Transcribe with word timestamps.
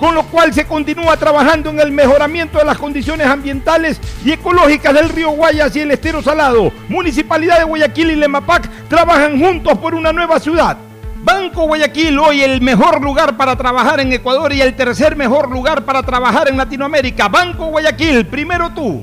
con 0.00 0.14
lo 0.14 0.22
cual 0.24 0.54
se 0.54 0.64
continúa 0.64 1.18
trabajando 1.18 1.68
en 1.68 1.78
el 1.78 1.92
mejoramiento 1.92 2.58
de 2.58 2.64
las 2.64 2.78
condiciones 2.78 3.26
ambientales 3.26 4.00
y 4.24 4.32
ecológicas 4.32 4.94
del 4.94 5.10
río 5.10 5.30
Guayas 5.32 5.76
y 5.76 5.80
el 5.80 5.90
estero 5.90 6.22
salado. 6.22 6.72
Municipalidad 6.88 7.58
de 7.58 7.64
Guayaquil 7.64 8.12
y 8.12 8.16
Lemapac 8.16 8.66
trabajan 8.88 9.38
juntos 9.38 9.76
por 9.76 9.94
una 9.94 10.10
nueva 10.10 10.40
ciudad. 10.40 10.78
Banco 11.22 11.66
Guayaquil, 11.66 12.18
hoy 12.18 12.40
el 12.40 12.62
mejor 12.62 13.02
lugar 13.02 13.36
para 13.36 13.56
trabajar 13.56 14.00
en 14.00 14.10
Ecuador 14.10 14.54
y 14.54 14.62
el 14.62 14.74
tercer 14.74 15.16
mejor 15.16 15.50
lugar 15.50 15.84
para 15.84 16.02
trabajar 16.02 16.48
en 16.48 16.56
Latinoamérica. 16.56 17.28
Banco 17.28 17.66
Guayaquil, 17.66 18.26
primero 18.26 18.70
tú. 18.70 19.02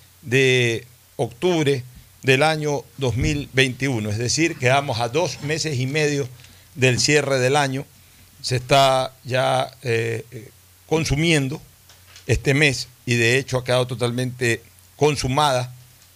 de 0.21 0.85
octubre 1.15 1.83
del 2.23 2.43
año 2.43 2.83
2021. 2.97 4.09
Es 4.09 4.17
decir, 4.17 4.57
quedamos 4.57 4.99
a 4.99 5.09
dos 5.09 5.41
meses 5.41 5.79
y 5.79 5.87
medio 5.87 6.27
del 6.75 6.99
cierre 6.99 7.39
del 7.39 7.55
año. 7.55 7.85
Se 8.41 8.55
está 8.55 9.13
ya 9.23 9.71
eh, 9.83 10.25
eh, 10.31 10.49
consumiendo 10.87 11.61
este 12.27 12.53
mes 12.53 12.87
y 13.05 13.15
de 13.15 13.37
hecho 13.37 13.57
ha 13.57 13.63
quedado 13.63 13.87
totalmente 13.87 14.63
consumada 14.95 15.73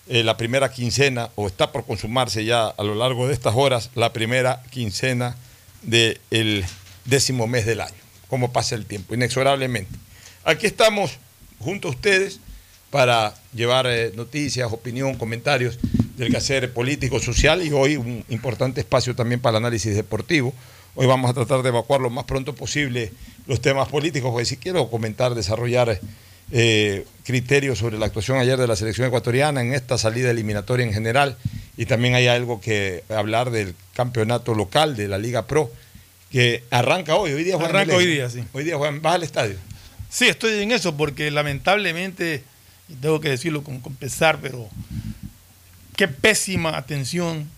eh, 0.08 0.24
la 0.24 0.38
primera 0.38 0.72
quincena 0.72 1.30
o 1.36 1.48
está 1.48 1.72
por 1.72 1.86
consumarse 1.86 2.46
ya 2.46 2.68
a 2.68 2.84
lo 2.84 2.94
largo 2.94 3.28
de 3.28 3.34
estas 3.34 3.56
horas 3.56 3.90
la 3.96 4.14
primera 4.14 4.62
quincena 4.70 5.36
del 5.82 6.66
décimo 7.06 7.48
mes 7.48 7.66
del 7.66 7.82
año. 7.82 7.96
Cómo 8.28 8.52
pasa 8.52 8.76
el 8.76 8.86
tiempo, 8.86 9.14
inexorablemente. 9.14 9.98
Aquí 10.44 10.68
estamos 10.68 11.18
junto 11.60 11.88
a 11.88 11.92
ustedes 11.92 12.40
para 12.96 13.34
llevar 13.54 13.88
eh, 13.88 14.14
noticias, 14.16 14.72
opinión, 14.72 15.16
comentarios 15.16 15.78
del 16.16 16.32
quehacer 16.32 16.72
político, 16.72 17.20
social 17.20 17.62
y 17.62 17.70
hoy 17.74 17.98
un 17.98 18.24
importante 18.30 18.80
espacio 18.80 19.14
también 19.14 19.42
para 19.42 19.58
el 19.58 19.66
análisis 19.66 19.94
deportivo. 19.94 20.54
Hoy 20.96 21.06
vamos 21.06 21.30
a 21.30 21.34
tratar 21.34 21.62
de 21.62 21.68
evacuar 21.68 22.00
lo 22.00 22.10
más 22.10 22.24
pronto 22.24 22.56
posible 22.56 23.12
los 23.48 23.60
temas 23.60 23.90
políticos, 23.90 24.32
porque 24.32 24.46
si 24.46 24.56
quiero 24.56 24.90
comentar, 24.90 25.36
desarrollar 25.36 26.00
eh, 26.52 27.06
criterios 27.26 27.80
sobre 27.80 28.00
la 28.00 28.06
actuación 28.06 28.38
ayer 28.38 28.58
de 28.58 28.66
la 28.66 28.78
selección 28.78 29.08
ecuatoriana 29.08 29.60
en 29.60 29.74
esta 29.74 29.98
salida 29.98 30.32
eliminatoria 30.32 30.86
en 30.86 30.94
general 30.94 31.36
y 31.76 31.88
también 31.88 32.16
hay 32.16 32.28
algo 32.28 32.62
que 32.62 33.04
hablar 33.10 33.52
del 33.52 33.76
campeonato 33.94 34.56
local 34.56 34.96
de 34.96 35.10
la 35.10 35.18
Liga 35.18 35.48
Pro 35.48 35.70
que 36.32 36.64
arranca 36.72 37.18
hoy. 37.18 37.34
Hoy 37.34 37.44
día 37.44 37.58
Juan 37.58 37.72
Arranca 37.72 37.98
hoy 37.98 38.06
día, 38.06 38.30
sí. 38.30 38.42
Hoy 38.54 38.64
día 38.64 38.78
Juan, 38.78 39.02
vas 39.02 39.16
al 39.16 39.24
estadio. 39.24 39.56
Sí, 40.10 40.30
estoy 40.30 40.64
en 40.64 40.72
eso 40.72 40.96
porque 40.96 41.30
lamentablemente, 41.30 42.42
tengo 43.02 43.20
que 43.20 43.30
decirlo 43.30 43.64
con, 43.64 43.80
con 43.80 43.96
pesar, 43.96 44.40
pero 44.42 44.70
qué 45.96 46.08
pésima 46.08 46.78
atención 46.78 47.50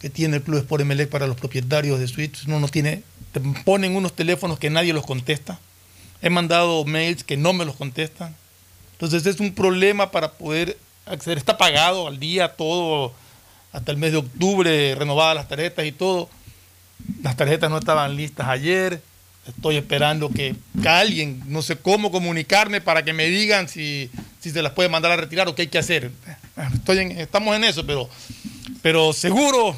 que 0.00 0.10
tiene 0.10 0.36
el 0.36 0.42
Club 0.42 0.58
Sport 0.58 0.82
Emelec 0.82 1.08
para 1.08 1.26
los 1.26 1.36
propietarios 1.36 1.98
de 1.98 2.08
suites. 2.08 2.46
No, 2.46 2.60
no 2.60 2.68
tiene, 2.68 3.02
te 3.32 3.40
ponen 3.40 3.96
unos 3.96 4.14
teléfonos 4.14 4.58
que 4.58 4.70
nadie 4.70 4.92
los 4.92 5.06
contesta. 5.06 5.58
He 6.20 6.30
mandado 6.30 6.84
mails 6.84 7.24
que 7.24 7.36
no 7.36 7.52
me 7.52 7.64
los 7.64 7.76
contestan. 7.76 8.36
Entonces 8.92 9.26
es 9.26 9.40
un 9.40 9.54
problema 9.54 10.10
para 10.10 10.32
poder 10.32 10.76
acceder. 11.06 11.38
Está 11.38 11.56
pagado 11.56 12.06
al 12.06 12.18
día 12.18 12.48
todo, 12.48 13.12
hasta 13.72 13.92
el 13.92 13.98
mes 13.98 14.12
de 14.12 14.18
octubre, 14.18 14.94
renovadas 14.94 15.36
las 15.36 15.48
tarjetas 15.48 15.84
y 15.86 15.92
todo. 15.92 16.28
Las 17.22 17.36
tarjetas 17.36 17.70
no 17.70 17.78
estaban 17.78 18.16
listas 18.16 18.48
ayer. 18.48 19.02
Estoy 19.46 19.76
esperando 19.76 20.30
que, 20.30 20.54
que 20.82 20.88
alguien, 20.88 21.42
no 21.46 21.60
sé 21.62 21.76
cómo 21.76 22.10
comunicarme 22.10 22.80
para 22.80 23.04
que 23.04 23.12
me 23.12 23.26
digan 23.26 23.68
si, 23.68 24.10
si 24.40 24.50
se 24.50 24.62
las 24.62 24.72
puede 24.72 24.88
mandar 24.88 25.12
a 25.12 25.16
retirar 25.16 25.48
o 25.48 25.54
qué 25.54 25.62
hay 25.62 25.68
que 25.68 25.78
hacer. 25.78 26.10
Estoy 26.74 26.98
en- 26.98 27.12
estamos 27.12 27.54
en 27.56 27.64
eso, 27.64 27.84
pero, 27.84 28.08
pero 28.80 29.12
seguro 29.12 29.76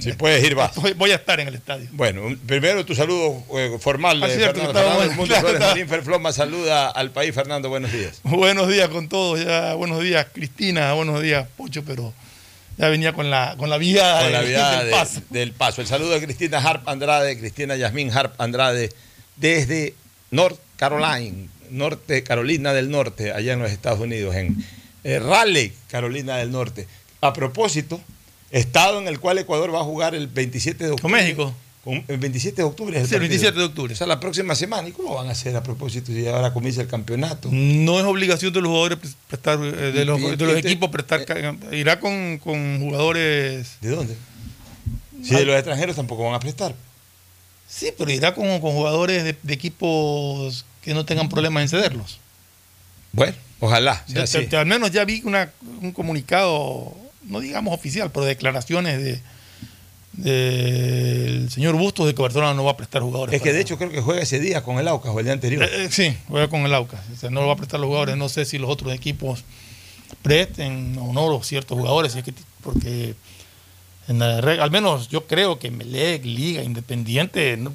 Si 0.00 0.12
puedes 0.12 0.44
ir, 0.44 0.54
vas. 0.54 0.72
voy, 0.96 1.10
a 1.10 1.14
estar 1.16 1.40
en 1.40 1.48
el 1.48 1.54
estadio. 1.54 1.88
Bueno, 1.92 2.36
primero 2.46 2.84
tu 2.84 2.94
saludo 2.94 3.42
eh, 3.56 3.78
formal 3.80 4.20
de 4.20 4.34
cierto, 4.36 4.60
Fernando, 4.60 4.94
bueno, 5.16 5.24
claro, 5.26 5.86
Ferfloma 5.88 6.32
saluda 6.32 6.90
al 6.90 7.10
país. 7.10 7.34
Fernando, 7.34 7.68
buenos 7.68 7.90
días. 7.92 8.20
Buenos 8.24 8.68
días 8.68 8.88
con 8.90 9.08
todos, 9.08 9.42
ya, 9.44 9.74
buenos 9.74 10.02
días 10.02 10.26
Cristina, 10.32 10.92
buenos 10.92 11.22
días 11.22 11.46
Pocho, 11.56 11.82
pero 11.84 12.12
ya 12.78 12.88
venía 12.88 13.12
con 13.12 13.28
la, 13.30 13.54
con 13.58 13.68
la 13.68 13.76
Con 13.76 13.82
del 14.78 14.86
de- 14.86 14.90
paso. 14.92 15.20
del 15.30 15.52
paso. 15.52 15.80
El 15.80 15.86
saludo 15.86 16.10
de 16.12 16.24
Cristina 16.24 16.58
Harp 16.58 16.88
Andrade, 16.88 17.38
Cristina 17.38 17.76
Yasmín 17.76 18.10
Harp 18.16 18.40
Andrade, 18.40 18.90
desde 19.36 19.94
North 20.30 20.58
Carolina, 20.76 21.48
Norte, 21.70 22.22
Carolina 22.22 22.72
del 22.72 22.90
Norte, 22.90 23.32
allá 23.32 23.52
en 23.52 23.58
los 23.60 23.70
Estados 23.70 24.00
Unidos, 24.00 24.34
en 24.36 24.64
eh, 25.04 25.18
Raleigh, 25.18 25.72
Carolina 25.88 26.36
del 26.36 26.50
Norte. 26.52 26.86
A 27.20 27.32
propósito, 27.32 28.00
estado 28.50 28.98
en 29.00 29.08
el 29.08 29.18
cual 29.20 29.38
Ecuador 29.38 29.74
va 29.74 29.80
a 29.80 29.84
jugar 29.84 30.14
el 30.14 30.28
27 30.28 30.84
de 30.84 30.90
octubre. 30.92 31.02
Con 31.02 31.12
México. 31.12 31.54
Con- 31.84 32.04
el 32.08 32.18
27 32.18 32.56
de 32.56 32.62
octubre 32.64 32.96
es 32.96 33.02
el 33.04 33.08
Sí, 33.08 33.14
el 33.14 33.20
partido. 33.20 33.30
27 33.30 33.58
de 33.58 33.64
octubre. 33.64 33.92
O 33.94 33.96
sea, 33.96 34.06
la 34.06 34.20
próxima 34.20 34.54
semana. 34.54 34.88
¿Y 34.88 34.92
cómo 34.92 35.14
van 35.14 35.28
a 35.28 35.32
hacer 35.32 35.56
a 35.56 35.62
propósito 35.62 36.12
si 36.12 36.26
ahora 36.26 36.52
comienza 36.52 36.80
el 36.82 36.88
campeonato? 36.88 37.48
No 37.52 37.98
es 37.98 38.04
obligación 38.04 38.52
de 38.52 38.60
los 38.60 38.68
jugadores 38.68 38.98
pre- 38.98 39.10
prestar, 39.28 39.58
eh, 39.62 39.92
de 39.92 40.04
los, 40.04 40.20
Y- 40.20 40.36
de 40.36 40.36
los 40.44 40.56
este- 40.56 40.68
equipos 40.68 40.90
prestar. 40.90 41.24
ca- 41.24 41.56
Irá 41.72 42.00
con, 42.00 42.38
con 42.38 42.80
jugadores. 42.80 43.76
¿De 43.80 43.90
dónde? 43.90 44.16
Si 45.22 45.34
de 45.34 45.44
los 45.44 45.54
extranjeros 45.56 45.96
tampoco 45.96 46.24
van 46.24 46.34
a 46.34 46.40
prestar. 46.40 46.74
Sí, 47.68 47.92
pero 47.96 48.10
irá 48.10 48.34
con, 48.34 48.46
con 48.60 48.72
jugadores 48.72 49.24
de, 49.24 49.36
de 49.42 49.54
equipos 49.54 50.64
que 50.82 50.94
no 50.94 51.04
tengan 51.04 51.28
problemas 51.28 51.62
en 51.62 51.68
cederlos. 51.68 52.18
Bueno, 53.12 53.36
ojalá. 53.60 54.04
sea 54.06 54.22
así. 54.24 54.48
al 54.54 54.66
menos 54.66 54.90
ya 54.90 55.04
vi 55.04 55.22
una, 55.24 55.50
un 55.82 55.92
comunicado, 55.92 56.94
no 57.24 57.40
digamos 57.40 57.74
oficial, 57.74 58.10
pero 58.12 58.24
declaraciones 58.26 59.02
de 59.02 59.20
del 60.18 61.48
señor 61.50 61.76
Bustos 61.76 62.06
de 62.06 62.14
que 62.14 62.20
Barcelona 62.22 62.52
no 62.54 62.64
va 62.64 62.72
a 62.72 62.76
prestar 62.76 63.02
jugadores. 63.02 63.34
Es 63.34 63.40
que 63.42 63.52
de 63.52 63.60
hecho 63.60 63.78
creo 63.78 63.90
que 63.90 64.00
juega 64.00 64.20
ese 64.22 64.40
día 64.40 64.62
con 64.62 64.78
el 64.78 64.88
Aucas 64.88 65.12
o 65.14 65.18
el 65.18 65.24
día 65.24 65.32
anterior. 65.32 65.62
Eh, 65.64 65.84
eh, 65.84 65.88
sí, 65.90 66.16
juega 66.28 66.48
con 66.48 66.60
el 66.62 66.74
Aucas. 66.74 67.00
O 67.12 67.16
sea, 67.16 67.30
no 67.30 67.40
lo 67.40 67.46
va 67.46 67.52
a 67.52 67.56
prestar 67.56 67.78
los 67.80 67.86
jugadores. 67.86 68.16
No 68.16 68.28
sé 68.28 68.44
si 68.44 68.58
los 68.58 68.68
otros 68.68 68.92
equipos 68.92 69.44
presten 70.22 70.96
o 71.00 71.12
no 71.12 71.28
los 71.28 71.46
ciertos 71.46 71.78
jugadores. 71.78 72.12
si 72.12 72.18
es 72.18 72.24
que, 72.24 72.34
porque 72.62 73.14
en 74.08 74.18
la 74.18 74.40
reg- 74.40 74.60
al 74.60 74.70
menos 74.70 75.08
yo 75.08 75.26
creo 75.26 75.58
que 75.58 75.70
Melec, 75.70 76.24
Liga, 76.24 76.62
Independiente 76.62 77.56
no- 77.56 77.72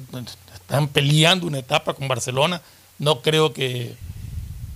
están 0.54 0.88
peleando 0.88 1.46
una 1.46 1.58
etapa 1.58 1.94
con 1.94 2.08
Barcelona. 2.08 2.60
No 2.98 3.22
creo 3.22 3.52
que, 3.52 3.94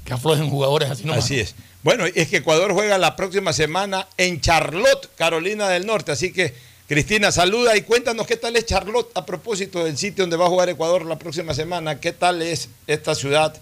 que 0.05 0.13
aflojen 0.13 0.49
jugadores 0.51 0.91
así 0.91 1.05
nomás. 1.05 1.25
Así 1.25 1.39
es. 1.39 1.55
Bueno, 1.83 2.05
es 2.07 2.29
que 2.29 2.39
Ecuador 2.39 2.73
juega 2.73 2.99
la 2.99 3.15
próxima 3.15 3.53
semana 3.53 4.09
en 4.17 4.41
Charlotte, 4.41 5.11
Carolina 5.17 5.69
del 5.69 5.87
Norte. 5.87 6.11
Así 6.13 6.33
que, 6.33 6.55
Cristina, 6.89 7.31
saluda 7.31 7.77
y 7.77 7.83
cuéntanos 7.83 8.27
qué 8.27 8.37
tal 8.37 8.57
es 8.57 8.65
Charlotte 8.65 9.11
a 9.15 9.27
propósito 9.27 9.85
del 9.85 9.99
sitio 9.99 10.23
donde 10.25 10.39
va 10.39 10.47
a 10.47 10.49
jugar 10.49 10.71
Ecuador 10.71 11.05
la 11.05 11.19
próxima 11.19 11.53
semana. 11.53 12.01
¿Qué 12.01 12.13
tal 12.13 12.41
es 12.41 12.71
esta 12.87 13.15
ciudad 13.15 13.55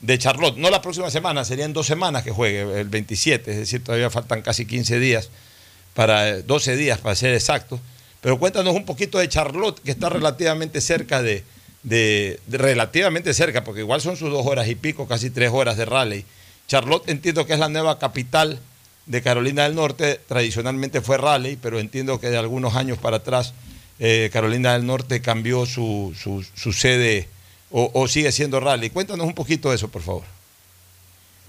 de 0.00 0.18
Charlotte? 0.18 0.58
No 0.58 0.68
la 0.68 0.82
próxima 0.82 1.10
semana, 1.10 1.42
serían 1.46 1.72
dos 1.72 1.86
semanas 1.86 2.22
que 2.22 2.30
juegue, 2.32 2.80
el 2.80 2.88
27, 2.88 3.50
es 3.50 3.56
decir, 3.56 3.82
todavía 3.82 4.10
faltan 4.10 4.42
casi 4.42 4.66
15 4.66 4.98
días, 4.98 5.30
para 5.94 6.28
eh, 6.28 6.42
12 6.42 6.76
días 6.76 6.98
para 6.98 7.14
ser 7.14 7.32
exacto. 7.32 7.80
Pero 8.20 8.38
cuéntanos 8.38 8.74
un 8.74 8.84
poquito 8.84 9.18
de 9.18 9.28
Charlotte, 9.30 9.80
que 9.82 9.92
está 9.92 10.10
relativamente 10.10 10.82
cerca 10.82 11.22
de- 11.22 11.44
de- 11.82 12.38
relativamente 12.48 13.32
cerca, 13.32 13.64
porque 13.64 13.80
igual 13.80 14.02
son 14.02 14.18
sus 14.18 14.30
dos 14.30 14.44
horas 14.46 14.68
y 14.68 14.74
pico, 14.74 15.08
casi 15.08 15.30
tres 15.30 15.50
horas 15.50 15.78
de 15.78 15.86
rally. 15.86 16.26
Charlotte 16.68 17.08
entiendo 17.08 17.46
que 17.46 17.54
es 17.54 17.58
la 17.58 17.70
nueva 17.70 17.98
capital 17.98 18.58
de 19.06 19.22
Carolina 19.22 19.62
del 19.64 19.74
Norte, 19.74 20.20
tradicionalmente 20.28 21.00
fue 21.00 21.16
Raleigh, 21.18 21.58
pero 21.62 21.78
entiendo 21.78 22.18
que 22.20 22.28
de 22.30 22.36
algunos 22.38 22.74
años 22.76 22.98
para 22.98 23.18
atrás 23.18 23.54
eh, 23.98 24.30
Carolina 24.32 24.72
del 24.72 24.84
Norte 24.86 25.20
cambió 25.22 25.64
su, 25.64 26.14
su- 26.20 26.44
su 26.54 26.72
sede 26.72 27.28
o, 27.70 28.06
sigue 28.08 28.32
siendo 28.32 28.58
Raleigh. 28.60 28.90
Cuéntanos 28.90 29.26
un 29.26 29.34
poquito 29.34 29.70
de 29.70 29.76
eso, 29.76 29.88
por 29.88 30.02
favor. 30.02 30.22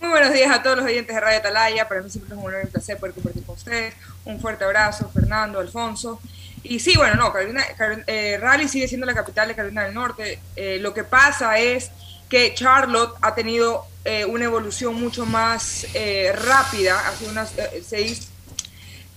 Muy 0.01 0.09
buenos 0.09 0.33
días 0.33 0.51
a 0.51 0.61
todos 0.61 0.77
los 0.77 0.85
oyentes 0.85 1.15
de 1.15 1.19
Radio 1.21 1.37
Atalaya. 1.39 1.87
Para 1.87 2.01
mí 2.01 2.09
siempre 2.09 2.33
es 2.35 2.39
un 2.39 2.45
honor 2.47 2.61
y 2.63 2.65
un 2.65 2.71
placer 2.71 2.97
poder 2.97 3.13
compartir 3.15 3.43
con 3.43 3.55
ustedes. 3.55 3.93
Un 4.25 4.39
fuerte 4.39 4.63
abrazo, 4.63 5.09
Fernando, 5.13 5.59
Alfonso. 5.59 6.19
Y 6.63 6.79
sí, 6.79 6.95
bueno, 6.97 7.15
no, 7.15 7.31
Carolina, 7.33 7.63
Carol- 7.77 8.03
eh, 8.07 8.37
Raleigh 8.39 8.67
sigue 8.67 8.87
siendo 8.87 9.05
la 9.07 9.13
capital 9.15 9.47
de 9.47 9.55
Carolina 9.55 9.83
del 9.85 9.93
Norte. 9.93 10.39
Eh, 10.55 10.77
lo 10.81 10.93
que 10.93 11.03
pasa 11.03 11.57
es 11.59 11.91
que 12.29 12.53
Charlotte 12.53 13.15
ha 13.21 13.33
tenido 13.35 13.85
eh, 14.03 14.25
una 14.25 14.45
evolución 14.45 14.95
mucho 14.95 15.25
más 15.25 15.85
eh, 15.93 16.31
rápida. 16.33 17.07
Hace 17.07 17.25
unas, 17.27 17.57
eh, 17.57 17.83
seis, 17.85 18.29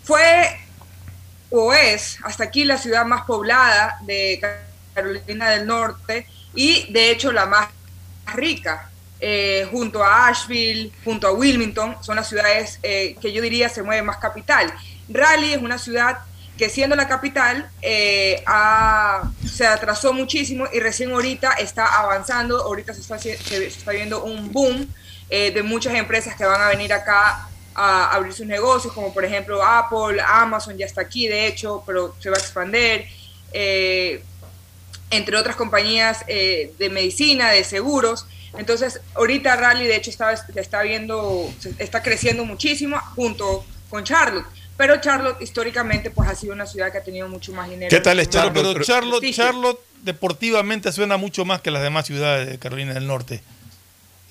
fue 0.02 0.58
o 1.50 1.72
es 1.72 2.18
hasta 2.22 2.44
aquí 2.44 2.64
la 2.64 2.78
ciudad 2.78 3.04
más 3.04 3.24
poblada 3.24 3.98
de 4.02 4.40
Carolina 4.94 5.50
del 5.50 5.66
Norte 5.66 6.26
y 6.54 6.92
de 6.92 7.10
hecho 7.10 7.32
la 7.32 7.46
más 7.46 7.68
rica. 8.34 8.86
Junto 9.70 10.02
a 10.02 10.28
Asheville, 10.28 10.90
junto 11.04 11.26
a 11.26 11.32
Wilmington, 11.32 12.02
son 12.02 12.16
las 12.16 12.26
ciudades 12.26 12.78
que 12.80 13.32
yo 13.34 13.42
diría 13.42 13.68
se 13.68 13.82
mueve 13.82 14.00
más 14.00 14.16
capital. 14.16 14.72
Raleigh 15.10 15.52
es 15.52 15.62
una 15.62 15.76
ciudad 15.76 16.20
que 16.60 16.68
siendo 16.68 16.94
la 16.94 17.08
capital 17.08 17.70
eh, 17.80 18.42
ha- 18.46 19.30
se 19.50 19.66
atrasó 19.66 20.12
muchísimo 20.12 20.66
y 20.70 20.78
recién 20.78 21.10
ahorita 21.10 21.54
está 21.54 21.86
avanzando, 22.00 22.62
ahorita 22.62 22.92
se 22.92 23.00
está, 23.66 23.90
viendo 23.92 24.22
un 24.22 24.52
boom 24.52 24.86
eh, 25.30 25.50
de 25.52 25.62
muchas 25.62 25.94
empresas 25.94 26.36
que 26.36 26.44
van 26.44 26.60
a 26.60 26.68
venir 26.68 26.92
acá 26.92 27.48
a 27.74 28.10
abrir 28.12 28.34
sus 28.34 28.46
negocios, 28.46 28.92
como 28.92 29.14
por 29.14 29.24
ejemplo 29.24 29.62
Apple, 29.64 30.20
Amazon 30.22 30.76
ya 30.76 30.84
está 30.84 31.00
aquí 31.00 31.28
de 31.28 31.46
hecho, 31.46 31.82
pero 31.86 32.14
se 32.20 32.28
va 32.28 32.36
a 32.36 32.40
expandir. 32.40 33.06
Eh, 33.54 34.22
entre 35.10 35.36
otras 35.38 35.56
compañías 35.56 36.24
de 36.26 36.88
medicina, 36.92 37.50
de 37.50 37.64
seguros. 37.64 38.26
Entonces, 38.56 39.00
ahorita 39.14 39.56
Raleigh, 39.56 39.88
de 39.88 39.96
hecho, 39.96 40.10
está, 40.10 40.30
está 40.32 40.82
viendo, 40.82 41.52
está 41.78 42.00
creciendo 42.00 42.44
muchísimo 42.44 42.96
junto 43.16 43.64
con 43.88 44.04
Charlotte. 44.04 44.46
Pero 44.80 44.98
Charlotte, 44.98 45.42
históricamente, 45.42 46.10
pues 46.10 46.26
ha 46.26 46.34
sido 46.34 46.54
una 46.54 46.66
ciudad 46.66 46.90
que 46.90 46.96
ha 46.96 47.02
tenido 47.04 47.28
mucho 47.28 47.52
más 47.52 47.68
dinero. 47.68 47.90
¿Qué 47.90 48.00
tal 48.00 48.18
es 48.18 48.28
Pero, 48.28 48.44
Charlotte? 48.44 48.72
pero 48.72 48.82
Charlotte. 48.84 49.30
Charlotte 49.30 49.80
deportivamente 50.04 50.90
suena 50.90 51.18
mucho 51.18 51.44
más 51.44 51.60
que 51.60 51.70
las 51.70 51.82
demás 51.82 52.06
ciudades 52.06 52.48
de 52.48 52.58
Carolina 52.58 52.94
del 52.94 53.06
Norte. 53.06 53.42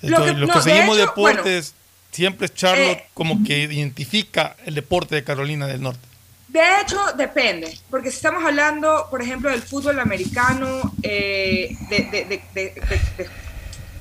Lo 0.02 0.24
que- 0.24 0.32
los 0.32 0.48
no, 0.48 0.54
que 0.54 0.58
de 0.58 0.74
seguimos 0.74 0.96
hecho, 0.98 1.06
deportes, 1.06 1.74
siempre 2.10 2.46
es 2.46 2.54
Charlotte 2.54 2.98
Eh, 2.98 3.06
como 3.14 3.44
que 3.44 3.58
identifica 3.60 4.56
el 4.66 4.74
deporte 4.74 5.14
de 5.14 5.22
Carolina 5.22 5.68
del 5.68 5.82
Norte. 5.82 6.00
De 6.48 6.80
hecho, 6.80 6.98
depende, 7.16 7.78
porque 7.88 8.10
si 8.10 8.16
estamos 8.16 8.44
hablando, 8.44 9.06
por 9.08 9.22
ejemplo, 9.22 9.50
del 9.50 9.62
fútbol 9.62 10.00
americano 10.00 10.80
eh, 11.04 11.76
de, 11.88 11.96
de- 12.10 12.24
de- 12.24 12.42
de- 12.54 12.74
de- 12.74 13.00
de- 13.18 13.30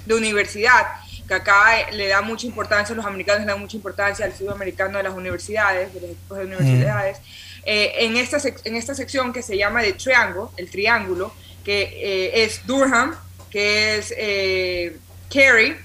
de 0.08 0.14
universidad, 0.16 0.84
que 1.30 1.34
acá 1.36 1.80
eh, 1.80 1.94
le 1.94 2.08
da 2.08 2.22
mucha 2.22 2.46
importancia, 2.46 2.94
los 2.94 3.06
americanos 3.06 3.42
le 3.46 3.52
dan 3.54 3.60
mucha 3.62 3.78
importancia 3.78 4.26
al 4.26 4.34
fútbol 4.34 4.56
americano 4.56 4.98
de 4.98 5.04
las 5.04 5.14
universidades, 5.14 5.94
de 5.94 6.02
los 6.02 6.10
equipos 6.10 6.38
de 6.40 6.46
universidades. 6.46 7.18
Eh, 7.66 7.94
en, 8.06 8.18
esta 8.18 8.38
en 8.66 8.76
esta 8.76 8.96
sección 8.96 9.32
que 9.32 9.42
se 9.44 9.56
llama 9.58 9.82
de 9.82 9.94
Triangle, 9.94 10.48
el 10.58 10.70
triángulo, 10.70 11.34
que 11.64 11.84
eh, 11.84 12.44
es 12.44 12.66
Durham, 12.66 13.16
que 13.52 13.98
es 13.98 14.14
eh, 14.18 14.98
Cary 15.34 15.78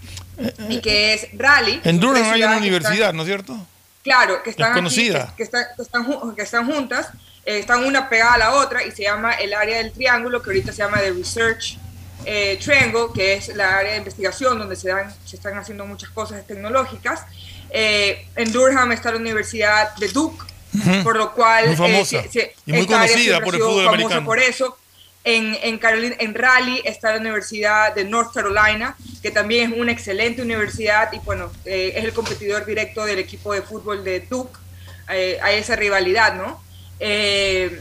y 0.69 0.81
que 0.81 1.15
es 1.15 1.29
Raleigh. 1.35 1.81
En 1.85 2.01
Durham 2.01 2.25
hay 2.25 2.43
una 2.43 2.53
están- 2.53 2.59
universidad, 2.59 3.13
¿no 3.13 3.23
es 3.23 3.27
cierto? 3.29 3.57
Claro, 4.03 4.43
que 4.43 4.51
están, 4.51 4.73
aquí, 4.87 5.13
que, 5.13 5.27
que 5.37 5.43
están, 5.45 5.65
que 5.77 5.83
están 5.83 6.07
ju- 6.07 6.35
que 6.35 6.43
están 6.43 6.67
juntas, 6.67 7.09
eh, 7.47 7.59
están 7.59 7.85
una 7.85 8.09
pegada 8.09 8.35
a 8.35 8.39
la 8.39 8.53
otra 8.55 8.83
y 8.85 8.91
se 8.91 9.03
llama 9.03 9.33
el 9.35 9.53
área 9.55 9.79
del 9.79 9.93
triángulo, 9.93 10.43
que 10.43 10.51
ahorita 10.51 10.73
se 10.73 10.79
llama 10.79 10.99
The 10.99 11.13
Research 11.13 11.79
eh, 12.25 12.59
Triangle, 12.63 13.07
que 13.15 13.35
es 13.35 13.49
la 13.49 13.79
área 13.79 13.93
de 13.93 13.99
investigación 13.99 14.59
donde 14.59 14.77
se, 14.77 14.89
dan, 14.89 15.15
se 15.25 15.37
están 15.37 15.57
haciendo 15.57 15.87
muchas 15.87 16.11
cosas 16.11 16.47
tecnológicas. 16.47 17.23
Eh, 17.71 18.27
en 18.37 18.53
Durham 18.53 18.93
está 18.93 19.11
la 19.11 19.19
Universidad 19.19 19.97
de 19.97 20.09
Duke, 20.09 20.45
por 21.03 21.17
lo 21.17 21.33
cual 21.33 21.67
Muy 21.67 21.77
famosa 21.77 22.19
eh, 22.19 22.29
sí, 22.31 22.41
y 22.67 22.73
muy 22.73 22.87
conocida 22.87 23.41
por 23.41 23.55
el 23.55 23.61
fútbol 23.61 23.85
famosa 23.85 23.95
americano. 23.95 24.27
Por 24.27 24.39
eso, 24.39 24.79
en, 25.25 25.57
en, 25.63 25.79
Carolina, 25.79 26.17
en 26.19 26.35
Raleigh 26.35 26.83
está 26.85 27.13
la 27.13 27.19
Universidad 27.19 27.95
de 27.95 28.05
North 28.05 28.33
Carolina, 28.33 28.97
que 29.23 29.31
también 29.31 29.73
es 29.73 29.79
una 29.79 29.91
excelente 29.91 30.43
universidad 30.43 31.13
y 31.13 31.19
bueno, 31.21 31.51
eh, 31.65 31.95
es 31.97 32.05
el 32.05 32.13
competidor 32.13 32.67
directo 32.67 33.05
del 33.05 33.19
equipo 33.19 33.55
de 33.55 33.63
fútbol 33.63 34.05
de 34.05 34.21
Duke. 34.21 34.59
Eh, 35.09 35.39
hay 35.43 35.57
esa 35.57 35.77
rivalidad, 35.77 36.35
¿no? 36.35 36.63
Eh, 37.01 37.81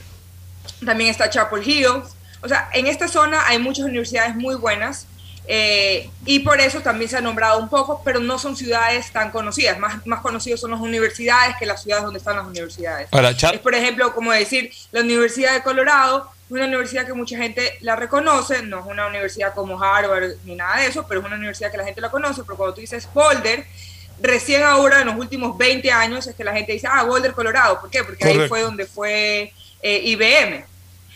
también 0.86 1.10
está 1.10 1.30
Chapel 1.30 1.68
Hill. 1.68 2.04
O 2.44 2.48
sea, 2.48 2.70
en 2.74 2.88
esta 2.88 3.08
zona 3.08 3.48
hay 3.48 3.58
muchas 3.58 3.86
universidades 3.86 4.36
muy 4.36 4.56
buenas 4.56 5.08
eh, 5.48 6.10
y 6.26 6.40
por 6.40 6.60
eso 6.62 6.82
también 6.82 7.10
se 7.10 7.18
ha 7.18 7.22
nombrado 7.22 7.60
un 7.60 7.70
poco, 7.70 8.02
pero 8.04 8.20
no 8.20 8.40
son 8.40 8.56
ciudades 8.56 9.12
tan 9.12 9.32
conocidas. 9.32 9.78
Más, 9.80 10.06
más 10.06 10.22
conocidos 10.22 10.62
son 10.62 10.72
las 10.72 10.80
universidades 10.80 11.56
que 11.58 11.66
las 11.66 11.84
ciudades 11.84 12.06
donde 12.06 12.20
están 12.20 12.38
las 12.38 12.46
universidades. 12.46 13.10
Para 13.10 13.32
Es, 13.32 13.60
por 13.60 13.76
ejemplo, 13.76 14.14
como 14.14 14.32
decir, 14.32 14.72
la 14.92 15.02
Universidad 15.02 15.54
de 15.54 15.64
Colorado 15.64 16.30
es 16.46 16.52
una 16.52 16.66
universidad 16.66 17.06
que 17.06 17.14
mucha 17.14 17.38
gente 17.38 17.78
la 17.82 17.96
reconoce, 17.96 18.62
no 18.62 18.80
es 18.80 18.86
una 18.86 19.08
universidad 19.08 19.54
como 19.54 19.82
Harvard 19.82 20.36
ni 20.46 20.56
nada 20.56 20.78
de 20.78 20.88
eso, 20.88 21.06
pero 21.08 21.20
es 21.20 21.26
una 21.26 21.36
universidad 21.36 21.72
que 21.72 21.78
la 21.78 21.86
gente 21.86 22.00
la 22.00 22.12
conoce, 22.12 22.44
pero 22.44 22.58
cuando 22.58 22.76
tú 22.76 22.82
dices 22.82 23.08
Boulder, 23.14 23.66
recién 24.22 24.64
ahora, 24.64 25.02
en 25.02 25.08
los 25.08 25.16
últimos 25.16 25.58
20 25.58 25.92
años, 25.92 26.28
es 26.28 26.36
que 26.36 26.44
la 26.44 26.54
gente 26.54 26.74
dice, 26.74 26.88
ah, 26.90 27.04
Boulder, 27.04 27.34
Colorado. 27.34 27.82
¿Por 27.82 27.90
qué? 27.90 28.04
Porque 28.04 28.26
ahí 28.26 28.48
fue 28.48 28.62
donde 28.62 28.86
fue 28.86 29.52
eh, 29.82 30.02
IBM. 30.04 30.73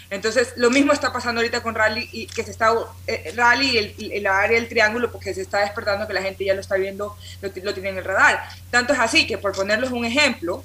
Entonces, 0.10 0.54
lo 0.56 0.70
mismo 0.70 0.94
está 0.94 1.12
pasando 1.12 1.42
ahorita 1.42 1.62
con 1.62 1.76
Rally, 1.76 2.08
y 2.14 2.28
que 2.28 2.44
se 2.44 2.52
está, 2.52 2.72
eh, 3.08 3.34
Rally 3.36 3.94
y, 3.98 4.12
el, 4.14 4.24
la 4.24 4.40
área 4.40 4.58
del 4.60 4.70
triángulo, 4.70 5.12
porque 5.12 5.34
se 5.34 5.42
está 5.42 5.60
despertando 5.60 6.08
que 6.08 6.14
la 6.14 6.22
gente 6.22 6.46
ya 6.46 6.54
lo 6.54 6.62
está 6.62 6.76
viendo, 6.76 7.18
lo, 7.42 7.52
ti- 7.52 7.62
lo 7.62 7.74
tiene 7.74 7.90
en 7.90 7.98
el 7.98 8.04
radar. 8.06 8.42
Tanto 8.72 8.94
es 8.94 9.00
así 9.00 9.28
que, 9.28 9.38
por 9.38 9.52
ponerles 9.54 9.92
un 9.92 10.06
ejemplo, 10.06 10.64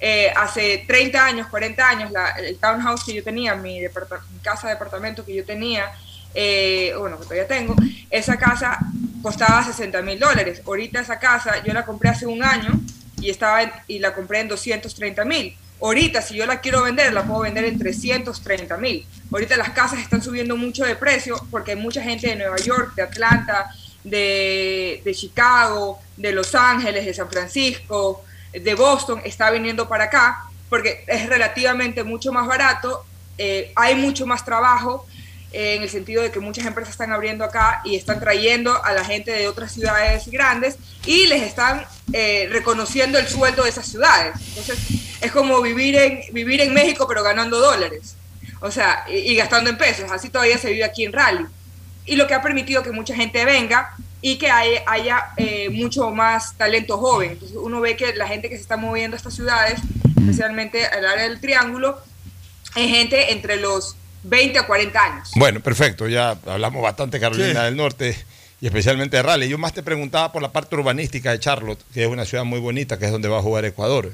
eh, 0.00 0.32
hace 0.36 0.84
30 0.86 1.24
años, 1.24 1.48
40 1.48 1.88
años, 1.88 2.10
la- 2.12 2.30
el 2.30 2.56
townhouse 2.58 3.02
que 3.04 3.14
yo 3.14 3.24
tenía, 3.24 3.54
mi, 3.56 3.80
mi 3.80 4.38
casa 4.42 4.68
de 4.68 4.74
departamento 4.74 5.24
que 5.24 5.34
yo 5.34 5.44
tenía, 5.44 5.90
eh, 6.34 6.94
bueno, 6.98 7.16
que 7.18 7.24
todavía 7.24 7.46
tengo, 7.48 7.74
esa 8.10 8.36
casa 8.36 8.78
costaba 9.22 9.64
60 9.64 10.02
mil 10.02 10.18
dólares. 10.18 10.62
Ahorita 10.66 11.00
esa 11.00 11.18
casa 11.18 11.62
yo 11.64 11.72
la 11.72 11.84
compré 11.84 12.10
hace 12.10 12.26
un 12.26 12.42
año 12.44 12.72
y, 13.20 13.30
estaba 13.30 13.62
en- 13.62 13.72
y 13.88 13.98
la 13.98 14.14
compré 14.14 14.40
en 14.40 14.48
230 14.48 15.24
mil. 15.24 15.56
Ahorita, 15.80 16.22
si 16.22 16.34
yo 16.34 16.46
la 16.46 16.60
quiero 16.60 16.82
vender, 16.82 17.12
la 17.12 17.24
puedo 17.24 17.40
vender 17.40 17.64
en 17.64 17.78
330 17.78 18.76
mil. 18.78 19.06
Ahorita 19.30 19.56
las 19.56 19.70
casas 19.70 20.00
están 20.00 20.22
subiendo 20.22 20.56
mucho 20.56 20.84
de 20.84 20.96
precio 20.96 21.36
porque 21.50 21.72
hay 21.72 21.76
mucha 21.76 22.02
gente 22.02 22.28
de 22.28 22.36
Nueva 22.36 22.56
York, 22.56 22.94
de 22.94 23.02
Atlanta, 23.02 23.70
de, 24.02 25.02
de 25.04 25.14
Chicago, 25.14 26.00
de 26.16 26.32
Los 26.32 26.54
Ángeles, 26.54 27.04
de 27.04 27.12
San 27.14 27.28
Francisco, 27.28 28.24
de 28.52 28.74
Boston, 28.74 29.20
está 29.24 29.50
viniendo 29.50 29.88
para 29.88 30.04
acá 30.04 30.48
porque 30.74 31.04
es 31.06 31.28
relativamente 31.28 32.02
mucho 32.02 32.32
más 32.32 32.48
barato, 32.48 33.04
eh, 33.38 33.72
hay 33.76 33.94
mucho 33.94 34.26
más 34.26 34.44
trabajo 34.44 35.06
en 35.54 35.82
el 35.82 35.88
sentido 35.88 36.22
de 36.22 36.30
que 36.30 36.40
muchas 36.40 36.66
empresas 36.66 36.92
están 36.92 37.12
abriendo 37.12 37.44
acá 37.44 37.80
y 37.84 37.96
están 37.96 38.18
trayendo 38.20 38.82
a 38.84 38.92
la 38.92 39.04
gente 39.04 39.30
de 39.30 39.46
otras 39.48 39.72
ciudades 39.72 40.26
grandes 40.28 40.76
y 41.06 41.26
les 41.26 41.42
están 41.42 41.84
eh, 42.12 42.48
reconociendo 42.50 43.18
el 43.18 43.28
sueldo 43.28 43.62
de 43.64 43.70
esas 43.70 43.86
ciudades. 43.86 44.34
Entonces, 44.48 44.78
es 45.20 45.30
como 45.32 45.60
vivir 45.62 45.94
en, 45.96 46.20
vivir 46.32 46.60
en 46.60 46.74
México 46.74 47.06
pero 47.08 47.22
ganando 47.22 47.58
dólares, 47.60 48.16
o 48.60 48.70
sea, 48.70 49.04
y, 49.08 49.14
y 49.32 49.36
gastando 49.36 49.70
en 49.70 49.78
pesos. 49.78 50.10
Así 50.10 50.28
todavía 50.28 50.58
se 50.58 50.70
vive 50.70 50.84
aquí 50.84 51.04
en 51.04 51.12
Raleigh. 51.12 51.46
Y 52.06 52.16
lo 52.16 52.26
que 52.26 52.34
ha 52.34 52.42
permitido 52.42 52.82
que 52.82 52.90
mucha 52.92 53.14
gente 53.14 53.44
venga 53.44 53.94
y 54.20 54.36
que 54.36 54.50
hay- 54.50 54.80
haya 54.86 55.28
eh, 55.36 55.70
mucho 55.70 56.10
más 56.10 56.54
talento 56.56 56.98
joven. 56.98 57.32
Entonces, 57.32 57.56
uno 57.60 57.80
ve 57.80 57.96
que 57.96 58.12
la 58.14 58.26
gente 58.26 58.48
que 58.50 58.56
se 58.56 58.62
está 58.62 58.76
moviendo 58.76 59.14
a 59.14 59.18
estas 59.18 59.34
ciudades, 59.34 59.80
especialmente 60.18 60.84
al 60.86 61.06
área 61.06 61.24
del 61.28 61.40
Triángulo, 61.40 61.98
es 62.74 62.90
gente 62.90 63.32
entre 63.32 63.56
los 63.56 63.96
20 64.24 64.58
a 64.58 64.66
40 64.66 65.02
años. 65.04 65.30
Bueno, 65.36 65.60
perfecto. 65.60 66.08
Ya 66.08 66.36
hablamos 66.46 66.82
bastante 66.82 67.18
de 67.18 67.20
Carolina 67.20 67.60
Sí. 67.60 67.64
del 67.66 67.76
Norte 67.76 68.16
y 68.60 68.66
especialmente 68.66 69.16
de 69.18 69.22
Raleigh. 69.22 69.48
Yo 69.50 69.58
más 69.58 69.72
te 69.72 69.82
preguntaba 69.82 70.32
por 70.32 70.42
la 70.42 70.50
parte 70.50 70.74
urbanística 70.74 71.30
de 71.30 71.38
Charlotte, 71.38 71.80
que 71.92 72.02
es 72.04 72.08
una 72.08 72.24
ciudad 72.24 72.44
muy 72.44 72.60
bonita, 72.60 72.98
que 72.98 73.04
es 73.06 73.12
donde 73.12 73.28
va 73.28 73.38
a 73.38 73.42
jugar 73.42 73.64
Ecuador. 73.64 74.12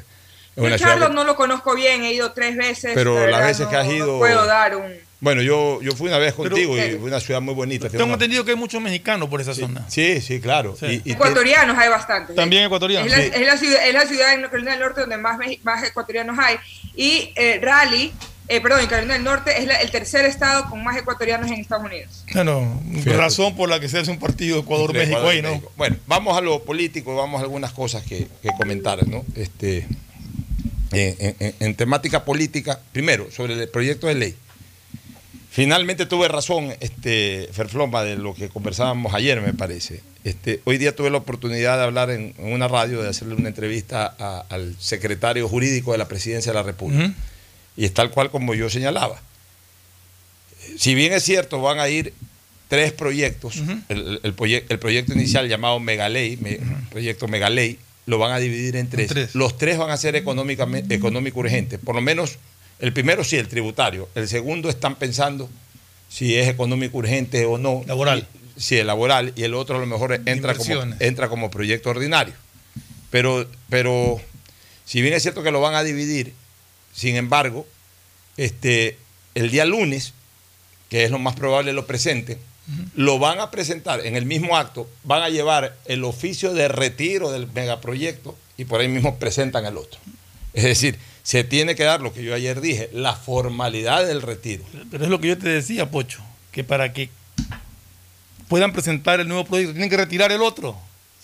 Yo 0.57 0.77
Charlotte 0.77 1.09
que- 1.11 1.15
no 1.15 1.25
lo 1.25 1.37
conozco 1.37 1.75
bien, 1.75 2.03
he 2.05 2.13
ido 2.13 2.33
tres 2.33 2.57
veces. 2.57 2.93
Pero 2.95 3.25
la 3.27 3.39
las 3.39 3.47
veces 3.47 3.67
que 3.69 3.77
has 3.77 3.87
no 3.87 3.93
ido- 3.93 4.19
puedo 4.19 4.45
dar 4.45 4.77
un... 4.77 4.93
Bueno, 5.21 5.43
yo, 5.43 5.81
yo 5.83 5.93
fui 5.93 6.09
una 6.09 6.17
vez 6.19 6.33
Pero- 6.35 6.49
contigo 6.51 6.77
y 6.77 6.81
Sí. 6.81 6.91
fue 6.99 7.09
una 7.09 7.21
ciudad 7.21 7.41
muy 7.43 7.55
bonita. 7.55 7.89
Tengo 7.91 8.05
una- 8.05 8.15
entendido 8.15 8.43
que 8.45 8.53
hay 8.53 8.57
muchos 8.57 8.81
mexicanos 8.81 9.29
por 9.29 9.41
esa 9.41 9.55
zona. 9.55 9.85
Sí, 9.89 10.21
sí, 10.21 10.41
claro. 10.41 10.75
Sí. 10.81 10.87
Y- 10.87 10.93
y 10.95 10.99
tiene- 11.01 11.13
Ecuatorianos 11.17 11.79
hay 11.79 11.89
bastantes. 11.91 12.35
También 12.35 12.65
ecuatorianos. 12.65 13.13
Es 13.13 13.17
la, 13.17 13.25
Sí. 13.25 13.31
es 13.35 13.47
la 13.47 13.57
ciudad, 13.59 13.87
es 13.87 13.95
la 13.95 14.07
ciudad 14.07 14.33
en 14.35 14.43
Carolina 14.43 14.71
del 14.73 14.81
Norte 14.81 15.01
donde 15.03 15.19
más, 15.19 15.39
más 15.63 15.85
ecuatorianos 15.85 16.39
hay. 16.39 16.57
Y 16.97 17.33
eh, 17.37 17.61
Raleigh, 17.63 18.13
eh, 18.51 18.61
perdón, 18.61 18.81
en 18.81 18.87
Carolina 18.89 19.15
del 19.15 19.25
Norte 19.25 19.59
es 19.59 19.67
la- 19.67 19.77
el 19.81 19.91
tercer 19.91 20.25
estado 20.27 20.69
con 20.69 20.83
más 20.85 20.97
ecuatorianos 20.97 21.51
en 21.51 21.55
Estados 21.61 21.85
Unidos. 21.87 22.25
Bueno, 22.35 22.83
Fíjate. 22.93 23.17
razón 23.17 23.57
por 23.57 23.69
la 23.69 23.81
que 23.81 23.89
se 23.89 23.99
hace 23.99 24.11
un 24.11 24.19
partido 24.19 24.59
Ecuador-México 24.61 25.27
ahí, 25.29 25.41
¿no? 25.41 25.51
México. 25.51 25.73
Bueno, 25.77 25.97
vamos 26.07 26.37
a 26.37 26.41
lo 26.41 26.63
político, 26.65 27.15
vamos 27.17 27.41
a 27.41 27.45
algunas 27.45 27.73
cosas 27.73 28.03
que, 28.05 28.27
que 28.43 28.49
comentar, 28.59 29.07
¿no? 29.09 29.25
Este, 29.37 29.87
en, 30.93 31.35
en- 31.39 31.55
en 31.61 31.75
temática 31.77 32.25
política, 32.25 32.81
primero, 32.93 33.31
sobre 33.31 33.55
el 33.55 33.69
proyecto 33.69 34.09
de 34.09 34.15
ley. 34.17 34.37
Finalmente 35.53 36.07
tuve 36.07 36.29
razón, 36.29 36.73
este, 36.79 37.49
Ferfloma, 37.53 38.05
de 38.05 38.17
lo 38.17 38.35
que 38.35 38.49
conversábamos 38.49 39.15
ayer, 39.15 39.41
me 39.41 39.53
parece. 39.53 40.01
Este, 40.23 40.61
hoy 40.65 40.79
día 40.79 40.95
tuve 40.95 41.11
la 41.11 41.19
oportunidad 41.19 41.77
de 41.77 41.83
hablar 41.85 42.11
en, 42.11 42.35
en 42.39 42.53
una 42.53 42.69
radio, 42.69 43.03
de 43.03 43.09
hacerle 43.09 43.35
una 43.35 43.49
entrevista 43.49 44.15
a- 44.19 44.45
al 44.49 44.77
secretario 44.79 45.49
jurídico 45.49 45.91
de 45.93 45.99
la 45.99 46.07
Presidencia 46.07 46.53
de 46.53 46.57
la 46.59 46.63
República. 46.63 47.13
Y 47.77 47.85
es 47.85 47.95
tal 47.95 48.11
cual 48.11 48.31
como 48.31 48.55
yo 48.55 48.69
señalaba. 48.71 49.21
Si 50.79 50.95
bien 50.95 51.13
es 51.13 51.23
cierto, 51.25 51.61
van 51.61 51.79
a 51.79 51.89
ir 51.89 52.13
tres 52.69 52.93
proyectos, 52.93 53.57
el, 53.89 54.21
el 54.23 54.37
proye- 54.37 54.65
el 54.69 54.79
proyecto 54.79 55.13
inicial 55.15 55.49
llamado 55.49 55.81
Megaley, 55.81 56.37
me- 56.37 56.61
proyecto 56.91 57.27
Megaley, 57.29 57.79
lo 58.07 58.19
van 58.19 58.33
a 58.33 58.39
dividir 58.39 58.77
en 58.77 58.89
tres. 58.89 59.09
tres. 59.09 59.35
Los 59.35 59.57
tres 59.59 59.79
van 59.79 59.91
a 59.91 59.97
ser 59.97 60.17
económicamente, 60.17 60.95
económico 60.95 61.41
urgentes. 61.41 61.81
Por 61.81 61.95
lo 61.95 62.01
menos, 62.01 62.37
el 62.79 62.93
primero 62.93 63.25
sí, 63.25 63.37
el 63.37 63.49
tributario. 63.49 64.09
El 64.15 64.29
segundo 64.29 64.69
están 64.69 64.97
pensando 64.97 65.49
si 66.09 66.37
es 66.37 66.49
económico 66.49 66.99
urgente 66.99 67.45
o 67.47 67.59
no. 67.59 67.83
Laboral. 67.87 68.27
Y- 68.57 68.61
sí, 68.61 68.77
el 68.77 68.87
laboral. 68.87 69.33
Y 69.37 69.43
el 69.45 69.55
otro 69.55 69.77
a 69.77 69.81
lo 69.81 69.87
mejor 69.87 70.21
entra 70.27 70.55
como, 70.55 70.95
entra 71.01 71.29
como 71.29 71.51
proyecto 71.51 71.91
ordinario. 71.91 72.35
Pero, 73.11 73.49
pero, 73.69 74.21
si 74.85 75.03
bien 75.03 75.15
es 75.15 75.23
cierto 75.23 75.43
que 75.43 75.51
lo 75.51 75.61
van 75.61 75.75
a 75.75 75.83
dividir, 75.83 76.33
sin 76.93 77.17
embargo, 77.17 77.67
este, 78.37 78.99
el 79.35 79.51
día 79.51 79.65
lunes, 79.65 80.15
que 80.89 81.05
es 81.05 81.11
lo 81.11 81.19
más 81.19 81.35
probable 81.35 81.73
lo 81.73 81.87
presente, 81.87 82.39
lo 82.95 83.19
van 83.19 83.41
a 83.41 83.51
presentar 83.51 84.07
en 84.07 84.17
el 84.17 84.27
mismo 84.27 84.57
acto, 84.57 84.89
van 85.03 85.23
a 85.23 85.29
llevar 85.29 85.77
el 85.87 86.05
oficio 86.05 86.53
de 86.55 86.69
retiro 86.69 87.33
del 87.33 87.49
megaproyecto 87.49 88.37
y 88.57 88.65
por 88.65 88.81
ahí 88.81 88.89
mismo 88.89 89.19
presentan 89.19 89.67
el 89.67 89.77
otro. 89.77 89.99
Es 90.53 90.65
decir, 90.65 90.99
se 91.23 91.45
tiene 91.45 91.75
que 91.75 91.85
dar 91.85 92.01
lo 92.01 92.13
que 92.13 92.23
yo 92.23 92.35
ayer 92.35 92.61
dije, 92.61 92.91
la 92.93 93.15
formalidad 93.15 94.07
del 94.07 94.23
retiro. 94.23 94.65
Pero 94.91 95.05
es 95.05 95.11
lo 95.11 95.21
que 95.21 95.29
yo 95.29 95.39
te 95.39 95.49
decía, 95.49 95.91
Pocho, 95.91 96.23
que 96.53 96.65
para 96.65 96.93
que 96.93 97.11
puedan 98.49 98.73
presentar 98.73 99.21
el 99.21 99.29
nuevo 99.29 99.45
proyecto 99.45 99.73
tienen 99.73 99.91
que 99.91 99.97
retirar 99.97 100.33
el 100.33 100.43
otro. 100.43 100.77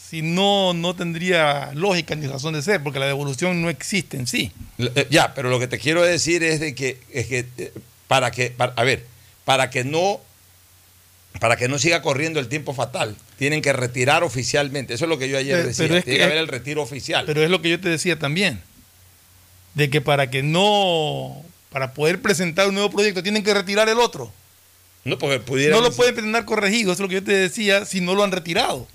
Si 0.08 0.22
no, 0.22 0.72
no 0.72 0.94
tendría 0.94 1.72
lógica 1.75 2.14
ni 2.14 2.26
razón 2.28 2.54
de 2.54 2.62
ser, 2.62 2.82
porque 2.82 2.98
la 3.00 3.06
devolución 3.06 3.60
no 3.60 3.68
existe 3.70 4.16
en 4.16 4.26
sí. 4.26 4.52
Eh, 4.78 5.06
Ya, 5.10 5.34
pero 5.34 5.50
lo 5.50 5.58
que 5.58 5.66
te 5.66 5.78
quiero 5.78 6.02
decir 6.02 6.42
es 6.44 6.60
de 6.60 6.75
que, 6.76 6.98
es 7.12 7.26
que 7.26 7.46
eh, 7.58 7.72
para 8.06 8.30
que, 8.30 8.50
para- 8.50 8.72
a 8.76 8.84
ver, 8.84 9.04
para 9.44 9.68
que 9.70 9.82
no, 9.82 10.20
para 11.40 11.56
que 11.56 11.66
no 11.68 11.78
siga 11.78 12.02
corriendo 12.02 12.38
el 12.38 12.46
tiempo 12.48 12.72
fatal, 12.72 13.16
tienen 13.36 13.62
que 13.62 13.72
retirar 13.72 14.22
oficialmente. 14.22 14.94
Eso 14.94 15.06
es 15.06 15.08
lo 15.08 15.18
que 15.18 15.28
yo 15.28 15.38
ayer 15.38 15.56
Pero- 15.56 15.66
decía. 15.68 15.84
pero 15.86 15.98
es 15.98 16.04
Tiene 16.04 16.18
que- 16.18 16.20
que 16.20 16.25
haber 16.25 16.38
el 16.38 16.48
retiro 16.48 16.82
oficial. 16.82 17.25
Pero 17.26 17.42
es 17.42 17.50
lo 17.50 17.60
que 17.60 17.70
yo 17.70 17.80
te 17.80 17.88
decía 17.88 18.16
también, 18.18 18.62
de 19.75 19.90
que 19.90 20.00
para 20.00 20.30
que 20.30 20.42
no, 20.44 21.42
para 21.70 21.94
poder 21.94 22.22
presentar 22.22 22.68
un 22.68 22.75
nuevo 22.75 22.90
proyecto 22.90 23.22
tienen 23.25 23.42
que 23.42 23.52
retirar 23.52 23.88
el 23.88 23.98
otro. 23.98 24.32
no, 25.04 25.18
porque 25.18 25.38
pudiera. 25.40 25.75
No 25.76 25.82
lo 25.82 25.92
pueden 25.92 26.14
presentar 26.14 26.44
corregido, 26.44 26.92
eso 26.92 27.02
es 27.02 27.04
lo 27.04 27.08
que 27.08 27.14
yo 27.16 27.25
te 27.25 27.32
decía, 27.32 27.84
si 27.84 28.00
no 28.00 28.14
lo 28.14 28.22
han 28.25 28.32
retirado. 28.32 28.86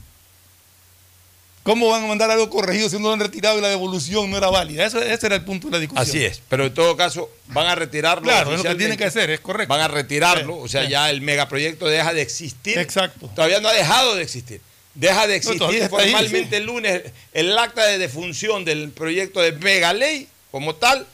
¿Cómo 1.63 1.89
van 1.89 2.03
a 2.03 2.07
mandar 2.07 2.31
algo 2.31 2.49
corregido 2.49 2.89
si 2.89 2.95
no 2.95 3.03
lo 3.09 3.13
han 3.13 3.19
retirado 3.19 3.59
y 3.59 3.61
la 3.61 3.69
devolución 3.69 4.31
no 4.31 4.37
era 4.37 4.49
válida? 4.49 4.83
Eso, 4.85 4.99
ese 5.01 5.27
era 5.27 5.35
el 5.35 5.43
punto 5.45 5.67
de 5.67 5.73
la 5.73 5.79
discusión. 5.79 6.07
Así 6.07 6.23
es, 6.25 6.41
pero 6.49 6.65
en 6.65 6.73
todo 6.73 6.97
caso 6.97 7.29
van 7.47 7.67
a 7.67 7.75
retirarlo. 7.75 8.23
Claro, 8.23 8.51
es 8.55 8.63
lo 8.63 8.69
que 8.69 8.75
tienen 8.75 8.97
que 8.97 9.05
hacer, 9.05 9.29
es 9.29 9.39
correcto. 9.41 9.71
Van 9.71 9.81
a 9.81 9.87
retirarlo, 9.87 10.57
o 10.57 10.67
sea, 10.67 10.85
sí. 10.85 10.89
ya 10.89 11.09
el 11.11 11.21
megaproyecto 11.21 11.85
deja 11.87 12.13
de 12.13 12.21
existir. 12.23 12.79
Exacto. 12.79 13.29
Todavía 13.35 13.59
no 13.59 13.67
ha 13.67 13.73
dejado 13.73 14.15
de 14.15 14.23
existir. 14.23 14.59
Deja 14.95 15.21
de 15.27 15.33
No, 15.33 15.35
existir 15.35 15.83
ahí, 15.83 15.87
formalmente 15.89 16.49
sí. 16.49 16.55
el 16.55 16.63
lunes 16.65 17.01
el 17.33 17.57
acta 17.57 17.85
de 17.85 17.97
defunción 17.99 18.65
del 18.65 18.89
proyecto 18.89 19.39
de 19.41 19.51
Megaley 19.53 20.27
como 20.49 20.73
tal. 20.75 21.05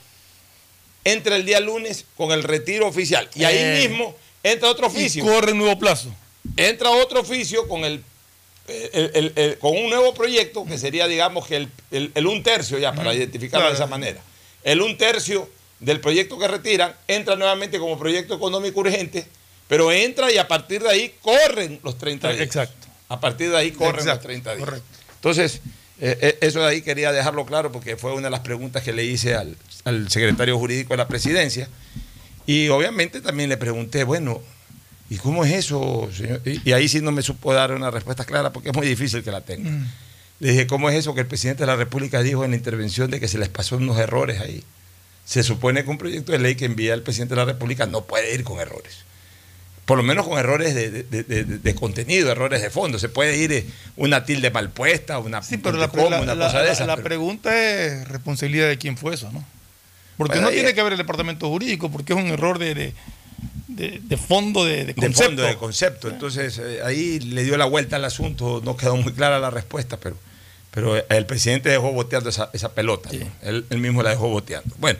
Entra 1.04 1.36
el 1.36 1.44
día 1.44 1.60
lunes 1.60 2.04
con 2.16 2.32
el 2.32 2.42
retiro 2.42 2.86
oficial. 2.88 3.28
Y 3.34 3.44
ahí 3.44 3.56
Eh. 3.58 3.86
mismo 3.88 4.16
entra 4.42 4.68
otro 4.70 4.86
Y 4.86 4.90
oficio. 4.90 5.24
corre 5.24 5.52
el 5.52 5.58
nuevo 5.58 5.78
plazo. 5.78 6.12
entra 6.56 6.90
otro 6.90 7.20
oficio 7.20 7.68
con 7.68 7.84
el, 7.84 8.02
el- 8.68 9.10
el- 9.14 9.32
el- 9.36 9.58
con 9.58 9.76
un 9.76 9.88
nuevo 9.90 10.12
proyecto 10.14 10.64
que 10.66 10.78
sería, 10.78 11.06
digamos, 11.08 11.46
que 11.46 11.68
el, 11.90 12.26
un 12.26 12.42
tercio, 12.42 12.78
ya 12.78 12.92
para 12.92 13.14
identificarlo 13.14 13.68
de 13.68 13.74
esa 13.74 13.86
manera. 13.86 14.20
El 14.62 14.82
un 14.82 14.96
tercio 14.98 15.48
del 15.80 16.00
proyecto 16.00 16.38
que 16.38 16.48
retiran 16.48 16.94
entra 17.06 17.36
nuevamente 17.36 17.78
como 17.78 17.98
proyecto 17.98 18.34
económico 18.34 18.80
urgente, 18.80 19.26
pero 19.68 19.90
entra 19.92 20.30
y 20.32 20.38
a 20.38 20.48
partir 20.48 20.82
de 20.82 20.90
ahí 20.90 21.14
corren 21.22 21.80
los 21.82 21.96
30 21.98 22.30
días. 22.30 22.42
Exacto. 22.42 22.86
A 23.08 23.20
partir 23.20 23.50
de 23.50 23.56
ahí 23.56 23.70
corren 23.72 23.96
los 23.96 24.04
Exacto, 24.04 24.26
30 24.26 24.54
días. 24.56 24.64
correcto. 24.64 24.86
Entonces, 25.14 25.60
eh, 26.00 26.18
eh, 26.20 26.38
eso 26.42 26.60
de 26.60 26.66
ahí 26.66 26.82
quería 26.82 27.10
dejarlo 27.12 27.46
claro 27.46 27.72
porque 27.72 27.96
fue 27.96 28.12
una 28.12 28.26
de 28.26 28.30
las 28.30 28.40
preguntas 28.40 28.82
que 28.82 28.92
le 28.92 29.04
hice 29.04 29.34
al, 29.34 29.56
al 29.84 30.10
secretario 30.10 30.58
jurídico 30.58 30.92
de 30.92 30.98
la 30.98 31.08
presidencia. 31.08 31.68
Y 32.46 32.68
obviamente 32.68 33.20
también 33.20 33.48
le 33.48 33.56
pregunté, 33.56 34.04
bueno, 34.04 34.40
¿y 35.10 35.16
cómo 35.16 35.44
es 35.44 35.52
eso, 35.52 36.08
señor? 36.14 36.40
Y, 36.44 36.68
y 36.68 36.72
ahí 36.72 36.88
sí 36.88 37.00
no 37.00 37.12
me 37.12 37.22
supo 37.22 37.52
dar 37.54 37.72
una 37.72 37.90
respuesta 37.90 38.24
clara 38.24 38.52
porque 38.52 38.70
es 38.70 38.74
muy 38.76 38.86
difícil 38.86 39.22
que 39.22 39.30
la 39.30 39.40
tenga. 39.40 39.70
Mm. 39.70 39.86
Le 40.40 40.50
dije, 40.52 40.66
¿cómo 40.66 40.88
es 40.90 40.96
eso 40.96 41.14
que 41.14 41.20
el 41.22 41.26
presidente 41.26 41.62
de 41.62 41.66
la 41.66 41.76
República 41.76 42.22
dijo 42.22 42.44
en 42.44 42.52
la 42.52 42.56
intervención 42.56 43.10
de 43.10 43.18
que 43.18 43.26
se 43.28 43.38
les 43.38 43.48
pasó 43.48 43.76
unos 43.76 43.98
errores 43.98 44.40
ahí? 44.40 44.62
Se 45.24 45.42
supone 45.42 45.84
que 45.84 45.90
un 45.90 45.98
proyecto 45.98 46.32
de 46.32 46.38
ley 46.38 46.54
que 46.54 46.64
envía 46.64 46.94
el 46.94 47.02
presidente 47.02 47.34
de 47.34 47.40
la 47.40 47.44
República 47.44 47.86
no 47.86 48.04
puede 48.04 48.32
ir 48.34 48.44
con 48.44 48.60
errores. 48.60 48.98
Por 49.84 49.96
lo 49.96 50.02
menos 50.04 50.26
con 50.28 50.38
errores 50.38 50.74
de, 50.74 50.90
de- 51.02 51.22
de- 51.44 51.74
contenido, 51.74 52.30
errores 52.30 52.60
de 52.62 52.68
fondo. 52.70 52.98
Se 52.98 53.08
puede 53.08 53.36
ir 53.38 53.52
eh, 53.52 53.66
una 53.96 54.24
tilde 54.24 54.50
mal 54.50 54.70
puesta, 54.70 55.18
una 55.18 55.42
Sí, 55.42 55.56
pero 55.56 55.78
la, 55.78 55.88
coma, 55.88 56.10
la- 56.16 56.20
una 56.22 56.34
la- 56.34 56.46
cosa 56.46 56.62
de 56.62 56.70
esas. 56.72 56.86
la 56.86 56.96
pero- 56.96 57.06
pregunta 57.08 57.58
es 57.58 58.06
responsabilidad 58.06 58.68
de 58.68 58.76
quién 58.78 58.96
fue 58.98 59.14
eso, 59.14 59.30
¿no? 59.32 59.44
Porque 60.18 60.34
Bueno, 60.34 60.48
no 60.48 60.52
tiene 60.54 60.74
que 60.74 60.82
ver 60.82 60.92
el 60.92 60.98
departamento 60.98 61.48
jurídico, 61.48 61.90
porque 61.90 62.12
es 62.12 62.18
un 62.18 62.26
error 62.26 62.58
de, 62.58 62.92
de, 63.68 64.16
fondo, 64.16 64.64
de, 64.64 64.76
de 64.78 64.84
de 64.86 64.94
concepto. 64.94 65.24
fondo, 65.24 65.42
de 65.42 65.56
concepto. 65.56 66.08
Entonces, 66.08 66.58
eh, 66.58 66.80
ahí 66.84 67.20
le 67.20 67.44
dio 67.44 67.56
la 67.56 67.66
vuelta 67.66 67.96
al 67.96 68.04
asunto, 68.04 68.60
no 68.64 68.76
quedó 68.76 68.96
muy 68.96 69.12
clara 69.12 69.38
la 69.38 69.50
respuesta, 69.50 69.98
pero, 69.98 70.16
pero 70.70 70.96
el 71.08 71.26
presidente 71.26 71.68
dejó 71.68 71.92
boteando 71.92 72.30
esa, 72.30 72.50
esa 72.52 72.72
pelota. 72.72 73.10
¿no? 73.12 73.26
Él, 73.42 73.66
él 73.68 73.78
mismo 73.78 74.02
la 74.02 74.10
dejó 74.10 74.28
boteando. 74.28 74.74
Bueno, 74.78 74.98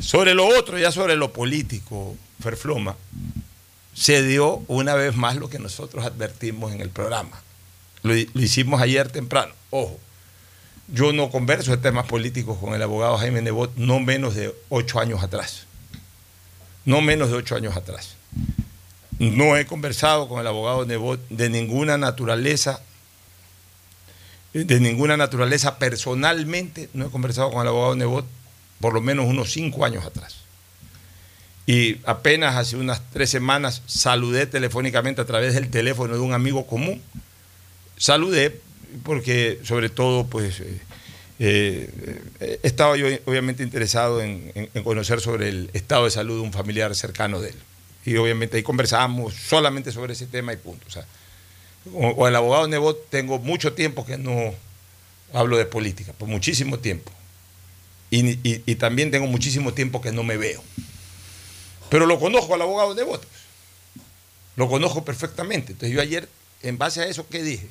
sobre 0.00 0.34
lo 0.34 0.46
otro, 0.46 0.78
ya 0.78 0.92
sobre 0.92 1.16
lo 1.16 1.32
político, 1.32 2.16
Ferfloma, 2.40 2.96
se 3.94 4.22
dio 4.22 4.62
una 4.68 4.94
vez 4.94 5.16
más 5.16 5.36
lo 5.36 5.48
que 5.48 5.58
nosotros 5.58 6.04
advertimos 6.04 6.72
en 6.72 6.80
el 6.80 6.90
programa. 6.90 7.42
Lo, 8.02 8.14
lo 8.14 8.40
hicimos 8.42 8.80
ayer 8.80 9.08
temprano. 9.10 9.52
Ojo, 9.70 9.98
Yo 10.88 11.12
no 11.12 11.30
converso 11.30 11.72
de 11.72 11.78
temas 11.78 12.06
políticos 12.06 12.58
con 12.58 12.74
el 12.74 12.82
abogado 12.82 13.16
Jaime 13.18 13.42
Nebot 13.42 13.74
no 13.76 13.98
menos 13.98 14.36
de 14.36 14.54
ocho 14.68 15.00
años 15.00 15.22
atrás. 15.22 15.65
No 16.86 17.02
menos 17.02 17.28
de 17.28 17.36
ocho 17.36 17.56
años 17.56 17.76
atrás. 17.76 18.16
No 19.18 19.56
he 19.56 19.66
conversado 19.66 20.28
con 20.28 20.40
el 20.40 20.46
abogado 20.46 20.86
Nebot 20.86 21.20
de 21.28 21.50
ninguna 21.50 21.98
naturaleza, 21.98 22.80
de 24.54 24.80
ninguna 24.80 25.16
naturaleza 25.16 25.78
personalmente. 25.78 26.88
No 26.94 27.06
he 27.06 27.10
conversado 27.10 27.50
con 27.50 27.60
el 27.62 27.68
abogado 27.68 27.96
Nebot 27.96 28.26
por 28.80 28.94
lo 28.94 29.00
menos 29.00 29.26
unos 29.26 29.52
cinco 29.52 29.84
años 29.84 30.04
atrás. 30.04 30.36
Y 31.66 31.98
apenas 32.04 32.54
hace 32.54 32.76
unas 32.76 33.02
tres 33.10 33.30
semanas 33.30 33.82
saludé 33.86 34.46
telefónicamente 34.46 35.20
a 35.20 35.24
través 35.24 35.54
del 35.54 35.68
teléfono 35.68 36.14
de 36.14 36.20
un 36.20 36.32
amigo 36.32 36.66
común. 36.66 37.02
Saludé 37.96 38.60
porque 39.02 39.58
sobre 39.64 39.88
todo 39.88 40.26
pues 40.26 40.60
eh, 40.60 40.80
eh, 41.38 42.58
estaba 42.62 42.96
yo 42.96 43.06
obviamente 43.26 43.62
interesado 43.62 44.22
en, 44.22 44.52
en, 44.54 44.82
conocer 44.82 45.20
sobre 45.20 45.48
el 45.50 45.70
estado 45.74 46.04
de 46.04 46.10
salud 46.10 46.36
de 46.36 46.42
un 46.42 46.52
familiar 46.52 46.94
cercano 46.94 47.40
de 47.40 47.50
él. 47.50 47.56
Y 48.04 48.16
obviamente 48.16 48.56
ahí 48.56 48.62
conversábamos 48.62 49.34
solamente 49.34 49.92
sobre 49.92 50.14
ese 50.14 50.26
tema 50.26 50.52
y 50.52 50.56
punto. 50.56 50.86
O 50.86 50.90
sea, 50.90 51.06
con, 51.92 52.28
el 52.28 52.36
abogado 52.36 52.68
Nebot 52.68 53.10
tengo 53.10 53.38
mucho 53.38 53.74
tiempo 53.74 54.06
que 54.06 54.16
no 54.16 54.54
hablo 55.32 55.58
de 55.58 55.66
política, 55.66 56.12
por 56.12 56.28
muchísimo 56.28 56.78
tiempo. 56.78 57.12
Y, 58.10 58.30
y, 58.48 58.62
y 58.64 58.74
también 58.76 59.10
tengo 59.10 59.26
muchísimo 59.26 59.74
tiempo 59.74 60.00
que 60.00 60.12
no 60.12 60.22
me 60.22 60.36
veo. 60.36 60.62
Pero 61.90 62.06
lo 62.06 62.18
conozco 62.18 62.54
al 62.54 62.62
abogado 62.62 62.94
Nebot. 62.94 63.26
Lo 64.56 64.68
conozco 64.68 65.04
perfectamente. 65.04 65.72
Entonces 65.72 65.94
yo 65.94 66.00
ayer, 66.00 66.28
en 66.62 66.78
base 66.78 67.02
a 67.02 67.06
eso, 67.06 67.26
¿qué 67.28 67.42
dije? 67.42 67.68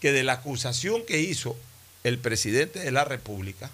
Que 0.00 0.12
de 0.12 0.22
la 0.22 0.34
acusación 0.34 1.04
que 1.06 1.20
hizo 1.20 1.56
el 2.04 2.18
presidente 2.18 2.80
de 2.80 2.90
la 2.90 3.04
República, 3.04 3.70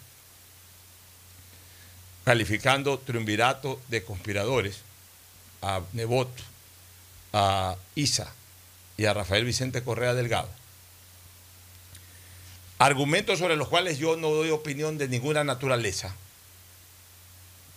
calificando 2.24 2.98
triunvirato 2.98 3.80
de 3.88 4.04
conspiradores 4.04 4.78
a 5.62 5.80
Nebot, 5.92 6.30
a 7.32 7.76
Isa 7.96 8.32
y 8.96 9.06
a 9.06 9.14
Rafael 9.14 9.44
Vicente 9.44 9.82
Correa 9.82 10.14
Delgado, 10.14 10.48
argumentos 12.78 13.40
sobre 13.40 13.56
los 13.56 13.68
cuales 13.68 13.98
yo 13.98 14.16
no 14.16 14.30
doy 14.30 14.50
opinión 14.50 14.96
de 14.96 15.08
ninguna 15.08 15.42
naturaleza, 15.42 16.14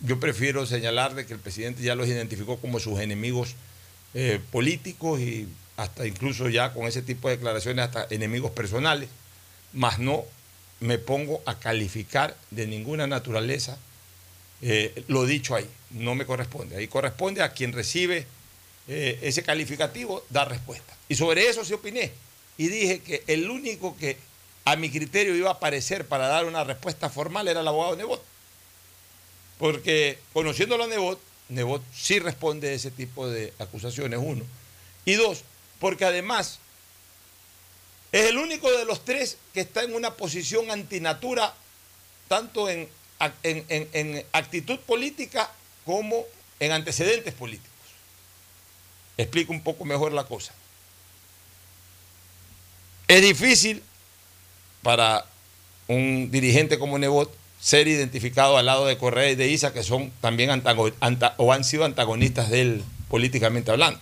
yo 0.02 0.20
prefiero 0.20 0.66
señalar 0.66 1.16
de 1.16 1.26
que 1.26 1.34
el 1.34 1.40
presidente 1.40 1.82
ya 1.82 1.96
los 1.96 2.08
identificó 2.08 2.58
como 2.58 2.80
sus 2.80 3.00
enemigos 3.00 3.56
eh, 4.14 4.40
políticos 4.52 5.20
y 5.20 5.48
hasta 5.78 6.06
incluso 6.06 6.50
ya 6.50 6.74
con 6.74 6.86
ese 6.86 7.02
tipo 7.02 7.28
de 7.28 7.38
declaraciones 7.38 7.86
hasta 7.86 8.06
enemigos 8.14 8.52
personales, 8.52 9.10
más 9.72 9.98
no 9.98 10.26
me 10.84 10.98
pongo 10.98 11.42
a 11.46 11.60
calificar 11.60 12.36
de 12.52 12.68
ninguna 12.68 13.08
naturaleza 13.08 13.78
eh, 14.62 15.04
lo 15.08 15.26
dicho 15.26 15.56
ahí, 15.56 15.70
no 15.92 16.16
me 16.16 16.26
corresponde, 16.26 16.78
ahí 16.78 16.88
corresponde 16.88 17.42
a 17.42 17.52
quien 17.52 17.74
recibe 17.74 18.26
eh, 18.88 19.20
ese 19.22 19.44
calificativo 19.44 20.24
dar 20.30 20.50
respuesta. 20.50 20.96
Y 21.10 21.16
sobre 21.16 21.48
eso 21.48 21.66
se 21.66 21.74
opiné 21.74 22.12
y 22.58 22.68
dije 22.68 23.00
que 23.00 23.24
el 23.28 23.50
único 23.50 23.98
que 23.98 24.18
a 24.66 24.76
mi 24.76 24.90
criterio 24.90 25.36
iba 25.36 25.50
a 25.50 25.54
aparecer 25.54 26.06
para 26.06 26.28
dar 26.28 26.46
una 26.46 26.64
respuesta 26.64 27.10
formal 27.10 27.48
era 27.48 27.62
el 27.62 27.68
abogado 27.68 27.96
Nebot 27.96 28.24
porque 29.58 30.18
conociéndolo 30.34 30.84
a 30.84 30.88
Nebot, 30.88 31.20
Nebot 31.50 31.82
sí 31.96 32.20
responde 32.20 32.70
a 32.70 32.74
ese 32.74 32.92
tipo 32.92 33.30
de 33.30 33.54
acusaciones, 33.60 34.20
uno. 34.22 34.44
Y 35.06 35.14
dos, 35.14 35.44
porque 35.80 36.04
además 36.04 36.60
es 38.14 38.30
el 38.30 38.38
único 38.38 38.72
de 38.72 38.86
los 38.86 39.04
tres 39.04 39.38
que 39.56 39.62
está 39.62 39.84
en 39.84 39.96
una 39.96 40.14
posición 40.14 40.70
antinatura, 40.70 41.52
tanto 42.28 42.70
en, 42.70 42.88
actitud 44.32 44.80
política 44.82 45.50
como 45.84 46.24
en 46.60 46.72
antecedentes 46.72 47.34
políticos. 47.34 47.72
Explico 49.18 49.52
un 49.52 49.64
poco 49.64 49.84
mejor 49.84 50.14
la 50.14 50.26
cosa. 50.26 50.54
Es 53.08 53.22
difícil 53.24 53.82
para 54.84 55.26
un 55.88 56.30
dirigente 56.30 56.78
como 56.78 57.00
Nebot 57.00 57.36
ser 57.60 57.88
identificado 57.88 58.58
al 58.60 58.68
lado 58.68 58.86
de 58.86 58.98
Correa 58.98 59.32
y 59.32 59.36
de 59.36 59.48
Isa, 59.48 59.74
que 59.74 59.82
son 59.82 60.12
también 60.22 60.52
o 61.38 61.52
han 61.52 61.64
sido 61.64 61.86
antagonistas 61.86 62.52
de 62.52 62.62
él 62.62 62.84
políticamente 63.10 63.72
hablando. 63.72 64.00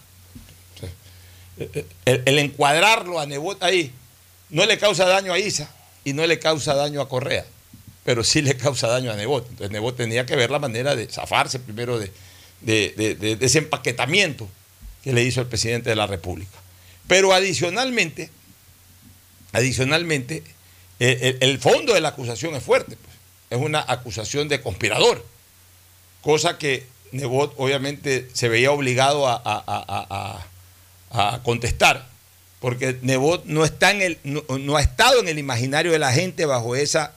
el, 2.04 2.40
encuadrarlo 2.40 3.18
a 3.18 3.26
Nebot 3.26 3.64
ahí 3.64 3.94
no 4.52 4.66
le 4.66 4.78
causa 4.78 5.06
daño 5.06 5.34
a 5.34 5.40
Isa 5.40 5.70
y 6.04 6.14
no 6.14 6.26
le 6.28 6.40
causa 6.40 6.76
daño 6.76 7.02
a 7.02 7.10
Correa, 7.10 7.46
pero 8.06 8.24
sí 8.24 8.42
le 8.42 8.56
causa 8.56 8.88
daño 8.88 9.12
a 9.12 9.16
Nebot. 9.16 9.50
Entonces 9.50 9.72
Nebot 9.72 9.98
tenía 9.98 10.26
que 10.26 10.36
ver 10.36 10.52
la 10.52 10.60
manera 10.60 10.96
de 10.96 11.08
zafarse 11.08 11.60
primero 11.60 11.98
de, 11.98 12.12
de 12.62 13.38
ese 13.42 13.58
empaquetamiento 13.58 14.48
que 15.04 15.14
le 15.14 15.24
hizo 15.24 15.42
el 15.42 15.48
presidente 15.48 15.90
de 15.90 15.96
la 15.96 16.06
República. 16.06 16.58
Pero 17.08 17.34
adicionalmente, 17.34 18.30
adicionalmente, 19.52 20.44
eh, 21.00 21.38
el, 21.42 21.50
el 21.50 21.60
fondo 21.60 21.94
de 21.94 22.02
la 22.02 22.10
acusación 22.10 22.56
es 22.56 22.64
fuerte. 22.64 22.96
Pues 22.96 23.12
es 23.50 23.58
una 23.60 23.84
acusación 23.86 24.48
de 24.48 24.62
conspirador, 24.62 25.26
cosa 26.22 26.58
que 26.58 26.88
Nebot 27.12 27.54
obviamente 27.58 28.30
se 28.32 28.48
veía 28.48 28.72
obligado 28.72 29.28
a, 29.28 30.46
contestar, 31.44 32.08
porque 32.62 32.98
Nebot 33.02 33.44
no, 33.46 33.64
ha 33.64 34.82
estado 34.82 35.20
en 35.20 35.28
el 35.28 35.40
imaginario 35.40 35.92
de 35.92 36.00
la 36.00 36.14
gente 36.14 36.46
bajo 36.46 36.76
esa, 36.76 37.14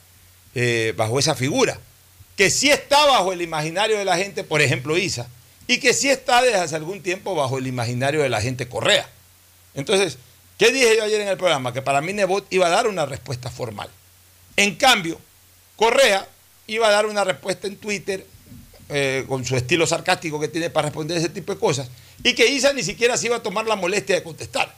eh, 0.55 0.95
bajo 0.97 1.19
esa 1.19 1.35
figura, 1.35 1.79
que 2.37 2.51
sí 2.51 2.71
está 2.71 3.05
bajo 3.07 3.33
el 3.33 3.43
imaginario 3.43 3.99
de 3.99 4.05
la 4.05 4.17
gente, 4.17 4.43
por 4.43 4.63
ejemplo, 4.63 4.97
Isa, 4.97 5.29
y 5.67 5.79
que 5.79 5.95
sí 5.95 6.09
está 6.09 6.43
desde 6.43 6.57
hace 6.57 6.77
algún 6.77 7.03
tiempo 7.03 7.35
bajo 7.35 7.59
el 7.59 7.67
imaginario 7.67 8.23
de 8.23 8.31
la 8.31 8.41
gente 8.41 8.69
Correa. 8.69 9.09
Entonces, 9.75 10.19
¿qué 10.59 10.73
dije 10.73 10.97
yo 10.97 11.05
ayer 11.05 11.21
en 11.21 11.29
el 11.29 11.37
programa? 11.37 11.73
Que 11.73 11.83
para 11.83 12.01
mí 12.01 12.13
Nebot 12.15 12.47
iba 12.51 12.67
a 12.67 12.71
dar 12.71 12.87
una 12.87 13.07
respuesta 13.07 13.51
formal. 13.51 13.91
En 14.57 14.77
cambio, 14.77 15.21
Correa 15.77 16.27
iba 16.67 16.89
a 16.89 16.91
dar 16.91 17.07
una 17.07 17.23
respuesta 17.23 17.67
en 17.67 17.77
Twitter 17.77 18.27
eh, 18.89 19.25
con 19.29 19.45
su 19.45 19.57
estilo 19.57 19.87
sarcástico 19.87 20.41
que 20.41 20.49
tiene 20.49 20.71
para 20.71 20.89
responder 20.89 21.19
ese 21.19 21.29
tipo 21.29 21.53
de 21.53 21.59
cosas 21.59 21.89
y 22.23 22.35
que 22.35 22.47
Isa 22.49 22.73
ni 22.73 22.83
siquiera 22.83 23.17
se 23.17 23.27
iba 23.27 23.37
a 23.37 23.43
tomar 23.43 23.67
la 23.67 23.77
molestia 23.77 24.15
de 24.15 24.23
contestar, 24.23 24.75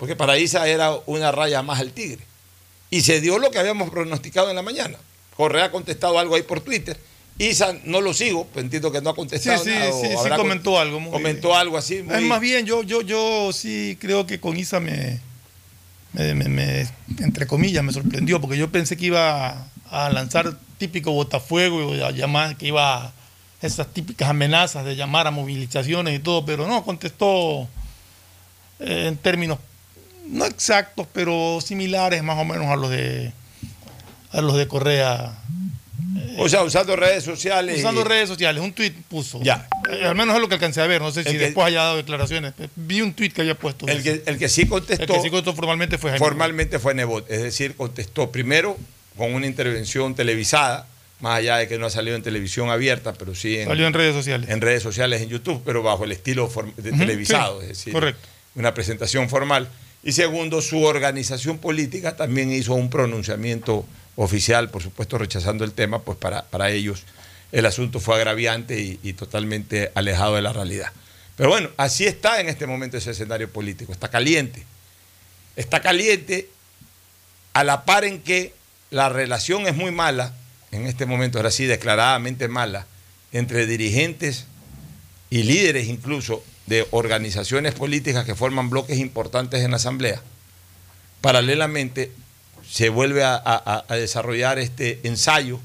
porque 0.00 0.16
para 0.16 0.38
Isa 0.38 0.66
era 0.66 0.92
una 1.04 1.30
raya 1.30 1.60
más 1.62 1.78
al 1.78 1.92
tigre. 1.92 2.24
Y 2.88 3.02
se 3.02 3.20
dio 3.20 3.38
lo 3.38 3.50
que 3.50 3.58
habíamos 3.58 3.90
pronosticado 3.90 4.48
en 4.48 4.56
la 4.56 4.62
mañana. 4.62 4.96
Correa 5.36 5.66
ha 5.66 5.70
contestado 5.70 6.18
algo 6.18 6.34
ahí 6.34 6.42
por 6.42 6.62
Twitter. 6.62 6.98
Isa 7.38 7.76
no 7.84 8.00
lo 8.00 8.14
sigo, 8.14 8.46
pues 8.46 8.64
entiendo 8.64 8.90
que 8.90 9.02
no 9.02 9.10
ha 9.10 9.14
contestado 9.14 9.62
sí, 9.62 9.70
sí, 9.70 9.78
nada. 9.78 9.92
Sí, 9.92 10.08
sí, 10.08 10.30
comentó 10.36 10.78
algo. 10.78 11.10
comentó 11.10 11.54
algo 11.54 11.76
así. 11.76 11.96
Es 11.96 12.22
más 12.22 12.40
bien, 12.40 12.64
yo, 12.64 12.82
yo, 12.82 13.02
yo 13.02 13.52
sí 13.52 13.98
creo 14.00 14.26
que 14.26 14.40
con 14.40 14.56
Isa 14.56 14.80
me, 14.80 15.20
me, 16.14 16.88
entre 17.18 17.46
comillas, 17.46 17.84
me 17.84 17.92
sorprendió, 17.92 18.40
porque 18.40 18.56
yo 18.56 18.72
pensé 18.72 18.96
que 18.96 19.04
iba 19.04 19.68
a 19.90 20.10
lanzar 20.10 20.58
típico 20.78 21.12
botafuego, 21.12 21.92
a 22.04 22.10
llamar, 22.10 22.56
que 22.56 22.68
iba 22.68 23.04
a 23.04 23.12
esas 23.60 23.92
típicas 23.92 24.30
amenazas 24.30 24.86
de 24.86 24.96
llamar 24.96 25.26
a 25.26 25.30
movilizaciones 25.30 26.18
y 26.18 26.20
todo, 26.20 26.46
pero 26.46 26.66
no, 26.66 26.84
contestó 26.84 27.68
eh, 28.78 29.08
en 29.08 29.18
términos 29.18 29.58
no 30.30 30.46
exactos, 30.46 31.06
pero 31.12 31.60
similares 31.60 32.22
más 32.22 32.38
o 32.38 32.44
menos 32.44 32.68
a 32.68 32.76
los 32.76 32.90
de 32.90 33.32
a 34.32 34.40
los 34.40 34.56
de 34.56 34.68
Correa. 34.68 35.36
o 36.38 36.48
sea, 36.48 36.62
usando 36.62 36.96
redes 36.96 37.24
sociales. 37.24 37.78
Usando 37.78 38.04
redes 38.04 38.28
sociales, 38.28 38.62
un 38.62 38.72
tuit 38.72 38.94
puso. 39.08 39.40
Ya. 39.42 39.68
Eh, 39.90 40.06
al 40.06 40.14
menos 40.14 40.34
es 40.36 40.40
lo 40.40 40.48
que 40.48 40.54
alcancé 40.54 40.80
a 40.80 40.86
ver, 40.86 41.02
no 41.02 41.10
sé 41.10 41.24
si 41.24 41.36
después 41.36 41.66
haya 41.66 41.82
dado 41.82 41.96
declaraciones. 41.96 42.54
Vi 42.76 43.02
un 43.02 43.12
tuit 43.12 43.32
que 43.32 43.40
había 43.40 43.56
puesto. 43.56 43.86
El 43.88 44.02
que, 44.02 44.22
el 44.26 44.38
que 44.38 44.48
sí 44.48 44.66
contestó. 44.66 45.02
El 45.02 45.08
que 45.08 45.20
sí 45.20 45.30
contestó 45.30 45.54
formalmente 45.54 45.98
fue 45.98 46.10
Jaime 46.10 46.24
Formalmente 46.24 46.78
fue 46.78 46.94
Nebot, 46.94 47.30
es 47.30 47.42
decir, 47.42 47.74
contestó 47.74 48.30
primero 48.30 48.76
con 49.16 49.34
una 49.34 49.46
intervención 49.46 50.14
televisada, 50.14 50.86
más 51.20 51.38
allá 51.38 51.56
de 51.56 51.68
que 51.68 51.76
no 51.76 51.86
ha 51.86 51.90
salido 51.90 52.16
en 52.16 52.22
televisión 52.22 52.70
abierta, 52.70 53.12
pero 53.12 53.34
sí 53.34 53.58
en, 53.58 53.68
Salió 53.68 53.86
en 53.86 53.92
redes 53.92 54.14
sociales. 54.14 54.48
En 54.48 54.60
redes 54.60 54.82
sociales, 54.82 55.20
en 55.20 55.28
YouTube, 55.28 55.60
pero 55.64 55.82
bajo 55.82 56.04
el 56.04 56.12
estilo 56.12 56.50
de 56.76 56.92
televisado, 56.92 57.60
es 57.60 57.68
decir, 57.68 57.92
correcto. 57.92 58.26
una 58.54 58.72
presentación 58.72 59.28
formal. 59.28 59.68
Y 60.02 60.12
segundo, 60.12 60.62
su 60.62 60.82
organización 60.82 61.58
política 61.58 62.16
también 62.16 62.52
hizo 62.52 62.74
un 62.74 62.88
pronunciamiento 62.88 63.84
oficial, 64.16 64.70
por 64.70 64.82
supuesto 64.82 65.18
rechazando 65.18 65.64
el 65.64 65.72
tema, 65.72 66.02
pues 66.02 66.18
para, 66.18 66.42
para 66.44 66.70
ellos 66.70 67.04
el 67.52 67.66
asunto 67.66 68.00
fue 68.00 68.16
agraviante 68.16 68.98
y, 69.02 69.12
totalmente 69.14 69.90
alejado 69.94 70.36
de 70.36 70.42
la 70.42 70.52
realidad. 70.52 70.92
Pero 71.36 71.50
bueno, 71.50 71.70
así 71.76 72.06
está 72.06 72.40
en 72.40 72.48
este 72.48 72.66
momento 72.66 72.96
ese 72.96 73.10
escenario 73.10 73.50
político, 73.50 73.92
está 73.92 74.08
caliente. 74.08 74.64
Está 75.56 75.80
caliente 75.80 76.48
a 77.52 77.64
la 77.64 77.84
par 77.84 78.04
en 78.04 78.20
que 78.20 78.54
la 78.90 79.08
relación 79.08 79.66
es 79.66 79.74
muy 79.74 79.90
mala, 79.90 80.34
en 80.70 80.86
este 80.86 81.06
momento 81.06 81.38
ahora 81.38 81.50
sí 81.50 81.64
declaradamente 81.64 82.46
mala, 82.46 82.86
entre 83.32 83.66
dirigentes 83.66 84.46
y 85.28 85.42
líderes 85.42 85.88
incluso 85.88 86.44
de 86.70 86.86
organizaciones 86.92 87.74
políticas 87.74 88.24
que 88.24 88.36
forman 88.36 88.70
bloques 88.70 88.96
importantes 88.98 89.60
en 89.64 89.72
la 89.72 89.78
Asamblea. 89.78 90.22
Paralelamente 91.20 92.12
se 92.70 92.88
vuelve 92.90 93.24
a, 93.24 93.34
a- 93.34 93.84
a 93.88 93.96
desarrollar 93.96 94.60
este 94.60 95.00
ensayo 95.02 95.58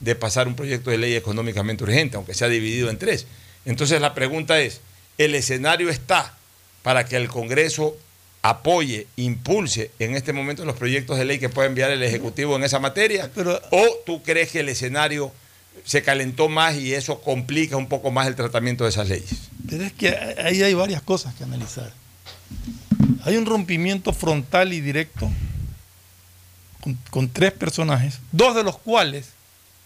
de 0.00 0.14
pasar 0.14 0.48
un 0.48 0.56
proyecto 0.56 0.90
de 0.90 0.96
ley 0.98 1.14
económicamente 1.14 1.84
urgente, 1.84 2.16
aunque 2.16 2.32
sea 2.32 2.48
dividido 2.48 2.88
en 2.88 2.96
tres. 2.98 3.26
Entonces 3.66 4.00
la 4.00 4.14
pregunta 4.14 4.58
es, 4.58 4.80
¿el 5.18 5.34
escenario 5.34 5.90
está 5.90 6.34
para 6.82 7.04
que 7.04 7.16
el 7.16 7.28
Congreso 7.28 7.94
apoye, 8.40 9.06
impulse 9.16 9.90
en 9.98 10.16
este 10.16 10.32
momento 10.32 10.64
los 10.64 10.76
proyectos 10.76 11.18
de 11.18 11.26
ley 11.26 11.38
que 11.38 11.50
pueda 11.50 11.68
enviar 11.68 11.90
el 11.90 12.02
Ejecutivo 12.02 12.56
en 12.56 12.64
esa 12.64 12.78
materia? 12.78 13.30
Pero- 13.34 13.60
¿O 13.70 13.86
tú 14.06 14.22
crees 14.22 14.50
que 14.52 14.60
el 14.60 14.70
escenario 14.70 15.32
se 15.84 16.02
calentó 16.02 16.48
más 16.48 16.76
y 16.76 16.94
eso 16.94 17.20
complica 17.20 17.76
un 17.76 17.88
poco 17.88 18.10
más 18.10 18.26
el 18.26 18.34
tratamiento 18.34 18.84
de 18.84 18.90
esas 18.90 19.08
leyes? 19.08 19.48
Pero 19.68 19.84
es 19.84 19.92
que 19.92 20.08
ahí 20.08 20.62
hay 20.62 20.74
varias 20.74 21.02
cosas 21.02 21.34
que 21.34 21.44
analizar. 21.44 21.92
Hay 23.24 23.36
un 23.36 23.46
rompimiento 23.46 24.12
frontal 24.12 24.72
y 24.72 24.80
directo 24.80 25.30
con, 27.10 27.28
tres 27.28 27.52
personajes, 27.52 28.20
dos 28.30 28.54
de 28.54 28.62
los 28.62 28.78
cuales 28.78 29.30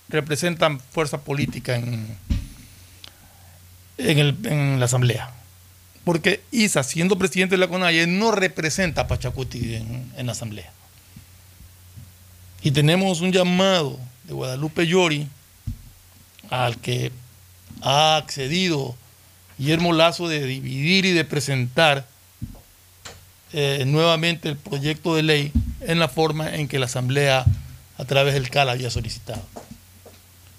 representan 0.09 0.81
fuerza 0.81 1.23
política 1.23 1.77
en, 1.77 2.17
en 3.97 4.79
la 4.79 4.85
Asamblea. 4.85 5.33
Porque 6.05 6.43
Isa, 6.51 6.83
siendo 6.83 7.19
presidente 7.19 7.55
de 7.55 7.59
la 7.59 7.69
CONAIE, 7.69 8.07
no 8.07 8.33
representa 8.33 9.03
a 9.03 9.07
Pachacuti 9.07 9.75
en, 9.75 10.13
en 10.17 10.27
la 10.27 10.33
Asamblea. 10.33 10.71
Y 12.63 12.73
tenemos 12.73 13.21
un 13.21 13.33
llamado 13.33 13.99
de 14.25 14.35
Guadalupe 14.35 14.87
Llori 14.87 15.29
al 16.51 16.77
que 16.79 17.13
ha 17.83 18.17
accedido 18.17 18.95
Guillermo 19.59 19.93
Lazo 19.93 20.29
de 20.29 20.45
dividir 20.45 21.05
y 21.07 21.13
de 21.13 21.25
presentar 21.25 22.07
eh, 23.53 23.85
nuevamente 23.87 24.49
el 24.49 24.57
proyecto 24.57 25.15
de 25.15 25.23
ley 25.23 25.53
en 25.81 25.99
la 25.99 26.09
forma 26.09 26.55
en 26.55 26.69
que 26.69 26.79
la 26.79 26.87
Asamblea 26.87 27.45
a 27.99 28.05
través 28.05 28.35
del 28.35 28.49
CAL 28.49 28.69
había 28.69 28.91
solicitado. 28.91 29.43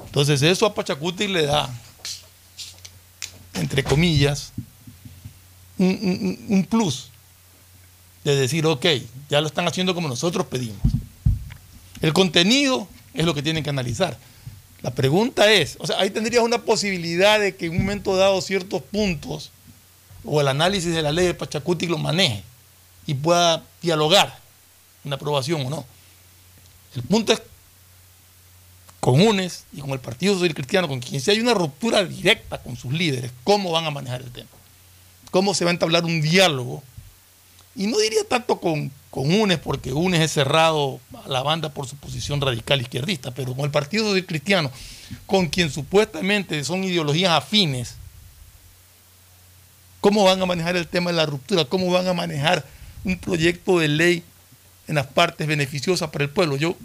Entonces 0.06 0.42
eso 0.42 0.66
a 0.66 0.74
Pachacuti 0.76 1.28
le 1.28 1.46
da, 1.46 1.70
entre 3.54 3.84
comillas, 3.84 4.52
un, 5.78 6.68
plus 6.70 7.10
de 8.24 8.36
decir, 8.36 8.66
ok, 8.66 8.86
ya 9.30 9.42
lo 9.42 9.48
están 9.48 9.68
haciendo 9.68 9.96
como 9.96 10.08
nosotros 10.08 10.46
pedimos. 10.46 10.82
El 12.02 12.14
contenido 12.14 12.88
es 13.14 13.26
lo 13.26 13.34
que 13.34 13.42
tienen 13.42 13.64
que 13.64 13.70
analizar. 13.70 14.18
La 14.82 14.92
pregunta 14.92 15.52
es, 15.52 15.78
o 15.80 15.86
sea, 15.86 16.00
ahí 16.00 16.10
tendrías 16.10 16.44
una 16.44 16.64
posibilidad 16.64 17.40
de 17.40 17.56
que 17.56 17.68
en 17.68 17.74
un 17.74 17.80
momento 17.80 18.16
dado 18.16 18.42
ciertos 18.42 18.82
puntos 18.82 19.52
o 20.26 20.42
el 20.42 20.48
análisis 20.48 20.94
de 20.94 21.02
la 21.02 21.12
ley 21.12 21.28
de 21.28 21.34
Pachacuti 21.34 21.88
lo 21.88 21.98
maneje 21.98 22.44
y 23.06 23.14
pueda 23.14 23.64
dialogar 23.82 24.40
en 25.04 25.12
la 25.12 25.16
aprobación 25.16 25.66
o 25.66 25.70
no. 25.70 25.86
El 26.96 27.04
punto 27.04 27.34
es 27.34 27.42
con 29.00 29.20
UNES 29.20 29.66
y 29.74 29.82
con 29.82 29.92
el 29.92 30.00
Partido 30.00 30.36
Social 30.36 30.54
Cristiano, 30.54 30.88
con 30.88 31.00
quien 31.00 31.22
si 31.22 31.32
hay 31.32 31.40
una 31.40 31.54
ruptura 31.54 32.04
directa 32.04 32.62
con 32.62 32.76
sus 32.76 32.94
líderes, 32.94 33.32
cómo 33.44 33.72
van 33.72 33.86
a 33.86 33.92
manejar 33.92 34.22
el 34.22 34.32
tema. 34.32 34.50
Cómo 35.32 35.54
se 35.54 35.64
va 35.64 35.72
a 35.72 35.74
entablar 35.74 36.06
un 36.06 36.22
diálogo. 36.22 36.84
Y 37.76 37.88
no 37.88 37.98
diría 37.98 38.24
tanto 38.28 38.60
con, 38.60 38.92
con 39.12 39.30
UNES, 39.32 39.60
porque 39.60 39.92
UNES 39.92 40.22
es 40.22 40.32
cerrado 40.32 41.02
a 41.26 41.28
la 41.28 41.44
banda 41.44 41.70
por 41.70 41.86
su 41.86 41.98
posición 41.98 42.40
radical 42.40 42.82
izquierdista, 42.82 43.32
pero 43.32 43.54
con 43.54 43.66
el 43.66 43.72
Partido 43.72 44.06
Social 44.06 44.26
Cristiano, 44.26 44.72
con 45.26 45.48
quien 45.48 45.70
supuestamente 45.70 46.64
son 46.64 46.86
ideologías 46.86 47.32
afines, 47.32 47.96
¿cómo 50.00 50.24
van 50.24 50.42
a 50.42 50.46
manejar 50.46 50.78
el 50.78 50.88
tema 50.88 51.12
de 51.12 51.18
la 51.18 51.26
ruptura? 51.26 51.66
¿Cómo 51.66 51.92
van 51.92 52.08
a 52.08 52.14
manejar 52.14 52.66
un 53.04 53.18
proyecto 53.18 53.80
de 53.80 53.90
ley 53.90 54.24
en 54.88 54.96
las 54.96 55.08
partes 55.08 55.46
beneficiosas 55.46 56.10
para 56.10 56.24
el 56.24 56.30
pueblo? 56.30 56.56
Yo, 56.56 56.78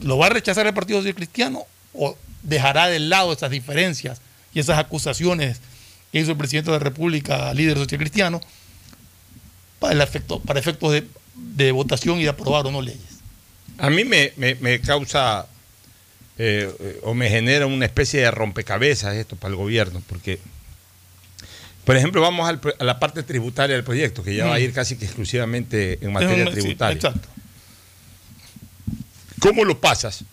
¿Lo 0.00 0.18
va 0.18 0.26
a 0.26 0.30
rechazar 0.30 0.66
el 0.68 0.74
Partido 0.74 1.00
Social 1.00 1.16
Cristiano 1.16 1.64
o 1.94 2.16
dejará 2.44 2.86
de 2.86 3.00
lado 3.00 3.32
esas 3.32 3.50
diferencias 3.50 4.20
y 4.54 4.60
esas 4.60 4.78
acusaciones 4.78 5.58
que 6.12 6.20
hizo 6.20 6.30
el 6.30 6.36
presidente 6.36 6.70
de 6.70 6.78
la 6.78 6.84
República, 6.84 7.52
líder 7.54 7.76
social 7.76 7.98
cristiano, 7.98 8.40
para 9.80 10.04
efectos 10.60 10.92
de, 10.92 11.08
de 11.34 11.72
votación 11.72 12.18
y 12.20 12.24
de 12.24 12.28
aprobar 12.28 12.66
o 12.66 12.70
no 12.70 12.82
leyes? 12.82 13.00
A 13.78 13.90
mí 13.90 14.04
me, 14.04 14.32
me- 14.36 14.54
me 14.56 14.80
causa 14.80 15.46
eh, 16.38 16.72
eh, 16.80 17.00
o 17.04 17.14
me 17.14 17.28
genera 17.28 17.66
una 17.66 17.84
especie 17.86 18.20
de 18.20 18.30
rompecabezas 18.30 19.14
esto 19.16 19.36
para 19.36 19.50
el 19.50 19.56
gobierno, 19.56 20.02
porque, 20.08 20.38
por 21.84 21.96
ejemplo, 21.96 22.20
vamos 22.20 22.48
al 22.48 22.60
a 22.78 22.84
la 22.84 22.98
parte 22.98 23.22
tributaria 23.22 23.74
del 23.76 23.84
proyecto, 23.84 24.22
que 24.22 24.34
ya 24.34 24.46
va 24.46 24.54
a 24.56 24.58
Mm. 24.58 24.62
ir 24.62 24.72
casi 24.72 24.96
que 24.96 25.04
exclusivamente 25.04 25.98
en 26.04 26.12
materia 26.12 26.44
Es 26.44 26.48
un- 26.50 26.54
sí, 26.54 26.60
tributaria. 26.60 26.94
exacto. 26.96 27.28
¿Cómo 29.40 29.64
lo 29.64 29.80
pasas? 29.80 30.24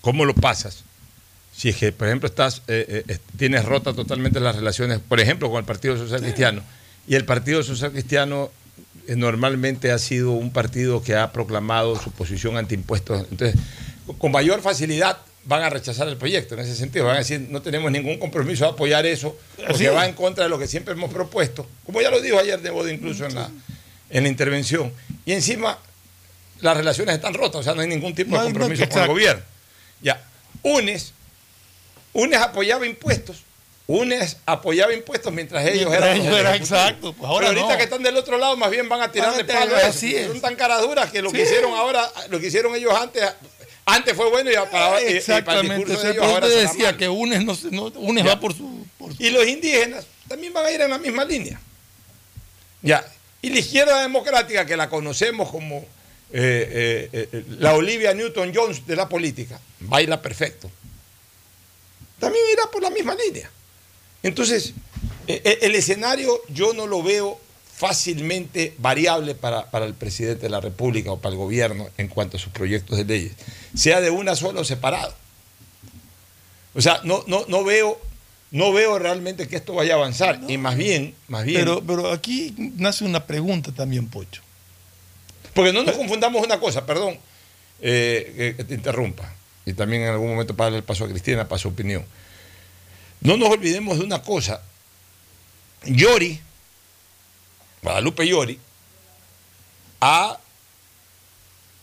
¿Cómo 0.00 0.24
lo 0.24 0.34
pasas? 0.34 0.82
Si 1.56 1.68
es 1.68 1.76
que, 1.76 1.92
por 1.92 2.08
ejemplo, 2.08 2.28
estás, 2.28 2.62
eh, 2.66 3.18
tienes 3.36 3.64
rota 3.64 3.92
totalmente 3.92 4.40
las 4.40 4.56
relaciones, 4.56 4.98
por 4.98 5.20
ejemplo, 5.20 5.48
con 5.50 5.58
el 5.58 5.64
Partido 5.64 5.96
Social 5.96 6.20
Cristiano, 6.20 6.62
y 7.06 7.14
el 7.14 7.24
Partido 7.24 7.62
Social 7.62 7.92
Cristiano 7.92 8.50
normalmente 9.08 9.90
ha 9.90 9.98
sido 9.98 10.32
un 10.32 10.52
partido 10.52 11.02
que 11.02 11.14
ha 11.16 11.32
proclamado 11.32 11.96
su 12.00 12.10
posición 12.10 12.56
anti 12.56 12.74
impuestos. 12.74 13.26
Entonces, 13.30 13.60
con 14.18 14.32
mayor 14.32 14.60
facilidad 14.62 15.18
van 15.44 15.62
a 15.62 15.70
rechazar 15.70 16.08
el 16.08 16.16
proyecto 16.16 16.54
en 16.54 16.60
ese 16.60 16.74
sentido. 16.74 17.06
Van 17.06 17.16
a 17.16 17.18
decir, 17.18 17.40
no 17.50 17.62
tenemos 17.62 17.90
ningún 17.90 18.18
compromiso 18.18 18.64
de 18.64 18.70
apoyar 18.70 19.06
eso, 19.06 19.36
porque 19.66 19.90
va 19.90 20.06
en 20.06 20.14
contra 20.14 20.44
de 20.44 20.50
lo 20.50 20.58
que 20.58 20.66
siempre 20.66 20.94
hemos 20.94 21.12
propuesto. 21.12 21.66
Como 21.84 22.00
ya 22.00 22.10
lo 22.10 22.20
dijo 22.20 22.38
ayer 22.38 22.60
de 22.60 22.70
Bodo 22.70 22.88
incluso 22.88 23.26
en 23.26 23.34
la, 23.34 23.50
en 24.10 24.22
la 24.22 24.28
intervención. 24.28 24.92
Y 25.24 25.32
encima, 25.32 25.78
las 26.60 26.76
relaciones 26.76 27.14
están 27.16 27.34
rotas, 27.34 27.60
o 27.60 27.62
sea, 27.62 27.74
no 27.74 27.80
hay 27.80 27.88
ningún 27.88 28.14
tipo 28.14 28.36
de 28.36 28.38
no, 28.38 28.44
compromiso 28.44 28.88
con 28.88 29.02
el 29.02 29.08
gobierno. 29.08 29.42
Ya, 30.00 30.22
UNES, 30.62 31.12
UNES 32.12 32.40
apoyaba 32.40 32.86
impuestos. 32.86 33.42
UNES 33.88 34.36
apoyaba 34.46 34.94
impuestos 34.94 35.32
mientras 35.32 35.66
ellos 35.66 35.88
Mientras 35.90 36.02
eran. 36.16 36.20
ellos 36.26 36.38
eran, 36.38 36.54
exacto, 36.54 37.12
pues 37.12 37.28
ahora 37.28 37.48
Pero 37.48 37.60
ahorita 37.60 37.72
no. 37.74 37.78
que 37.78 37.84
están 37.84 38.02
del 38.02 38.16
otro 38.16 38.38
lado, 38.38 38.56
más 38.56 38.70
bien 38.70 38.88
van 38.88 39.00
a 39.02 39.10
tirarle 39.10 39.42
Van 39.42 39.56
a 39.56 39.60
palo 39.60 39.74
tirar- 39.74 39.90
así 39.90 40.14
es. 40.16 40.28
Son 40.28 40.40
tan 40.40 40.54
caras 40.56 40.80
duras 40.82 41.10
que 41.10 41.20
lo 41.20 41.32
que 41.32 41.42
hicieron 41.42 41.72
ahora, 41.74 42.10
lo 42.30 42.38
que 42.40 42.46
hicieron 42.46 42.74
ellos 42.76 42.94
antes, 42.94 43.22
antes 43.84 44.14
fue 44.14 44.30
bueno 44.30 44.50
y 44.50 44.54
para, 44.54 44.62
y- 44.62 44.68
y 44.68 44.70
para 44.70 45.00
el 45.10 45.16
Exactamente. 45.16 45.74
discurso 45.74 46.02
de 46.06 46.10
ellos 46.12 46.24
ahora 46.24 46.46
será 46.48 46.60
decía 46.62 46.96
que 46.96 47.08
UNES, 47.08 47.44
no, 47.44 47.54
se- 47.56 47.70
no- 47.72 47.86
UNES 47.96 48.26
va 48.26 48.38
por 48.40 48.54
su, 48.56 48.86
por 48.96 49.14
su- 49.14 49.22
Y 49.22 49.30
los 49.30 49.46
indígenas 49.46 50.06
también 50.28 50.52
van 50.52 50.64
a 50.66 50.70
ir 50.70 50.80
en 50.80 50.90
la 50.90 50.98
misma 50.98 51.24
línea. 51.24 51.60
Ya. 52.82 53.04
Y 53.42 53.50
la 53.50 53.58
izquierda 53.58 54.00
democrática, 54.00 54.64
que 54.64 54.76
la 54.76 54.88
conocemos 54.88 55.50
como 55.50 55.84
eh, 56.34 57.08
eh, 57.12 57.28
eh, 57.32 57.44
la 57.58 57.74
Olivia 57.74 58.14
Newton-Jones 58.14 58.86
de 58.86 58.96
la 58.96 59.08
política, 59.08 59.60
baila 59.80 60.22
perfecto. 60.22 60.70
También 62.18 62.44
irá 62.52 62.70
por 62.70 62.80
la 62.82 62.88
misma 62.90 63.14
línea. 63.14 63.50
Entonces, 64.22 64.74
eh, 65.26 65.40
eh, 65.44 65.58
el 65.62 65.74
escenario 65.74 66.40
yo 66.48 66.72
no 66.72 66.86
lo 66.86 67.02
veo 67.02 67.40
fácilmente 67.74 68.74
variable 68.78 69.34
para, 69.34 69.70
para 69.70 69.86
el 69.86 69.94
presidente 69.94 70.42
de 70.42 70.50
la 70.50 70.60
República 70.60 71.10
o 71.10 71.18
para 71.18 71.32
el 71.32 71.38
gobierno 71.38 71.88
en 71.98 72.08
cuanto 72.08 72.36
a 72.36 72.40
sus 72.40 72.52
proyectos 72.52 72.96
de 72.96 73.04
leyes, 73.04 73.32
sea 73.74 74.00
de 74.00 74.10
una 74.10 74.36
sola 74.36 74.60
o 74.60 74.64
separado. 74.64 75.12
O 76.74 76.80
sea, 76.80 77.00
no, 77.02 77.24
no, 77.26 77.44
no 77.48 77.64
veo, 77.64 78.00
no 78.52 78.72
veo 78.72 78.98
realmente 78.98 79.48
que 79.48 79.56
esto 79.56 79.74
vaya 79.74 79.94
a 79.94 79.96
avanzar. 79.96 80.40
Y 80.48 80.58
más 80.58 80.76
bien, 80.76 81.14
más 81.28 81.44
bien. 81.44 81.60
Pero, 81.60 81.82
pero 81.84 82.12
aquí 82.12 82.54
nace 82.76 83.04
una 83.04 83.26
pregunta 83.26 83.72
también, 83.72 84.08
Pocho. 84.08 84.42
porque 85.52 85.72
no 85.72 85.82
nos 85.82 85.96
confundamos 85.96 86.44
una 86.44 86.60
cosa, 86.60 86.86
perdón, 86.86 87.18
eh, 87.80 88.32
que, 88.36 88.56
que 88.56 88.64
te 88.64 88.74
interrumpa. 88.74 89.34
Y 89.66 89.72
también 89.72 90.02
en 90.02 90.08
algún 90.08 90.30
momento 90.30 90.54
para 90.54 90.66
darle 90.66 90.78
el 90.78 90.84
paso 90.84 91.04
a 91.04 91.08
Cristina 91.08 91.48
para 91.48 91.58
su 91.58 91.68
opinión. 91.68 92.04
No 93.22 93.36
nos 93.36 93.48
olvidemos 93.50 93.98
de 93.98 94.04
una 94.04 94.22
cosa. 94.22 94.60
Yori, 95.84 96.40
Guadalupe 97.82 98.26
Yori, 98.26 98.58
ha 100.00 100.38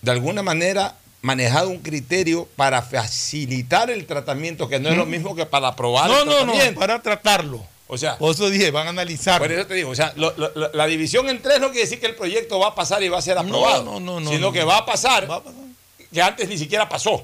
de 0.02 0.12
alguna 0.12 0.44
manera 0.44 0.96
manejado 1.22 1.70
un 1.70 1.80
criterio 1.80 2.48
para 2.56 2.82
facilitar 2.82 3.90
el 3.90 4.06
tratamiento, 4.06 4.70
que 4.70 4.80
no 4.80 4.90
es 4.90 4.98
lo 4.98 5.06
mismo 5.06 5.36
que 5.36 5.46
para 5.46 5.70
aprobar 5.70 6.10
No, 6.10 6.20
el 6.22 6.26
no, 6.28 6.46
no, 6.46 6.54
para 6.80 7.02
tratarlo. 7.02 7.66
O 7.88 7.98
sea, 7.98 8.18
Por 8.18 8.34
eso 8.36 8.50
dije, 8.50 8.70
van 8.72 8.86
a 8.88 8.92
analizar. 8.92 9.42
por 9.42 9.52
eso 9.52 9.66
te 9.66 9.74
digo, 9.74 9.90
o 9.90 9.96
sea, 9.96 10.14
lo- 10.16 10.34
lo- 10.38 10.52
lo- 10.56 10.72
la 10.74 10.86
división 10.86 11.28
en 11.30 11.42
tres 11.42 11.60
no 11.60 11.68
quiere 11.72 11.82
decir 11.86 12.00
que 12.00 12.06
el 12.06 12.16
proyecto 12.16 12.60
va 12.60 12.68
a 12.68 12.76
pasar 12.76 13.02
y 13.04 13.10
va 13.10 13.18
a 13.18 13.22
ser 13.22 13.38
aprobado, 13.38 13.84
no, 13.84 14.00
no, 14.00 14.20
no, 14.20 14.30
sino 14.30 14.48
no. 14.48 14.52
que 14.54 14.64
va 14.64 14.78
a 14.78 14.86
pasar, 14.86 15.30
Va 15.30 15.38
a 15.38 15.44
pasar. 15.44 15.60
que 16.14 16.22
antes 16.22 16.48
ni 16.48 16.58
siquiera 16.58 16.88
pasó. 16.88 17.24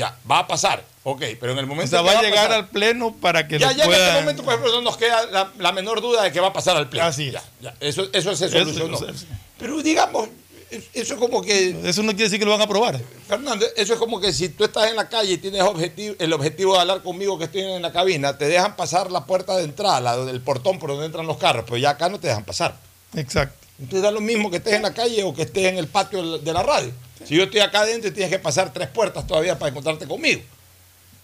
Ya, 0.00 0.16
va 0.30 0.38
a 0.40 0.46
pasar, 0.46 0.82
ok, 1.04 1.22
pero 1.38 1.52
en 1.52 1.58
el 1.58 1.64
O 1.64 1.68
momento 1.68 1.90
sea, 1.90 1.98
que 2.00 2.06
va 2.06 2.18
a 2.18 2.22
llegar 2.22 2.46
pasar- 2.48 2.52
al 2.52 2.68
pleno 2.68 3.14
para 3.20 3.46
que 3.46 3.58
ya, 3.58 3.72
ya 3.72 3.84
en 3.84 3.92
este 3.92 4.12
momento, 4.20 4.42
por 4.42 4.54
ejemplo, 4.54 4.72
no 4.74 4.80
nos 4.82 4.96
queda 4.96 5.26
la, 5.26 5.52
la 5.58 5.72
menor 5.72 6.00
duda 6.00 6.22
de 6.22 6.32
que 6.32 6.40
va 6.40 6.48
a 6.48 6.52
pasar 6.52 6.76
al 6.76 6.88
pleno. 6.88 7.06
Así 7.06 7.28
es. 7.28 7.34
Ya, 7.34 7.42
ya, 7.60 7.74
eso, 7.80 8.08
eso 8.12 8.34
se 8.34 8.48
solucionó. 8.48 8.96
eso- 8.96 9.08
eso. 9.08 9.26
Pero 9.58 9.82
digamos, 9.82 10.28
es- 10.70 10.84
eso 10.94 11.14
es 11.14 11.20
como 11.20 11.42
que, 11.42 11.76
Eso 11.84 12.02
no 12.02 12.12
quiere 12.12 12.24
decir 12.24 12.38
que 12.38 12.44
lo 12.46 12.52
van 12.52 12.60
a 12.62 12.64
aprobar. 12.64 12.98
Fernando, 13.28 13.66
eso 13.76 13.92
es 13.92 13.98
como 13.98 14.20
que 14.20 14.32
si 14.32 14.48
tú 14.48 14.64
estás 14.64 14.88
en 14.88 14.96
la 14.96 15.08
calle 15.08 15.32
y 15.32 15.36
tienes 15.38 15.60
objetivo, 15.62 16.14
el 16.18 16.32
objetivo 16.32 16.74
de 16.74 16.80
hablar 16.80 17.02
conmigo 17.02 17.38
que 17.38 17.44
estoy 17.44 17.60
en 17.62 17.82
la 17.82 17.92
cabina, 17.92 18.38
te 18.38 18.46
dejan 18.46 18.74
pasar 18.76 19.10
la 19.10 19.26
puerta 19.26 19.56
de 19.56 19.64
entrada, 19.64 20.00
la 20.00 20.16
del 20.24 20.40
portón 20.40 20.78
por 20.78 20.88
donde 20.90 21.04
entran 21.06 21.26
los 21.26 21.36
carros, 21.36 21.64
pero 21.66 21.76
ya 21.76 21.90
acá 21.90 22.08
no 22.08 22.18
te 22.18 22.28
dejan 22.28 22.44
pasar. 22.44 22.74
Exacto. 23.14 23.56
Entonces 23.78 24.02
da 24.02 24.10
lo 24.10 24.20
mismo 24.20 24.50
que 24.50 24.58
estés 24.58 24.74
en 24.74 24.82
la 24.82 24.94
calle 24.94 25.22
o 25.24 25.34
que 25.34 25.42
estés 25.42 25.66
en 25.66 25.76
el 25.78 25.88
patio 25.88 26.38
de 26.38 26.52
la 26.52 26.62
radio. 26.62 26.90
Si 27.26 27.34
yo 27.36 27.44
estoy 27.44 27.60
acá 27.60 27.80
adentro 27.80 28.10
y 28.10 28.12
tienes 28.12 28.30
que 28.30 28.38
pasar 28.38 28.72
tres 28.72 28.88
puertas 28.88 29.26
todavía 29.26 29.58
para 29.58 29.70
encontrarte 29.70 30.06
conmigo. 30.06 30.40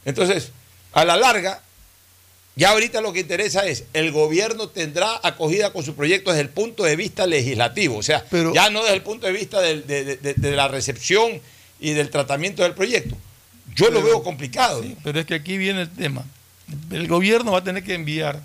Entonces, 0.04 0.50
a 0.92 1.04
la 1.04 1.16
larga, 1.16 1.62
ya 2.54 2.70
ahorita 2.70 3.00
lo 3.00 3.12
que 3.12 3.20
interesa 3.20 3.66
es, 3.66 3.84
el 3.92 4.12
gobierno 4.12 4.68
tendrá 4.68 5.18
acogida 5.22 5.72
con 5.72 5.84
su 5.84 5.94
proyecto 5.94 6.30
desde 6.30 6.42
el 6.42 6.48
punto 6.50 6.84
de 6.84 6.96
vista 6.96 7.26
legislativo, 7.26 7.96
o 7.98 8.02
sea, 8.02 8.24
Pero- 8.30 8.54
ya 8.54 8.70
no 8.70 8.82
desde 8.82 8.96
el 8.96 9.02
punto 9.02 9.26
de 9.26 9.32
vista 9.32 9.60
de, 9.60 9.82
de- 9.82 10.16
de- 10.16 10.34
de 10.34 10.50
la 10.52 10.68
recepción 10.68 11.40
y 11.80 11.92
del 11.92 12.10
tratamiento 12.10 12.62
del 12.62 12.74
proyecto. 12.74 13.16
Yo 13.74 13.90
lo 13.90 14.02
veo 14.02 14.22
complicado. 14.22 14.82
Sí, 14.82 14.96
pero 15.04 15.20
es 15.20 15.26
que 15.26 15.34
aquí 15.34 15.58
viene 15.58 15.82
el 15.82 15.90
tema. 15.90 16.24
El 16.90 17.08
gobierno 17.08 17.52
va 17.52 17.58
a 17.58 17.64
tener 17.64 17.84
que 17.84 17.94
enviar. 17.94 18.40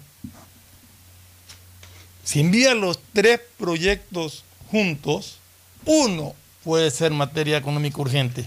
Si 2.23 2.39
envía 2.39 2.73
los 2.75 2.99
tres 3.13 3.39
proyectos 3.57 4.43
juntos, 4.69 5.37
uno 5.85 6.35
puede 6.63 6.91
ser 6.91 7.11
materia 7.11 7.57
económica 7.57 7.99
urgente, 7.99 8.45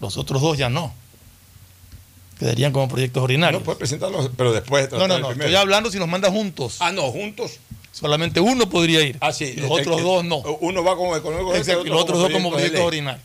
los 0.00 0.16
otros 0.16 0.42
dos 0.42 0.58
ya 0.58 0.68
no. 0.68 0.92
Quedarían 2.38 2.72
como 2.72 2.88
proyectos 2.88 3.22
ordinarios. 3.22 3.62
No 3.62 3.64
puede 3.64 3.78
presentarlos, 3.78 4.30
pero 4.36 4.52
después 4.52 4.90
de 4.90 4.98
No, 4.98 5.08
no, 5.08 5.18
no. 5.18 5.30
Estoy 5.30 5.54
hablando 5.54 5.90
si 5.90 5.98
los 5.98 6.06
manda 6.06 6.30
juntos. 6.30 6.76
Ah, 6.80 6.92
no, 6.92 7.10
juntos. 7.10 7.58
Solamente 7.92 8.40
uno 8.40 8.68
podría 8.68 9.00
ir. 9.00 9.16
Ah, 9.20 9.32
sí. 9.32 9.54
los 9.54 9.70
otros 9.70 10.02
dos 10.02 10.22
no. 10.22 10.36
Uno 10.60 10.84
va 10.84 10.96
como 10.96 11.16
económico 11.16 11.48
urgente, 11.48 11.70
Exacto, 11.70 11.86
y 11.86 11.90
los 11.90 12.02
otros 12.02 12.18
dos 12.18 12.30
como 12.30 12.50
proyectos 12.50 12.80
ordinarios. 12.80 13.24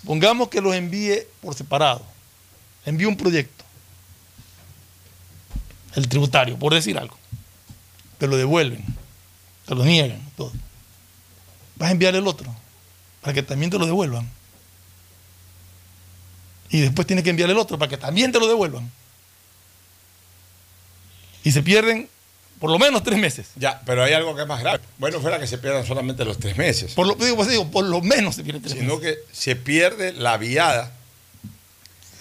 Supongamos 0.00 0.48
que 0.48 0.60
los 0.60 0.74
envíe 0.74 1.20
por 1.40 1.54
separado. 1.54 2.04
Envíe 2.84 3.06
un 3.06 3.16
proyecto. 3.16 3.64
El 5.94 6.08
tributario, 6.08 6.58
por 6.58 6.74
decir 6.74 6.98
algo. 6.98 7.16
Te 8.18 8.26
lo 8.26 8.36
devuelven. 8.36 8.84
Te 9.66 9.74
lo 9.76 9.84
niegan. 9.84 10.20
Todo. 10.36 10.50
Vas 11.76 11.90
a 11.90 11.92
enviar 11.92 12.16
el 12.16 12.26
otro. 12.26 12.52
Para 13.24 13.32
que 13.34 13.42
también 13.42 13.70
te 13.70 13.78
lo 13.78 13.86
devuelvan. 13.86 14.30
Y 16.70 16.80
después 16.80 17.06
tienes 17.06 17.24
que 17.24 17.30
enviar 17.30 17.48
el 17.50 17.56
otro 17.58 17.78
para 17.78 17.88
que 17.88 17.96
también 17.96 18.30
te 18.30 18.38
lo 18.38 18.46
devuelvan. 18.46 18.90
Y 21.42 21.52
se 21.52 21.62
pierden 21.62 22.08
por 22.60 22.70
lo 22.70 22.78
menos 22.78 23.02
tres 23.02 23.18
meses. 23.18 23.48
Ya, 23.56 23.80
pero 23.84 24.02
hay 24.04 24.12
algo 24.12 24.34
que 24.36 24.42
es 24.42 24.48
más 24.48 24.60
grave. 24.60 24.80
Bueno, 24.98 25.20
fuera 25.20 25.38
que 25.38 25.46
se 25.46 25.58
pierdan 25.58 25.84
solamente 25.86 26.24
los 26.24 26.38
tres 26.38 26.56
meses, 26.56 26.92
Por 26.92 27.06
lo, 27.06 27.14
digo, 27.14 27.36
pues 27.36 27.48
digo, 27.48 27.70
por 27.70 27.84
lo 27.84 28.00
menos 28.00 28.34
se 28.36 28.42
pierden 28.42 28.62
tres 28.62 28.74
sino 28.78 28.96
meses. 28.98 29.16
que 29.18 29.34
se 29.34 29.56
pierde 29.56 30.12
la 30.12 30.36
viada. 30.36 30.92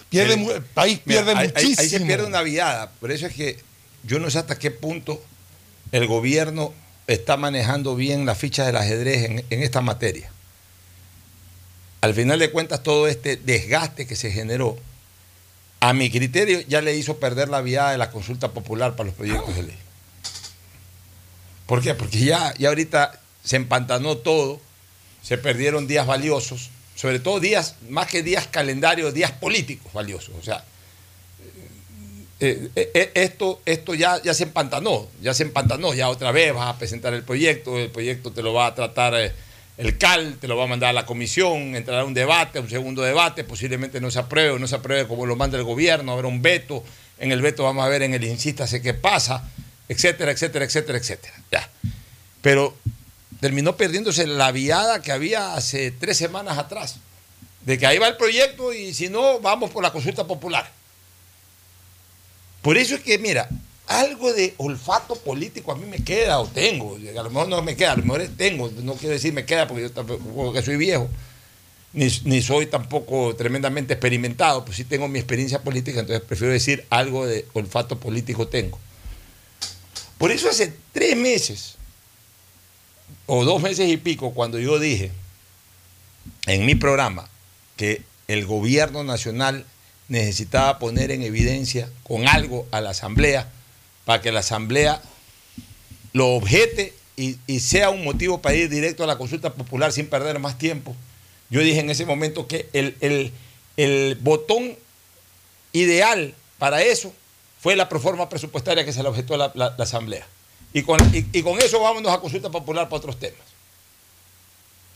Pierde 0.10 0.36
mu- 0.38 0.52
el 0.52 0.64
país 0.64 1.02
Mira, 1.06 1.24
pierde 1.26 1.36
muchísimo. 1.48 1.82
Ahí 1.82 1.90
se 1.90 2.00
pierde 2.02 2.26
una 2.26 2.42
viada. 2.42 2.92
Por 3.00 3.12
eso 3.12 3.26
es 3.26 3.34
que 3.34 3.60
yo 4.04 4.20
no 4.20 4.30
sé 4.30 4.40
hasta 4.40 4.58
qué 4.60 4.72
punto 4.72 5.24
el 5.92 6.06
gobierno 6.08 6.74
está 7.08 7.36
manejando 7.38 7.96
bien 7.96 8.26
la 8.26 8.36
ficha 8.36 8.66
del 8.66 8.78
ajedrez 8.78 9.24
en, 9.30 9.46
en 9.50 9.64
esta 9.64 9.82
materia. 9.82 10.32
Al 12.04 12.14
final 12.14 12.38
de 12.38 12.52
cuentas, 12.52 12.84
todo 12.84 13.08
este 13.08 13.38
desgaste 13.38 14.06
que 14.06 14.18
se 14.18 14.30
generó, 14.30 14.78
a 15.80 15.94
mi 15.94 16.12
criterio, 16.12 16.60
ya 16.68 16.82
le 16.82 16.98
hizo 16.98 17.16
perder 17.16 17.48
la 17.48 17.62
viada 17.62 17.94
de 17.94 17.98
la 17.98 18.12
consulta 18.12 18.50
popular 18.50 18.98
para 18.98 19.08
los 19.08 19.16
proyectos 19.16 19.56
de 19.56 19.64
ley. 19.64 19.78
¿Por 21.66 21.82
qué? 21.82 21.94
Porque 21.94 22.20
ya, 22.20 22.54
ya 22.58 22.68
ahorita 22.68 23.22
se 23.46 23.56
empantanó 23.56 24.18
todo, 24.18 24.60
se 25.22 25.38
perdieron 25.38 25.88
días 25.88 26.06
valiosos, 26.06 26.72
sobre 26.94 27.20
todo 27.20 27.40
días, 27.40 27.76
más 27.88 28.08
que 28.08 28.22
días 28.22 28.48
calendarios, 28.48 29.14
días 29.14 29.32
políticos 29.32 29.94
valiosos. 29.94 30.36
O 30.38 30.44
sea, 30.44 30.62
eh, 32.42 32.70
eh, 32.76 32.92
eh, 32.94 33.12
esto, 33.14 33.62
esto 33.66 33.94
ya, 33.94 34.22
ya 34.22 34.34
se 34.34 34.44
empantanó, 34.44 35.08
ya 35.22 35.34
se 35.34 35.44
empantanó, 35.44 35.94
ya 35.94 36.10
otra 36.10 36.34
vez 36.34 36.54
vas 36.54 36.68
a 36.68 36.78
presentar 36.78 37.14
el 37.14 37.24
proyecto, 37.24 37.80
el 37.80 37.92
proyecto 37.92 38.34
te 38.34 38.44
lo 38.44 38.54
va 38.54 38.66
a 38.66 38.76
tratar 38.76 39.14
el 39.78 39.98
CAL, 39.98 40.38
te 40.40 40.48
lo 40.48 40.56
va 40.56 40.66
a 40.66 40.68
mandar 40.68 40.90
a 40.90 40.94
la 40.94 41.06
comisión, 41.06 41.76
entrará 41.76 42.06
un 42.06 42.14
debate, 42.14 42.60
un 42.60 42.70
segundo 42.70 43.02
debate, 43.02 43.44
posiblemente 43.44 44.00
no 44.00 44.12
se 44.12 44.20
apruebe 44.20 44.60
no 44.60 44.68
se 44.68 44.76
apruebe 44.76 45.08
como 45.08 45.26
lo 45.26 45.36
manda 45.36 45.58
el 45.58 45.64
gobierno, 45.64 46.12
habrá 46.12 46.28
un 46.28 46.42
veto, 46.42 46.84
en 47.18 47.32
el 47.32 47.42
veto 47.42 47.64
vamos 47.64 47.84
a 47.84 47.90
ver 47.90 48.04
en 48.04 48.14
el 48.14 48.24
insístase 48.24 48.82
qué 48.82 48.94
pasa, 48.94 49.50
etcétera, 49.90 50.32
etcétera, 50.32 50.66
etcétera, 50.66 50.98
etcétera. 50.98 51.34
Ya. 51.52 51.70
Pero 52.42 52.76
terminó 53.40 53.76
perdiéndose 53.76 54.28
la 54.28 54.52
viada 54.52 55.02
que 55.02 55.12
había 55.12 55.56
hace 55.56 55.92
tres 55.92 56.18
semanas 56.18 56.58
atrás, 56.58 56.98
de 57.62 57.78
que 57.78 57.88
ahí 57.88 57.98
va 57.98 58.08
el 58.08 58.18
proyecto 58.18 58.74
y 58.74 58.94
si 58.94 59.10
no, 59.10 59.40
vamos 59.40 59.72
por 59.72 59.84
la 59.84 59.92
consulta 59.92 60.26
popular. 60.26 60.70
Por 62.62 62.78
eso 62.78 62.96
es 62.96 63.02
que, 63.02 63.18
mira, 63.18 63.50
algo 63.88 64.34
de 64.34 64.54
olfato 64.58 65.16
político 65.16 65.72
a 65.72 65.76
mí 65.76 65.86
me 65.86 66.04
queda 66.04 66.40
o 66.40 66.48
tengo. 66.48 66.96
A 66.96 67.24
lo 67.24 67.30
mejor 67.30 67.48
no 67.50 67.62
me 67.62 67.76
queda, 67.76 67.94
a 67.94 67.98
lo 67.98 68.04
mejor 68.04 68.28
tengo. 68.38 68.72
No 68.82 68.94
quiero 68.94 69.14
decir 69.14 69.34
me 69.34 69.46
queda 69.46 69.68
porque 69.68 69.84
yo 69.84 69.92
tampoco 69.92 70.62
soy 70.62 70.78
viejo. 70.78 71.10
Ni, 71.94 72.08
ni 72.24 72.42
soy 72.42 72.66
tampoco 72.66 73.36
tremendamente 73.36 73.94
experimentado, 73.94 74.66
pues 74.66 74.78
sí 74.78 74.84
tengo 74.84 75.08
mi 75.08 75.20
experiencia 75.20 75.62
política, 75.62 76.00
entonces 76.00 76.26
prefiero 76.26 76.52
decir 76.52 76.88
algo 76.90 77.28
de 77.28 77.46
olfato 77.54 78.00
político 78.00 78.48
tengo. 78.48 78.80
Por 80.18 80.32
eso 80.32 80.50
hace 80.50 80.74
tres 80.92 81.16
meses, 81.16 81.76
o 83.28 83.46
dos 83.46 83.62
meses 83.62 83.90
y 83.90 83.98
pico, 83.98 84.34
cuando 84.34 84.58
yo 84.58 84.80
dije 84.80 85.12
en 86.48 86.66
mi 86.66 86.74
programa 86.74 87.30
que 87.78 88.02
el 88.28 88.46
gobierno 88.46 89.04
nacional 89.04 89.66
necesitaba 90.08 90.80
poner 90.80 91.12
en 91.12 91.22
evidencia 91.22 91.90
con 92.04 92.28
algo 92.28 92.68
a 92.72 92.82
la 92.82 92.90
Asamblea 92.90 93.52
para 94.06 94.22
que 94.22 94.32
la 94.32 94.42
Asamblea 94.42 95.02
lo 96.14 96.30
objete 96.36 96.94
y, 97.16 97.38
sea 97.60 97.90
un 97.90 98.04
motivo 98.04 98.42
para 98.42 98.56
ir 98.56 98.70
directo 98.70 99.04
a 99.04 99.08
la 99.08 99.18
consulta 99.18 99.54
popular 99.54 99.92
sin 99.92 100.08
perder 100.08 100.40
más 100.40 100.58
tiempo. 100.58 100.96
Yo 101.50 101.62
dije 101.62 101.80
en 101.80 101.90
ese 101.90 102.06
momento 102.06 102.48
que 102.48 102.70
el, 102.74 104.18
botón 104.22 104.76
ideal 105.72 106.34
para 106.58 106.82
eso 106.82 107.14
fue 107.62 107.76
la 107.76 107.90
proforma 107.90 108.30
presupuestaria 108.30 108.86
que 108.86 108.94
se 108.94 109.04
le 109.04 109.10
objetó 109.10 109.38
la, 109.38 109.52
la- 109.56 109.76
Asamblea. 109.80 110.28
Y 110.74 110.82
con, 110.82 111.00
eso 111.60 111.80
vámonos 111.80 112.12
a 112.12 112.20
consulta 112.20 112.50
popular 112.50 112.86
para 112.90 112.98
otros 112.98 113.20
temas. 113.20 113.42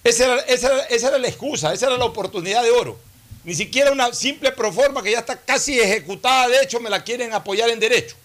Esa 0.04 0.41
era 0.89 1.17
la 1.17 1.28
excusa, 1.28 1.74
esa 1.74 1.88
era 1.88 1.98
la 1.98 2.06
oportunidad 2.06 2.63
de 2.63 2.72
oro. 2.72 2.98
Ni 3.43 3.54
siquiera 3.54 3.91
una 3.91 4.13
simple 4.13 4.52
proforma 4.52 5.04
que 5.04 5.12
ya 5.12 5.20
está 5.20 5.39
casi 5.39 5.80
ejecutada, 5.80 6.48
de 6.50 6.63
hecho 6.63 6.80
me 6.80 6.89
la 6.89 7.04
quieren 7.04 7.34
apoyar 7.34 7.70
en 7.70 7.80
derecho. 7.80 8.15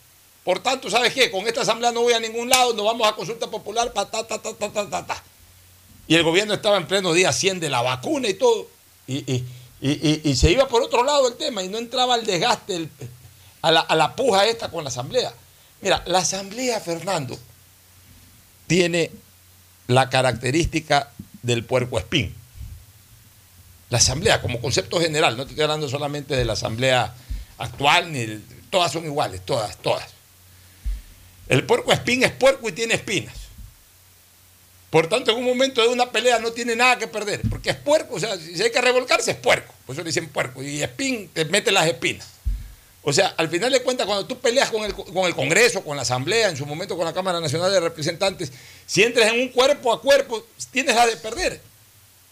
Por 0.44 0.59
tanto, 0.61 0.90
¿sabes 0.90 1.12
qué? 1.14 1.31
Con 1.31 1.46
esta 1.46 1.61
asamblea 1.62 1.92
no 1.92 2.02
voy 2.02 2.14
a 2.14 2.20
ningún 2.20 2.48
lado, 2.48 2.74
nos 2.74 2.85
vamos 2.85 3.07
a 3.07 3.14
consulta 3.14 3.48
popular, 3.48 3.92
pa, 3.92 4.11
ta, 4.11 4.26
ta, 4.26 4.40
ta, 4.42 4.52
ta, 4.55 4.68
ta, 4.72 4.90
ta, 4.90 5.07
ta. 5.07 5.22
Y 6.09 6.16
el 6.16 6.24
gobierno 6.24 6.55
estaba 6.55 6.76
en 6.78 6.87
pleno 6.87 7.12
día 7.12 7.33
100 7.33 7.61
de 7.61 7.70
la 7.70 7.81
vacuna 7.83 8.28
y 8.28 8.35
todo. 8.35 8.66
Y, 9.07 9.18
y- 9.33 9.44
y- 9.81 10.20
y- 10.31 10.37
se 10.37 10.50
iba 10.50 10.66
por 10.68 10.83
otro 10.83 11.05
lado 11.05 11.28
el 11.28 11.35
tema 11.37 11.62
y 11.62 11.68
no 11.68 11.78
entraba 11.78 12.16
el 12.16 12.26
desgaste, 12.26 12.74
el- 12.76 12.90
a, 13.62 13.70
la, 13.70 13.81
a 13.81 13.94
la 13.94 14.16
puja 14.16 14.46
esta 14.46 14.68
con 14.70 14.83
la 14.85 14.90
asamblea. 14.90 15.33
Mira, 15.81 16.02
la 16.07 16.18
asamblea, 16.18 16.81
Fernando, 16.81 17.38
tiene 18.66 19.11
la 19.87 20.09
característica 20.11 21.11
del 21.42 21.64
puerco 21.64 21.98
espín. 21.98 22.35
La 23.90 23.98
asamblea 23.98 24.40
como 24.40 24.61
concepto 24.61 25.00
general, 25.00 25.37
no 25.37 25.44
te 25.44 25.50
estoy 25.50 25.62
hablando 25.64 25.88
solamente 25.88 26.35
de 26.35 26.44
la 26.44 26.55
asamblea 26.55 27.14
actual, 27.59 28.12
ni 28.12 28.26
de- 28.26 28.40
todas 28.70 28.90
son 28.92 29.05
iguales, 29.05 29.44
todas, 29.44 29.76
todas. 29.78 30.07
El 31.53 31.67
puerco 31.67 31.93
espín 31.93 32.23
es 32.23 32.31
puerco 32.31 32.67
y 32.67 32.73
tiene 32.73 32.95
espinas. 32.95 33.35
Por 34.88 35.07
tanto, 35.07 35.33
en 35.33 35.37
un 35.37 35.45
momento 35.45 35.83
de 35.83 35.88
una 35.88 36.11
pelea 36.11 36.38
no 36.38 36.51
tiene 36.51 36.75
nada 36.75 36.97
que 36.97 37.07
perder, 37.07 37.43
porque 37.51 37.69
es 37.69 37.77
puerco, 37.77 38.15
o 38.15 38.19
sea, 38.19 38.38
si 38.38 38.62
hay 38.62 38.73
que 38.73 38.81
revolcarse 38.81 39.33
es 39.33 39.37
puerco, 39.37 39.71
por 39.85 39.93
eso 39.95 40.03
le 40.03 40.09
dicen 40.09 40.31
puerco, 40.31 40.62
y 40.62 40.83
espín 40.83 41.29
te 41.31 41.45
mete 41.45 41.71
las 41.71 41.87
espinas. 41.87 42.27
O 43.03 43.12
sea, 43.12 43.35
al 43.37 43.51
final 43.51 43.71
de 43.71 43.83
cuentas, 43.83 44.07
cuando 44.07 44.25
tú 44.25 44.38
peleas 44.38 44.71
con 44.71 44.83
el, 44.83 44.95
con 44.95 45.27
el 45.27 45.35
Congreso, 45.35 45.85
con 45.85 45.95
la 45.95 46.05
Asamblea, 46.05 46.49
en 46.49 46.57
su 46.57 46.65
momento 46.65 46.97
con 46.97 47.05
la 47.05 47.12
Cámara 47.12 47.38
Nacional 47.38 47.71
de 47.71 47.81
Representantes, 47.81 48.51
si 48.87 49.03
entras 49.03 49.31
en 49.31 49.38
un 49.38 49.49
cuerpo 49.51 49.93
a 49.93 50.01
cuerpo, 50.01 50.47
tienes 50.71 50.95
la 50.95 51.07
de 51.07 51.19
perder. 51.19 51.61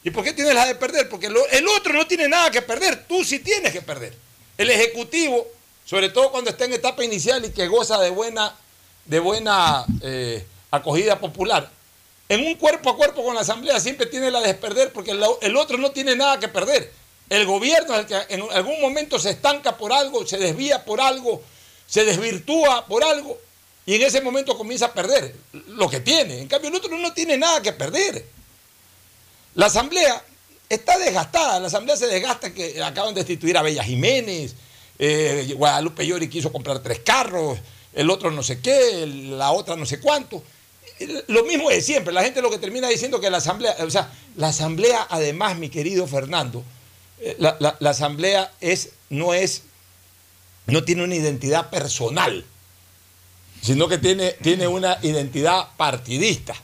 ¿Y 0.03 0.09
por 0.13 0.25
qué 0.25 0.33
tienes 0.33 0.55
la 0.55 0.65
de 0.65 0.77
perder? 0.77 1.11
Porque 1.11 1.27
el 1.27 1.69
otro 1.69 1.93
no 1.93 2.07
tiene 2.07 2.27
nada 2.27 2.51
que 2.51 2.63
perder, 2.63 3.05
tú 3.07 3.23
sí 3.23 3.41
tienes 3.41 3.71
que 3.71 3.83
perder. 3.83 4.17
El 4.57 4.71
Ejecutivo, 4.71 5.47
sobre 5.85 6.09
todo 6.09 6.31
cuando 6.33 6.49
está 6.49 6.65
en 6.65 6.73
etapa 6.73 7.05
inicial 7.05 7.45
y 7.45 7.51
que 7.51 7.69
goza 7.69 8.01
de 8.01 8.09
buena, 8.09 8.57
de 9.05 9.21
buena 9.21 9.85
eh, 10.03 10.47
acogida 10.71 11.19
popular, 11.19 11.71
en 12.31 12.47
un 12.47 12.55
cuerpo 12.55 12.91
a 12.91 12.97
cuerpo 12.97 13.25
con 13.25 13.35
la 13.35 13.41
Asamblea 13.41 13.81
siempre 13.81 14.07
tiene 14.07 14.31
la 14.31 14.41
de 14.41 14.55
perder 14.55 14.93
porque 14.93 15.11
el, 15.11 15.57
otro 15.57 15.79
no 15.79 15.91
tiene 15.91 16.15
nada 16.15 16.39
que 16.39 16.47
perder. 16.47 16.93
El 17.29 17.45
gobierno 17.45 17.93
es 17.95 18.01
el 18.01 18.07
que 18.07 18.35
en 18.35 18.43
algún 18.53 18.81
momento 18.81 19.19
se 19.19 19.31
estanca 19.31 19.77
por 19.77 19.93
algo, 19.93 20.25
se 20.25 20.39
desvía 20.39 20.85
por 20.85 21.01
algo, 21.01 21.43
se 21.89 22.05
desvirtúa 22.05 22.87
por 22.87 23.03
algo 23.03 23.37
y 23.85 23.97
en 23.97 24.03
ese 24.03 24.21
momento 24.21 24.57
comienza 24.57 24.87
a 24.87 24.95
perder 24.95 25.35
lo 25.71 25.91
que 25.91 25.99
tiene. 25.99 26.39
En 26.39 26.47
cambio, 26.47 26.71
el 26.71 26.77
otro 26.77 26.97
no 26.97 27.13
tiene 27.13 27.37
nada 27.37 27.61
que 27.63 27.73
perder. 27.73 28.25
La 29.57 29.67
Asamblea 29.67 30.23
está 30.69 30.99
desgastada, 30.99 31.59
la 31.59 31.67
Asamblea 31.67 31.97
se 31.97 32.07
desgasta 32.07 32.55
que 32.55 32.81
acaban 32.81 33.13
de 33.13 33.23
destituir 33.23 33.59
a 33.59 33.63
Bella 33.63 33.83
Jiménez, 33.83 34.55
eh, 35.01 35.53
Guadalupe 35.57 36.07
Llori 36.07 36.29
quiso 36.29 36.53
comprar 36.53 36.79
tres 36.79 37.01
carros, 37.01 37.59
el 37.95 38.11
otro 38.11 38.31
no 38.31 38.43
sé 38.43 38.61
qué, 38.61 39.07
la 39.07 39.53
otra 39.53 39.77
no 39.77 39.87
sé 39.87 40.01
cuánto. 40.01 40.43
lo 41.29 41.45
mismo 41.45 41.71
de 41.71 41.81
siempre. 41.81 42.13
La 42.13 42.23
gente 42.23 42.43
lo 42.43 42.51
que 42.51 42.59
termina 42.59 42.89
diciendo 42.89 43.21
que 43.21 43.31
la 43.31 43.39
asamblea, 43.39 43.77
o 43.81 43.91
sea, 43.91 44.13
la 44.37 44.49
asamblea, 44.49 45.07
además, 45.11 45.57
mi 45.59 45.69
querido 45.71 46.07
Fernando, 46.07 46.63
eh, 47.21 47.37
la, 47.39 47.57
la- 47.61 47.77
la 47.81 47.91
asamblea 47.91 48.53
es, 48.61 48.91
no 49.09 49.35
es, 49.35 49.63
no 50.67 50.85
tiene 50.85 51.05
una 51.05 51.15
identidad 51.17 51.71
personal, 51.71 52.45
sino 53.63 53.89
que 53.89 53.99
tiene, 53.99 54.33
tiene 54.43 54.69
una 54.69 54.99
identidad 55.03 55.69
partidista. 55.77 56.55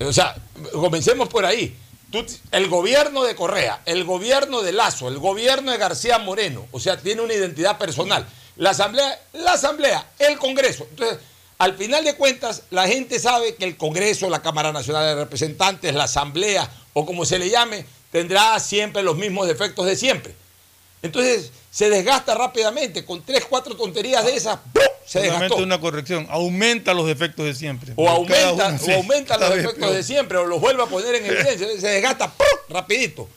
O 0.00 0.12
sea, 0.12 0.36
comencemos 0.72 1.28
por 1.28 1.44
ahí. 1.44 1.76
El 2.50 2.68
gobierno 2.68 3.22
de 3.24 3.34
Correa, 3.34 3.80
el 3.86 4.04
gobierno 4.04 4.60
de 4.62 4.72
Lazo, 4.72 5.08
el 5.08 5.18
gobierno 5.18 5.72
de 5.72 5.78
García 5.78 6.18
Moreno, 6.18 6.66
o 6.70 6.78
sea, 6.78 6.98
tiene 6.98 7.22
una 7.22 7.32
identidad 7.32 7.78
personal. 7.78 8.26
La 8.56 8.70
asamblea, 8.70 9.20
la 9.32 9.52
asamblea, 9.52 10.10
el 10.18 10.38
Congreso. 10.38 10.86
Entonces, 10.90 11.18
al 11.58 11.74
final 11.76 12.04
de 12.04 12.14
cuentas, 12.16 12.62
la 12.70 12.86
gente 12.86 13.18
sabe 13.18 13.54
que 13.54 13.64
el 13.64 13.76
Congreso, 13.76 14.28
la 14.28 14.42
Cámara 14.42 14.72
Nacional 14.72 15.06
de 15.06 15.14
Representantes, 15.24 15.94
la 15.94 16.04
asamblea, 16.04 16.68
o 16.92 17.06
como 17.06 17.24
se 17.24 17.38
le 17.38 17.48
llame, 17.48 17.86
tendrá 18.10 18.58
siempre 18.60 19.02
los 19.02 19.16
mismos 19.16 19.46
defectos 19.48 19.86
de 19.86 19.96
siempre. 19.96 20.34
Entonces, 21.02 21.50
se 21.70 21.88
desgasta 21.88 22.34
rápidamente, 22.34 23.04
con 23.04 23.22
tres, 23.22 23.44
cuatro 23.48 23.74
tonterías 23.76 24.24
de 24.24 24.36
esas, 24.36 24.58
¡pum! 24.72 24.82
se 25.06 25.20
desgastó. 25.20 25.56
Una 25.56 25.80
corrección. 25.80 26.26
Aumenta 26.30 26.94
los 26.94 27.06
defectos 27.06 27.44
de 27.44 27.54
siempre. 27.54 27.92
O 27.96 28.08
aumenta, 28.08 28.52
uno, 28.68 28.78
o 28.86 28.92
aumenta 28.96 29.34
los 29.38 29.42
cada 29.42 29.54
vez 29.54 29.64
efectos 29.64 29.80
peor. 29.84 29.94
de 29.96 30.02
siempre, 30.02 30.38
o 30.38 30.46
los 30.46 30.60
vuelve 30.60 30.82
a 30.82 30.86
poner 30.86 31.14
en 31.16 31.26
evidencia, 31.26 31.66
se 31.80 31.88
desgasta 31.88 32.30
¡pum! 32.32 32.46
rapidito. 32.68 33.28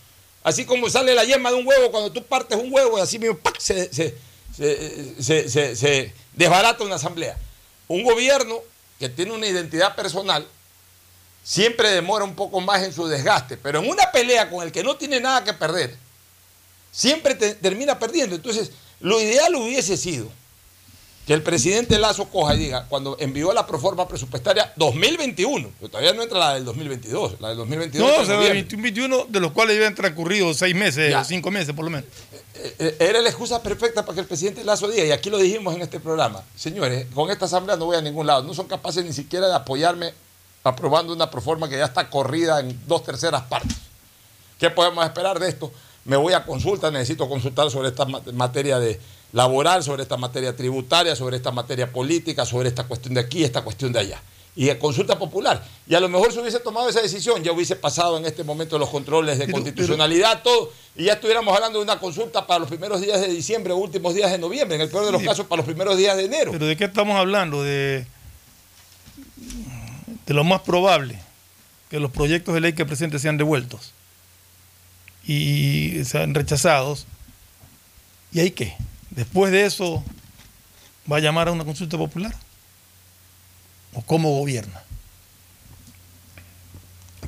Así 0.44 0.66
como 0.66 0.90
sale 0.90 1.16
la 1.16 1.24
yema 1.24 1.50
de 1.50 1.56
un 1.56 1.66
huevo 1.66 1.90
cuando 1.90 2.12
tú 2.12 2.24
partes 2.24 2.56
un 2.58 2.72
huevo 2.72 3.00
y 3.00 3.02
así 3.02 3.18
mismo 3.18 3.38
¡pac! 3.38 3.58
se, 3.58 3.92
se- 3.92 4.16
se- 4.58 5.76
se- 5.76 6.14
desbarata 6.34 6.84
una 6.84 6.96
asamblea. 6.96 7.38
Un 7.88 8.04
gobierno 8.04 8.60
que 9.00 9.10
tiene 9.10 9.32
una 9.34 9.48
identidad 9.48 9.96
personal 9.96 10.48
siempre 11.44 11.92
demora 11.92 12.24
un 12.26 12.36
poco 12.36 12.60
más 12.62 12.82
en 12.84 12.94
su 12.94 13.08
desgaste, 13.08 13.58
pero 13.58 13.80
en 13.80 13.90
una 13.90 14.12
pelea 14.12 14.50
con 14.50 14.66
el 14.66 14.72
que 14.72 14.84
no 14.84 14.96
tiene 14.98 15.20
nada 15.20 15.44
que 15.44 15.54
perder, 15.54 15.96
siempre 16.92 17.36
te- 17.36 17.56
termina 17.56 18.00
perdiendo. 18.00 18.36
Entonces, 18.36 18.72
lo 19.00 19.20
ideal 19.22 19.54
hubiese 19.56 19.98
sido 19.98 20.30
que 21.26 21.34
el 21.34 21.42
presidente 21.42 21.98
Lazo 21.98 22.26
coja 22.30 22.54
y 22.56 22.60
diga, 22.60 22.86
cuando 22.88 23.18
envió 23.20 23.52
la 23.52 23.66
proforma 23.66 24.08
presupuestaria 24.08 24.72
2021, 24.76 25.70
pero 25.80 25.90
todavía 25.90 26.14
no 26.14 26.22
entra 26.22 26.38
la 26.38 26.54
del 26.54 26.66
2022, 26.66 27.42
la 27.42 27.50
del 27.50 27.58
2022. 27.58 28.08
No, 28.08 28.14
o 28.22 28.26
sea, 28.26 28.34
de 28.34 28.50
noviembre. 28.50 28.54
21, 28.62 28.84
21, 28.84 29.26
de 29.30 29.40
los 29.40 29.52
cuales 29.52 29.76
habían 29.78 29.96
transcurrido 29.96 30.54
seis 30.54 30.76
meses, 30.76 31.10
Ya. 31.10 31.24
cinco 31.24 31.50
meses 31.50 31.74
por 31.74 31.86
lo 31.86 31.92
menos. 31.92 32.06
Eh, 32.56 32.76
eh, 32.80 32.96
Era 33.00 33.22
la 33.22 33.30
excusa 33.30 33.62
perfecta 33.64 34.06
para 34.06 34.14
que 34.16 34.22
el 34.22 34.28
presidente 34.28 34.64
Lazo 34.64 34.88
diga, 34.88 35.04
y 35.04 35.12
aquí 35.12 35.30
lo 35.32 35.38
dijimos 35.40 35.74
en 35.76 35.82
este 35.82 36.00
programa, 36.00 36.44
señores, 36.56 37.08
con 37.14 37.32
esta 37.32 37.46
asamblea 37.46 37.76
no 37.76 37.86
voy 37.86 37.98
a 37.98 38.02
ningún 38.02 38.28
lado, 38.28 38.44
no 38.44 38.54
son 38.54 38.68
capaces 38.68 39.04
ni 39.04 39.12
siquiera 39.14 39.48
de 39.48 39.56
apoyarme 39.56 40.14
aprobando 40.64 41.12
una 41.14 41.30
proforma 41.32 41.68
que 41.70 41.78
ya 41.78 41.86
está 41.86 42.10
corrida 42.10 42.60
en 42.60 42.80
dos 42.88 43.04
terceras 43.04 43.42
partes. 43.44 43.76
¿Qué 44.60 44.70
podemos 44.70 45.04
esperar 45.06 45.40
de 45.40 45.50
esto? 45.50 45.72
Me 46.06 46.18
voy 46.18 46.34
a 46.34 46.46
consulta, 46.46 46.92
necesito 46.92 47.28
consultar 47.28 47.70
sobre 47.72 47.90
esta 47.90 48.06
ma- 48.06 48.22
materia 48.34 48.80
de 48.80 49.00
laboral, 49.34 49.84
sobre 49.84 50.04
esta 50.04 50.18
materia 50.18 50.56
tributaria, 50.56 51.16
sobre 51.16 51.38
esta 51.38 51.52
materia 51.52 51.92
política, 51.92 52.46
sobre 52.46 52.70
esta 52.70 52.86
cuestión 52.86 53.14
de 53.16 53.20
aquí, 53.22 53.44
esta 53.44 53.62
cuestión 53.64 53.92
de 53.92 54.00
allá. 54.00 54.22
Y 54.58 54.66
de 54.66 54.80
consulta 54.80 55.20
popular. 55.20 55.62
Y 55.86 55.96
a 55.96 56.00
lo 56.00 56.08
mejor 56.08 56.32
se 56.32 56.40
hubiese 56.40 56.62
tomado 56.62 56.88
esa 56.88 57.02
decisión, 57.02 57.44
ya 57.44 57.52
hubiese 57.52 57.76
pasado 57.76 58.18
en 58.18 58.26
este 58.26 58.46
momento 58.46 58.80
los 58.80 58.90
controles 58.90 59.38
de 59.38 59.46
Pero- 59.48 59.58
constitucionalidad, 59.58 60.42
todo, 60.44 60.72
y 60.96 61.04
ya 61.06 61.14
estuviéramos 61.14 61.54
hablando 61.54 61.80
de 61.80 61.84
una 61.84 62.00
consulta 62.00 62.48
para 62.48 62.60
los 62.60 62.70
primeros 62.70 63.02
días 63.02 63.20
de 63.20 63.28
diciembre 63.28 63.74
o 63.74 63.76
últimos 63.78 64.14
días 64.16 64.32
de 64.32 64.38
noviembre, 64.38 64.76
en 64.76 64.82
el 64.84 64.90
peor 64.90 65.06
de 65.06 65.12
los 65.12 65.20
Sí. 65.22 65.28
casos 65.28 65.46
para 65.48 65.58
los 65.58 65.66
primeros 65.66 65.98
días 65.98 66.16
de 66.16 66.24
enero. 66.26 66.52
Pero 66.54 66.68
¿de 66.68 66.78
qué 66.78 66.86
estamos 66.86 67.18
hablando? 67.18 67.64
De, 67.64 68.08
de 70.26 70.34
lo 70.34 70.46
más 70.46 70.62
probable, 70.62 71.20
que 71.90 72.00
los 72.00 72.12
proyectos 72.12 72.54
de 72.54 72.62
ley 72.62 72.74
que 72.74 72.86
presente 72.86 73.20
sean 73.20 73.36
devueltos 73.38 73.92
y 75.28 76.04
sean 76.06 76.34
rechazados. 76.34 77.06
¿Y 78.32 78.40
ahí 78.40 78.52
qué? 78.52 78.76
Después 79.16 79.52
de 79.52 79.66
eso, 79.66 80.04
¿va 81.12 81.18
a 81.18 81.20
llamar 81.22 81.48
a 81.48 81.52
una 81.52 81.64
consulta 81.66 81.98
popular? 81.98 82.36
¿O 83.94 84.02
cómo 84.02 84.38
gobierna? 84.40 84.84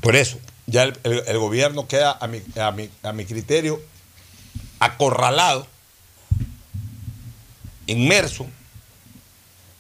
Por 0.01 0.15
eso, 0.15 0.37
ya 0.65 0.83
el, 0.83 0.99
el- 1.03 1.23
el 1.27 1.37
gobierno 1.39 1.87
queda, 1.87 2.17
a 2.19 2.27
mi, 2.27 2.41
a, 2.59 2.71
mi, 2.71 2.89
a 3.03 3.13
mi 3.13 3.25
criterio, 3.25 3.81
acorralado, 4.79 5.65
inmerso 7.87 8.45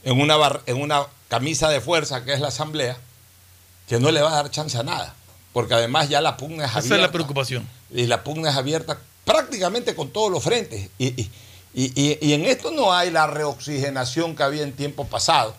en 0.03 0.19
una, 0.21 0.37
bar- 0.37 0.61
en 0.65 0.81
una 0.81 1.03
camisa 1.27 1.69
de 1.69 1.81
fuerza 1.81 2.23
que 2.23 2.33
es 2.33 2.39
la 2.39 2.47
Asamblea, 2.47 2.97
que 3.87 3.99
no 3.99 4.11
le 4.11 4.21
va 4.21 4.31
a 4.31 4.35
dar 4.43 4.51
chance 4.51 4.77
a 4.77 4.83
nada. 4.83 5.13
Porque 5.53 5.73
además 5.73 6.07
ya 6.09 6.21
la 6.21 6.37
pugna 6.37 6.65
es 6.65 6.69
Esa 6.71 6.79
abierta. 6.79 6.95
es 6.95 7.01
la 7.01 7.11
preocupación. 7.11 7.67
Y 7.91 8.05
la 8.05 8.23
pugna 8.23 8.49
es 8.51 8.55
abierta 8.55 8.99
prácticamente 9.25 9.95
con 9.95 10.09
todos 10.11 10.31
los 10.31 10.43
frentes. 10.43 10.89
Y, 10.97 11.07
y- 11.21 11.31
y- 11.73 11.91
y- 11.95 12.17
y 12.21 12.33
en 12.33 12.45
esto 12.45 12.71
no 12.71 12.93
hay 12.93 13.11
la 13.11 13.27
reoxigenación 13.27 14.35
que 14.35 14.43
había 14.43 14.63
en 14.63 14.73
tiempo 14.73 15.05
pasado. 15.05 15.55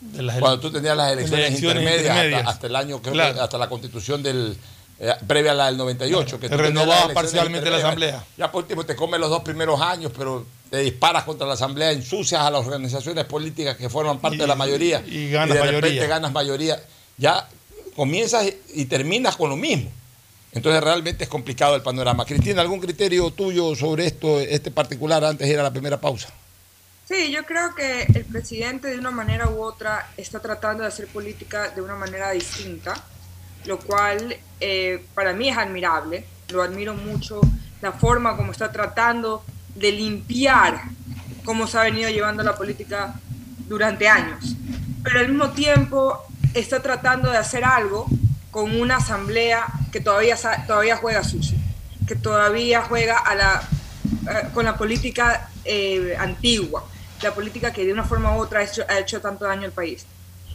De 0.00 0.22
las 0.22 0.38
Cuando 0.38 0.60
tú 0.60 0.70
tenías 0.70 0.96
las 0.96 1.12
elecciones, 1.12 1.46
elecciones 1.48 1.82
intermedias, 1.82 2.00
hasta- 2.10 2.24
intermedias. 2.24 2.48
Hasta, 2.54 2.66
el 2.66 2.76
año, 2.76 3.00
creo 3.00 3.14
Claro. 3.14 3.34
que 3.34 3.40
hasta 3.40 3.58
la 3.58 3.68
constitución 3.68 4.22
del. 4.22 4.56
eh, 5.00 5.12
previa 5.26 5.50
a 5.50 5.54
la 5.54 5.66
del 5.66 5.76
98. 5.76 6.38
que 6.38 6.46
Se 6.48 6.52
tú 6.56 6.62
tenías 6.62 6.74
renovaba 6.84 7.12
parcialmente 7.12 7.68
la 7.68 7.78
asamblea. 7.78 8.24
Ya 8.36 8.52
por 8.52 8.62
último 8.62 8.84
te 8.86 8.94
comes 8.94 9.18
los 9.18 9.28
dos 9.28 9.42
primeros 9.42 9.80
años, 9.80 10.12
pero 10.16 10.46
te 10.70 10.78
disparas 10.78 11.24
contra 11.24 11.48
la 11.48 11.54
asamblea, 11.54 11.90
ensucias 11.90 12.40
a 12.40 12.48
las 12.50 12.64
organizaciones 12.64 13.24
políticas 13.24 13.76
que 13.76 13.88
forman 13.90 14.20
parte 14.20 14.36
Y- 14.36 14.40
de 14.40 14.46
la 14.46 14.54
mayoría. 14.54 15.02
y 15.04 15.30
ganas 15.30 15.48
de 15.56 15.62
repente 15.62 15.80
mayoría. 15.88 16.06
ganas 16.06 16.32
mayoría. 16.32 16.80
Ya 17.18 17.48
comienzas 17.96 18.46
y 18.72 18.84
terminas 18.84 19.36
con 19.36 19.50
lo 19.50 19.56
mismo. 19.56 19.90
Entonces 20.54 20.82
realmente 20.82 21.24
es 21.24 21.30
complicado 21.30 21.74
el 21.74 21.82
panorama. 21.82 22.24
Cristina, 22.24 22.62
¿algún 22.62 22.80
criterio 22.80 23.30
tuyo 23.32 23.74
sobre 23.74 24.06
esto, 24.06 24.38
este 24.38 24.70
particular, 24.70 25.24
antes 25.24 25.46
de 25.46 25.52
ir 25.52 25.58
a 25.58 25.64
la 25.64 25.72
primera 25.72 26.00
pausa? 26.00 26.28
Sí, 27.06 27.30
yo 27.32 27.44
creo 27.44 27.74
que 27.74 28.02
el 28.02 28.24
presidente 28.24 28.88
de 28.88 28.98
una 28.98 29.10
manera 29.10 29.48
u 29.48 29.60
otra 29.60 30.10
está 30.16 30.40
tratando 30.40 30.82
de 30.82 30.88
hacer 30.88 31.08
política 31.08 31.70
de 31.70 31.82
una 31.82 31.96
manera 31.96 32.30
distinta, 32.30 32.94
lo 33.66 33.78
cual 33.78 34.36
eh, 34.60 35.04
para 35.14 35.32
mí 35.32 35.48
es 35.48 35.56
admirable. 35.58 36.24
Lo 36.50 36.62
admiro 36.62 36.94
mucho, 36.94 37.40
la 37.82 37.92
forma 37.92 38.36
como 38.36 38.52
está 38.52 38.70
tratando 38.70 39.44
de 39.74 39.90
limpiar 39.90 40.82
cómo 41.44 41.66
se 41.66 41.78
ha 41.78 41.82
venido 41.82 42.08
llevando 42.10 42.44
la 42.44 42.54
política 42.54 43.14
durante 43.68 44.08
años. 44.08 44.54
Pero 45.02 45.18
al 45.18 45.28
mismo 45.28 45.50
tiempo 45.50 46.22
está 46.54 46.80
tratando 46.80 47.30
de 47.30 47.38
hacer 47.38 47.64
algo 47.64 48.06
con 48.54 48.80
una 48.80 48.98
asamblea 48.98 49.66
que 49.90 49.98
todavía, 50.00 50.36
todavía 50.68 50.94
juega 50.96 51.24
sucio, 51.24 51.58
que 52.06 52.14
todavía 52.14 52.82
juega 52.82 53.18
a 53.18 53.34
la, 53.34 53.62
eh, 54.30 54.48
con 54.54 54.64
la 54.64 54.76
política 54.76 55.48
eh, 55.64 56.14
antigua, 56.16 56.84
la 57.20 57.34
política 57.34 57.72
que 57.72 57.84
de 57.84 57.92
una 57.92 58.04
forma 58.04 58.36
u 58.36 58.38
otra 58.40 58.60
ha 58.60 58.62
hecho, 58.62 58.84
ha 58.88 58.96
hecho 59.00 59.20
tanto 59.20 59.44
daño 59.44 59.64
al 59.64 59.72
país. 59.72 60.06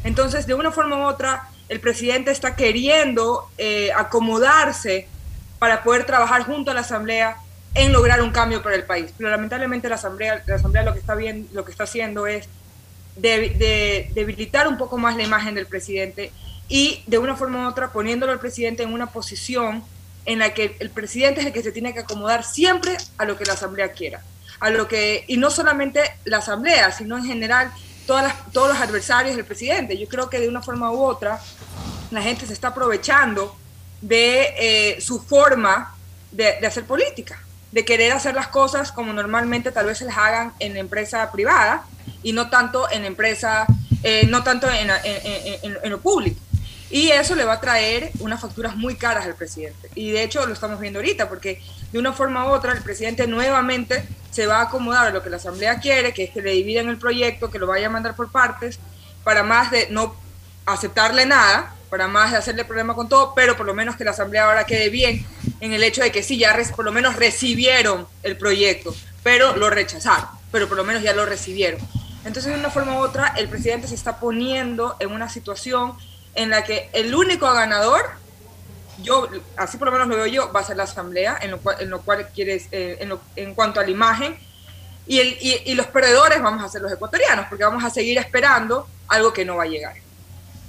Entonces, 0.06 0.48
de 0.48 0.54
una 0.54 0.72
forma 0.72 0.96
u 0.96 1.04
otra, 1.10 1.50
el 1.68 1.82
presidente 1.82 2.32
está 2.32 2.56
queriendo 2.56 3.50
eh, 3.58 3.92
acomodarse 3.94 5.10
para 5.60 5.84
poder 5.84 6.06
trabajar 6.06 6.44
junto 6.44 6.72
a 6.72 6.74
la 6.74 6.80
Asamblea 6.82 7.36
en 7.74 7.92
lograr 7.92 8.22
un 8.22 8.32
cambio 8.32 8.64
para 8.64 8.76
el 8.78 8.86
país. 8.86 9.12
Pero 9.18 9.30
lamentablemente 9.30 9.90
la 9.90 9.96
Asamblea, 9.96 10.42
la 10.48 10.56
Asamblea 10.56 10.84
lo, 10.84 10.94
que 10.94 11.00
está 11.00 11.16
bien, 11.16 11.50
lo 11.52 11.66
que 11.66 11.72
está 11.72 11.84
haciendo 11.84 12.28
es 12.28 12.48
de- 13.18 13.50
de- 13.50 14.10
debilitar 14.16 14.70
un 14.70 14.78
poco 14.78 14.98
más 14.98 15.18
la 15.18 15.24
imagen 15.24 15.54
del 15.56 15.66
presidente 15.66 16.32
y 16.70 17.04
de 17.08 17.18
una 17.18 17.36
forma 17.36 17.66
u 17.66 17.70
otra 17.70 17.92
poniéndolo 17.92 18.32
al 18.32 18.40
presidente 18.40 18.84
en 18.84 18.94
una 18.94 19.08
posición 19.08 19.84
en 20.26 20.40
la 20.40 20.54
que 20.54 20.76
el 20.80 20.90
presidente 20.92 21.42
es 21.42 21.48
el 21.48 21.54
que 21.54 21.64
se 21.64 21.72
tiene 21.72 21.94
que 21.94 22.00
acomodar 22.02 22.44
siempre 22.44 22.96
a 23.18 23.26
lo 23.26 23.36
que 23.38 23.46
la 23.46 23.54
asamblea 23.54 23.92
quiera, 23.92 24.22
a 24.60 24.70
lo 24.70 24.88
que 24.88 25.24
y 25.28 25.38
no 25.38 25.50
solamente 25.50 26.02
la 26.26 26.38
asamblea, 26.38 26.92
sino 26.92 27.18
en 27.18 27.26
general 27.26 27.72
todas 28.06 28.24
las- 28.24 28.52
todos 28.54 28.70
los 28.70 28.78
adversarios 28.80 29.36
del 29.36 29.46
presidente. 29.46 29.98
Yo 29.98 30.08
creo 30.08 30.30
que 30.30 30.40
de 30.40 30.48
una 30.48 30.62
forma 30.62 30.92
u 30.92 31.02
otra 31.04 31.42
la 32.12 32.22
gente 32.22 32.46
se 32.46 32.54
está 32.54 32.70
aprovechando 32.70 33.56
de 34.02 34.54
eh, 34.60 35.02
su 35.02 35.20
forma 35.22 35.96
de, 36.32 36.58
de 36.62 36.68
hacer 36.68 36.86
política, 36.86 37.42
de 37.72 37.84
querer 37.86 38.12
hacer 38.12 38.36
las 38.36 38.48
cosas 38.48 38.92
como 38.92 39.14
normalmente 39.14 39.72
tal 39.72 39.88
vez 39.88 39.98
se 39.98 40.06
las 40.06 40.18
hagan 40.18 40.54
en 40.60 40.74
la 40.74 40.80
empresa 40.80 41.32
privada 41.32 41.86
y 42.24 42.34
no 42.34 42.50
tanto 42.50 42.90
en 42.92 43.02
la 43.02 43.08
empresa, 43.08 43.66
eh, 44.04 44.26
no 44.28 44.44
tanto 44.44 44.70
en, 44.70 44.90
en- 44.90 45.60
en- 45.64 45.78
en 45.84 45.90
lo 45.90 46.00
público. 46.00 46.40
Y 46.90 47.10
eso 47.10 47.36
le 47.36 47.46
va 47.46 47.54
a 47.54 47.62
traer 47.62 48.12
unas 48.20 48.42
facturas 48.42 48.76
muy 48.76 48.96
caras 48.96 49.26
al 49.26 49.36
presidente. 49.36 49.90
Y 49.96 50.12
de 50.12 50.24
hecho 50.24 50.46
lo 50.46 50.54
estamos 50.54 50.80
viendo 50.80 51.00
ahorita, 51.00 51.30
porque 51.30 51.62
de 51.92 52.00
una 52.00 52.14
forma 52.14 52.48
u 52.48 52.50
otra 52.50 52.74
el 52.74 52.82
presidente 52.82 53.28
nuevamente 53.28 54.08
se 54.32 54.48
va 54.48 54.60
a 54.60 54.64
acomodar 54.64 55.08
a 55.08 55.12
lo 55.12 55.22
que 55.22 55.30
la 55.30 55.38
Asamblea 55.38 55.80
quiere, 55.80 56.14
que 56.14 56.24
es 56.24 56.32
que 56.32 56.42
le 56.42 56.52
dividan 56.52 56.88
el 56.90 56.98
proyecto, 56.98 57.52
que 57.52 57.60
lo 57.60 57.68
vaya 57.68 57.88
a 57.88 57.90
mandar 57.90 58.16
por 58.16 58.32
partes, 58.32 58.80
para 59.24 59.44
más 59.44 59.72
de 59.72 59.88
no 59.92 60.16
aceptarle 60.66 61.26
nada, 61.26 61.76
para 61.90 62.08
más 62.08 62.32
de 62.32 62.38
hacerle 62.38 62.66
problema 62.66 62.96
con 62.96 63.10
todo, 63.10 63.34
pero 63.36 63.58
por 63.58 63.66
lo 63.66 63.74
menos 63.74 63.96
que 63.96 64.04
la 64.04 64.12
Asamblea 64.12 64.46
ahora 64.46 64.66
quede 64.66 64.90
bien 64.90 65.26
en 65.60 65.74
el 65.74 65.84
hecho 65.84 66.02
de 66.02 66.12
que 66.12 66.24
sí, 66.24 66.38
ya 66.38 66.56
por 66.76 66.86
lo 66.86 66.92
menos 66.92 67.16
recibieron 67.16 68.08
el 68.24 68.38
proyecto, 68.38 68.96
pero 69.24 69.56
lo 69.56 69.70
rechazaron, 69.70 70.30
pero 70.52 70.68
por 70.68 70.78
lo 70.78 70.84
menos 70.84 71.02
ya 71.04 71.14
lo 71.14 71.26
recibieron. 71.26 71.80
Entonces, 72.26 72.54
de 72.54 72.60
una 72.60 72.70
forma 72.70 72.98
u 72.98 73.00
otra, 73.00 73.34
el 73.38 73.48
presidente 73.48 73.88
se 73.88 73.96
está 73.96 74.20
poniendo 74.20 74.96
en 75.00 75.12
una 75.12 75.30
situación 75.30 75.94
en 76.36 76.50
la 76.50 76.64
que 76.64 76.90
el 76.94 77.14
único 77.14 77.52
ganador, 77.54 78.02
yo, 79.02 79.28
así 79.58 79.78
por 79.78 79.88
lo 79.88 79.92
menos 79.94 80.08
lo 80.08 80.16
veo 80.18 80.28
yo, 80.28 80.52
va 80.54 80.60
a 80.60 80.64
ser 80.64 80.78
la 80.78 80.84
asamblea, 80.84 81.38
en 81.42 81.52
lo 81.52 81.60
cual, 81.60 81.78
en 81.80 81.90
lo 81.90 82.02
cual 82.02 82.28
quieres, 82.34 82.68
eh, 82.72 82.98
en, 83.00 83.10
lo- 83.10 83.22
en 83.36 83.54
cuanto 83.56 83.80
a 83.80 83.84
la 83.84 83.90
imagen, 83.90 84.38
y, 85.08 85.20
el, 85.20 85.38
y, 85.42 85.62
y 85.66 85.74
los 85.74 85.88
perdedores 85.88 86.42
vamos 86.42 86.64
a 86.64 86.70
ser 86.70 86.82
los 86.82 86.92
ecuatorianos, 86.92 87.46
porque 87.50 87.64
vamos 87.64 87.84
a 87.84 87.90
seguir 87.90 88.18
esperando 88.18 88.88
algo 89.08 89.34
que 89.34 89.44
no 89.46 89.56
va 89.56 89.64
a 89.64 89.68
llegar. 89.68 89.94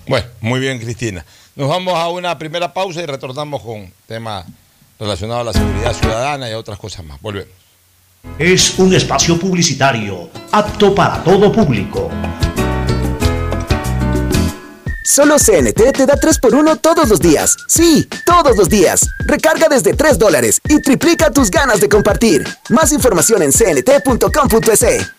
Bueno, 0.06 0.26
muy 0.40 0.60
bien, 0.60 0.78
Cristina. 0.78 1.24
Nos 1.56 1.68
vamos 1.68 1.94
a 1.94 2.08
una 2.08 2.38
primera 2.38 2.72
pausa 2.72 3.02
y 3.02 3.06
retornamos 3.06 3.60
con 3.62 3.92
temas 4.06 4.46
relacionados 4.98 5.42
a 5.42 5.44
la 5.44 5.52
seguridad 5.52 5.92
ciudadana 5.92 6.48
y 6.48 6.52
a 6.52 6.58
otras 6.58 6.78
cosas 6.78 7.04
más. 7.04 7.20
Volvemos. 7.20 7.52
Es 8.38 8.78
un 8.78 8.94
espacio 8.94 9.38
publicitario 9.38 10.30
apto 10.52 10.94
para 10.94 11.22
todo 11.22 11.52
público. 11.52 12.10
Solo 15.10 15.38
CNT 15.38 15.90
te 15.92 16.06
da 16.06 16.14
3x1 16.14 16.80
todos 16.80 17.08
los 17.08 17.18
días. 17.18 17.56
Sí, 17.66 18.08
todos 18.24 18.56
los 18.56 18.68
días. 18.68 19.00
Recarga 19.26 19.66
desde 19.68 19.92
3 19.92 20.20
dólares 20.20 20.60
y 20.68 20.80
triplica 20.80 21.32
tus 21.32 21.50
ganas 21.50 21.80
de 21.80 21.88
compartir. 21.88 22.46
Más 22.68 22.92
información 22.92 23.42
en 23.42 23.50
cnt.com.es. 23.50 25.12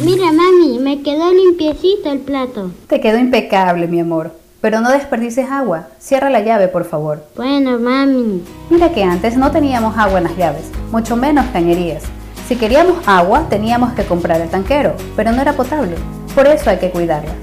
Mira, 0.00 0.32
mami, 0.32 0.78
me 0.78 1.02
quedó 1.02 1.30
limpiecito 1.34 2.10
el 2.10 2.20
plato. 2.20 2.70
Te 2.86 2.98
quedó 2.98 3.18
impecable, 3.18 3.88
mi 3.88 4.00
amor. 4.00 4.32
Pero 4.62 4.80
no 4.80 4.90
desperdices 4.90 5.50
agua. 5.50 5.88
Cierra 5.98 6.30
la 6.30 6.40
llave, 6.40 6.68
por 6.68 6.86
favor. 6.86 7.22
Bueno, 7.36 7.78
mami. 7.78 8.42
Mira 8.70 8.90
que 8.94 9.02
antes 9.02 9.36
no 9.36 9.50
teníamos 9.50 9.98
agua 9.98 10.16
en 10.16 10.24
las 10.24 10.36
llaves, 10.38 10.64
mucho 10.90 11.14
menos 11.16 11.44
cañerías. 11.52 12.04
Si 12.48 12.56
queríamos 12.56 13.06
agua, 13.06 13.50
teníamos 13.50 13.92
que 13.92 14.06
comprar 14.06 14.40
el 14.40 14.48
tanquero, 14.48 14.96
pero 15.14 15.30
no 15.30 15.42
era 15.42 15.52
potable. 15.52 15.96
Por 16.34 16.46
eso 16.46 16.70
hay 16.70 16.78
que 16.78 16.90
cuidarla. 16.90 17.34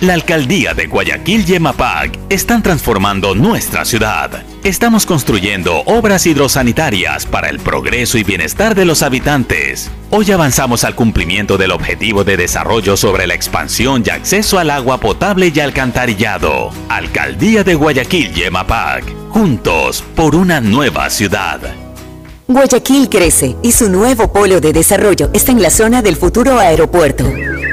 La 0.00 0.14
alcaldía 0.14 0.74
de 0.74 0.86
Guayaquil 0.86 1.44
y 1.48 1.56
EMAPAC 1.56 2.20
están 2.28 2.62
transformando 2.62 3.34
nuestra 3.34 3.84
ciudad. 3.84 4.44
Estamos 4.62 5.04
construyendo 5.04 5.82
obras 5.86 6.24
hidrosanitarias 6.24 7.26
para 7.26 7.48
el 7.48 7.58
progreso 7.58 8.16
y 8.16 8.22
bienestar 8.22 8.76
de 8.76 8.84
los 8.84 9.02
habitantes. 9.02 9.90
Hoy 10.10 10.30
avanzamos 10.30 10.84
al 10.84 10.94
cumplimiento 10.94 11.58
del 11.58 11.72
objetivo 11.72 12.22
de 12.22 12.36
desarrollo 12.36 12.96
sobre 12.96 13.26
la 13.26 13.34
expansión 13.34 14.04
y 14.06 14.10
acceso 14.10 14.60
al 14.60 14.70
agua 14.70 15.00
potable 15.00 15.50
y 15.52 15.58
alcantarillado. 15.58 16.70
Alcaldía 16.88 17.64
de 17.64 17.74
Guayaquil 17.74 18.38
y 18.38 18.44
EMAPAC. 18.44 19.02
Juntos 19.30 20.04
por 20.14 20.36
una 20.36 20.60
nueva 20.60 21.10
ciudad. 21.10 21.58
Guayaquil 22.46 23.08
crece 23.08 23.56
y 23.64 23.72
su 23.72 23.90
nuevo 23.90 24.32
polo 24.32 24.60
de 24.60 24.72
desarrollo 24.72 25.28
está 25.32 25.50
en 25.50 25.60
la 25.60 25.70
zona 25.70 26.02
del 26.02 26.14
futuro 26.14 26.60
aeropuerto. 26.60 27.24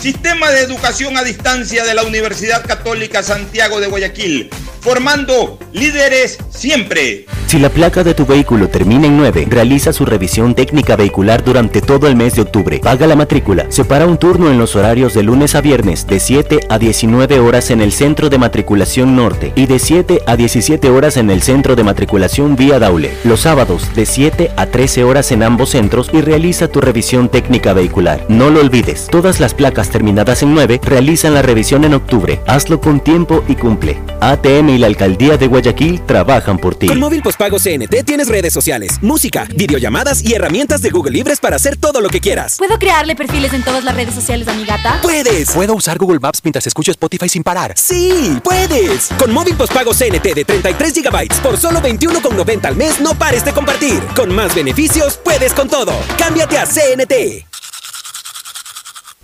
Sistema 0.00 0.48
de 0.52 0.60
educación 0.60 1.16
a 1.16 1.24
distancia 1.24 1.84
de 1.84 1.92
la 1.92 2.04
Universidad 2.04 2.64
Católica 2.64 3.24
Santiago 3.24 3.80
de 3.80 3.88
Guayaquil, 3.88 4.48
formando 4.80 5.58
líderes 5.72 6.38
siempre. 6.50 7.26
Si 7.48 7.58
la 7.58 7.70
placa 7.70 8.04
de 8.04 8.12
tu 8.12 8.26
vehículo 8.26 8.68
termina 8.68 9.06
en 9.06 9.16
9, 9.16 9.46
realiza 9.48 9.92
su 9.92 10.04
revisión 10.04 10.54
técnica 10.54 10.96
vehicular 10.96 11.42
durante 11.42 11.80
todo 11.80 12.06
el 12.06 12.14
mes 12.14 12.34
de 12.34 12.42
octubre. 12.42 12.78
Paga 12.78 13.06
la 13.06 13.16
matrícula. 13.16 13.66
Separa 13.70 14.06
un 14.06 14.18
turno 14.18 14.50
en 14.50 14.58
los 14.58 14.76
horarios 14.76 15.14
de 15.14 15.22
lunes 15.22 15.54
a 15.54 15.62
viernes 15.62 16.06
de 16.06 16.20
7 16.20 16.60
a 16.68 16.78
19 16.78 17.40
horas 17.40 17.70
en 17.70 17.80
el 17.80 17.92
centro 17.92 18.28
de 18.28 18.36
matriculación 18.36 19.16
norte 19.16 19.52
y 19.56 19.64
de 19.64 19.78
7 19.78 20.24
a 20.26 20.36
17 20.36 20.90
horas 20.90 21.16
en 21.16 21.30
el 21.30 21.42
centro 21.42 21.74
de 21.74 21.84
matriculación 21.84 22.54
vía 22.54 22.78
Daule. 22.78 23.16
Los 23.24 23.40
sábados 23.40 23.94
de 23.94 24.04
7 24.04 24.50
a 24.54 24.66
13 24.66 25.04
horas 25.04 25.32
en 25.32 25.42
ambos 25.42 25.70
centros 25.70 26.10
y 26.12 26.20
realiza 26.20 26.68
tu 26.68 26.82
revisión 26.82 27.30
técnica 27.30 27.72
vehicular. 27.72 28.26
No 28.28 28.50
lo 28.50 28.60
olvides, 28.60 29.06
todas 29.10 29.40
las 29.40 29.54
placas 29.54 29.87
terminadas 29.90 30.42
en 30.42 30.54
9 30.54 30.80
realizan 30.82 31.34
la 31.34 31.42
revisión 31.42 31.84
en 31.84 31.94
octubre. 31.94 32.40
Hazlo 32.46 32.80
con 32.80 33.00
tiempo 33.00 33.44
y 33.48 33.54
cumple. 33.54 33.98
ATM 34.20 34.70
y 34.70 34.78
la 34.78 34.86
Alcaldía 34.86 35.36
de 35.36 35.46
Guayaquil 35.46 36.00
trabajan 36.06 36.58
por 36.58 36.74
ti. 36.74 36.88
Con 36.88 37.00
móvil 37.00 37.22
postpago 37.22 37.58
CNT 37.58 38.04
tienes 38.04 38.28
redes 38.28 38.52
sociales, 38.52 38.98
música, 39.02 39.46
videollamadas 39.54 40.24
y 40.24 40.34
herramientas 40.34 40.82
de 40.82 40.90
Google 40.90 41.12
Libres 41.12 41.40
para 41.40 41.56
hacer 41.56 41.76
todo 41.76 42.00
lo 42.00 42.08
que 42.08 42.20
quieras. 42.20 42.56
¿Puedo 42.58 42.78
crearle 42.78 43.16
perfiles 43.16 43.52
en 43.54 43.62
todas 43.62 43.84
las 43.84 43.94
redes 43.94 44.14
sociales 44.14 44.48
a 44.48 44.54
mi 44.54 44.64
gata? 44.64 44.98
¡Puedes! 45.02 45.50
¿Puedo 45.50 45.74
usar 45.74 45.98
Google 45.98 46.20
Maps 46.20 46.40
mientras 46.42 46.66
escucho 46.66 46.90
Spotify 46.90 47.28
sin 47.28 47.42
parar? 47.42 47.74
¡Sí! 47.76 48.38
¡Puedes! 48.42 49.08
Con 49.18 49.32
móvil 49.32 49.54
postpago 49.54 49.92
CNT 49.92 50.34
de 50.34 50.44
33 50.44 51.02
GB 51.02 51.42
por 51.42 51.56
solo 51.56 51.80
21,90 51.80 52.64
al 52.66 52.76
mes, 52.76 53.00
no 53.00 53.14
pares 53.14 53.44
de 53.44 53.52
compartir. 53.52 54.00
Con 54.14 54.34
más 54.34 54.54
beneficios, 54.54 55.18
puedes 55.22 55.52
con 55.52 55.68
todo. 55.68 55.92
Cámbiate 56.16 56.58
a 56.58 56.66
CNT. 56.66 57.47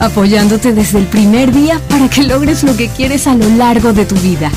apoyándote 0.00 0.72
desde 0.72 0.98
el 0.98 1.06
primer 1.06 1.52
día 1.52 1.80
para 1.88 2.08
que 2.08 2.24
logres 2.24 2.64
lo 2.64 2.76
que 2.76 2.88
quieres 2.88 3.26
a 3.26 3.34
lo 3.34 3.48
largo 3.50 3.92
de 3.92 4.06
tu 4.06 4.16
vida. 4.16 4.50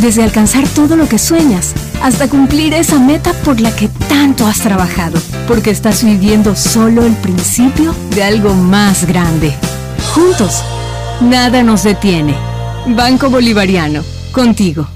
Desde 0.00 0.22
alcanzar 0.22 0.68
todo 0.68 0.96
lo 0.96 1.08
que 1.08 1.18
sueñas 1.18 1.72
hasta 2.02 2.28
cumplir 2.28 2.74
esa 2.74 2.98
meta 2.98 3.32
por 3.44 3.60
la 3.60 3.74
que 3.74 3.88
tanto 4.08 4.46
has 4.46 4.60
trabajado, 4.60 5.18
porque 5.48 5.70
estás 5.70 6.04
viviendo 6.04 6.54
solo 6.54 7.04
el 7.04 7.14
principio 7.14 7.94
de 8.14 8.22
algo 8.22 8.54
más 8.54 9.06
grande. 9.06 9.54
Juntos, 10.14 10.62
nada 11.20 11.62
nos 11.62 11.82
detiene. 11.82 12.34
Banco 12.86 13.30
Bolivariano, 13.30 14.02
contigo. 14.32 14.86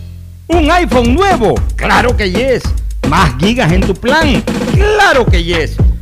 ¿Un 0.48 0.70
iPhone 0.70 1.14
nuevo? 1.14 1.54
Claro 1.76 2.16
que 2.16 2.30
yes. 2.30 2.62
¿Más 3.08 3.32
gigas 3.38 3.72
en 3.72 3.80
tu 3.80 3.94
plan? 3.94 4.42
Claro 4.74 5.26
que 5.26 5.42
yes. 5.42 5.76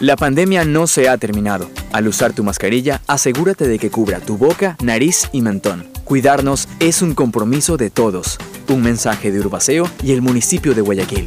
La 0.00 0.14
pandemia 0.14 0.64
no 0.64 0.86
se 0.86 1.08
ha 1.08 1.18
terminado. 1.18 1.68
Al 1.90 2.06
usar 2.06 2.32
tu 2.32 2.44
mascarilla, 2.44 3.02
asegúrate 3.08 3.66
de 3.66 3.80
que 3.80 3.90
cubra 3.90 4.20
tu 4.20 4.36
boca, 4.36 4.76
nariz 4.80 5.28
y 5.32 5.42
mentón. 5.42 5.88
Cuidarnos 6.04 6.68
es 6.78 7.02
un 7.02 7.14
compromiso 7.14 7.76
de 7.76 7.90
todos. 7.90 8.38
Un 8.68 8.82
mensaje 8.82 9.32
de 9.32 9.40
Urbaceo 9.40 9.90
y 10.04 10.12
el 10.12 10.22
municipio 10.22 10.72
de 10.72 10.82
Guayaquil. 10.82 11.26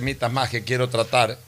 Temitas 0.00 0.30
más 0.32 0.50
que 0.50 0.62
quiero 0.62 0.88
tratar. 0.90 1.38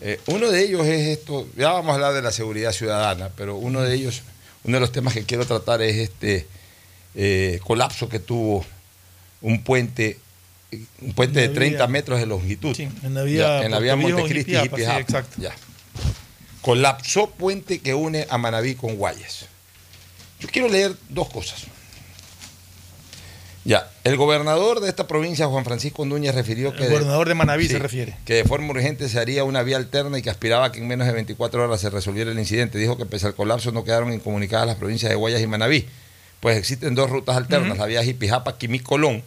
Eh, 0.00 0.18
uno 0.26 0.50
de 0.50 0.62
ellos 0.64 0.84
es 0.86 1.18
esto, 1.18 1.46
ya 1.56 1.70
vamos 1.70 1.92
a 1.92 1.94
hablar 1.94 2.12
de 2.14 2.22
la 2.22 2.32
seguridad 2.32 2.72
ciudadana, 2.72 3.30
pero 3.36 3.56
uno 3.56 3.82
de 3.82 3.94
ellos, 3.94 4.22
uno 4.64 4.76
de 4.76 4.80
los 4.80 4.90
temas 4.90 5.14
que 5.14 5.22
quiero 5.24 5.46
tratar 5.46 5.80
es 5.82 5.96
este 5.96 6.46
eh, 7.14 7.60
colapso 7.64 8.08
que 8.08 8.18
tuvo 8.18 8.64
un 9.40 9.62
puente, 9.62 10.18
un 11.00 11.12
puente 11.12 11.40
de 11.40 11.48
la 11.48 11.54
30 11.54 11.76
vía- 11.78 11.86
metros 11.86 12.18
de 12.18 12.26
longitud. 12.26 12.74
Sí, 12.74 12.88
en 13.04 13.14
la 13.14 13.22
vía 13.22 13.60
Ya, 13.60 13.64
en 13.66 13.70
la 13.70 13.78
vía 13.78 13.94
Montecristi 13.94 14.52
sí, 14.54 14.58
Jipijapa, 14.58 14.98
exacto. 15.00 15.40
ya. 15.40 15.54
Colapsó 16.60 17.30
puente 17.30 17.78
que 17.78 17.94
une 17.94 18.26
a 18.28 18.36
Manabí 18.38 18.74
con 18.74 18.96
Guayas. 18.96 19.46
Yo 20.40 20.48
quiero 20.48 20.68
leer 20.68 20.96
dos 21.10 21.28
cosas. 21.30 21.64
Ya, 23.66 23.90
el 24.04 24.16
gobernador 24.18 24.80
de 24.80 24.90
esta 24.90 25.06
provincia, 25.06 25.46
Juan 25.46 25.64
Francisco 25.64 26.04
Núñez, 26.04 26.34
refirió 26.34 26.74
que... 26.74 26.84
El 26.84 26.90
gobernador 26.90 27.28
de 27.28 27.34
Manabí 27.34 27.64
se 27.66 27.74
Sí, 27.74 27.78
refiere. 27.78 28.14
Que 28.26 28.34
de 28.34 28.44
forma 28.44 28.68
urgente 28.70 29.08
se 29.08 29.18
haría 29.18 29.42
una 29.44 29.62
vía 29.62 29.78
alterna 29.78 30.18
y 30.18 30.22
que 30.22 30.28
aspiraba 30.28 30.66
a 30.66 30.72
que 30.72 30.80
en 30.80 30.86
menos 30.86 31.06
de 31.06 31.14
24 31.14 31.64
horas 31.64 31.80
se 31.80 31.88
resolviera 31.88 32.30
el 32.30 32.38
incidente. 32.38 32.76
Dijo 32.76 32.98
que 32.98 33.06
pese 33.06 33.26
al 33.26 33.34
colapso 33.34 33.72
no 33.72 33.82
quedaron 33.82 34.12
incomunicadas 34.12 34.66
las 34.66 34.76
provincias 34.76 35.08
de 35.08 35.16
Guayas 35.16 35.40
y 35.40 35.46
Manabí. 35.46 35.88
Pues 36.40 36.58
existen 36.58 36.94
dos 36.94 37.08
rutas 37.08 37.38
alternas, 37.38 37.78
la 37.78 37.86
vía 37.86 38.04
Jipijapa, 38.04 38.58
Quimí, 38.58 38.80
Colón, 38.80 39.22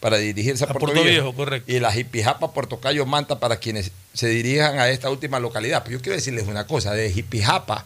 para 0.00 0.16
dirigirse 0.16 0.64
a, 0.64 0.68
A 0.68 0.72
Puerto, 0.72 0.86
Puerto 0.86 1.02
Viejo, 1.02 1.24
Viejo, 1.24 1.34
correcto. 1.36 1.70
y 1.70 1.78
la 1.78 1.92
Jipijapa, 1.92 2.54
Puerto 2.54 2.80
Cayo, 2.80 3.04
Manta, 3.04 3.38
para 3.38 3.58
quienes 3.58 3.90
se 4.14 4.28
dirijan 4.28 4.78
a 4.78 4.88
esta 4.88 5.10
última 5.10 5.38
localidad. 5.38 5.82
Pero 5.84 5.98
yo 5.98 6.02
quiero 6.02 6.16
decirles 6.16 6.46
una 6.46 6.66
cosa, 6.66 6.94
de 6.94 7.10
Jipijapa 7.12 7.84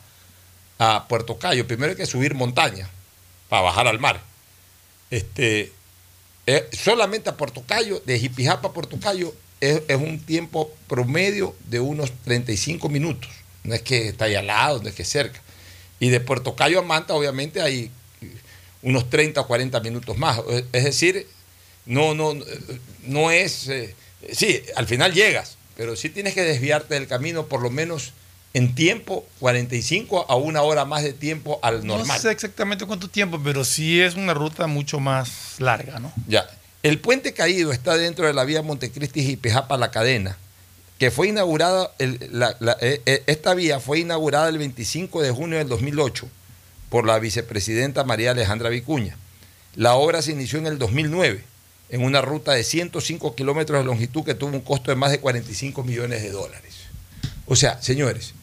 a 0.79 1.07
Puerto 1.09 1.37
Cayo, 1.37 1.67
primero 1.67 1.91
hay 1.91 1.97
que 1.97 2.07
subir 2.07 2.35
montaña 2.37 2.89
para 3.49 3.63
bajar 3.63 3.89
al 3.89 3.99
mar. 3.99 4.21
Este, 5.11 5.73
eh, 6.47 6.69
solamente 6.73 7.29
a 7.31 7.37
Puerto 7.37 7.63
Cayo, 7.67 8.03
de 8.07 8.19
Jipijapa 8.19 8.69
a 8.69 8.73
Puerto 8.73 8.99
Cayo, 8.99 9.35
es, 9.61 9.83
es 9.89 9.97
un 9.97 10.19
tiempo 10.21 10.73
promedio 10.89 11.55
de 11.69 11.81
unos 11.81 12.11
35 12.25 12.89
minutos. 12.89 13.31
No 13.65 13.75
es 13.75 13.83
que 13.83 14.09
está 14.09 14.25
ahí 14.25 14.35
al 14.35 14.47
lado, 14.47 14.83
no 14.83 14.89
es 14.89 14.95
que 14.95 15.05
cerca. 15.05 15.41
Y 16.01 16.09
de 16.09 16.21
Puerto 16.21 16.57
Cayo 16.57 16.79
a 16.79 16.83
Manta, 16.83 17.15
obviamente, 17.15 17.61
hay 17.61 17.91
unos 18.83 19.11
30 19.11 19.43
o 19.43 19.47
40 19.47 19.81
minutos 19.81 20.17
más. 20.17 20.41
Es- 20.51 20.65
Es 20.73 20.85
decir, 20.85 21.27
no, 21.87 22.15
no, 22.15 22.35
no 23.07 23.31
es. 23.31 23.69
eh, 23.69 23.95
sí, 24.33 24.63
al 24.77 24.87
final 24.87 25.13
llegas, 25.13 25.57
pero 25.77 25.95
sí 25.97 26.09
tienes 26.09 26.35
que 26.35 26.43
desviarte 26.43 26.95
del 26.95 27.07
camino 27.07 27.47
por 27.47 27.61
lo 27.63 27.71
menos 27.71 28.13
en 28.53 28.75
tiempo, 28.75 29.25
45 29.39 30.27
a 30.29 30.35
una 30.37 30.63
hora 30.63 30.85
más 30.85 31.03
de 31.03 31.13
tiempo 31.13 31.59
al 31.63 31.87
normal. 31.87 32.09
No 32.09 32.19
sé 32.19 32.31
exactamente 32.31 32.85
cuánto 32.87 33.09
tiempo, 33.09 33.41
pero 33.43 33.65
sí 33.65 34.01
es 34.01 34.15
una 34.17 34.35
ruta 34.35 34.67
mucho 34.67 34.99
más 35.01 35.57
larga, 35.59 36.01
¿no? 36.01 36.13
Ya. 36.27 36.47
El 36.83 36.99
puente 36.99 37.33
caído 37.35 37.73
está 37.73 37.97
dentro 37.97 38.27
de 38.27 38.33
la 38.33 38.45
vía 38.45 38.63
Montecristi 38.63 39.21
y 39.21 39.37
Pejapa 39.37 39.77
La 39.77 39.91
Cadena, 39.91 40.37
que 40.99 41.11
fue 41.11 41.29
inaugurada, 41.29 41.93
el- 41.99 42.19
la- 42.33 42.57
la- 42.61 42.77
eh, 42.81 43.01
eh, 43.07 43.23
esta 43.27 43.55
vía 43.55 43.79
fue 43.81 44.01
inaugurada 44.01 44.49
el 44.49 44.59
25 44.59 45.23
de 45.23 45.31
junio 45.31 45.59
del 45.59 45.69
2008 45.69 46.27
por 46.89 47.07
la 47.07 47.19
vicepresidenta 47.19 48.03
María 48.05 48.33
Alejandra 48.33 48.69
Vicuña. 48.71 49.17
La 49.77 49.95
obra 49.95 50.23
se 50.23 50.33
inició 50.33 50.59
en 50.59 50.67
el 50.67 50.79
2009 50.79 51.45
en 51.91 52.03
una 52.03 52.21
ruta 52.21 52.53
de 52.53 52.65
105 52.65 53.35
kilómetros 53.37 53.79
de 53.79 53.85
longitud 53.85 54.25
que 54.25 54.35
tuvo 54.35 54.51
un 54.53 54.61
costo 54.61 54.91
de 54.91 54.97
más 54.97 55.11
de 55.13 55.21
45 55.21 55.85
millones 55.85 56.23
de 56.23 56.31
dólares. 56.31 56.75
O 57.47 57.57
sea, 57.57 57.81
señores, 57.83 58.35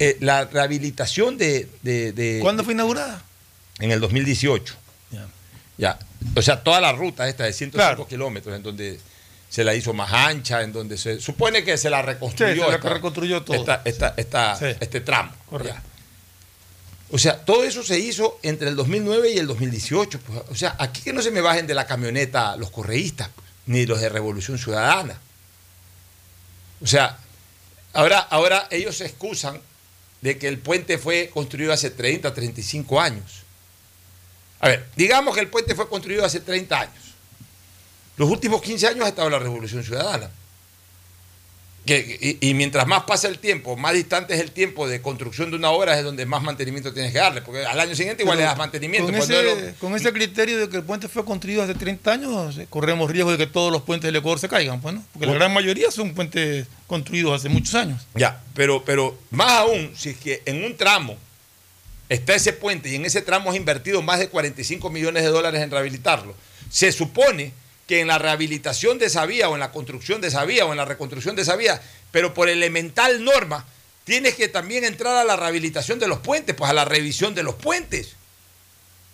eh, 0.00 0.16
la 0.20 0.46
rehabilitación 0.46 1.38
de, 1.38 1.68
de- 1.82 2.12
de- 2.12 2.40
¿Cuándo 2.40 2.64
fue 2.64 2.72
inaugurada? 2.74 3.22
en 3.78 3.92
el 3.92 4.00
2018. 4.00 4.74
Ya. 5.78 5.98
O 6.36 6.42
sea, 6.42 6.62
toda 6.62 6.80
la 6.80 6.92
ruta 6.92 7.26
esta 7.28 7.44
de 7.44 7.52
105 7.54 7.76
Claro. 7.78 8.06
kilómetros, 8.08 8.54
en 8.54 8.62
donde 8.62 9.00
se 9.48 9.64
la 9.64 9.74
hizo 9.74 9.94
más 9.94 10.12
ancha, 10.12 10.60
en 10.62 10.72
donde 10.72 10.98
se 10.98 11.20
supone 11.20 11.64
que 11.64 11.78
se 11.78 11.88
la 11.88 12.02
reconstruyó. 12.02 12.52
Sí, 12.54 12.60
se 12.60 12.68
la 12.68 12.74
esta- 12.76 12.88
reconstruyó 12.90 13.42
todo. 13.42 13.56
esta- 13.56 13.80
esta- 13.86 14.14
esta- 14.18 14.56
Sí. 14.56 14.66
Este 14.80 15.00
tramo. 15.00 15.32
Correcto. 15.48 15.74
Ya. 15.74 15.82
O 17.12 17.18
sea, 17.18 17.38
todo 17.44 17.64
eso 17.64 17.82
se 17.82 17.98
hizo 17.98 18.38
entre 18.42 18.68
el 18.68 18.76
2009 18.76 19.30
y 19.32 19.38
el 19.38 19.46
2018. 19.46 20.20
pues. 20.20 20.42
O 20.50 20.54
sea, 20.54 20.76
aquí 20.78 21.00
que 21.02 21.12
no 21.14 21.22
se 21.22 21.30
me 21.30 21.40
bajen 21.40 21.66
de 21.66 21.74
la 21.74 21.86
camioneta 21.86 22.56
los 22.56 22.70
correístas, 22.70 23.30
pues, 23.34 23.46
ni 23.66 23.86
los 23.86 24.00
de 24.00 24.08
Revolución 24.10 24.58
Ciudadana. 24.58 25.18
O 26.82 26.86
sea, 26.86 27.18
ahora, 27.94 28.18
ahora 28.18 28.68
ellos 28.70 28.96
se 28.98 29.06
excusan 29.06 29.60
de 30.20 30.38
que 30.38 30.48
el 30.48 30.58
puente 30.58 30.98
fue 30.98 31.30
construido 31.32 31.72
hace 31.72 31.90
30, 31.90 32.32
35 32.32 33.00
años. 33.00 33.42
A 34.60 34.68
ver, 34.68 34.86
digamos 34.96 35.34
que 35.34 35.40
el 35.40 35.48
puente 35.48 35.74
fue 35.74 35.88
construido 35.88 36.24
hace 36.24 36.40
30 36.40 36.80
años. 36.80 37.14
Los 38.16 38.28
últimos 38.28 38.60
15 38.60 38.88
años 38.88 39.06
ha 39.06 39.08
estado 39.08 39.30
la 39.30 39.38
Revolución 39.38 39.82
Ciudadana. 39.82 40.30
Que, 41.90 42.38
y, 42.40 42.50
y 42.50 42.54
mientras 42.54 42.86
más 42.86 43.02
pasa 43.02 43.26
el 43.28 43.38
tiempo, 43.38 43.76
más 43.76 43.92
distante 43.94 44.34
es 44.34 44.40
el 44.40 44.52
tiempo 44.52 44.86
de 44.88 45.02
construcción 45.02 45.50
de 45.50 45.56
una 45.56 45.70
obra, 45.70 45.98
es 45.98 46.04
donde 46.04 46.24
más 46.26 46.42
mantenimiento 46.42 46.92
tienes 46.94 47.12
que 47.12 47.18
darle, 47.18 47.42
porque 47.42 47.64
al 47.66 47.78
año 47.80 47.94
siguiente 47.94 48.22
igual 48.22 48.36
Pero 48.38 48.46
le 48.46 48.50
das 48.50 48.58
mantenimiento. 48.58 49.06
Con 49.12 49.14
ese, 49.20 49.38
era- 49.38 49.72
con 49.80 49.94
ese 49.96 50.12
criterio 50.12 50.58
de 50.58 50.68
que 50.68 50.76
el 50.76 50.84
puente 50.84 51.08
fue 51.08 51.24
construido 51.24 51.62
hace 51.62 51.74
30 51.74 52.12
años, 52.12 52.58
eh, 52.58 52.66
corremos 52.70 53.10
riesgo 53.10 53.32
de 53.32 53.38
que 53.38 53.46
todos 53.46 53.72
los 53.72 53.82
puentes 53.82 54.06
del 54.08 54.16
Ecuador 54.16 54.38
se 54.38 54.48
caigan, 54.48 54.80
pues, 54.80 54.94
¿no? 54.94 55.04
Porque 55.12 55.26
la 55.26 55.34
gran 55.34 55.52
mayoría 55.52 55.90
son 55.90 56.14
puentes 56.14 56.66
construidos 56.86 57.34
hace 57.40 57.48
muchos 57.48 57.74
años. 57.74 58.06
Ya, 58.14 58.42
pero, 58.54 58.84
pero 58.84 59.18
más 59.30 59.50
aún, 59.50 59.90
si 59.96 60.10
es 60.10 60.16
que 60.18 60.42
en 60.46 60.64
un 60.64 60.76
tramo 60.76 61.16
está 62.08 62.34
ese 62.34 62.52
puente 62.52 62.88
y 62.88 62.96
en 62.96 63.04
ese 63.04 63.22
tramo 63.22 63.50
has 63.50 63.56
invertido 63.56 64.02
más 64.02 64.18
de 64.18 64.28
45 64.28 64.90
millones 64.90 65.22
de 65.22 65.28
dólares 65.28 65.60
en 65.62 65.70
rehabilitarlo, 65.70 66.34
se 66.70 66.92
supone 66.92 67.52
que 67.90 67.98
en 67.98 68.06
la 68.06 68.18
rehabilitación 68.20 69.00
de 69.00 69.06
esa 69.06 69.26
vía 69.26 69.48
o 69.48 69.54
en 69.54 69.60
la 69.60 69.72
construcción 69.72 70.20
de 70.20 70.28
esa 70.28 70.44
vía 70.44 70.64
o 70.64 70.70
en 70.70 70.76
la 70.76 70.84
reconstrucción 70.84 71.34
de 71.34 71.42
esa 71.42 71.56
vía, 71.56 71.82
pero 72.12 72.32
por 72.34 72.48
elemental 72.48 73.24
norma, 73.24 73.66
tienes 74.04 74.36
que 74.36 74.46
también 74.46 74.84
entrar 74.84 75.16
a 75.16 75.24
la 75.24 75.34
rehabilitación 75.34 75.98
de 75.98 76.06
los 76.06 76.20
puentes, 76.20 76.54
pues 76.54 76.70
a 76.70 76.72
la 76.72 76.84
revisión 76.84 77.34
de 77.34 77.42
los 77.42 77.56
puentes. 77.56 78.10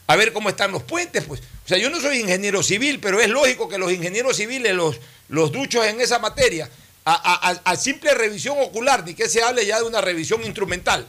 A 0.08 0.16
ver 0.16 0.34
cómo 0.34 0.50
están 0.50 0.72
los 0.72 0.82
puentes, 0.82 1.24
pues. 1.24 1.40
O 1.40 1.68
sea, 1.68 1.78
yo 1.78 1.88
no 1.88 1.98
soy 2.02 2.18
ingeniero 2.20 2.62
civil, 2.62 3.00
pero 3.00 3.18
es 3.18 3.30
lógico 3.30 3.66
que 3.66 3.78
los 3.78 3.90
ingenieros 3.90 4.36
civiles, 4.36 4.74
los, 4.74 5.00
los 5.30 5.50
duchos 5.52 5.86
en 5.86 5.98
esa 6.02 6.18
materia, 6.18 6.68
a, 7.06 7.60
a- 7.64 7.76
simple 7.76 8.12
revisión 8.12 8.58
ocular, 8.60 9.06
ni 9.06 9.14
que 9.14 9.30
se 9.30 9.42
hable 9.42 9.64
ya 9.64 9.78
de 9.78 9.84
una 9.84 10.02
revisión 10.02 10.44
instrumental, 10.44 11.06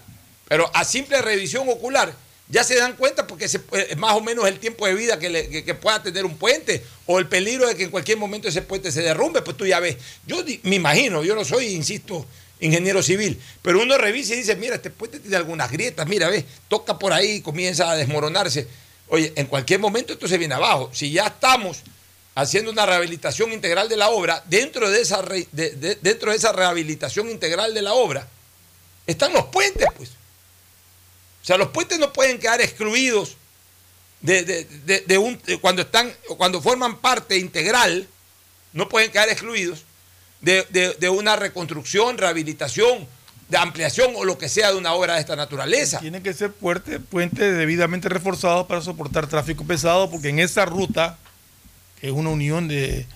pero 0.47 0.71
a 0.73 0.85
simple 0.85 1.21
revisión 1.21 1.67
ocular, 1.67 2.13
ya 2.49 2.63
se 2.63 2.75
dan 2.75 2.95
cuenta 2.95 3.27
porque 3.27 3.47
se- 3.47 3.61
más 3.97 4.13
o 4.13 4.21
menos 4.21 4.47
el 4.47 4.59
tiempo 4.59 4.87
de 4.87 4.93
vida 4.93 5.19
que, 5.19 5.75
pueda 5.81 6.01
tener 6.01 6.25
un 6.25 6.37
puente 6.37 6.83
o 7.05 7.19
el 7.19 7.27
peligro 7.27 7.67
de 7.67 7.75
que 7.75 7.83
en 7.83 7.91
cualquier 7.91 8.17
momento 8.17 8.47
ese 8.47 8.61
puente 8.61 8.91
se 8.91 9.01
derrumbe, 9.01 9.41
pues 9.41 9.57
tú 9.57 9.65
ya 9.65 9.79
ves. 9.79 9.97
Yo 10.25 10.43
me 10.63 10.75
imagino, 10.75 11.23
yo 11.23 11.35
no 11.35 11.43
soy, 11.43 11.67
insisto, 11.67 12.25
ingeniero 12.59 13.03
civil, 13.03 13.39
pero 13.61 13.81
uno 13.81 13.97
revisa 13.97 14.33
y 14.33 14.37
dice, 14.37 14.55
mira, 14.55 14.75
este 14.75 14.89
puente 14.89 15.19
tiene 15.19 15.35
algunas 15.35 15.71
grietas, 15.71 16.07
mira, 16.07 16.29
ves, 16.29 16.45
toca 16.67 16.97
por 16.97 17.13
ahí 17.13 17.31
y 17.35 17.41
comienza 17.41 17.91
a 17.91 17.95
desmoronarse. 17.95 18.67
Oye, 19.09 19.33
en 19.35 19.45
cualquier 19.47 19.79
momento 19.79 20.13
esto 20.13 20.27
se 20.27 20.37
viene 20.37 20.55
abajo. 20.55 20.89
Si 20.93 21.11
ya 21.11 21.27
estamos 21.27 21.83
haciendo 22.35 22.71
una 22.71 22.85
rehabilitación 22.85 23.51
integral 23.51 23.89
de 23.89 23.97
la 23.97 24.09
obra, 24.09 24.43
dentro 24.47 24.89
de 24.89 25.01
esa, 25.01 25.21
dentro 25.21 26.31
de 26.31 26.37
esa 26.37 26.51
rehabilitación 26.51 27.29
integral 27.29 27.73
de 27.73 27.81
la 27.81 27.93
obra, 27.93 28.27
están 29.05 29.33
los 29.33 29.45
puentes, 29.45 29.87
pues. 29.95 30.09
O 31.47 31.49
sea, 31.49 31.57
los 31.57 31.69
puentes 31.69 31.97
no 31.97 32.11
pueden 32.11 32.39
quedar 32.39 32.59
excluidos 32.59 33.37
de, 34.19 34.43
de- 34.43 34.99
de- 35.07 35.17
un, 35.17 35.39
cuando 35.61 35.83
están, 35.83 36.11
cuando 36.37 36.61
forman 36.61 36.97
parte 36.97 37.37
integral, 37.37 38.05
no 38.73 38.89
pueden 38.89 39.13
quedar 39.13 39.29
excluidos 39.29 39.85
de, 40.41 41.09
una 41.09 41.37
reconstrucción, 41.37 42.17
rehabilitación, 42.17 43.07
de 43.47 43.57
ampliación 43.57 44.11
o 44.17 44.25
lo 44.25 44.37
que 44.37 44.49
sea 44.49 44.71
de 44.73 44.77
una 44.77 44.91
obra 44.93 45.13
de 45.13 45.21
esta 45.21 45.37
naturaleza. 45.37 45.99
Tienen 46.01 46.21
que 46.21 46.33
ser 46.33 46.51
puente, 46.51 46.99
puentes 46.99 47.57
debidamente 47.57 48.09
reforzados 48.09 48.67
para 48.67 48.81
soportar 48.81 49.27
tráfico 49.27 49.63
pesado, 49.63 50.11
porque 50.11 50.27
en 50.27 50.39
esa 50.39 50.65
ruta, 50.65 51.17
que 52.01 52.07
es 52.07 52.13
una 52.13 52.29
unión 52.29 52.67
de, 52.67 53.07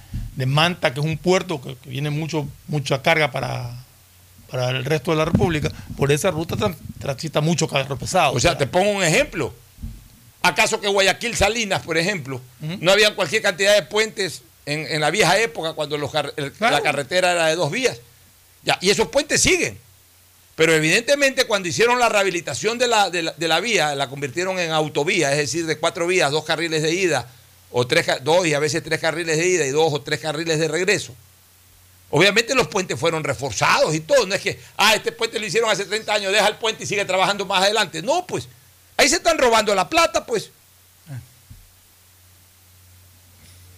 Manta, 0.45 0.93
que 0.93 1.01
es 1.01 1.05
un 1.05 1.17
puerto 1.17 1.61
que, 1.61 1.75
que 1.75 1.89
viene 1.89 2.11
mucho, 2.11 2.47
mucha 2.67 3.01
carga 3.01 3.29
para, 3.29 3.83
para 4.51 4.69
el 4.69 4.83
resto 4.85 5.11
de 5.11 5.17
la 5.17 5.25
República, 5.25 5.71
por 5.97 6.11
esa 6.11 6.29
ruta 6.29 6.55
tran- 6.55 6.75
transita 6.99 7.39
mucho 7.41 7.67
carro 7.67 7.97
pesado. 7.97 8.33
O 8.33 8.39
sea, 8.39 8.57
te 8.57 8.67
pongo 8.67 8.91
un 8.91 9.03
ejemplo. 9.03 9.53
¿Acaso 10.43 10.81
que 10.81 10.87
Guayaquil 10.87 11.35
Salinas, 11.35 11.81
por 11.83 11.97
ejemplo, 11.97 12.41
no 12.59 12.91
había 12.91 13.15
cualquier 13.15 13.41
cantidad 13.43 13.75
de 13.75 13.83
puentes 13.83 14.41
en, 14.65 14.85
en 14.89 14.99
la 15.01 15.11
vieja 15.11 15.39
época 15.39 15.73
cuando 15.73 15.97
los 15.97 16.11
la 16.13 16.81
carretera 16.81 17.31
era 17.31 17.45
de 17.47 17.55
dos 17.55 17.71
vías? 17.71 17.99
Ya, 18.63 18.77
y 18.81 18.89
esos 18.89 19.07
puentes 19.07 19.41
siguen. 19.41 19.77
Pero 20.55 20.73
evidentemente 20.73 21.45
cuando 21.45 21.69
hicieron 21.69 21.97
la 21.97 22.09
rehabilitación 22.09 22.77
de 22.77 22.87
la, 22.87 23.09
de 23.09 23.23
la, 23.23 23.31
de 23.33 23.47
la 23.47 23.59
vía, 23.59 23.95
la 23.95 24.09
convirtieron 24.09 24.59
en 24.59 24.71
autovía, 24.71 25.31
es 25.31 25.37
decir, 25.37 25.65
de 25.65 25.77
cuatro 25.77 26.05
vías, 26.07 26.29
dos 26.31 26.43
carriles 26.43 26.81
de 26.83 26.93
ida, 26.93 27.27
o 27.71 27.87
tres, 27.87 28.05
dos 28.23 28.45
y 28.45 28.53
a 28.53 28.59
veces 28.59 28.83
tres 28.83 28.99
carriles 28.99 29.37
de 29.37 29.47
ida 29.47 29.65
y 29.65 29.69
dos 29.69 29.93
o 29.93 30.01
tres 30.01 30.19
carriles 30.19 30.59
de 30.59 30.67
regreso. 30.67 31.13
Obviamente 32.11 32.53
los 32.53 32.67
puentes 32.67 32.99
fueron 32.99 33.23
reforzados 33.23 33.95
y 33.95 34.01
todo. 34.01 34.25
No 34.27 34.35
es 34.35 34.41
que, 34.41 34.59
ah, 34.77 34.93
este 34.95 35.11
puente 35.11 35.39
lo 35.39 35.45
hicieron 35.45 35.69
hace 35.69 35.85
30 35.85 36.13
años, 36.13 36.31
deja 36.33 36.47
el 36.47 36.57
puente 36.57 36.83
y 36.83 36.87
sigue 36.87 37.05
trabajando 37.05 37.45
más 37.45 37.63
adelante. 37.63 38.01
No, 38.01 38.27
pues. 38.27 38.47
Ahí 38.97 39.07
se 39.09 39.15
están 39.15 39.37
robando 39.37 39.73
la 39.73 39.89
plata, 39.89 40.25
pues. 40.25 40.51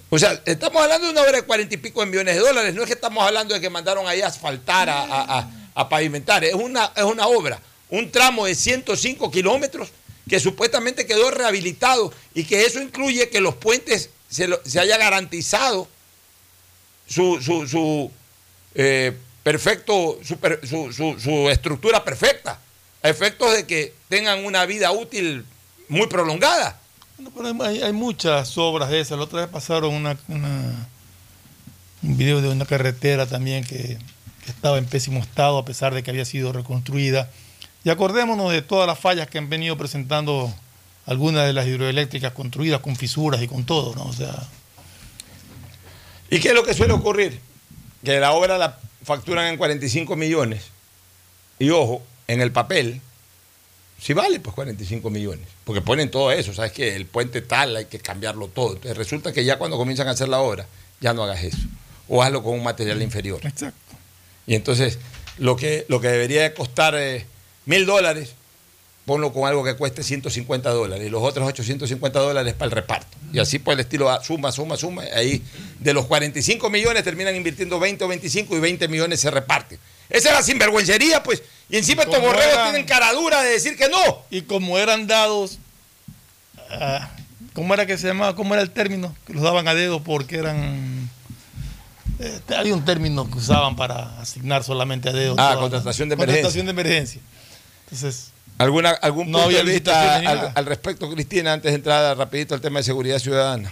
O 0.10 0.20
sea, 0.20 0.40
estamos 0.46 0.82
hablando 0.82 1.08
de 1.08 1.14
una 1.14 1.22
obra 1.22 1.32
de 1.38 1.42
cuarenta 1.44 1.74
y 1.74 1.78
pico 1.78 2.02
de 2.02 2.06
millones 2.08 2.36
de 2.36 2.42
dólares. 2.42 2.74
No 2.76 2.82
es 2.84 2.88
que 2.88 2.94
estamos 2.94 3.26
hablando 3.26 3.54
de 3.56 3.62
que 3.62 3.70
mandaron 3.70 4.08
ahí 4.08 4.22
a 4.22 4.28
asfaltar, 4.28 4.90
a, 4.90 5.50
a- 5.76 5.90
pavimentar. 5.90 6.44
Es 6.44 6.54
una, 6.54 6.92
es 6.96 7.04
una 7.04 7.26
obra, 7.28 7.60
un 7.90 8.12
tramo 8.12 8.46
de 8.46 8.54
105 8.54 9.32
kilómetros 9.32 9.90
que 10.30 10.40
supuestamente 10.40 11.06
quedó 11.08 11.32
rehabilitado 11.32 12.14
y 12.36 12.44
que 12.44 12.64
eso 12.64 12.80
incluye 12.80 13.30
que 13.30 13.42
los 13.42 13.56
puentes 13.56 14.10
se, 14.30 14.48
se 14.66 14.80
haya 14.80 14.98
garantizado 14.98 15.88
su, 17.08 17.42
su, 17.42 17.68
su, 17.68 18.12
eh, 18.76 19.16
perfecto, 19.44 20.20
su, 20.24 20.38
per- 20.38 20.60
su- 20.68 20.92
su- 20.94 21.20
su 21.20 21.50
estructura 21.50 22.04
perfecta, 22.04 22.60
a 23.02 23.10
efectos 23.10 23.54
de 23.54 23.66
que 23.68 23.94
tengan 24.10 24.46
una 24.46 24.66
vida 24.66 24.92
útil 24.92 25.46
muy 25.90 26.08
prolongada. 26.08 26.80
Bueno, 27.18 27.32
pero 27.54 27.66
hay, 27.70 27.82
hay 27.84 27.94
muchas 27.94 28.58
obras 28.58 28.90
de 28.90 29.00
esas. 29.02 29.18
La 29.18 29.26
otra 29.26 29.42
vez 29.42 29.50
pasaron 29.50 29.94
una, 29.94 30.18
una- 30.28 30.88
un 32.02 32.18
video 32.18 32.42
de 32.42 32.50
una 32.50 32.66
carretera 32.66 33.26
también 33.28 33.64
que, 33.64 33.98
que 34.44 34.52
estaba 34.52 34.78
en 34.78 34.86
pésimo 34.86 35.20
estado 35.20 35.58
a 35.58 35.66
pesar 35.66 35.94
de 35.94 36.04
que 36.04 36.12
había 36.12 36.26
sido 36.26 36.52
reconstruida. 36.54 37.30
Y 37.84 37.90
acordémonos 37.90 38.52
de 38.52 38.62
todas 38.62 38.88
las 38.88 38.98
fallas 39.00 39.28
que 39.28 39.38
han 39.38 39.50
venido 39.50 39.78
presentando 39.78 40.54
algunas 41.06 41.46
de 41.46 41.52
las 41.54 41.68
hidroeléctricas 41.68 42.32
construidas 42.32 42.80
con 42.80 42.96
fisuras 42.96 43.42
y 43.42 43.48
con 43.48 43.66
todo, 43.66 43.94
¿no? 43.96 44.06
O 44.06 44.14
sea, 44.14 44.34
¿Y 46.30 46.40
qué 46.40 46.50
es 46.50 46.54
lo 46.56 46.64
que 46.64 46.74
suele 46.74 46.94
ocurrir? 46.94 47.40
Que 48.04 48.20
la 48.20 48.34
obra 48.34 48.58
la 48.58 48.80
facturan 49.04 49.48
en 49.48 49.58
45 49.58 50.16
millones. 50.16 50.66
Y 51.60 51.70
ojo, 51.70 52.02
en 52.28 52.42
el 52.42 52.52
papel, 52.52 53.02
si 54.00 54.14
vale, 54.14 54.40
pues 54.40 54.54
45 54.56 55.10
millones. 55.10 55.48
Porque 55.64 55.82
ponen 55.82 56.12
todo 56.12 56.32
eso, 56.32 56.54
¿sabes 56.54 56.72
que 56.72 56.96
El 56.96 57.06
puente 57.06 57.42
tal, 57.42 57.76
hay 57.76 57.86
que 57.86 58.00
cambiarlo 58.00 58.48
todo. 58.48 58.74
Entonces 58.74 58.98
resulta 58.98 59.32
que 59.32 59.46
ya 59.46 59.58
cuando 59.58 59.78
comienzan 59.78 60.08
a 60.08 60.12
hacer 60.12 60.28
la 60.28 60.40
obra, 60.40 60.68
ya 61.00 61.14
no 61.14 61.24
hagas 61.24 61.44
eso. 61.44 61.68
O 62.10 62.22
hazlo 62.22 62.44
con 62.44 62.54
un 62.54 62.64
material 62.64 63.02
inferior. 63.02 63.40
Exacto. 63.46 63.96
Y 64.46 64.56
entonces, 64.56 65.00
lo 65.38 65.56
que, 65.56 65.86
lo 65.88 66.02
que 66.02 66.10
debería 66.10 66.44
de 66.44 66.54
costar 66.54 66.96
eh, 66.96 67.26
mil 67.66 67.86
dólares, 67.86 68.36
ponlo 69.06 69.34
con 69.34 69.48
algo 69.48 69.64
que 69.64 69.76
cueste 69.76 70.02
150 70.04 70.70
dólares. 70.70 71.06
Y 71.06 71.10
los 71.10 71.22
otros 71.22 71.48
850 71.48 72.20
dólares 72.20 72.54
para 72.54 72.66
el 72.68 72.72
reparto. 72.72 73.18
Y 73.34 73.40
así 73.40 73.60
por 73.60 73.74
el 73.74 73.82
estilo, 73.82 74.10
suma, 74.24 74.52
suma, 74.52 74.78
suma. 74.78 75.04
Ahí 75.16 75.42
de 75.80 75.94
los 75.94 76.06
45 76.06 76.70
millones 76.70 77.04
terminan 77.04 77.36
invirtiendo 77.36 77.80
20 77.80 78.04
o 78.04 78.08
25 78.08 78.56
y 78.56 78.60
20 78.60 78.88
millones 78.88 79.20
se 79.20 79.30
reparten. 79.32 79.80
Esa 80.10 80.30
es 80.30 80.36
la 80.36 80.44
sinvergüencería, 80.44 81.24
pues. 81.24 81.42
Y 81.70 81.78
encima 81.78 82.04
estos 82.04 82.22
borregos 82.22 82.54
eran- 82.54 82.72
tienen 82.72 82.86
cara 82.88 83.12
dura 83.14 83.42
de 83.42 83.50
decir 83.52 83.76
que 83.76 83.90
no. 83.90 84.22
y 84.30 84.44
como 84.44 84.78
eran 84.78 85.08
dados, 85.08 85.58
ah, 86.70 87.10
¿cómo 87.54 87.74
era 87.74 87.86
que 87.86 87.98
se 87.98 88.08
llamaba? 88.08 88.36
¿Cómo 88.36 88.54
era 88.54 88.62
el 88.64 88.70
término? 88.72 89.16
Que 89.26 89.34
los 89.34 89.42
daban 89.44 89.68
a 89.68 89.74
dedo 89.74 90.04
porque 90.04 90.38
eran... 90.38 91.10
eh, 92.20 92.40
había 92.56 92.74
un 92.76 92.86
término 92.86 93.30
que 93.30 93.38
usaban 93.38 93.76
para 93.76 94.20
asignar 94.20 94.64
solamente 94.64 95.10
a 95.10 95.14
dedo. 95.14 95.36
Ah, 95.38 95.56
contratación 95.60 96.10
de 96.10 96.18
Contratación 96.18 96.66
de 96.68 96.72
emergencia. 96.72 97.22
Entonces, 97.86 98.30
¿Alguna, 98.58 98.92
¿Algún 98.92 99.32
No 99.32 99.40
punto 99.40 99.46
había 99.48 99.64
de 99.64 99.72
vista 99.72 100.16
al, 100.56 100.66
respecto, 100.66 101.10
Cristina, 101.12 101.54
antes 101.54 101.72
de 101.72 101.76
entrar 101.76 102.18
rapidito 102.18 102.54
al 102.56 102.62
tema 102.62 102.80
de 102.80 102.84
seguridad 102.84 103.20
ciudadana? 103.20 103.72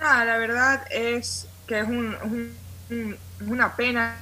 Nada, 0.00 0.24
la 0.24 0.36
verdad 0.38 0.82
es 0.90 1.46
que 1.66 1.78
es, 1.78 1.86
un- 1.86 2.16
un- 2.22 2.56
un- 2.90 3.16
es 3.40 3.46
una 3.48 3.76
pena 3.76 4.16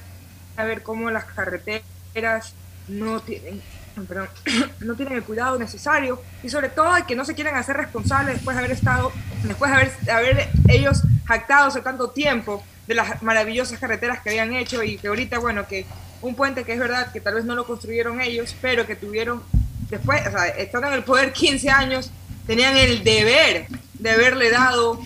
ver 0.57 0.83
cómo 0.83 1.09
las 1.09 1.25
carreteras 1.25 2.53
no 2.87 3.19
tienen, 3.21 3.61
perdón, 4.07 4.29
no 4.81 4.93
tienen 4.95 5.15
el 5.17 5.23
cuidado 5.23 5.57
necesario 5.57 6.21
y 6.43 6.49
sobre 6.49 6.69
todo 6.69 6.93
que 7.07 7.15
no 7.15 7.25
se 7.25 7.33
quieren 7.33 7.55
hacer 7.55 7.75
responsables 7.77 8.35
después 8.35 8.55
de 8.55 8.59
haber 8.63 8.71
estado, 8.77 9.11
después 9.43 9.71
de 9.71 9.77
haber, 9.77 9.97
de 10.01 10.11
haber 10.11 10.49
ellos 10.69 11.01
jactado 11.25 11.67
hace 11.69 11.81
tanto 11.81 12.11
tiempo 12.11 12.63
de 12.87 12.93
las 12.93 13.23
maravillosas 13.23 13.79
carreteras 13.79 14.19
que 14.21 14.29
habían 14.29 14.53
hecho 14.53 14.83
y 14.83 14.97
que 14.97 15.07
ahorita, 15.07 15.39
bueno, 15.39 15.67
que 15.67 15.87
un 16.21 16.35
puente 16.35 16.63
que 16.63 16.73
es 16.73 16.79
verdad 16.79 17.11
que 17.11 17.19
tal 17.21 17.33
vez 17.35 17.45
no 17.45 17.55
lo 17.55 17.65
construyeron 17.65 18.21
ellos, 18.21 18.55
pero 18.61 18.85
que 18.85 18.95
tuvieron 18.95 19.41
después, 19.89 20.21
o 20.27 20.31
sea, 20.31 20.47
estando 20.49 20.87
en 20.87 20.93
el 20.93 21.03
poder 21.03 21.33
15 21.33 21.69
años, 21.69 22.11
tenían 22.47 22.75
el 22.77 23.03
deber 23.03 23.67
de 23.95 24.09
haberle 24.11 24.49
dado 24.49 24.99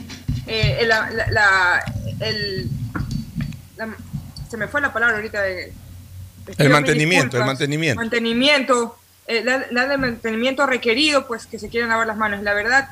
eh, 0.48 0.84
la, 0.86 1.10
la- 1.12 1.32
la- 1.32 1.84
el- 2.22 2.70
la- 3.78 3.96
se 4.50 4.58
me 4.58 4.68
fue 4.68 4.82
la 4.82 4.94
palabra 4.94 5.16
ahorita 5.18 5.42
de, 5.42 5.74
El 6.58 6.70
mantenimiento, 6.70 7.38
el 7.38 7.46
mantenimiento. 7.46 8.00
mantenimiento 8.00 8.98
eh, 9.28 9.44
la 9.72 9.88
de 9.88 9.98
mantenimiento 9.98 10.68
requerido 10.68 11.26
pues 11.26 11.48
que 11.48 11.58
se 11.58 11.68
quieren 11.70 11.90
lavar 11.90 12.06
las 12.06 12.16
manos 12.16 12.44
la 12.44 12.54
verdad 12.54 12.90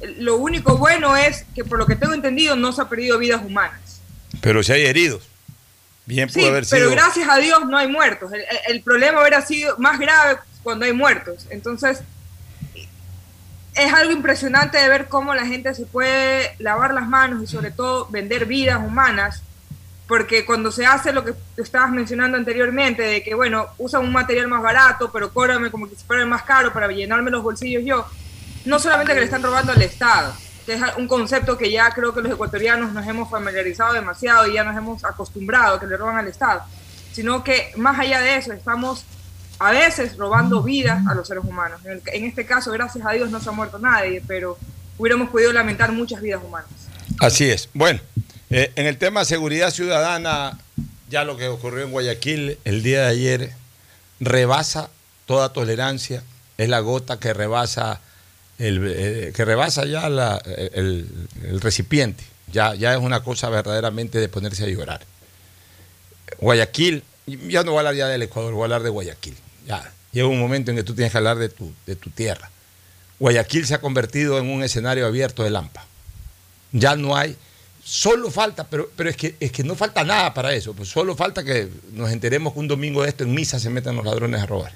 eh, 0.00 0.16
lo 0.18 0.36
único 0.36 0.76
bueno 0.78 1.16
es 1.16 1.44
que 1.54 1.62
por 1.64 1.78
lo 1.78 1.86
que 1.86 1.94
tengo 1.94 2.12
entendido 2.12 2.56
no 2.56 2.72
se 2.72 2.82
ha 2.82 2.88
perdido 2.88 3.18
vidas 3.18 3.40
humanas 3.44 4.00
Pero 4.40 4.64
si 4.64 4.72
hay 4.72 4.84
heridos. 4.84 5.28
Bien 6.06 6.30
Sí, 6.30 6.44
haber 6.46 6.64
sido. 6.64 6.78
pero 6.78 6.90
gracias 6.92 7.28
a 7.28 7.36
Dios 7.36 7.66
no 7.66 7.76
hay 7.76 7.88
muertos. 7.88 8.32
El, 8.32 8.42
el 8.68 8.82
problema 8.82 9.20
hubiera 9.20 9.42
sido 9.42 9.76
más 9.78 9.98
grave 9.98 10.38
cuando 10.62 10.84
hay 10.84 10.92
muertos. 10.92 11.46
Entonces, 11.50 12.00
es 13.76 13.92
algo 13.92 14.10
impresionante 14.12 14.78
de 14.78 14.88
ver 14.88 15.06
cómo 15.06 15.34
la 15.34 15.46
gente 15.46 15.74
se 15.74 15.84
puede 15.84 16.54
lavar 16.58 16.94
las 16.94 17.06
manos 17.08 17.42
y 17.42 17.46
sobre 17.46 17.70
todo 17.70 18.08
vender 18.08 18.46
vidas 18.46 18.78
humanas, 18.78 19.42
porque 20.08 20.46
cuando 20.46 20.72
se 20.72 20.86
hace 20.86 21.12
lo 21.12 21.24
que 21.24 21.34
estabas 21.58 21.90
mencionando 21.90 22.38
anteriormente, 22.38 23.02
de 23.02 23.22
que, 23.22 23.34
bueno, 23.34 23.66
usan 23.76 24.02
un 24.02 24.12
material 24.12 24.48
más 24.48 24.62
barato, 24.62 25.10
pero 25.12 25.32
cóbrame 25.32 25.70
como 25.70 25.88
que 25.88 25.96
si 25.96 26.04
fuera 26.04 26.24
más 26.24 26.42
caro 26.44 26.72
para 26.72 26.88
llenarme 26.88 27.30
los 27.30 27.42
bolsillos 27.42 27.84
yo, 27.84 28.06
no 28.64 28.78
solamente 28.78 29.12
que 29.12 29.20
le 29.20 29.26
están 29.26 29.42
robando 29.42 29.72
al 29.72 29.82
Estado, 29.82 30.34
que 30.66 30.74
es 30.74 30.82
un 30.98 31.06
concepto 31.06 31.56
que 31.56 31.70
ya 31.70 31.90
creo 31.92 32.12
que 32.12 32.20
los 32.20 32.32
ecuatorianos 32.32 32.92
nos 32.92 33.06
hemos 33.06 33.30
familiarizado 33.30 33.94
demasiado 33.94 34.48
y 34.48 34.54
ya 34.54 34.64
nos 34.64 34.76
hemos 34.76 35.04
acostumbrado 35.04 35.76
a 35.76 35.80
que 35.80 35.86
le 35.86 35.96
roban 35.96 36.16
al 36.16 36.26
Estado, 36.26 36.62
sino 37.12 37.44
que 37.44 37.72
más 37.76 37.98
allá 37.98 38.20
de 38.20 38.36
eso 38.36 38.52
estamos 38.52 39.04
a 39.60 39.70
veces 39.70 40.16
robando 40.16 40.62
vidas 40.62 41.06
a 41.06 41.14
los 41.14 41.28
seres 41.28 41.44
humanos. 41.44 41.80
En, 41.86 42.24
este 42.24 42.44
caso, 42.44 42.72
gracias 42.72 43.06
a 43.06 43.12
Dios, 43.12 43.30
no 43.30 43.40
se 43.40 43.48
ha 43.48 43.52
muerto 43.52 43.78
nadie, 43.78 44.22
pero 44.26 44.58
hubiéramos 44.98 45.30
podido 45.30 45.52
lamentar 45.52 45.92
muchas 45.92 46.20
vidas 46.20 46.42
humanas. 46.44 46.68
Así 47.20 47.48
es. 47.48 47.70
Bueno, 47.72 48.00
eh, 48.50 48.72
en 48.74 48.86
el 48.86 48.98
tema 48.98 49.20
de 49.20 49.26
seguridad 49.26 49.70
ciudadana, 49.70 50.58
ya 51.08 51.24
lo 51.24 51.36
que 51.36 51.48
ocurrió 51.48 51.84
en 51.84 51.92
Guayaquil 51.92 52.58
el 52.64 52.82
día 52.82 53.02
de 53.02 53.06
ayer 53.06 53.52
rebasa 54.18 54.90
toda 55.26 55.52
tolerancia. 55.52 56.22
Es 56.58 56.68
la 56.68 56.80
gota 56.80 57.18
que 57.20 57.32
rebasa 57.32 58.00
el, 58.58 58.80
eh, 58.86 59.32
que 59.34 59.44
rebasa 59.44 59.84
ya 59.86 60.08
la- 60.08 60.38
el, 60.72 61.06
recipiente. 61.60 62.24
Ya, 62.52 62.74
ya 62.74 62.92
es 62.92 62.98
una 63.00 63.22
cosa 63.22 63.48
verdaderamente 63.50 64.18
de 64.18 64.28
ponerse 64.28 64.64
a 64.64 64.68
llorar. 64.68 65.00
Guayaquil, 66.38 67.02
ya 67.48 67.62
no 67.62 67.72
voy 67.72 67.78
a 67.78 67.80
hablar 67.80 67.94
ya 67.94 68.08
del 68.08 68.22
Ecuador, 68.22 68.52
voy 68.52 68.62
a 68.62 68.64
hablar 68.64 68.82
de 68.82 68.90
Guayaquil. 68.90 69.36
Ya 69.66 69.92
llega 70.12 70.28
un 70.28 70.38
momento 70.38 70.70
en 70.70 70.76
que 70.76 70.82
tú 70.82 70.94
tienes 70.94 71.12
que 71.12 71.18
hablar 71.18 71.38
de 71.38 71.48
tu, 71.48 71.72
de 71.86 71.96
tu 71.96 72.10
tierra. 72.10 72.50
Guayaquil 73.18 73.66
se 73.66 73.74
ha 73.74 73.80
convertido 73.80 74.38
en 74.38 74.48
un 74.50 74.62
escenario 74.62 75.06
abierto 75.06 75.42
de 75.42 75.50
Lampa. 75.50 75.84
Ya 76.72 76.96
no 76.96 77.16
hay, 77.16 77.36
solo 77.84 78.30
falta, 78.30 78.64
pero, 78.64 78.90
pero 78.96 79.08
es, 79.10 79.16
que, 79.16 79.36
es 79.40 79.50
que 79.52 79.64
no 79.64 79.74
falta 79.74 80.04
nada 80.04 80.34
para 80.34 80.52
eso, 80.54 80.74
pues 80.74 80.88
solo 80.88 81.16
falta 81.16 81.42
que 81.42 81.68
nos 81.92 82.10
enteremos 82.10 82.52
que 82.52 82.58
un 82.58 82.68
domingo 82.68 83.02
de 83.02 83.08
esto 83.08 83.24
en 83.24 83.32
misa 83.34 83.58
se 83.58 83.70
metan 83.70 83.96
los 83.96 84.04
ladrones 84.04 84.40
a 84.42 84.46
robar. 84.46 84.72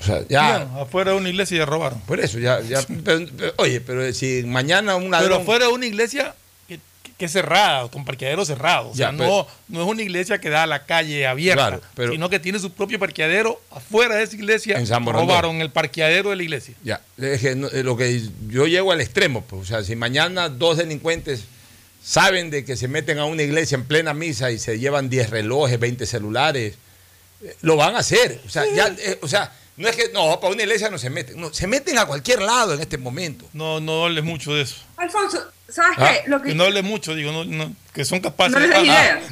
O 0.00 0.02
sea, 0.02 0.22
ya. 0.28 0.62
Afuera 0.80 1.12
de 1.12 1.18
una 1.18 1.28
iglesia 1.28 1.58
ya 1.58 1.66
robaron. 1.66 2.00
Por 2.00 2.20
eso, 2.20 2.38
ya, 2.38 2.60
ya 2.62 2.80
pero- 3.04 3.26
pero, 3.36 3.52
oye, 3.58 3.80
pero 3.80 4.12
si 4.14 4.42
mañana 4.46 4.96
un 4.96 5.10
ladrón. 5.10 5.28
Pero 5.30 5.42
afuera 5.42 5.66
de 5.66 5.72
una 5.72 5.86
iglesia 5.86 6.34
que, 6.66 6.80
que 7.18 7.24
es 7.26 7.32
cerrada, 7.32 7.88
con 7.88 8.04
parqueadero 8.04 8.44
cerrado. 8.44 8.88
O 8.90 8.94
sea, 8.94 9.10
Ya, 9.10 9.16
pero- 9.16 9.46
no, 9.68 9.76
no 9.78 9.84
es 9.84 9.90
una 9.90 10.02
iglesia 10.02 10.40
que 10.40 10.48
da 10.48 10.62
a 10.62 10.66
la 10.66 10.86
calle 10.86 11.26
abierta, 11.26 11.80
Claro, 11.94 12.12
sino 12.12 12.30
que 12.30 12.40
tiene 12.40 12.58
su 12.58 12.72
propio 12.72 12.98
parqueadero 12.98 13.60
afuera 13.70 14.14
de 14.16 14.22
esa 14.24 14.36
iglesia. 14.36 14.78
En 14.78 14.86
San 14.86 15.04
robaron 15.04 15.60
el 15.60 15.70
parqueadero 15.70 16.30
de 16.30 16.36
la 16.36 16.42
iglesia. 16.42 16.74
Ya, 16.82 17.00
es 17.18 17.40
que 17.42 17.54
no- 17.54 17.68
lo 17.68 17.96
que 17.96 18.22
yo 18.48 18.66
llego 18.66 18.92
al 18.92 19.00
extremo, 19.02 19.42
pues, 19.42 19.62
o 19.62 19.64
sea, 19.66 19.84
si 19.84 19.96
mañana 19.96 20.48
dos 20.48 20.78
delincuentes 20.78 21.44
saben 22.02 22.48
de 22.50 22.64
que 22.64 22.76
se 22.76 22.88
meten 22.88 23.18
a 23.18 23.26
una 23.26 23.42
iglesia 23.42 23.74
en 23.74 23.84
plena 23.84 24.14
misa 24.14 24.50
y 24.50 24.58
se 24.58 24.78
llevan 24.78 25.10
10 25.10 25.28
relojes, 25.28 25.78
20 25.78 26.06
celulares, 26.06 26.74
eh, 27.44 27.54
lo 27.60 27.76
van 27.76 27.94
a 27.94 27.98
hacer. 27.98 28.40
O 28.46 28.48
sea, 28.48 28.64
ya, 28.74 28.88
eh, 28.98 29.18
o 29.20 29.28
sea, 29.28 29.52
no 29.80 29.88
es 29.88 29.96
que 29.96 30.10
no, 30.12 30.38
para 30.40 30.52
una 30.52 30.62
iglesia 30.62 30.90
no 30.90 30.98
se 30.98 31.10
meten, 31.10 31.40
no, 31.40 31.52
se 31.52 31.66
meten 31.66 31.98
a 31.98 32.06
cualquier 32.06 32.42
lado 32.42 32.74
en 32.74 32.80
este 32.80 32.98
momento. 32.98 33.46
No, 33.52 33.80
no 33.80 34.04
hables 34.04 34.22
mucho 34.24 34.54
de 34.54 34.62
eso. 34.62 34.76
Alfonso, 34.96 35.42
¿sabes 35.68 35.96
Ah, 35.98 36.12
qué? 36.12 36.30
Lo 36.30 36.40
que, 36.42 36.50
Que 36.50 36.54
no 36.54 36.64
hables 36.64 36.84
mucho, 36.84 37.14
digo, 37.14 37.32
no, 37.32 37.44
no, 37.44 37.72
que 37.92 38.04
son 38.04 38.20
capaces 38.20 38.52
No 38.52 38.60
les 38.60 38.74
Ah, 38.76 38.80
ideas. 38.82 39.24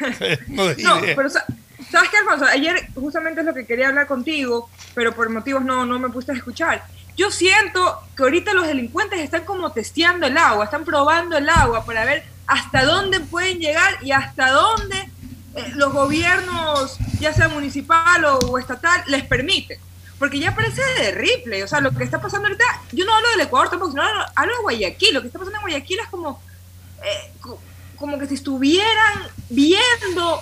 no 0.48 0.66
des 0.66 0.78
No, 0.78 0.98
ideas. 1.00 1.16
pero 1.16 1.30
sa- 1.30 1.44
¿sabes 1.90 2.10
qué, 2.10 2.16
Alfonso? 2.18 2.44
Ayer 2.46 2.88
justamente 2.94 3.40
es 3.40 3.46
lo 3.46 3.54
que 3.54 3.66
quería 3.66 3.88
hablar 3.88 4.06
contigo, 4.06 4.68
pero 4.94 5.14
por 5.14 5.28
motivos 5.30 5.64
no, 5.64 5.86
no 5.86 5.98
me 5.98 6.08
puse 6.10 6.32
a 6.32 6.34
escuchar. 6.34 6.84
Yo 7.16 7.30
siento 7.30 8.00
que 8.16 8.24
ahorita 8.24 8.52
los 8.54 8.66
delincuentes 8.66 9.20
están 9.20 9.44
como 9.44 9.70
testeando 9.70 10.26
el 10.26 10.36
agua, 10.36 10.64
están 10.64 10.84
probando 10.84 11.36
el 11.38 11.48
agua 11.48 11.84
para 11.86 12.04
ver 12.04 12.24
hasta 12.48 12.84
dónde 12.84 13.20
pueden 13.20 13.58
llegar 13.60 13.98
y 14.02 14.10
hasta 14.10 14.50
dónde 14.50 15.08
eh, 15.56 15.72
los 15.74 15.92
gobiernos, 15.92 16.98
ya 17.20 17.32
sea 17.32 17.48
municipal 17.48 18.24
o, 18.24 18.58
estatal, 18.58 19.02
les 19.06 19.24
permiten. 19.24 19.78
Porque 20.18 20.38
ya 20.38 20.54
parece 20.54 20.80
de 20.98 21.10
Ripley, 21.12 21.62
o 21.62 21.68
sea, 21.68 21.80
lo 21.80 21.90
que 21.92 22.04
está 22.04 22.20
pasando 22.20 22.46
ahorita, 22.46 22.64
yo 22.92 23.04
no 23.04 23.14
hablo 23.14 23.28
del 23.30 23.40
Ecuador 23.40 23.68
tampoco, 23.68 23.90
sino 23.92 24.02
hablo, 24.02 24.56
de 24.56 24.62
Guayaquil, 24.62 25.14
lo 25.14 25.20
que 25.20 25.26
está 25.26 25.38
pasando 25.38 25.58
en 25.58 25.62
Guayaquil 25.62 25.98
es 26.00 26.08
como, 26.08 26.40
eh, 27.02 27.32
co- 27.40 27.60
como 27.96 28.18
que 28.18 28.26
si 28.26 28.34
estuvieran 28.34 29.14
viendo 29.50 30.40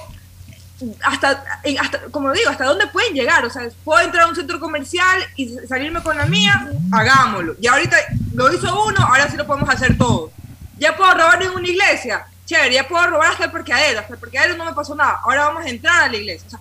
hasta, 1.04 1.44
hasta, 1.80 2.00
como 2.10 2.32
digo, 2.32 2.50
hasta 2.50 2.64
dónde 2.64 2.86
pueden 2.88 3.14
llegar. 3.14 3.44
O 3.44 3.50
sea, 3.50 3.68
puedo 3.84 4.00
entrar 4.02 4.24
a 4.24 4.28
un 4.28 4.34
centro 4.36 4.58
comercial 4.60 5.22
y 5.36 5.54
salirme 5.68 6.02
con 6.02 6.16
la 6.16 6.26
mía, 6.26 6.68
hagámoslo. 6.90 7.54
Y 7.60 7.66
ahorita 7.66 7.96
lo 8.34 8.52
hizo 8.52 8.84
uno, 8.84 9.00
ahora 9.00 9.30
sí 9.30 9.36
lo 9.36 9.46
podemos 9.46 9.68
hacer 9.68 9.96
todos. 9.96 10.30
Ya 10.78 10.96
puedo 10.96 11.12
robar 11.14 11.42
en 11.42 11.50
una 11.50 11.68
iglesia, 11.68 12.26
chévere, 12.52 12.74
ya 12.74 12.86
puedo 12.88 13.06
robar 13.06 13.32
hasta 13.32 13.44
el 13.46 13.50
parqueadero, 13.50 14.00
hasta 14.00 14.14
el 14.14 14.20
parqueadero 14.20 14.56
no 14.56 14.64
me 14.64 14.72
pasó 14.72 14.94
nada, 14.94 15.20
ahora 15.24 15.46
vamos 15.48 15.64
a 15.64 15.68
entrar 15.68 16.04
a 16.04 16.08
la 16.08 16.16
iglesia. 16.16 16.46
O 16.46 16.50
sea, 16.50 16.60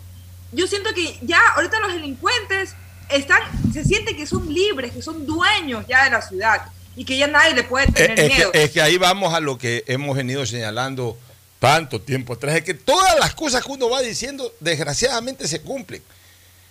yo 0.53 0.67
siento 0.67 0.93
que 0.93 1.17
ya 1.21 1.39
ahorita 1.55 1.79
los 1.79 1.93
delincuentes 1.93 2.75
están, 3.09 3.41
se 3.73 3.83
sienten 3.83 4.15
que 4.15 4.25
son 4.25 4.53
libres, 4.53 4.91
que 4.91 5.01
son 5.01 5.25
dueños 5.25 5.85
ya 5.87 6.03
de 6.05 6.09
la 6.11 6.21
ciudad 6.21 6.61
y 6.95 7.05
que 7.05 7.17
ya 7.17 7.27
nadie 7.27 7.53
le 7.53 7.63
puede 7.63 7.87
tener 7.87 8.19
Es, 8.19 8.27
miedo. 8.35 8.51
que, 8.51 8.63
es 8.63 8.71
que 8.71 8.81
ahí 8.81 8.97
vamos 8.97 9.33
a 9.33 9.39
lo 9.39 9.57
que 9.57 9.83
hemos 9.87 10.15
venido 10.15 10.45
señalando 10.45 11.17
tanto 11.59 12.01
tiempo 12.01 12.33
atrás, 12.33 12.55
es 12.55 12.63
que 12.63 12.73
todas 12.73 13.19
las 13.19 13.33
cosas 13.35 13.63
que 13.63 13.71
uno 13.71 13.89
va 13.89 14.01
diciendo, 14.01 14.51
desgraciadamente 14.59 15.47
se 15.47 15.61
cumplen. 15.61 16.01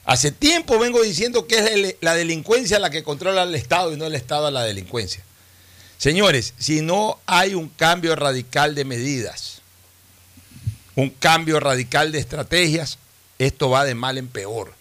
Hace 0.05 0.33
tiempo 0.33 0.79
vengo 0.79 1.01
diciendo 1.03 1.47
que 1.47 1.59
es 1.59 1.67
el- 1.71 1.97
la 2.01 2.15
delincuencia 2.15 2.79
la 2.79 2.91
que 2.91 3.03
controla 3.05 3.43
al 3.43 3.55
Estado 3.55 3.93
y 3.93 3.97
no 3.97 4.07
el 4.07 4.15
Estado 4.15 4.47
a 4.47 4.51
la 4.51 4.65
delincuencia. 4.65 5.23
Señores, 6.01 6.55
si 6.57 6.81
no 6.81 7.19
hay 7.27 7.55
un 7.55 7.69
cambio 7.69 8.17
radical 8.17 8.75
de 8.75 8.87
medidas, 8.87 9.61
un 10.97 11.11
cambio 11.11 11.61
radical 11.61 12.11
de 12.11 12.19
estrategias, 12.19 12.97
esto 13.39 13.69
va 13.69 13.85
de 13.85 13.95
mal 13.95 14.17
en 14.17 14.27
peor. 14.27 14.73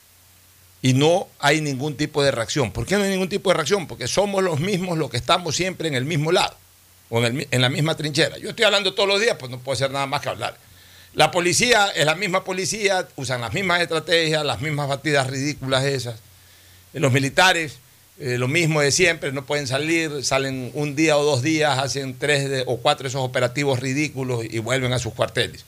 Y 0.81 0.93
no 0.93 1.27
hay 1.39 1.59
ningún 1.59 1.97
tipo 1.97 2.23
de 2.23 2.31
reacción. 2.31 2.71
¿Por 2.71 2.85
qué 2.85 2.95
no 2.95 3.03
hay 3.03 3.09
ningún 3.09 3.27
tipo 3.27 3.49
de 3.49 3.55
reacción? 3.55 3.85
Porque 3.85 4.07
somos 4.07 4.41
los 4.41 4.61
mismos 4.61 4.97
los 4.97 5.09
que 5.09 5.17
estamos 5.17 5.57
siempre 5.57 5.89
en 5.89 5.95
el 5.95 6.05
mismo 6.05 6.31
lado 6.31 6.55
o 7.09 7.21
en, 7.25 7.45
en 7.51 7.61
la 7.61 7.67
misma 7.67 7.97
trinchera. 7.97 8.37
Yo 8.37 8.51
estoy 8.51 8.63
hablando 8.63 8.93
todos 8.93 9.09
los 9.09 9.19
días, 9.19 9.35
pues 9.37 9.51
no 9.51 9.59
puedo 9.59 9.73
hacer 9.73 9.91
nada 9.91 10.05
más 10.05 10.21
que 10.21 10.29
hablar. 10.29 10.57
La 11.15 11.31
policía 11.31 11.89
es 11.89 12.05
la 12.05 12.15
misma 12.15 12.45
policía, 12.45 13.05
usan 13.17 13.41
las 13.41 13.51
mismas 13.53 13.81
estrategias, 13.81 14.45
las 14.45 14.61
mismas 14.61 14.87
batidas 14.87 15.27
ridículas 15.27 15.83
esas. 15.83 16.15
Los 16.93 17.11
militares, 17.11 17.79
eh, 18.19 18.37
lo 18.37 18.47
mismo 18.47 18.81
de 18.81 18.91
siempre, 18.91 19.31
no 19.31 19.45
pueden 19.45 19.65
salir, 19.67 20.23
salen 20.25 20.71
un 20.73 20.95
día 20.95 21.17
o 21.17 21.23
dos 21.23 21.41
días, 21.41 21.79
hacen 21.79 22.17
tres 22.17 22.63
o 22.65 22.77
cuatro 22.77 23.03
de 23.03 23.09
esos 23.09 23.21
operativos 23.21 23.79
ridículos 23.79 24.43
y 24.49 24.59
vuelven 24.59 24.91
a 24.93 24.99
sus 24.99 25.13
cuarteles. 25.13 25.65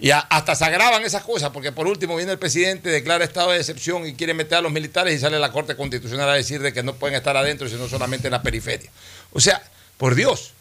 Y 0.00 0.10
a- 0.10 0.20
hasta 0.20 0.54
se 0.54 0.64
agravan 0.64 1.02
esas 1.02 1.24
cosas, 1.24 1.50
porque 1.50 1.72
por 1.72 1.88
último 1.88 2.14
viene 2.14 2.30
el 2.30 2.38
presidente, 2.38 2.88
declara 2.88 3.24
estado 3.24 3.50
de 3.50 3.58
excepción 3.58 4.06
y 4.06 4.14
quiere 4.14 4.32
meter 4.32 4.58
a 4.58 4.60
los 4.60 4.70
militares 4.70 5.12
y 5.16 5.18
sale 5.18 5.40
la 5.40 5.50
Corte 5.50 5.74
Constitucional 5.74 6.28
a 6.30 6.34
decir 6.34 6.62
de 6.62 6.72
que 6.72 6.84
no 6.84 6.94
pueden 6.94 7.16
estar 7.16 7.36
adentro, 7.36 7.68
sino 7.68 7.88
solamente 7.88 8.28
en 8.28 8.32
la 8.32 8.42
periferia. 8.42 8.90
O 9.32 9.40
sea, 9.40 9.60
por 9.96 10.14
Dios, 10.14 10.52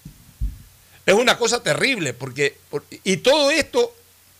es 1.05 1.13
una 1.13 1.37
cosa 1.37 1.61
terrible, 1.61 2.13
porque, 2.13 2.57
por- 2.71 2.83
y 3.03 3.17
todo 3.17 3.51
esto 3.51 3.93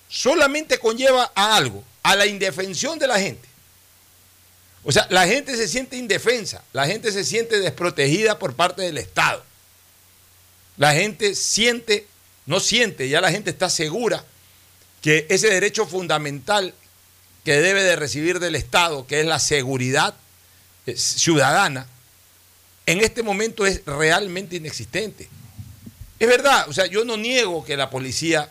solamente 0.09 0.79
conlleva 0.79 1.31
a 1.35 1.55
algo, 1.57 1.83
a 2.01 2.15
la 2.15 2.25
indefensión 2.25 2.97
de 2.97 3.07
la 3.07 3.19
gente. 3.19 3.46
O 4.88 4.91
sea, 4.93 5.05
la 5.09 5.27
gente 5.27 5.57
se 5.57 5.67
siente 5.67 5.97
indefensa, 5.97 6.63
la 6.71 6.88
gente 6.88 7.11
se 7.11 7.25
siente 7.25 7.59
desprotegida 7.59 8.39
por 8.39 8.55
parte 8.55 8.83
del 8.83 8.97
Estado. 8.97 9.43
La 10.77 10.93
gente 10.93 11.35
siente, 11.35 12.07
no 12.45 12.61
siente, 12.61 13.09
ya 13.09 13.19
la 13.19 13.29
gente 13.29 13.49
está 13.49 13.69
segura 13.69 14.23
que 15.01 15.25
ese 15.27 15.49
derecho 15.49 15.85
fundamental 15.85 16.73
que 17.43 17.59
debe 17.59 17.83
de 17.83 17.97
recibir 17.97 18.39
del 18.39 18.55
Estado, 18.55 19.05
que 19.05 19.19
es 19.19 19.25
la 19.25 19.39
seguridad 19.39 20.13
eh, 20.85 20.95
ciudadana, 20.95 21.85
en 22.85 23.01
este 23.01 23.23
momento 23.23 23.65
es 23.65 23.81
realmente 23.85 24.55
inexistente. 24.55 25.27
Es 26.17 26.29
verdad, 26.29 26.69
o 26.69 26.71
sea, 26.71 26.85
yo 26.85 27.03
no 27.03 27.17
niego 27.17 27.65
que 27.65 27.75
la 27.75 27.89
policía 27.89 28.49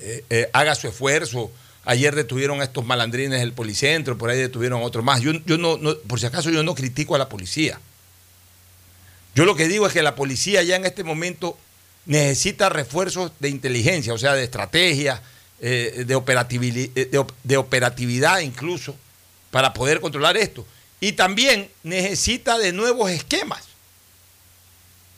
eh, 0.00 0.24
eh, 0.28 0.50
haga 0.52 0.74
su 0.74 0.88
esfuerzo. 0.88 1.52
Ayer 1.90 2.14
detuvieron 2.14 2.60
a 2.60 2.64
estos 2.64 2.84
malandrines 2.86 3.40
del 3.40 3.52
policentro, 3.52 4.16
por 4.16 4.30
ahí 4.30 4.38
detuvieron 4.38 4.80
a 4.80 4.84
otro 4.84 5.02
más. 5.02 5.22
Yo, 5.22 5.32
yo 5.44 5.58
no, 5.58 5.76
no- 5.76 5.96
por 6.06 6.20
si 6.20 6.26
acaso 6.26 6.48
yo 6.50 6.62
no 6.62 6.76
critico 6.76 7.16
a 7.16 7.18
la 7.18 7.28
policía. 7.28 7.80
Yo 9.34 9.44
lo 9.44 9.56
que 9.56 9.66
digo 9.66 9.88
es 9.88 9.92
que 9.92 10.02
la 10.02 10.14
policía 10.14 10.62
ya 10.62 10.76
en 10.76 10.84
este 10.86 11.02
momento 11.02 11.58
necesita 12.06 12.68
refuerzos 12.68 13.32
de 13.40 13.48
inteligencia, 13.48 14.12
o 14.14 14.18
sea, 14.18 14.34
de 14.34 14.44
estrategia, 14.44 15.20
eh, 15.60 16.04
de, 16.06 16.16
operativili- 16.16 16.92
eh, 16.94 17.06
de 17.06 17.24
de 17.42 17.56
operatividad 17.56 18.38
incluso, 18.38 18.94
para 19.50 19.72
poder 19.72 20.00
controlar 20.00 20.36
esto. 20.36 20.64
Y 21.00 21.12
también 21.12 21.70
necesita 21.82 22.56
de 22.56 22.72
nuevos 22.72 23.10
esquemas. 23.10 23.64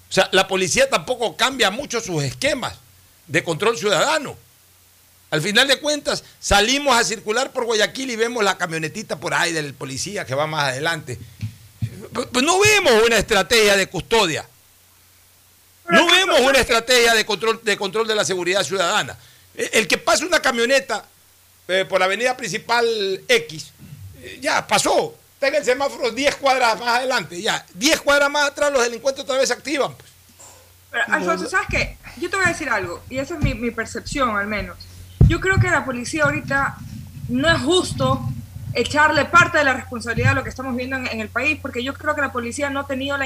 O 0.09 0.13
sea, 0.15 0.29
la 0.33 0.49
policía 0.49 0.89
tampoco 0.89 1.37
cambia 1.37 1.71
mucho 1.71 2.01
sus 2.01 2.23
esquemas. 2.23 2.77
de 3.27 3.43
control 3.45 3.77
ciudadano. 3.79 4.37
Al 5.33 5.41
final 5.41 5.67
de 5.67 5.81
cuentas, 5.81 6.25
salimos 6.39 6.95
a 6.95 7.03
circular 7.03 7.53
por 7.53 7.65
Guayaquil 7.65 8.11
y 8.11 8.17
vemos 8.17 8.45
la 8.45 8.59
camionetita 8.59 9.19
por 9.19 9.33
ahí 9.33 9.51
del 9.51 9.73
policía 9.73 10.27
que 10.27 10.35
va 10.35 10.47
más 10.47 10.65
adelante. 10.65 11.19
Pues, 12.13 12.29
pues 12.31 12.45
no 12.45 12.61
vemos 12.61 12.93
una 13.07 13.17
estrategia 13.17 13.75
de 13.75 13.87
custodia. 13.87 14.47
No 15.89 16.07
vemos 16.07 16.39
una 16.41 16.59
estrategia 16.59 17.15
de 17.15 17.25
control, 17.25 17.61
de 17.65 17.79
control 17.79 18.07
de 18.07 18.15
la 18.15 18.27
seguridad 18.27 18.63
ciudadana. 18.63 19.17
El 19.55 19.71
el 19.73 19.89
que 19.89 19.97
pase 19.97 20.27
una 20.27 20.43
camioneta 20.43 21.07
eh, 21.67 21.87
por 21.89 21.99
la 21.99 22.05
avenida 22.05 22.37
principal 22.37 22.87
X, 23.27 23.73
eh, 24.21 24.39
ya 24.39 24.67
pasó. 24.67 25.17
Tenga 25.39 25.57
el 25.57 25.65
semáforo 25.65 26.11
10 26.11 26.37
cuadras 26.37 26.79
más 26.79 26.99
adelante, 26.99 27.41
ya. 27.41 27.65
10 27.73 28.03
cuadras 28.03 28.31
más 28.31 28.51
atrás 28.51 28.71
los 28.71 28.83
delincuentes 28.83 29.25
otra 29.25 29.39
vez 29.39 29.49
se 29.49 29.55
activan. 29.55 29.95
pues. 29.95 30.11
Pero, 30.91 31.05
Alfonso, 31.09 31.49
¿sabes 31.49 31.69
qué? 31.71 31.97
Yo 32.19 32.29
te 32.29 32.37
voy 32.37 32.45
a 32.45 32.49
decir 32.51 32.69
algo, 32.69 33.03
y 33.09 33.17
esa 33.17 33.33
es 33.33 33.41
mi, 33.41 33.55
mi 33.55 33.71
percepción 33.71 34.37
al 34.37 34.47
menos. 34.47 34.77
Yo 35.29 35.41
creo 35.41 35.59
que 35.59 35.71
la 35.71 35.85
policía 35.85 36.25
ahorita 36.25 36.77
no 37.29 37.49
es 37.49 37.61
justo 37.61 38.21
echarle 38.75 39.25
parte 39.27 39.59
de 39.59 39.65
la 39.65 39.75
responsabilidad 39.75 40.31
de 40.31 40.35
lo 40.37 40.43
que 40.43 40.49
estamos 40.49 40.75
viendo 40.77 40.97
en, 40.97 41.21
el 41.21 41.29
país, 41.29 41.59
porque 41.61 41.85
yo 41.85 41.95
creo 41.95 42.15
que 42.15 42.21
la 42.21 42.33
policía 42.33 42.71
no 42.71 42.81
ha 42.81 42.87
tenido 42.87 43.17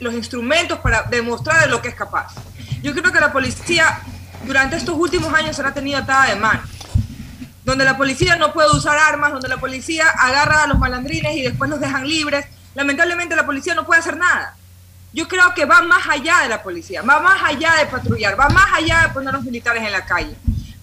los 0.00 0.14
instrumentos 0.14 0.78
para 0.78 1.02
demostrar 1.02 1.62
de 1.62 1.68
lo 1.68 1.82
que 1.82 1.88
es 1.88 1.94
capaz. 1.94 2.34
Yo 2.82 2.92
creo 2.94 3.12
que 3.12 3.20
la 3.20 3.32
policía 3.32 4.00
durante 4.44 4.76
estos 4.76 4.96
últimos 4.96 5.32
años 5.34 5.56
se 5.56 5.62
la 5.62 5.70
ha 5.70 5.74
tenido 5.74 5.98
atada 5.98 6.26
de 6.26 6.36
mano. 6.36 6.62
Donde 7.64 7.84
la 7.84 7.96
policía 7.96 8.36
no 8.36 8.52
puede 8.52 8.70
usar 8.70 8.96
armas, 8.98 9.32
donde 9.32 9.48
la 9.48 9.58
policía 9.58 10.08
agarra 10.08 10.62
a 10.62 10.66
los 10.66 10.78
malandrines 10.78 11.36
y 11.36 11.42
después 11.42 11.68
los 11.68 11.80
dejan 11.80 12.08
libres. 12.08 12.46
Lamentablemente 12.74 13.36
la 13.36 13.44
policía 13.44 13.74
no 13.74 13.84
puede 13.84 14.00
hacer 14.00 14.16
nada. 14.16 14.56
Yo 15.12 15.26
creo 15.26 15.52
que 15.54 15.64
va 15.64 15.82
más 15.82 16.06
allá 16.08 16.40
de 16.42 16.48
la 16.48 16.62
policía, 16.62 17.02
va 17.02 17.20
más 17.20 17.42
allá 17.42 17.74
de 17.78 17.86
patrullar, 17.86 18.38
va 18.38 18.48
más 18.50 18.66
allá 18.74 19.02
de 19.02 19.08
poner 19.08 19.30
a 19.30 19.32
los 19.32 19.44
militares 19.44 19.82
en 19.82 19.92
la 19.92 20.04
calle. 20.04 20.34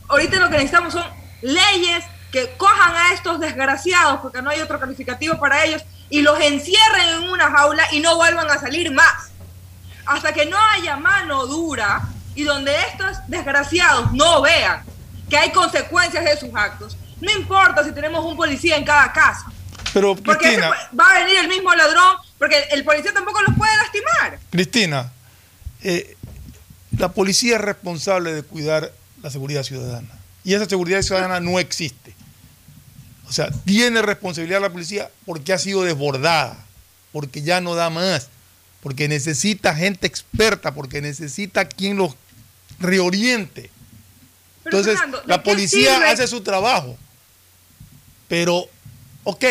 Ahorita 0.08 0.38
lo 0.38 0.50
que 0.50 0.58
necesitamos 0.58 0.94
son 0.94 1.06
leyes 1.42 2.04
que 2.32 2.54
cojan 2.58 2.96
a 2.96 3.14
estos 3.14 3.40
desgraciados, 3.40 4.20
porque 4.22 4.42
no 4.42 4.50
hay 4.50 4.60
otro 4.60 4.80
calificativo 4.80 5.40
para 5.40 5.64
ellos, 5.64 5.84
y 6.10 6.22
los 6.22 6.40
encierren 6.40 7.24
en 7.24 7.30
una 7.30 7.50
jaula 7.50 7.84
y 7.92 8.00
no 8.00 8.16
vuelvan 8.16 8.50
a 8.50 8.60
salir 8.60 8.92
más. 8.92 9.32
Hasta 10.06 10.34
que 10.34 10.46
no 10.46 10.58
haya 10.74 10.98
mano 10.98 11.48
dura 11.48 12.02
y 12.36 12.44
donde 12.44 12.76
estos 12.92 13.18
desgraciados 13.28 14.12
no 14.12 14.42
vean 14.42 14.84
que 15.30 15.38
hay 15.38 15.52
consecuencias 15.52 16.24
de 16.24 16.38
sus 16.38 16.54
actos, 16.54 16.98
no 17.22 17.32
importa 17.32 17.84
si 17.84 17.92
tenemos 17.92 18.24
un 18.24 18.36
policía 18.36 18.76
en 18.76 18.84
cada 18.84 19.12
casa. 19.12 19.46
Pero 19.94 20.16
Porque 20.16 20.48
Cristina, 20.48 20.72
va 21.00 21.12
a 21.12 21.20
venir 21.20 21.40
el 21.40 21.48
mismo 21.48 21.74
ladrón, 21.74 22.18
porque 22.38 22.68
el 22.72 22.84
policía 22.84 23.14
tampoco 23.14 23.42
los 23.42 23.56
puede 23.56 23.76
lastimar. 23.78 24.40
Cristina, 24.52 25.12
eh, 25.82 26.18
la 26.98 27.14
policía 27.14 27.56
es 27.56 27.62
responsable 27.62 28.34
de 28.34 28.44
cuidar 28.44 28.92
la 29.22 29.30
seguridad 29.30 29.64
ciudadana. 29.64 30.10
Y 30.44 30.54
esa 30.54 30.66
seguridad 30.66 31.02
ciudadana 31.02 31.40
no 31.40 31.60
existe. 31.60 32.14
O 33.28 33.34
sea, 33.34 33.50
tiene 33.66 34.02
responsabilidad 34.02 34.62
la 34.62 34.72
policía 34.72 35.10
porque 35.26 35.54
ha 35.54 35.58
sido 35.58 35.84
desbordada, 35.84 36.64
porque 37.12 37.42
ya 37.42 37.62
no 37.62 37.74
da 37.74 37.90
más, 37.90 38.30
porque 38.82 39.08
necesita 39.08 39.76
gente 39.76 40.06
experta, 40.06 40.74
porque 40.74 41.02
necesita 41.02 41.68
quien 41.68 41.98
los 41.98 42.16
reoriente. 42.80 43.72
Pero, 44.64 44.78
Entonces, 44.78 45.00
Fernando, 45.00 45.22
¿de 45.22 45.28
la 45.28 45.42
policía 45.44 45.96
sirve? 45.96 46.10
hace 46.10 46.28
su 46.28 46.42
trabajo. 46.42 46.96
Pero, 48.28 48.66
ok, 49.24 49.46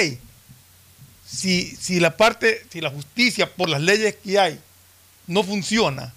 si, 1.27 1.77
si 1.77 1.99
la 1.99 2.17
parte, 2.17 2.65
si 2.71 2.81
la 2.81 2.91
justicia 2.91 3.53
por 3.53 3.69
las 3.69 3.81
leyes 3.81 4.17
que 4.23 4.39
hay 4.39 4.61
no 5.27 5.43
funciona, 5.43 6.13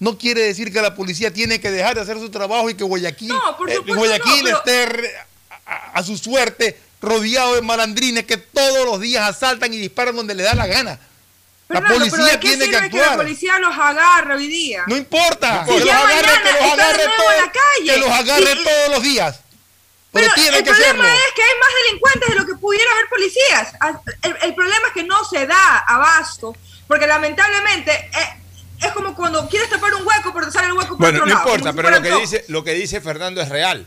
no 0.00 0.18
quiere 0.18 0.42
decir 0.42 0.72
que 0.72 0.82
la 0.82 0.94
policía 0.94 1.32
tiene 1.32 1.60
que 1.60 1.70
dejar 1.70 1.94
de 1.94 2.00
hacer 2.02 2.18
su 2.18 2.30
trabajo 2.30 2.68
y 2.70 2.74
que 2.74 2.84
Guayaquil, 2.84 3.28
No, 3.28 3.56
por 3.56 3.70
eh, 3.70 3.78
Guayaquil 3.78 4.50
no, 4.50 4.60
pero- 4.64 5.02
esté 5.02 5.16
a, 5.66 5.90
a 5.94 6.02
su 6.02 6.16
suerte 6.18 6.78
rodeado 7.00 7.54
de 7.54 7.62
malandrines 7.62 8.24
que 8.24 8.36
todos 8.36 8.84
los 8.86 9.00
días 9.00 9.28
asaltan 9.28 9.72
y 9.72 9.78
disparan 9.78 10.16
donde 10.16 10.34
le 10.34 10.42
da 10.42 10.54
la 10.54 10.66
gana. 10.66 10.98
La 11.68 11.80
pero 11.80 11.94
policía 11.94 12.24
¿de 12.24 12.30
qué 12.40 12.48
tiene 12.48 12.64
que 12.66 12.72
sirve 12.76 12.90
que 12.90 12.96
la 12.98 13.02
actuar. 13.02 13.16
policía 13.16 13.58
los 13.58 13.74
agarre 13.78 14.34
hoy 14.34 14.46
día? 14.48 14.84
No 14.86 14.96
importa, 14.96 15.64
Si 15.66 15.72
que 15.72 15.80
los 15.80 15.94
agarre, 15.94 16.42
que 16.42 16.52
los 16.52 16.72
agarre, 16.72 17.04
todo- 17.04 17.84
que 17.84 17.96
los 17.98 18.10
agarre 18.10 18.52
Y- 18.60 18.64
todos 18.64 18.88
los 18.90 19.02
días. 19.02 19.40
Pero, 20.12 20.26
el 20.26 20.32
que 20.34 20.42
problema 20.62 20.72
hacerlo. 20.72 21.04
es 21.04 21.32
que 21.34 21.42
hay 21.42 21.58
más 21.58 21.68
delincuentes 21.86 22.28
de 22.28 22.34
lo 22.36 22.46
que 22.46 22.54
pudiera 22.54 22.92
haber 22.92 23.08
policías. 23.08 23.72
Ah, 23.80 24.00
El, 24.22 24.36
el 24.42 24.54
problema 24.54 24.86
es 24.88 24.92
que 24.92 25.02
no 25.02 25.24
se 25.24 25.46
da 25.46 25.78
abasto, 25.88 26.54
porque 26.86 27.06
lamentablemente 27.08 27.90
eh, 27.92 28.36
es 28.80 28.92
como 28.92 29.14
cuando 29.14 29.48
quieres 29.48 29.70
tapar 29.70 29.94
un 29.94 30.06
hueco, 30.06 30.32
pero 30.34 30.46
te 30.46 30.52
sale 30.52 30.68
el 30.68 30.72
hueco 30.74 30.96
por 30.96 30.98
Bueno, 30.98 31.18
otro 31.18 31.26
no 31.26 31.34
lado, 31.34 31.48
importa, 31.48 31.72
pero 31.72 31.90
lo 31.90 32.02
que, 32.02 32.20
dice, 32.20 32.44
lo 32.48 32.64
que 32.64 32.74
dice 32.74 33.00
Fernando 33.00 33.40
es 33.40 33.48
real. 33.48 33.86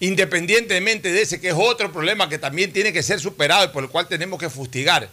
Independientemente 0.00 1.12
de 1.12 1.22
ese, 1.22 1.40
que 1.40 1.48
es 1.48 1.54
otro 1.56 1.92
problema 1.92 2.28
que 2.28 2.38
también 2.38 2.72
tiene 2.72 2.92
que 2.92 3.02
ser 3.02 3.20
superado 3.20 3.64
y 3.64 3.68
por 3.68 3.84
el 3.84 3.90
cual 3.90 4.08
tenemos 4.08 4.38
que 4.38 4.48
fustigar. 4.48 5.08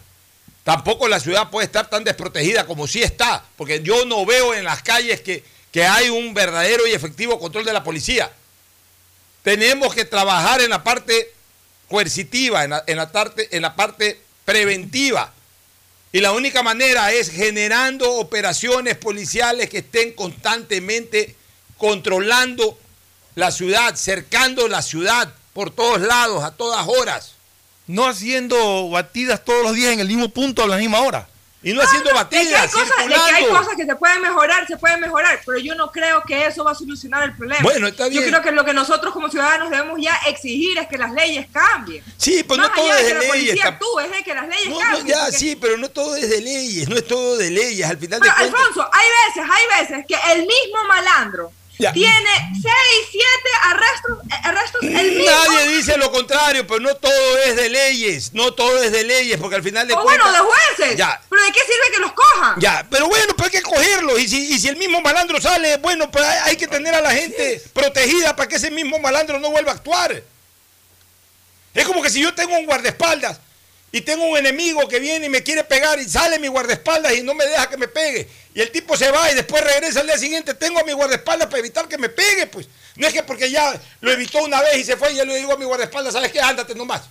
Tampoco 0.64 1.08
la 1.08 1.20
ciudad 1.20 1.50
puede 1.50 1.66
estar 1.66 1.90
tan 1.90 2.04
desprotegida 2.04 2.66
como 2.66 2.88
sí 2.88 3.02
está, 3.02 3.44
porque 3.56 3.82
yo 3.82 4.06
no 4.06 4.26
veo 4.26 4.54
en 4.54 4.66
las 4.66 4.84
calles 4.84 5.22
que, 5.22 5.44
que 5.72 5.86
hay 5.86 6.10
un 6.10 6.34
verdadero 6.34 6.86
y 6.88 6.92
efectivo 6.92 7.40
control 7.40 7.66
de 7.66 7.74
la 7.74 7.84
policía. 7.84 8.32
Tenemos 9.44 9.96
que 9.96 10.04
trabajar 10.04 10.62
en 10.62 10.70
la 10.70 10.84
parte 10.84 11.34
coercitiva, 11.88 12.64
en 12.66 12.72
la, 12.72 12.84
en 12.86 12.98
la 12.98 13.12
parte, 13.12 13.56
en 13.56 13.62
la 13.62 13.76
parte 13.76 14.20
preventiva. 14.44 15.34
Y 16.18 16.20
la 16.20 16.32
única 16.32 16.64
manera 16.64 17.12
es 17.12 17.30
generando 17.30 18.14
operaciones 18.14 18.98
policiales 18.98 19.70
que 19.70 19.78
estén 19.78 20.14
constantemente 20.14 21.36
controlando 21.78 22.76
la 23.36 23.52
ciudad, 23.52 23.94
cercando 23.94 24.68
la 24.68 24.82
ciudad 24.82 25.32
por 25.54 25.70
todos 25.70 26.02
lados, 26.02 26.44
a 26.44 26.56
todas 26.56 26.88
horas. 26.88 27.34
No 27.86 28.08
haciendo 28.08 28.90
batidas 28.90 29.46
todos 29.46 29.62
los 29.62 29.76
días 29.76 29.94
en 29.94 30.00
el 30.00 30.08
mismo 30.08 30.30
punto 30.30 30.64
a 30.64 30.68
la 30.68 30.78
misma 30.78 31.02
hora. 31.02 31.30
Y 31.64 31.74
no 31.74 31.82
haciendo 31.82 32.10
De 32.10 32.14
que, 32.14 32.18
hay 32.20 32.24
batidas, 32.46 32.72
cosas, 32.72 32.98
de 32.98 33.08
que 33.08 33.16
hay 33.16 33.46
cosas 33.48 33.76
que 33.76 33.86
se 33.86 33.96
pueden 33.96 34.22
mejorar, 34.22 34.68
se 34.68 34.78
pueden 34.78 35.00
mejorar, 35.02 35.40
pero 35.44 35.58
yo 35.58 35.74
no 35.74 35.92
creo 35.92 36.22
que 36.22 36.46
eso 36.46 36.64
va 36.64 36.72
a 36.72 36.76
solucionar 36.76 37.24
el 37.24 37.36
problema. 37.36 37.62
Bueno, 37.64 37.88
está 37.88 38.08
bien. 38.08 38.22
Yo 38.24 38.30
creo 38.30 38.42
que 38.44 38.52
lo 38.52 38.64
que 38.64 38.74
nosotros 38.74 39.12
como 39.12 39.28
ciudadanos 39.28 39.72
debemos 39.72 40.00
ya 40.00 40.16
exigir 40.28 40.78
es 40.78 40.88
que 40.88 40.98
las 41.00 41.12
leyes 41.12 41.48
cambien. 41.52 42.04
Sí, 42.16 42.44
pues 42.44 42.60
Más 42.60 42.70
no 42.70 42.76
todo 42.76 42.94
es 42.94 43.08
de 43.08 43.14
la 43.16 43.20
leyes. 43.22 43.32
policía 43.34 43.64
tam- 43.64 43.74
actúe, 43.74 44.00
es 44.02 44.12
de 44.12 44.24
que 44.24 44.34
las 44.36 44.48
leyes 44.48 44.70
No, 44.70 44.76
no, 44.76 44.80
cambien. 44.82 45.08
ya, 45.08 45.24
porque- 45.24 45.38
sí, 45.38 45.56
pero 45.56 45.78
no 45.78 45.90
todo 45.90 46.16
es 46.16 46.30
de 46.30 46.42
leyes, 46.42 46.88
no 46.88 46.96
es 46.96 47.08
todo 47.08 47.38
de 47.38 47.50
leyes. 47.50 47.90
Al 47.90 47.98
final 47.98 48.20
Pero, 48.22 48.32
de 48.34 48.40
cuentas. 48.40 48.60
Alfonso, 48.62 48.90
hay 48.94 49.08
veces, 49.36 49.52
hay 49.52 49.82
veces 49.82 50.06
que 50.08 50.34
el 50.34 50.40
mismo 50.42 50.84
malandro 50.88 51.52
Ya. 51.80 51.94
tiene 51.94 52.30
seis, 52.54 53.08
siete 53.12 53.50
arrestos, 53.66 54.18
eh, 54.32 54.42
arrestos 54.44 54.82
el 54.82 55.12
mismo. 55.12 55.26
Nadie 55.26 55.68
dice 55.68 55.98
lo 55.98 56.12
contrario, 56.12 56.66
pero 56.66 56.80
no 56.80 56.96
todo 56.96 57.38
es 57.46 57.56
de 57.56 57.70
leyes, 57.70 58.34
no 58.34 58.52
todo 58.54 58.82
es 58.82 58.92
de 58.92 59.04
leyes, 59.04 59.38
porque 59.40 59.58
al 59.58 59.64
final 59.64 59.88
de 59.88 59.94
o 59.94 60.02
cuentas. 60.02 60.32
bueno, 60.32 60.44
de 60.46 60.52
jueces. 60.52 60.98
Ya, 60.98 61.22
Pero 61.30 61.44
¿de 61.44 61.52
qué 61.52 61.60
sirve 61.60 61.92
que 61.94 62.00
los 62.00 62.14
cojan? 62.14 62.60
Ya, 62.60 62.86
pero 62.90 63.08
bueno, 63.08 63.36
pues 63.36 63.46
hay 63.54 63.60
que 63.60 63.62
cogerlo. 63.62 64.18
Y 64.18 64.28
si, 64.28 64.54
y 64.54 64.60
si 64.60 64.70
el 64.70 64.78
mismo 64.78 65.02
malandro 65.02 65.40
sale, 65.40 65.78
bueno, 65.78 66.10
pues 66.10 66.26
hay 66.26 66.56
que 66.56 66.68
tener 66.68 66.96
a 66.96 67.02
la 67.02 67.12
gente 67.12 67.62
protegida 67.74 68.36
para 68.36 68.50
que 68.50 68.56
ese 68.56 68.72
mismo 68.72 68.98
malandro 69.00 69.40
no 69.40 69.52
vuelva 69.52 69.72
a 69.72 69.76
actuar. 69.76 70.24
Es 71.74 71.86
como 71.86 72.02
que 72.02 72.10
si 72.10 72.22
yo 72.22 72.34
tengo 72.34 72.58
un 72.58 72.66
guardaespaldas 72.66 73.40
y 73.92 74.02
tengo 74.02 74.26
un 74.26 74.38
enemigo 74.38 74.88
que 74.88 75.00
viene 75.00 75.28
y 75.28 75.30
me 75.30 75.44
quiere 75.44 75.64
pegar 75.64 76.00
y 76.00 76.06
sale 76.08 76.40
mi 76.40 76.48
guardaespaldas 76.48 77.14
y 77.14 77.24
no 77.24 77.34
me 77.34 77.46
deja 77.46 77.70
que 77.70 77.78
me 77.78 77.88
pegue. 77.88 78.28
Y 78.54 78.62
el 78.62 78.72
tipo 78.72 78.98
se 78.98 79.10
va 79.12 79.32
y 79.32 79.36
después 79.36 79.64
regresa 79.64 80.02
al 80.02 80.08
día 80.08 80.18
siguiente, 80.18 80.54
tengo 80.54 80.80
a 80.80 80.84
mi 80.84 80.92
guardaespaldas 80.92 81.48
para 81.48 81.60
evitar 81.60 81.88
que 81.88 81.98
me 81.98 82.10
pegue, 82.10 82.48
pues. 82.48 82.68
No 82.96 83.08
es 83.08 83.14
que 83.14 83.24
porque 83.24 83.50
ya 83.50 83.80
lo 84.02 84.12
evitó 84.12 84.44
una 84.44 84.62
vez 84.62 84.78
y 84.78 84.84
se 84.84 84.98
fue 84.98 85.14
y 85.14 85.16
ya 85.16 85.26
le 85.26 85.36
digo 85.36 85.54
a 85.54 85.58
mi 85.58 85.66
guardaespaldas, 85.66 86.14
¿sabes 86.14 86.32
qué? 86.32 86.42
Ándate 86.42 86.76
nomás. 86.76 87.04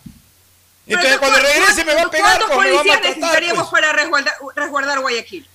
Entonces 0.87 1.19
cuando 1.19 1.39
regrese 1.41 1.85
me 1.85 1.95
va 1.95 2.03
a 2.03 2.11
pegar, 2.11 2.39
¿Cuántos 2.39 2.57
pues, 2.57 2.69
me 2.69 2.75
va 2.75 2.95
a 2.95 3.01
necesitaríamos 3.01 3.69
pues. 3.69 3.83
para 3.83 3.93
resguardar, 3.93 4.35
resguardar 4.55 5.01
Guayaquil? 5.01 5.49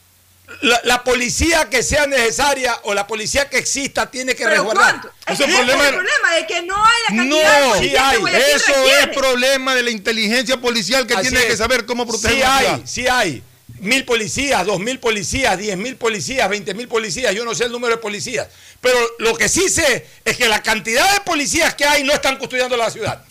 La, 0.62 0.80
la 0.84 1.04
policía 1.04 1.70
que 1.70 1.82
sea 1.84 2.08
necesaria 2.08 2.78
o 2.84 2.94
la 2.94 3.08
policía 3.08 3.50
que 3.50 3.58
exista 3.58 4.12
tiene 4.12 4.36
que 4.36 4.44
¿Pero 4.44 4.64
resguardar. 4.64 5.12
es 5.28 5.40
el 5.40 5.46
problema 5.50 5.84
es 5.84 5.90
el 5.90 5.92
de- 5.92 5.98
problema 5.98 6.36
de 6.36 6.48
que 6.48 6.62
no 6.64 6.86
hay 6.86 7.02
la 7.10 7.16
cantidad 7.18 7.62
de 7.62 7.68
No, 7.68 7.74
que 7.82 7.88
Guayaquil 8.20 8.36
eso 8.56 8.74
requiere. 8.74 9.00
es 9.02 9.08
problema 9.18 9.76
de 9.76 9.84
la 9.84 9.90
inteligencia 9.92 10.58
policial 10.58 11.08
que 11.08 11.14
Así 11.14 11.30
tiene 11.30 11.40
es. 11.42 11.46
que 11.48 11.58
saber 11.58 11.86
cómo 11.86 12.06
proteger 12.06 12.32
Sí 12.36 12.40
la 12.42 12.58
hay, 12.58 12.82
sí 12.86 13.08
hay. 13.08 13.44
Mil 13.80 14.06
policías, 14.06 14.64
dos 14.66 14.80
mil 14.80 15.00
policías, 15.00 15.58
diez 15.58 15.76
mil 15.78 15.96
policías, 15.96 16.48
veinte 16.50 16.74
mil 16.76 16.88
policías, 16.88 17.34
yo 17.34 17.44
no 17.46 17.56
sé 17.56 17.64
el 17.66 17.72
número 17.72 17.96
de 17.96 18.02
policías. 18.02 18.48
Pero 18.80 18.96
lo 19.20 19.36
que 19.36 19.50
sí 19.50 19.70
sé 19.70 20.06
es 20.24 20.38
que 20.38 20.48
la 20.48 20.62
cantidad 20.62 21.12
de 21.14 21.22
policías 21.22 21.74
que 21.74 21.86
hay 21.86 22.04
no 22.04 22.14
están 22.14 22.38
custodiando 22.38 22.78
la 22.78 22.92
ciudad. 22.92 23.24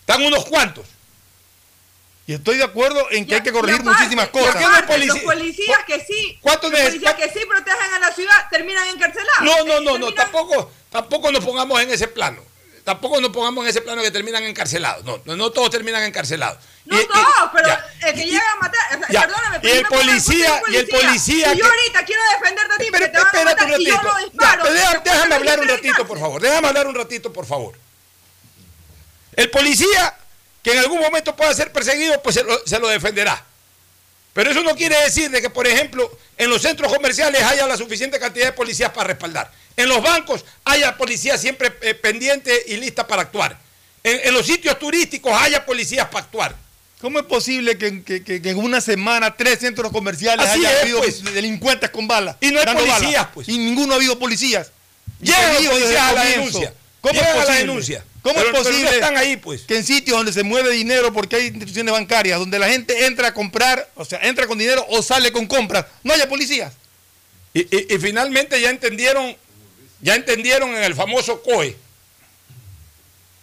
Están 0.00 0.22
unos 0.22 0.46
cuantos. 0.46 0.86
Y 2.32 2.36
estoy 2.36 2.56
de 2.56 2.64
acuerdo 2.64 3.06
en 3.10 3.26
que 3.26 3.34
hay 3.34 3.42
que 3.42 3.52
corregir 3.52 3.82
Y 3.82 3.82
aparte- 3.82 3.98
muchísimas 4.00 4.28
y 4.28 4.30
cosas. 4.30 4.56
aparte, 4.56 5.04
Los 5.06 5.18
policías 5.18 5.84
que 5.86 6.00
sí, 6.02 6.38
¿Cuántos 6.40 6.70
los 6.72 6.80
policías 6.80 7.14
que 7.14 7.28
sí 7.28 7.40
protegen 7.46 7.92
a 7.94 7.98
la 7.98 8.10
ciudad 8.10 8.46
terminan 8.50 8.88
encarcelados. 8.88 9.42
No, 9.42 9.64
no, 9.66 9.80
no, 9.80 9.98
no, 9.98 10.14
tampoco, 10.14 10.72
tampoco 10.90 11.30
nos 11.30 11.44
pongamos 11.44 11.78
en 11.82 11.90
ese 11.90 12.08
plano. 12.08 12.42
tampoco 12.84 13.20
nos 13.20 13.30
pongamos 13.32 13.62
en 13.64 13.70
ese 13.70 13.80
plano 13.82 14.00
que 14.02 14.10
terminan 14.10 14.42
encarcelados. 14.44 15.04
No, 15.04 15.20
no, 15.26 15.36
no 15.36 15.50
todos 15.50 15.70
terminan 15.70 16.02
encarcelados. 16.04 16.58
No 16.86 16.98
Y- 16.98 17.02
y- 17.04 17.06
todos, 17.06 17.50
pero 17.54 17.68
ya. 17.68 17.86
el 18.08 18.14
que 18.14 18.24
llega 18.24 18.50
a 18.50 18.56
matar. 18.56 18.80
sea, 18.88 19.06
Ya. 19.10 19.20
Perdóname, 19.20 19.56
Y 19.58 19.60
pero 19.60 19.74
el 19.76 19.82
pongo 19.86 20.00
en 20.00 20.06
policía- 20.08 20.62
y 20.68 20.76
el 20.76 20.88
policía 20.88 21.52
Y 21.52 21.58
yo 21.58 21.64
que- 21.64 21.70
ahorita 21.70 22.04
quiero 22.06 22.22
defenderte 22.40 22.74
a 22.74 22.78
ti, 22.78 22.86
pero 22.90 23.06
te 23.06 23.12
van 23.18 23.22
a 23.22 23.28
Espérate 23.28 23.64
un 23.64 23.70
matar 23.70 23.80
y 23.80 23.84
yo 23.86 23.94
ratito. 23.94 24.14
Ya, 24.18 24.24
disparo. 24.24 25.00
déjame 25.04 25.34
hablar 25.36 25.60
un 25.60 25.68
ratito, 25.68 26.06
por 26.08 26.18
favor. 26.18 26.40
Déjame 26.42 26.68
hablar 26.68 26.86
un 26.88 26.94
ratito, 26.94 27.30
por 27.32 27.46
favor. 27.46 27.78
El 29.36 29.50
policía 29.50 30.16
que 30.62 30.72
en 30.72 30.78
algún 30.78 31.00
momento 31.00 31.34
pueda 31.36 31.52
ser 31.54 31.72
perseguido, 31.72 32.22
pues 32.22 32.34
se 32.36 32.44
lo, 32.44 32.58
se 32.66 32.78
lo 32.78 32.88
defenderá. 32.88 33.44
Pero 34.32 34.50
eso 34.50 34.62
no 34.62 34.74
quiere 34.74 34.96
decir 35.02 35.30
de 35.30 35.42
que, 35.42 35.50
por 35.50 35.66
ejemplo, 35.66 36.10
en 36.38 36.48
los 36.48 36.62
centros 36.62 36.92
comerciales 36.92 37.42
haya 37.42 37.66
la 37.66 37.76
suficiente 37.76 38.18
cantidad 38.18 38.46
de 38.46 38.52
policías 38.52 38.90
para 38.90 39.08
respaldar. 39.08 39.50
En 39.76 39.88
los 39.88 40.02
bancos 40.02 40.44
haya 40.64 40.96
policía 40.96 41.36
siempre 41.36 41.72
eh, 41.82 41.94
pendiente 41.94 42.62
y 42.68 42.76
lista 42.76 43.06
para 43.06 43.22
actuar. 43.22 43.58
En, 44.04 44.20
en 44.24 44.34
los 44.34 44.46
sitios 44.46 44.78
turísticos 44.78 45.32
haya 45.34 45.64
policías 45.66 46.06
para 46.08 46.24
actuar. 46.24 46.56
¿Cómo 47.00 47.18
es 47.18 47.24
posible 47.26 47.76
que, 47.76 48.02
que- 48.04 48.22
que- 48.22 48.36
en 48.50 48.58
una 48.58 48.80
semana 48.80 49.34
tres 49.36 49.58
centros 49.58 49.90
comerciales 49.90 50.46
Así 50.46 50.60
haya 50.60 50.72
es, 50.76 50.82
habido 50.82 50.98
pues. 51.00 51.22
delincuentes 51.24 51.90
con 51.90 52.06
balas? 52.06 52.36
Y 52.40 52.52
no 52.52 52.60
hay 52.60 52.66
policías, 52.66 53.00
balas? 53.02 53.28
pues. 53.34 53.48
Y 53.48 53.58
ninguno 53.58 53.94
ha 53.94 53.96
habido 53.96 54.18
policías. 54.18 54.70
Llegan 55.20 55.52
los 55.54 55.66
policías 55.66 56.00
a 56.00 56.12
la 56.12 56.24
denuncia. 56.24 56.72
¿Cómo 57.00 57.14
Llegan 57.14 57.36
es 57.36 57.42
a 57.42 57.52
la 57.52 57.54
denuncia. 57.58 58.04
¿Cómo 58.22 58.36
Pero- 58.36 58.46
es 58.48 58.52
no 58.52 58.62
posible 58.62 58.90
están 58.90 59.16
ahí, 59.16 59.36
pues? 59.36 59.62
que 59.62 59.76
en 59.76 59.84
sitios 59.84 60.16
donde 60.16 60.32
se 60.32 60.44
mueve 60.44 60.70
dinero 60.70 61.12
porque 61.12 61.36
hay 61.36 61.46
instituciones 61.48 61.92
bancarias, 61.92 62.38
donde 62.38 62.58
la 62.58 62.68
gente 62.68 63.04
entra 63.06 63.28
a 63.28 63.34
comprar, 63.34 63.90
o 63.96 64.04
sea, 64.04 64.20
entra 64.22 64.46
con 64.46 64.56
dinero 64.58 64.86
o 64.90 65.02
sale 65.02 65.32
con 65.32 65.46
compras, 65.46 65.86
no 66.04 66.12
haya 66.14 66.28
policías? 66.28 66.72
Y, 67.52 67.60
y- 67.62 67.94
y 67.94 67.98
finalmente 67.98 68.60
ya 68.60 68.70
entendieron, 68.70 69.36
ya 70.00 70.14
entendieron 70.14 70.70
en 70.70 70.84
el 70.84 70.94
famoso 70.94 71.42
COE, 71.42 71.76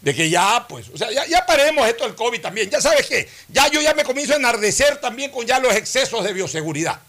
de 0.02 0.16
que 0.16 0.30
ya, 0.30 0.66
pues, 0.68 0.88
o 0.94 0.98
sea, 0.98 1.12
ya, 1.12 1.26
ya 1.28 1.46
paremos 1.46 1.86
esto 1.88 2.06
del 2.06 2.16
COVID 2.16 2.40
también. 2.40 2.70
Ya 2.70 2.80
sabes 2.80 3.06
qué, 3.06 3.28
ya 3.50 3.68
yo 3.68 3.82
ya 3.82 3.94
me 3.94 4.06
comienzo 4.06 4.32
a 4.34 4.38
enardecer 4.38 4.96
también 5.02 5.30
con 5.30 5.46
ya 5.46 5.60
los 5.60 5.76
excesos 5.76 6.24
de 6.24 6.32
bioseguridad. 6.32 7.02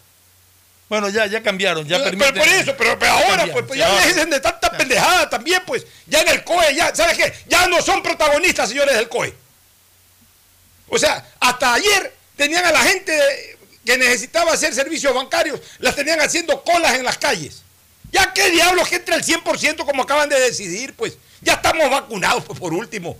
Bueno, 0.91 1.07
ya, 1.07 1.25
ya 1.25 1.41
cambiaron, 1.41 1.87
ya 1.87 1.99
pero, 2.03 2.17
permiten- 2.17 2.37
por 2.37 2.47
eso, 2.49 2.75
pero, 2.77 2.99
pero 2.99 3.13
ahora, 3.13 3.47
pues, 3.49 3.63
pues, 3.65 3.79
ya 3.79 3.87
ahora. 3.87 4.05
dejen 4.07 4.29
de 4.29 4.41
tanta 4.41 4.69
pendejada 4.73 5.29
también, 5.29 5.63
pues, 5.65 5.85
ya 6.05 6.19
en 6.19 6.27
el 6.27 6.43
COE, 6.43 6.75
ya, 6.75 6.93
¿sabes 6.93 7.15
qué? 7.17 7.33
Ya 7.47 7.65
no 7.67 7.81
son 7.81 8.03
protagonistas, 8.03 8.67
señores 8.67 8.97
del 8.97 9.07
COE. 9.07 9.33
O 10.89 10.99
sea, 10.99 11.25
hasta 11.39 11.75
ayer 11.75 12.13
tenían 12.35 12.65
a 12.65 12.73
la 12.73 12.81
gente 12.81 13.57
que 13.85 13.97
necesitaba 13.97 14.51
hacer 14.51 14.75
servicios 14.75 15.15
bancarios, 15.15 15.61
las 15.79 15.95
tenían 15.95 16.19
haciendo 16.19 16.61
colas 16.61 16.95
en 16.95 17.05
las 17.05 17.17
calles. 17.17 17.61
Ya 18.11 18.33
qué 18.33 18.49
diablos 18.51 18.89
que 18.89 18.97
entra 18.97 19.15
el 19.15 19.23
100% 19.23 19.85
como 19.85 20.03
acaban 20.03 20.27
de 20.27 20.37
decidir, 20.41 20.93
pues. 20.95 21.13
Ya 21.39 21.53
estamos 21.53 21.89
vacunados, 21.89 22.43
pues, 22.43 22.59
por 22.59 22.73
último. 22.73 23.17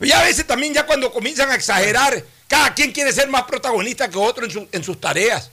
Y 0.00 0.10
a 0.10 0.22
veces 0.22 0.46
también 0.46 0.72
ya 0.72 0.86
cuando 0.86 1.12
comienzan 1.12 1.50
a 1.50 1.54
exagerar, 1.54 2.24
cada 2.48 2.72
quien 2.72 2.92
quiere 2.92 3.12
ser 3.12 3.28
más 3.28 3.42
protagonista 3.42 4.08
que 4.08 4.16
otro 4.16 4.46
en, 4.46 4.50
su- 4.50 4.68
en 4.72 4.82
sus 4.82 4.98
tareas. 4.98 5.50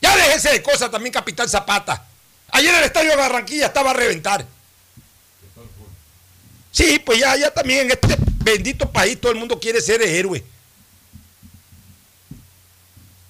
Ya 0.00 0.16
déjese 0.16 0.50
de 0.50 0.62
cosas 0.62 0.90
también, 0.90 1.12
Capitán 1.12 1.48
Zapata. 1.48 2.04
Ayer 2.50 2.74
el 2.74 2.84
estadio 2.84 3.10
de 3.10 3.16
Barranquilla 3.16 3.66
estaba 3.66 3.90
a 3.90 3.94
reventar. 3.94 4.46
Sí, 6.70 7.00
pues 7.04 7.20
ya, 7.20 7.36
ya 7.36 7.50
también 7.52 7.86
en 7.86 7.92
este 7.92 8.16
bendito 8.42 8.90
país 8.90 9.20
todo 9.20 9.32
el 9.32 9.38
mundo 9.38 9.58
quiere 9.58 9.80
ser 9.80 10.02
héroe. 10.02 10.44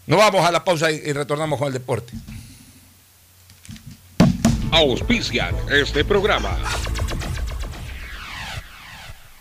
Nos 0.06 0.18
vamos 0.18 0.44
a 0.46 0.50
la 0.50 0.64
pausa 0.64 0.90
y 0.90 1.12
retornamos 1.12 1.58
con 1.58 1.68
el 1.68 1.74
deporte. 1.74 2.12
Auspician 4.70 5.54
este 5.70 6.04
programa. 6.04 6.58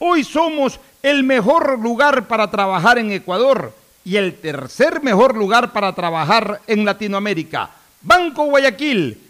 hoy 0.00 0.24
somos 0.24 0.80
el 1.02 1.22
mejor 1.22 1.78
lugar 1.78 2.26
para 2.26 2.50
trabajar 2.50 2.98
en 2.98 3.12
Ecuador 3.12 3.72
y 4.04 4.16
el 4.16 4.34
tercer 4.40 5.02
mejor 5.02 5.36
lugar 5.36 5.72
para 5.72 5.94
trabajar 5.94 6.60
en 6.66 6.84
Latinoamérica. 6.84 7.70
Banco 8.02 8.46
Guayaquil, 8.46 9.29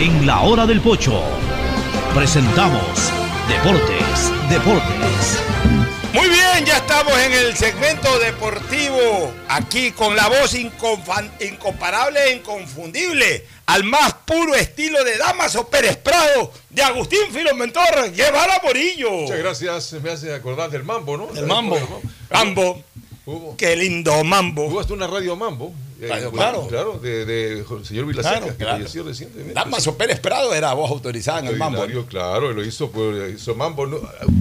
En 0.00 0.26
la 0.26 0.40
hora 0.40 0.66
del 0.66 0.80
pocho 0.80 1.22
presentamos 2.14 3.12
Deportes, 3.46 4.32
Deportes. 4.48 5.38
Muy 6.14 6.26
bien, 6.26 6.64
ya 6.64 6.78
estamos 6.78 7.12
en 7.18 7.30
el 7.30 7.54
segmento 7.54 8.18
deportivo, 8.18 9.30
aquí 9.46 9.92
con 9.92 10.16
la 10.16 10.26
voz 10.28 10.54
incomparable 10.54 12.18
e 12.18 12.36
inconfundible, 12.36 13.44
al 13.66 13.84
más 13.84 14.14
puro 14.24 14.54
estilo 14.54 15.04
de 15.04 15.18
Damaso 15.18 15.68
Pérez 15.68 15.98
Prado, 15.98 16.50
de 16.70 16.82
Agustín 16.82 17.30
Filomentor, 17.30 18.10
Guevara 18.10 18.58
Morillo. 18.64 19.10
Muchas 19.10 19.38
gracias, 19.38 19.92
me 20.02 20.12
hace 20.12 20.34
acordar 20.34 20.70
del 20.70 20.82
mambo, 20.82 21.18
¿no? 21.18 21.28
El 21.36 21.44
mambo. 21.44 21.76
Mambo. 22.30 22.82
Hubo. 23.26 23.54
Qué 23.58 23.76
lindo 23.76 24.24
mambo. 24.24 24.64
Hubo 24.64 24.80
hasta 24.80 24.94
una 24.94 25.06
radio 25.06 25.36
mambo. 25.36 25.74
Eh, 26.00 26.06
Claro, 26.06 26.30
bueno, 26.30 26.66
claro. 26.66 26.66
claro, 26.68 26.98
de, 27.00 27.24
de 27.26 27.64
señor 27.84 28.06
Vilaseca, 28.06 28.38
Claro, 28.38 28.46
que 28.52 28.56
claro. 28.64 28.78
falleció 28.78 29.02
recientemente. 29.04 29.52
Damaso 29.54 29.96
Pérez 29.98 30.18
Prado 30.20 30.54
era 30.54 30.72
voz 30.72 30.90
autorizada 30.90 31.40
en 31.40 31.46
el 31.48 31.56
mambo. 31.56 31.84
Extraordinario, 31.84 32.08
Claro, 32.08 32.52
lo 32.52 32.64
hizo, 32.64 32.90
pues, 32.90 33.34
hizo 33.34 33.54
mambo, 33.54 33.86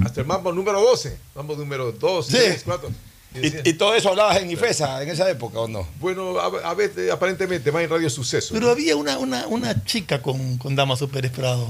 hasta 0.05 0.21
el 0.21 0.27
mambo 0.27 0.51
número 0.53 0.79
12, 0.81 1.17
mambo 1.35 1.55
número 1.55 1.91
2, 1.91 2.25
Sí. 2.27 2.33
3, 2.33 2.61
4. 2.65 2.89
¿Y, 3.35 3.69
y 3.69 3.73
todo 3.73 3.93
eso 3.93 4.09
hablabas 4.09 4.37
en 4.37 4.49
IFESA 4.49 5.03
en 5.03 5.09
esa 5.09 5.29
época 5.29 5.59
o 5.59 5.67
no? 5.67 5.87
Bueno, 5.99 6.39
a, 6.39 6.45
a 6.69 6.73
veces, 6.73 7.11
aparentemente, 7.11 7.71
más 7.71 7.83
en 7.83 7.89
Radio 7.91 8.09
Suceso. 8.09 8.53
Pero 8.55 8.71
había 8.71 8.95
una, 8.95 9.17
una, 9.19 9.45
una 9.47 9.83
chica 9.85 10.19
con, 10.21 10.57
con 10.57 10.75
Damaso 10.75 11.07
Pérez 11.09 11.31
Prado. 11.31 11.67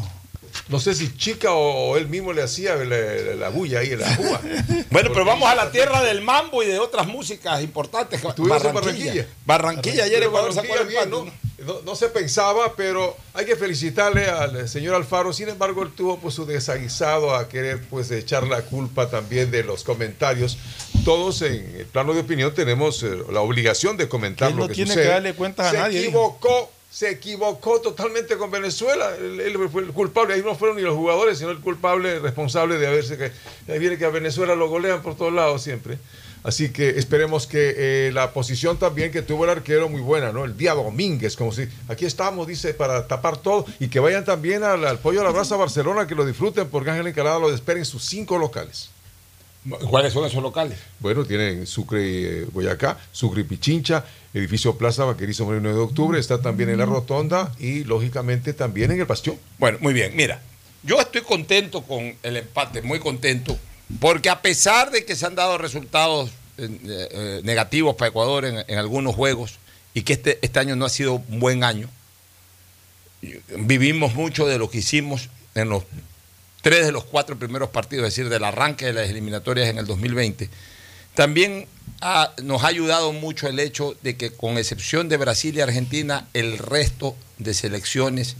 No 0.68 0.80
sé 0.80 0.94
si 0.94 1.16
chica 1.16 1.52
o, 1.52 1.90
o 1.92 1.98
él 1.98 2.08
mismo 2.08 2.32
le 2.34 2.44
hacía 2.44 2.76
la, 2.76 2.86
la- 2.86 3.36
la 3.36 3.50
bulla 3.50 3.80
ahí, 3.80 3.96
la 3.96 4.16
júa. 4.16 4.42
Bueno, 4.92 5.12
pero 5.14 5.24
vamos 5.26 5.48
a 5.50 5.56
la 5.56 5.72
tierra 5.72 6.02
del 6.04 6.22
mambo 6.22 6.62
y 6.64 6.68
de 6.68 6.80
otras 6.80 7.08
músicas 7.08 7.62
importantes. 7.64 8.24
Estuvimos 8.24 8.64
en 8.66 8.74
Barranquilla. 8.74 9.06
Barranquilla. 9.14 9.28
Barranquilla, 9.46 10.04
ayer 10.06 10.24
Ecuador 10.24 10.54
sacó 10.54 10.68
Barranquilla 10.70 11.02
el 11.04 11.08
bien, 11.10 11.26
¿no? 11.26 11.50
No, 11.66 11.82
no 11.86 11.96
se 11.96 12.08
pensaba, 12.10 12.74
pero 12.76 13.16
hay 13.34 13.46
que 13.46 13.56
felicitarle 13.56 14.28
al 14.30 14.68
señor 14.70 14.96
Alfaro. 14.96 15.34
Sin 15.34 15.50
embargo, 15.50 15.84
él 15.84 15.92
tuvo 15.96 16.18
pues, 16.18 16.34
su 16.36 16.46
desaguisado 16.46 17.36
a 17.36 17.50
querer 17.50 17.82
pues, 17.90 18.10
echar 18.12 18.48
la 18.48 18.62
culpa 18.62 19.10
también 19.10 19.52
de 19.52 19.64
los 19.64 19.84
comentarios. 19.84 20.58
Todos 21.04 21.42
en 21.42 21.76
el 21.78 21.86
plano 21.86 22.14
de 22.14 22.22
opinión 22.22 22.54
tenemos 22.54 23.04
eh, 23.04 23.12
la 23.32 23.42
obligación 23.42 23.98
de 23.98 24.08
comentar 24.08 24.52
Él 24.52 24.56
lo 24.56 24.62
no 24.64 24.68
que 24.70 24.76
tiene 24.76 24.90
sucede. 24.92 25.04
que 25.06 25.10
darle 25.12 25.34
cuentas 25.34 25.68
a 25.68 25.72
se 25.72 25.78
nadie, 25.78 26.00
dijo. 26.00 26.10
equivocó, 26.10 26.72
se 26.92 27.10
equivocó 27.12 27.82
totalmente 27.82 28.38
con 28.38 28.50
Venezuela. 28.50 29.16
Él, 29.16 29.40
él 29.40 29.70
fue 29.72 29.84
el 29.84 29.92
culpable. 29.92 30.34
Ahí 30.34 30.42
no 30.44 30.56
fueron 30.56 30.78
ni 30.78 30.84
los 30.84 30.96
jugadores, 30.96 31.38
sino 31.38 31.52
el 31.52 31.60
culpable 31.60 32.20
responsable 32.20 32.78
de 32.78 32.88
haberse 32.88 33.18
que 33.18 33.32
ahí 33.72 33.80
viene 33.80 33.98
que 33.98 34.06
a 34.06 34.10
Venezuela 34.10 34.56
lo 34.56 34.70
golean 34.70 35.02
por 35.02 35.16
todos 35.16 35.32
lados 35.32 35.62
siempre. 35.62 36.00
Así 36.42 36.70
que 36.70 36.92
esperemos 36.92 37.48
que 37.48 37.76
eh, 37.78 38.12
la 38.14 38.32
posición 38.32 38.78
también 38.78 39.12
que 39.12 39.22
tuvo 39.22 39.44
el 39.44 39.50
arquero 39.50 39.90
muy 39.90 40.00
buena, 40.00 40.32
¿no? 40.32 40.46
El 40.46 40.56
día 40.56 40.74
Domínguez, 40.74 41.36
como 41.36 41.52
si 41.52 41.68
aquí 41.90 42.06
estamos, 42.06 42.48
dice, 42.48 42.74
para 42.74 43.08
tapar 43.08 43.38
todo 43.38 43.66
y 43.80 43.90
que 43.90 44.00
vayan 44.00 44.24
también 44.24 44.64
al, 44.64 44.86
al 44.86 45.00
Pollo 45.00 45.20
a 45.20 45.26
la 45.26 45.32
Brasa 45.32 45.58
Barcelona, 45.58 46.08
que 46.08 46.16
lo 46.16 46.26
disfruten 46.26 46.70
porque 46.70 46.92
Ángel 46.92 47.08
Encalada 47.08 47.40
lo 47.40 47.54
espera 47.54 47.80
en 47.80 47.86
sus 47.86 48.06
cinco 48.06 48.38
locales. 48.38 48.90
¿Cuáles 49.90 50.14
son 50.14 50.26
esos 50.26 50.42
locales? 50.42 50.80
Bueno, 51.00 51.26
tienen 51.26 51.68
Sucre 51.68 52.08
y 52.08 52.26
eh, 52.26 52.48
Boyacá, 52.54 52.98
Sucre 53.12 53.42
y 53.42 53.44
Pichincha, 53.44 54.06
edificio 54.34 54.78
Plaza 54.78 55.06
Vaquerizo 55.06 55.46
Moreno 55.46 55.64
9 55.64 55.78
de 55.78 55.84
octubre, 55.84 56.20
está 56.20 56.42
también 56.42 56.70
en 56.70 56.78
la 56.78 56.86
Rotonda 56.86 57.54
y 57.60 57.84
lógicamente 57.84 58.54
también 58.54 58.92
en 58.92 59.00
el 59.00 59.06
Bastión. 59.06 59.38
Bueno, 59.58 59.78
muy 59.82 59.94
bien. 59.94 60.16
Mira, 60.16 60.42
yo 60.84 61.00
estoy 61.00 61.22
contento 61.22 61.84
con 61.84 62.16
el 62.22 62.38
empate, 62.38 62.82
muy 62.82 63.00
contento, 63.00 63.58
porque 64.00 64.30
a 64.30 64.42
pesar 64.42 64.92
de 64.92 65.06
que 65.06 65.16
se 65.16 65.26
han 65.26 65.36
dado 65.36 65.58
resultados 65.58 66.30
eh, 66.58 66.70
eh, 66.84 67.42
negativos 67.44 67.96
para 67.96 68.10
Ecuador 68.10 68.46
en, 68.46 68.64
en 68.68 68.78
algunos 68.78 69.16
juegos 69.16 69.60
y 69.94 70.04
que 70.04 70.14
este, 70.14 70.40
este 70.42 70.60
año 70.60 70.76
no 70.76 70.86
ha 70.86 70.90
sido 70.90 71.24
un 71.30 71.40
buen 71.40 71.64
año, 71.64 71.90
vivimos 73.58 74.16
mucho 74.16 74.48
de 74.48 74.58
lo 74.58 74.70
que 74.70 74.78
hicimos 74.78 75.30
en 75.56 75.70
los 75.70 75.84
tres 76.62 76.86
de 76.86 76.92
los 76.92 77.04
cuatro 77.04 77.38
primeros 77.38 77.70
partidos, 77.70 78.08
es 78.08 78.16
decir, 78.16 78.30
del 78.30 78.44
arranque 78.44 78.86
de 78.86 78.94
las 78.94 79.10
eliminatorias 79.10 79.70
en 79.70 79.78
el 79.78 79.86
2020. 79.86 80.50
También 81.20 81.68
ha- 82.00 82.32
nos 82.44 82.64
ha 82.64 82.68
ayudado 82.68 83.12
mucho 83.12 83.50
el 83.50 83.60
hecho 83.60 83.94
de 84.04 84.16
que, 84.16 84.32
con 84.32 84.58
excepción 84.58 85.10
de 85.10 85.18
Brasil 85.18 85.54
y 85.58 85.60
Argentina, 85.60 86.30
el 86.34 86.58
resto 86.58 87.14
de 87.40 87.54
selecciones 87.54 88.38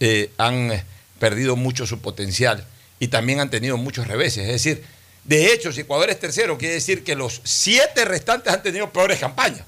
eh, 0.00 0.30
han 0.36 0.70
eh, 0.70 0.84
perdido 1.18 1.56
mucho 1.56 1.86
su 1.86 2.00
potencial 2.00 2.66
y 2.98 3.08
también 3.08 3.40
han 3.40 3.48
tenido 3.48 3.78
muchos 3.78 4.06
reveses. 4.06 4.44
Es 4.44 4.52
decir, 4.52 4.84
de 5.24 5.50
hecho, 5.54 5.72
si 5.72 5.80
Ecuador 5.80 6.10
es 6.10 6.20
tercero, 6.20 6.58
quiere 6.58 6.74
decir 6.74 7.04
que 7.04 7.14
los 7.14 7.40
siete 7.44 8.04
restantes 8.04 8.52
han 8.52 8.62
tenido 8.62 8.90
peores 8.92 9.18
campañas. 9.18 9.62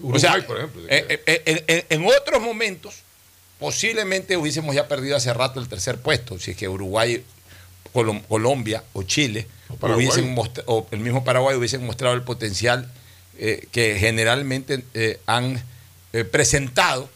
Uruguay, 0.00 0.16
o 0.16 0.18
sea, 0.18 0.46
por 0.48 0.56
ejemplo. 0.58 0.82
eh, 0.88 1.22
en, 1.46 1.64
en- 1.68 1.84
en 1.90 2.06
otros 2.06 2.42
momentos, 2.42 2.92
posiblemente 3.60 4.36
hubiésemos 4.36 4.74
ya 4.74 4.88
perdido 4.88 5.16
hace 5.16 5.32
rato 5.32 5.60
el 5.60 5.68
tercer 5.68 5.96
puesto, 5.98 6.40
si 6.40 6.50
es 6.50 6.56
que 6.56 6.68
Uruguay, 6.68 7.24
Colom- 7.92 8.24
Colombia 8.26 8.82
o 8.94 9.04
Chile. 9.04 9.46
Hubiesen 9.80 10.36
o 10.66 10.86
el 10.90 11.00
mismo 11.00 11.24
Paraguay 11.24 11.56
hubiesen 11.56 11.84
mostrado 11.84 12.14
el 12.14 12.22
potencial 12.22 12.90
eh, 13.38 13.66
que 13.72 13.98
generalmente 13.98 14.84
eh, 14.94 15.20
han 15.26 15.62
eh, 16.12 16.24
presentado 16.24 17.10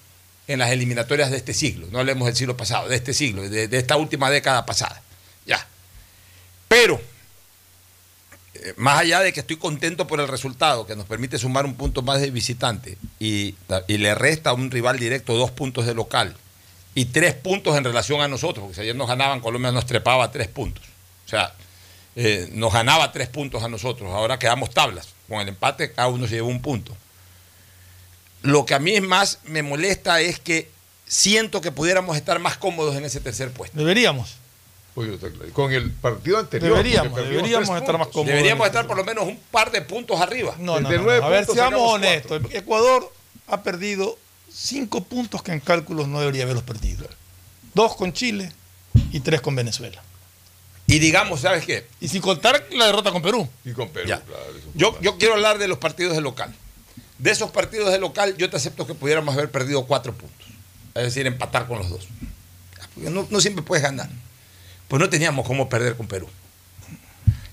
en 0.47 0.59
las 0.59 0.71
eliminatorias 0.71 1.31
de 1.31 1.37
este 1.37 1.55
siglo. 1.55 1.87
No 1.91 2.01
hablemos 2.01 2.27
del 2.27 2.37
siglo 2.37 2.57
pasado, 2.57 2.89
de 2.89 2.97
este 2.97 3.15
siglo, 3.15 3.49
de, 3.49 3.69
de 3.69 3.79
esta 3.79 3.97
última 3.97 4.31
década 4.31 4.65
pasada. 4.67 5.03
Ya. 5.47 5.67
Pero, 6.67 7.01
más 8.77 9.01
allá 9.01 9.21
de 9.21 9.33
que 9.33 9.41
estoy 9.41 9.57
contento 9.57 10.07
por 10.07 10.21
el 10.21 10.29
resultado, 10.29 10.87
que 10.87 10.97
nos 10.97 11.07
permite 11.07 11.39
sumar 11.39 11.67
un 11.67 11.75
punto 11.75 12.03
más 12.03 12.21
de 12.21 12.31
visitante 12.31 12.99
y, 13.21 13.55
y 13.87 13.99
le 13.99 14.15
resta 14.15 14.51
a 14.51 14.55
un 14.55 14.71
rival 14.71 14.99
directo 14.99 15.37
dos 15.37 15.51
puntos 15.51 15.87
de 15.87 15.95
local 15.95 16.37
y 16.95 17.05
tres 17.07 17.35
puntos 17.35 17.77
en 17.77 17.85
relación 17.85 18.21
a 18.21 18.29
nosotros, 18.29 18.65
porque 18.65 18.75
si 18.75 18.81
ayer 18.81 18.97
nos 18.97 19.07
ganaban, 19.07 19.41
Colombia 19.41 19.71
nos 19.71 19.87
trepaba 19.87 20.33
tres 20.33 20.49
puntos. 20.49 20.85
O 21.27 21.29
sea, 21.29 21.55
eh, 22.21 22.49
nos 22.51 22.73
ganaba 22.73 23.13
tres 23.13 23.29
puntos 23.29 23.63
a 23.63 23.69
nosotros. 23.69 24.13
Ahora 24.13 24.41
quedamos 24.41 24.71
tablas. 24.71 25.15
Con 25.29 25.41
el 25.41 25.47
empate, 25.47 25.93
cada 25.93 26.09
uno 26.09 26.27
se 26.27 26.35
llevó 26.35 26.49
un 26.49 26.61
punto. 26.61 26.97
Lo 28.43 28.67
que 28.67 28.75
a 28.75 28.81
mí 28.81 29.01
más 29.01 29.39
me 29.45 29.63
molesta 29.63 30.21
es 30.21 30.41
que 30.41 30.69
siento 31.07 31.61
que 31.61 31.71
pudiéramos 31.71 32.17
estar 32.17 32.41
más 32.41 32.57
cómodos 32.57 32.97
en 32.97 33.05
ese 33.05 33.21
tercer 33.21 33.53
puesto. 33.53 33.79
Deberíamos. 33.79 34.35
Con 35.53 35.73
el 35.73 35.93
partido 35.93 36.39
anterior. 36.39 36.79
Deberíamos, 36.79 37.15
deberíamos 37.15 37.71
estar 37.71 37.97
más 37.97 38.09
cómodos. 38.09 38.27
Deberíamos 38.27 38.67
estar 38.67 38.89
por 38.89 38.97
lo 38.97 39.05
menos 39.05 39.25
un 39.25 39.39
par 39.53 39.71
de 39.71 39.81
puntos 39.83 40.21
arriba. 40.21 40.57
No, 40.59 40.81
no, 40.81 40.89
De 40.89 40.99
no. 40.99 41.09
A 41.09 41.29
ver, 41.29 41.47
seamos 41.47 41.81
honestos. 41.81 42.43
Ecuador 42.51 43.13
ha 43.47 43.63
perdido 43.63 44.19
cinco 44.53 45.05
puntos 45.05 45.41
que 45.45 45.53
en 45.53 45.61
cálculos 45.61 46.09
no 46.09 46.19
debería 46.19 46.43
haberlos 46.43 46.65
perdido. 46.65 47.07
Dos 47.75 47.95
con 47.95 48.13
Chile 48.13 48.51
y 49.13 49.21
tres 49.21 49.41
con 49.41 49.55
Venezuela. 49.55 50.03
Y 50.89 50.99
digamos, 50.99 51.43
¿sabes 51.43 51.65
qué? 51.67 51.87
Y 52.01 52.09
sin 52.09 52.21
contar 52.23 52.67
la 52.73 52.87
derrota 52.87 53.13
con 53.13 53.23
Perú. 53.23 53.49
Y 53.65 53.73
con 53.73 53.89
Perú, 53.91 54.09
Ya. 54.09 54.21
claro. 54.23 54.43
eso. 54.59 54.67
Yo, 54.75 54.99
yo 55.01 55.17
quiero 55.19 55.35
hablar 55.35 55.59
de 55.59 55.69
los 55.69 55.79
partidos 55.79 56.15
de 56.17 56.23
local. 56.23 56.53
De 57.19 57.31
esos 57.31 57.51
partidos 57.51 57.93
de 57.93 57.99
local, 57.99 58.37
yo 58.39 58.49
te 58.49 58.57
acepto 58.57 58.87
que 58.87 58.95
pudiéramos 58.95 59.35
haber 59.37 59.51
perdido 59.51 59.85
cuatro 59.87 60.13
puntos. 60.15 60.47
Es 60.95 61.03
decir, 61.05 61.27
empatar 61.27 61.67
con 61.69 61.79
los 61.79 61.91
dos. 61.91 62.09
Porque 62.95 63.11
no, 63.11 63.27
no 63.31 63.41
siempre 63.41 63.63
puedes 63.63 63.83
ganar. 63.85 64.09
Pues 64.89 64.99
no 64.99 65.09
teníamos 65.11 65.47
cómo 65.47 65.69
perder 65.69 65.95
con 65.97 66.09
Perú. 66.09 66.29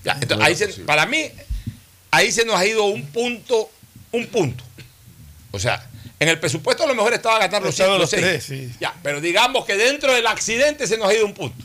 Ya, 0.02 0.16
entonces, 0.20 0.46
ahí 0.46 0.54
se- 0.56 0.68
para 0.84 1.04
mí, 1.06 1.30
ahí 2.10 2.32
se 2.32 2.44
nos 2.44 2.56
ha 2.56 2.64
ido 2.64 2.84
un 2.84 3.04
punto, 3.06 3.70
un 4.12 4.26
punto. 4.28 4.64
O 5.50 5.58
sea, 5.58 5.86
en 6.18 6.28
el 6.28 6.38
presupuesto 6.40 6.84
a 6.84 6.86
lo 6.86 6.94
mejor 6.94 7.12
estaba 7.12 7.38
ganar 7.38 7.60
los, 7.62 7.76
los 7.78 8.08
seis. 8.10 8.22
tres, 8.22 8.44
sí. 8.44 8.72
Ya, 8.80 8.94
pero 9.02 9.20
digamos 9.20 9.66
que 9.66 9.76
dentro 9.76 10.12
del 10.14 10.26
accidente 10.26 10.86
se 10.86 10.96
nos 10.96 11.08
ha 11.08 11.14
ido 11.14 11.26
un 11.26 11.34
punto. 11.34 11.64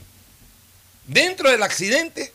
Dentro 1.07 1.49
del 1.49 1.63
accidente, 1.63 2.31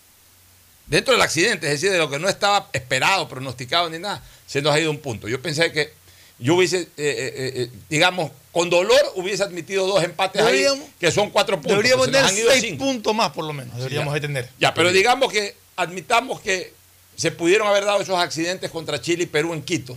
dentro 0.86 1.12
del 1.14 1.22
accidente, 1.22 1.66
es 1.66 1.74
decir, 1.74 1.90
de 1.90 1.98
lo 1.98 2.10
que 2.10 2.18
no 2.18 2.28
estaba 2.28 2.68
esperado, 2.72 3.28
pronosticado 3.28 3.88
ni 3.90 3.98
nada, 3.98 4.22
se 4.46 4.62
nos 4.62 4.74
ha 4.74 4.80
ido 4.80 4.90
un 4.90 4.98
punto. 4.98 5.28
Yo 5.28 5.40
pensé 5.40 5.72
que 5.72 5.92
yo 6.38 6.54
hubiese, 6.54 6.80
eh, 6.82 6.88
eh, 6.96 7.52
eh, 7.56 7.70
digamos, 7.88 8.30
con 8.52 8.68
dolor 8.68 9.00
hubiese 9.14 9.42
admitido 9.42 9.86
dos 9.86 10.04
empates 10.04 10.42
ahí, 10.42 10.66
que 11.00 11.10
son 11.10 11.30
cuatro 11.30 11.56
puntos. 11.56 11.72
Deberíamos 11.72 12.06
tener 12.06 12.24
han 12.24 12.36
ido 12.36 12.50
seis 12.50 12.62
cinco. 12.62 12.84
puntos 12.84 13.14
más, 13.14 13.30
por 13.32 13.44
lo 13.44 13.52
menos. 13.52 13.76
Deberíamos 13.76 14.12
ya. 14.12 14.14
de 14.14 14.20
tener. 14.20 14.50
Ya, 14.58 14.74
pero 14.74 14.92
digamos 14.92 15.32
que 15.32 15.56
admitamos 15.76 16.40
que 16.40 16.74
se 17.16 17.30
pudieron 17.30 17.66
haber 17.66 17.84
dado 17.84 18.02
esos 18.02 18.18
accidentes 18.18 18.70
contra 18.70 19.00
Chile 19.00 19.22
y 19.24 19.26
Perú 19.26 19.54
en 19.54 19.62
Quito, 19.62 19.96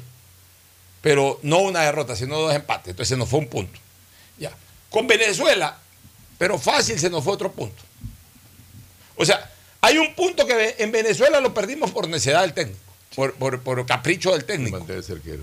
pero 1.01 1.39
no 1.43 1.59
una 1.59 1.81
derrota, 1.81 2.15
sino 2.15 2.39
dos 2.39 2.53
empates. 2.55 2.91
Entonces 2.91 3.09
se 3.09 3.17
nos 3.17 3.27
fue 3.27 3.39
un 3.39 3.47
punto. 3.47 3.77
Ya. 4.37 4.51
Con 4.89 5.07
Venezuela, 5.07 5.77
pero 6.37 6.57
fácil 6.57 6.97
se 6.97 7.09
nos 7.09 7.23
fue 7.23 7.33
otro 7.33 7.51
punto. 7.51 7.83
O 9.21 9.25
sea, 9.25 9.51
hay 9.81 9.97
un 9.97 10.13
punto 10.15 10.47
que 10.47 10.75
en 10.79 10.91
Venezuela 10.91 11.41
lo 11.41 11.53
perdimos 11.53 11.91
por 11.91 12.07
necedad 12.07 12.41
del 12.41 12.53
técnico, 12.53 12.79
por, 13.15 13.33
por- 13.35 13.59
por 13.61 13.85
capricho 13.85 14.31
del 14.31 14.45
técnico, 14.45 14.77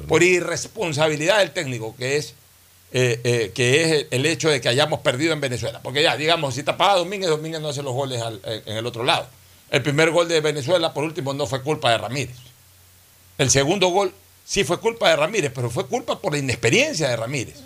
por 0.09 0.23
irresponsabilidad 0.23 1.39
del 1.41 1.51
técnico, 1.53 1.95
que 1.97 2.17
es, 2.17 2.33
eh, 2.93 3.21
eh, 3.25 3.53
que 3.55 3.83
es 4.01 4.07
el 4.11 4.25
hecho 4.25 4.49
de 4.49 4.61
que 4.61 4.69
hayamos 4.71 5.01
perdido 5.01 5.33
en 5.35 5.41
Venezuela. 5.41 5.81
Porque 5.83 6.03
ya, 6.03 6.17
digamos, 6.17 6.55
si 6.55 6.63
tapaba 6.63 6.93
a 6.95 6.97
Domínguez, 6.97 7.29
Domínguez 7.29 7.61
no 7.61 7.69
hace 7.69 7.83
los 7.83 7.93
goles 7.93 8.23
al- 8.23 8.41
en 8.45 8.77
el 8.77 8.87
otro 8.87 9.05
lado. 9.05 9.29
El 9.71 9.83
primer 9.83 10.11
gol 10.11 10.27
de 10.29 10.41
Venezuela, 10.41 10.95
por 10.95 11.05
último, 11.05 11.35
no 11.35 11.47
fue 11.47 11.61
culpa 11.63 11.91
de 11.91 11.99
Ramírez. 11.99 12.37
El 13.39 13.51
segundo 13.51 13.89
gol 13.89 14.15
sí 14.47 14.65
fue 14.65 14.81
culpa 14.81 15.11
de 15.11 15.17
Ramírez, 15.17 15.53
pero 15.55 15.69
fue 15.71 15.87
culpa 15.87 16.19
por 16.21 16.33
la 16.33 16.39
inexperiencia 16.39 17.09
de 17.09 17.17
Ramírez. 17.17 17.57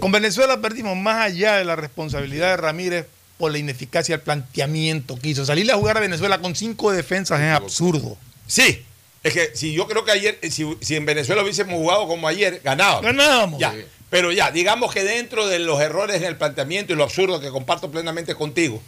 Con 0.00 0.12
Venezuela 0.12 0.60
perdimos 0.60 0.96
más 0.96 1.26
allá 1.26 1.56
de 1.56 1.64
la 1.64 1.76
responsabilidad 1.76 2.50
de 2.50 2.56
Ramírez 2.58 3.06
por 3.38 3.52
la 3.52 3.58
ineficacia 3.58 4.16
del 4.16 4.24
planteamiento 4.24 5.18
que 5.18 5.30
hizo. 5.30 5.44
Salirle 5.44 5.72
a 5.72 5.76
jugar 5.76 5.96
a 5.96 6.00
Venezuela 6.00 6.40
con 6.40 6.54
cinco 6.54 6.92
defensas 6.92 7.40
es 7.40 7.52
absurdo. 7.52 8.16
Sí, 8.46 8.84
es 9.22 9.32
que 9.32 9.50
si 9.54 9.72
yo 9.72 9.86
creo 9.86 10.04
que 10.04 10.12
ayer, 10.12 10.38
eh, 10.42 10.50
si, 10.50 10.66
si 10.80 10.96
en 10.96 11.06
Venezuela 11.06 11.42
hubiésemos 11.42 11.74
jugado 11.74 12.06
como 12.06 12.28
ayer, 12.28 12.60
ganábamos. 12.62 13.02
Ganábamos. 13.02 13.60
Ya, 13.60 13.74
pero 14.10 14.30
ya, 14.32 14.50
digamos 14.50 14.92
que 14.92 15.04
dentro 15.04 15.46
de 15.46 15.58
los 15.58 15.80
errores 15.80 16.16
en 16.16 16.24
el 16.24 16.36
planteamiento 16.36 16.92
y 16.92 16.96
lo 16.96 17.04
absurdo 17.04 17.40
que 17.40 17.48
comparto 17.48 17.90
plenamente 17.90 18.34
contigo, 18.34 18.82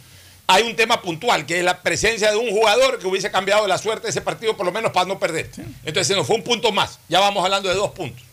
hay 0.47 0.63
un 0.63 0.75
tema 0.75 1.01
puntual, 1.01 1.45
que 1.45 1.57
es 1.57 1.63
la 1.63 1.81
presencia 1.81 2.29
de 2.29 2.37
un 2.37 2.51
jugador 2.51 2.99
que 2.99 3.07
hubiese 3.07 3.31
cambiado 3.31 3.65
la 3.67 3.77
suerte 3.77 4.03
de 4.03 4.11
ese 4.11 4.21
partido, 4.21 4.55
por 4.55 4.65
lo 4.65 4.71
menos 4.71 4.91
para 4.91 5.07
no 5.07 5.17
perder. 5.17 5.49
Entonces 5.83 6.07
se 6.07 6.15
nos 6.15 6.27
fue 6.27 6.35
un 6.35 6.43
punto 6.43 6.71
más. 6.71 6.99
Ya 7.09 7.19
vamos 7.19 7.43
hablando 7.43 7.69
de 7.69 7.75
dos 7.75 7.91
puntos. 7.91 8.23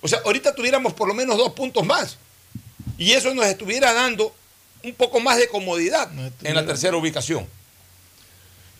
O 0.00 0.08
sea, 0.08 0.20
ahorita 0.24 0.54
tuviéramos 0.54 0.92
por 0.94 1.06
lo 1.06 1.14
menos 1.14 1.36
dos 1.36 1.52
puntos 1.52 1.86
más. 1.86 2.18
Y 2.98 3.12
eso 3.12 3.32
nos 3.34 3.46
estuviera 3.46 3.92
dando 3.92 4.34
un 4.90 4.94
poco 4.94 5.20
más 5.20 5.36
de 5.38 5.48
comodidad 5.48 6.10
en 6.42 6.54
la 6.54 6.64
tercera 6.66 6.96
ubicación. 6.96 7.46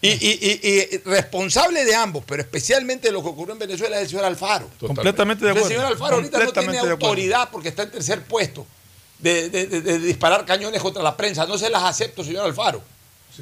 Y, 0.03 0.09
y- 0.11 0.61
y- 0.63 0.95
y 0.95 0.99
responsable 0.99 1.85
de 1.85 1.95
ambos, 1.95 2.23
pero 2.27 2.43
especialmente 2.43 3.09
de 3.09 3.13
lo 3.13 3.23
que 3.23 3.29
ocurrió 3.31 3.55
en 3.55 3.59
Venezuela, 3.59 3.97
es 3.97 4.03
el 4.03 4.09
señor 4.11 4.25
Alfaro. 4.27 4.69
Completamente 4.79 5.45
de 5.45 5.51
acuerdo. 5.53 5.69
El 5.69 5.75
señor 5.75 5.93
Alfaro 5.93 6.17
ahorita 6.17 6.39
no 6.39 6.45
tiene 6.53 6.79
autoridad 7.09 7.49
porque 7.51 7.69
está 7.71 7.83
en 7.85 7.91
tercer 7.91 8.23
puesto 8.25 8.67
de, 9.19 9.49
de- 9.49 9.67
de- 9.67 9.81
de 9.81 9.99
disparar 9.99 10.45
cañones 10.45 10.81
contra 10.83 11.03
la 11.03 11.17
prensa. 11.17 11.47
No 11.47 11.57
se 11.59 11.71
las 11.71 11.83
acepto, 11.83 12.23
señor 12.23 12.45
Alfaro. 12.45 12.83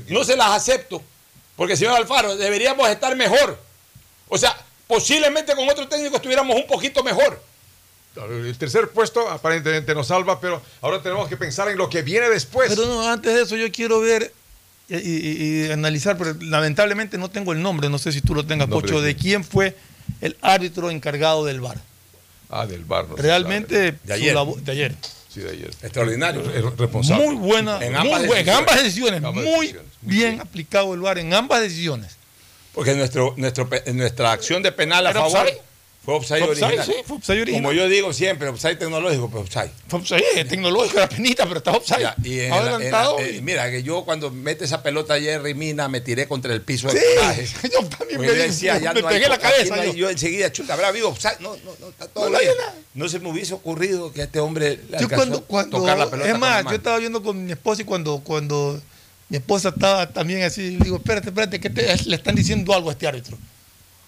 No 0.09 0.24
se 0.24 0.36
las 0.36 0.51
acepto. 0.51 1.03
Porque, 1.57 1.77
señor 1.77 1.95
Alfaro, 1.97 2.36
deberíamos 2.36 2.89
estar 2.89 3.15
mejor. 3.16 3.59
O 4.28 4.39
sea, 4.39 4.57
posiblemente 4.86 5.55
con 5.55 5.69
otro 5.69 5.86
técnico 5.89 6.16
estuviéramos 6.16 6.57
un 6.57 6.66
poquito 6.66 7.03
mejor. 7.03 7.43
El 8.16 8.57
tercer 8.57 8.89
puesto 8.91 9.28
aparentemente 9.28 9.95
nos 9.95 10.07
salva, 10.09 10.41
pero 10.41 10.62
ahora 10.82 11.03
tenemos 11.03 11.28
que 11.28 11.36
pensar 11.36 11.69
en 11.69 11.77
lo 11.78 11.89
que 11.91 12.03
viene 12.03 12.28
después. 12.28 12.69
Pero 12.69 12.86
no, 12.86 13.09
antes 13.09 13.35
de 13.35 13.43
eso 13.43 13.57
yo 13.57 13.70
quiero 13.73 14.01
ver 14.01 14.32
y, 14.89 14.97
y- 14.97 15.65
y 15.66 15.70
analizar, 15.73 16.16
pero 16.16 16.35
lamentablemente 16.41 17.19
no 17.19 17.28
tengo 17.31 17.53
el 17.53 17.61
nombre, 17.62 17.89
no 17.89 17.99
sé 17.99 18.12
si 18.12 18.20
tú 18.20 18.35
lo 18.35 18.47
tengas, 18.47 18.69
¿Nombre 18.69 18.86
Pocho, 18.89 19.01
de 19.01 19.09
de 19.09 19.16
quién 19.16 19.43
fue 19.45 19.77
el 20.20 20.36
árbitro 20.43 20.91
encargado 20.91 21.45
del 21.45 21.61
VAR. 21.61 21.78
Ah, 22.51 22.66
del 22.66 22.85
bar. 22.85 23.09
no 23.09 23.16
Realmente, 23.16 23.95
su 24.07 24.24
labo- 24.32 24.57
de 24.61 24.70
ayer. 24.73 24.95
Sí, 25.28 25.41
de 25.41 25.51
ayer. 25.51 25.70
Extraordinario. 25.82 26.43
Es 26.55 26.62
responsable. 26.77 27.27
Muy 27.27 27.35
buena, 27.36 27.85
En 27.85 27.93
muy 27.95 28.01
ambas 28.03 28.27
buena, 28.27 28.41
en 28.41 28.45
decisiones. 28.47 28.59
ambas 28.61 28.82
decisiones, 28.85 29.19
En 29.19 29.24
ambas 29.27 29.45
muy 29.45 29.61
decisiones. 29.66 29.91
bien 30.03 30.41
aplicado 30.41 30.95
el 30.95 31.01
VAR 31.01 31.19
en 31.19 31.35
ambas 31.35 31.61
decisiones. 31.62 32.16
Porque 32.73 32.95
nuestro, 32.95 33.35
nuestro, 33.36 33.69
nuestra 33.93 34.31
acción 34.32 34.62
de 34.62 34.70
penal 34.70 35.07
a 35.07 35.11
¿Era 35.11 35.20
favor? 35.20 35.47
Fue 36.05 36.15
offside 36.15 36.43
original. 36.43 36.85
sí, 36.85 36.93
fue 37.07 37.17
offside 37.17 37.41
original. 37.43 37.63
Como 37.63 37.73
yo 37.73 37.89
digo 37.89 38.13
siempre, 38.13 38.49
offside 38.49 38.77
tecnológico, 38.77 39.31
pues 39.31 39.45
offside. 39.45 39.71
Fue 39.89 40.01
offside, 40.01 40.45
tecnológico, 40.49 40.99
era 40.99 41.09
penita, 41.09 41.45
pero 41.47 41.59
estaba 41.59 41.79
offside. 41.79 42.01
Ya, 42.03 42.15
y 42.23 42.41
en 42.41 42.51
la- 42.51 42.57
en 42.57 42.63
adelantado. 42.65 43.19
la- 43.19 43.25
eh, 43.27 43.37
y- 43.37 43.41
mita 43.43 43.71
que 43.71 43.83
yo 43.83 44.05
cuando 44.05 44.31
mete 44.31 44.65
esa 44.65 44.83
pelota 44.83 45.19
Jerry 45.19 45.55
Mina 45.55 45.89
me 45.89 46.01
tiré 46.01 46.29
contra 46.29 46.53
el 46.53 46.61
piso 46.61 46.89
Sí, 46.91 46.97
del 46.97 47.05
coraje. 47.17 47.47
yo 47.73 47.89
también 47.89 48.19
Porque 48.19 48.33
me 48.33 48.39
decía, 48.39 48.79
ya 48.79 48.93
me 48.93 49.01
no 49.01 49.09
hay 49.09 49.15
pegué 49.15 49.29
la 49.29 49.39
co- 49.39 49.47
aquí 49.47 49.55
cabeza 49.55 49.77
no 49.77 49.83
hay- 49.83 49.89
yo. 49.89 49.95
yo 49.95 50.11
enseguida, 50.11 50.53
chuta, 50.53 50.75
habrá 50.75 50.89
habido 50.89 51.09
offside. 51.09 51.39
No, 51.41 51.57
no, 51.65 51.73
no, 51.81 51.89
está 51.89 52.07
todo 52.09 52.25
No, 52.27 52.31
no 52.33 52.39
bien. 52.39 52.53
No 52.95 53.09
se 53.09 53.19
me 53.21 53.31
hubiese 53.31 53.55
ocurrido 53.55 54.13
que 54.13 54.21
a 54.21 54.25
este 54.25 54.41
hombre 54.41 54.79
le 54.91 54.99
Yo 55.01 55.09
cuando, 55.09 55.43
cuando 55.45 55.79
tocar 55.79 55.99
la 55.99 56.11
pelota 56.11 56.27
es 56.29 56.33
la 56.35 56.39
más, 56.39 56.65
yo 56.65 56.73
estaba 56.73 56.99
viendo 56.99 57.23
con 57.23 57.45
mi 57.45 57.53
esposa 57.53 57.83
y 57.83 57.85
cuando, 57.87 58.19
cuando 58.23 58.81
mi 59.31 59.39
esposa 59.39 59.71
estaba 59.71 60.07
también 60.11 60.43
así, 60.43 60.77
digo, 60.77 60.97
espérate, 60.97 61.29
espérate, 61.31 61.59
que 61.59 61.71
te- 61.71 61.97
le 62.05 62.17
están 62.17 62.35
diciendo 62.35 62.75
algo 62.75 62.91
a 62.91 62.93
este 62.93 63.07
árbitro. 63.09 63.39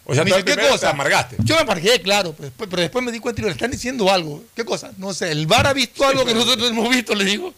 O 0.08 0.14
sea, 0.14 0.22
Me 0.24 0.30
dice, 0.30 0.44
¿qué 0.44 0.56
cosa? 0.56 0.78
te 0.78 0.86
amargaste. 0.86 1.36
Yo 1.40 1.56
me 1.56 1.62
amargué, 1.62 2.00
claro, 2.00 2.32
pero 2.32 2.44
después, 2.48 2.70
pero 2.70 2.82
después 2.82 3.04
me 3.04 3.10
di 3.10 3.18
cuenta 3.18 3.40
y 3.42 3.44
le 3.44 3.50
están 3.50 3.70
diciendo 3.72 4.10
algo. 4.10 4.44
¿Qué 4.54 4.64
cosa? 4.64 4.92
No 4.98 5.12
sé, 5.12 5.32
el 5.32 5.46
VAR 5.48 5.66
ha 5.66 5.72
visto 5.72 6.06
algo 6.06 6.24
que 6.24 6.32
nosotros 6.32 6.70
hemos 6.70 6.88
visto, 6.88 7.14
le 7.14 7.24
digo. 7.24 7.52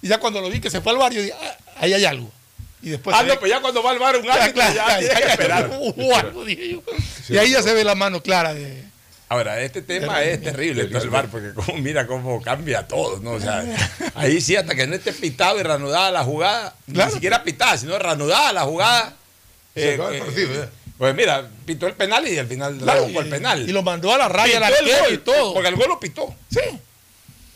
Y 0.00 0.06
ya 0.08 0.18
cuando 0.18 0.40
lo 0.40 0.48
vi 0.48 0.60
que 0.60 0.70
se 0.70 0.80
fue 0.80 0.92
al 0.92 0.98
bar, 0.98 1.12
yo 1.12 1.20
dije, 1.20 1.34
ah, 1.40 1.56
ahí 1.80 1.92
hay 1.92 2.04
algo. 2.04 2.30
Y 2.82 2.90
después 2.90 3.16
Ah, 3.18 3.24
no, 3.24 3.36
pues 3.40 3.50
ya 3.50 3.60
cuando 3.60 3.82
va 3.82 3.90
al 3.90 3.98
bar 3.98 4.16
un 4.16 4.22
Ya, 4.22 4.34
árbitro, 4.34 4.54
claro, 4.54 4.74
ya, 4.74 5.00
ya, 5.00 5.20
ya, 5.20 5.26
esperar. 5.32 5.70
hubo 5.80 6.16
algo, 6.16 6.44
dije 6.44 6.70
yo. 6.74 6.82
y 7.28 7.36
ahí 7.36 7.50
ya 7.50 7.62
se 7.62 7.74
ve 7.74 7.82
la 7.82 7.96
mano 7.96 8.22
clara 8.22 8.54
de... 8.54 8.84
Ahora, 9.30 9.60
este 9.60 9.82
tema 9.82 10.22
es 10.22 10.40
terrible, 10.40 10.82
el 10.82 10.90
del 10.90 11.10
bar, 11.10 11.26
porque 11.28 11.52
como- 11.52 11.76
mira 11.78 12.06
cómo 12.06 12.40
cambia 12.40 12.86
todo, 12.86 13.18
¿no? 13.20 13.32
O 13.32 13.40
sea, 13.40 13.62
ahí 14.14 14.40
sí, 14.40 14.54
hasta 14.56 14.74
que 14.76 14.86
no 14.86 14.94
esté 14.94 15.12
pitado 15.12 15.58
y 15.60 15.64
reanudada 15.64 16.12
la 16.12 16.22
jugada, 16.24 16.74
ni 16.86 17.02
siquiera 17.10 17.42
pitada, 17.42 17.76
sino 17.76 17.98
reanudada 17.98 18.52
la 18.52 18.62
jugada. 18.62 19.16
Se 19.74 19.90
eh, 19.90 19.94
acaba 19.94 20.10
el 20.10 20.14
eh, 20.16 20.20
partido, 20.20 20.54
ya. 20.54 20.70
Pues 20.98 21.14
mira, 21.14 21.48
pitó 21.64 21.86
el 21.86 21.94
penal 21.94 22.26
y 22.26 22.36
al 22.38 22.46
final 22.48 22.76
Claro, 22.78 23.02
revocó 23.02 23.20
el 23.20 23.28
penal. 23.30 23.68
y 23.68 23.72
lo 23.72 23.82
mandó 23.82 24.12
a 24.12 24.18
la 24.18 24.28
raya 24.28 24.60
Pitó 24.66 25.06
el 25.06 25.14
y 25.14 25.18
todo. 25.18 25.54
Porque 25.54 25.68
el 25.68 25.76
gol 25.76 25.88
lo 25.88 26.00
pitó. 26.00 26.34
Sí. 26.50 26.60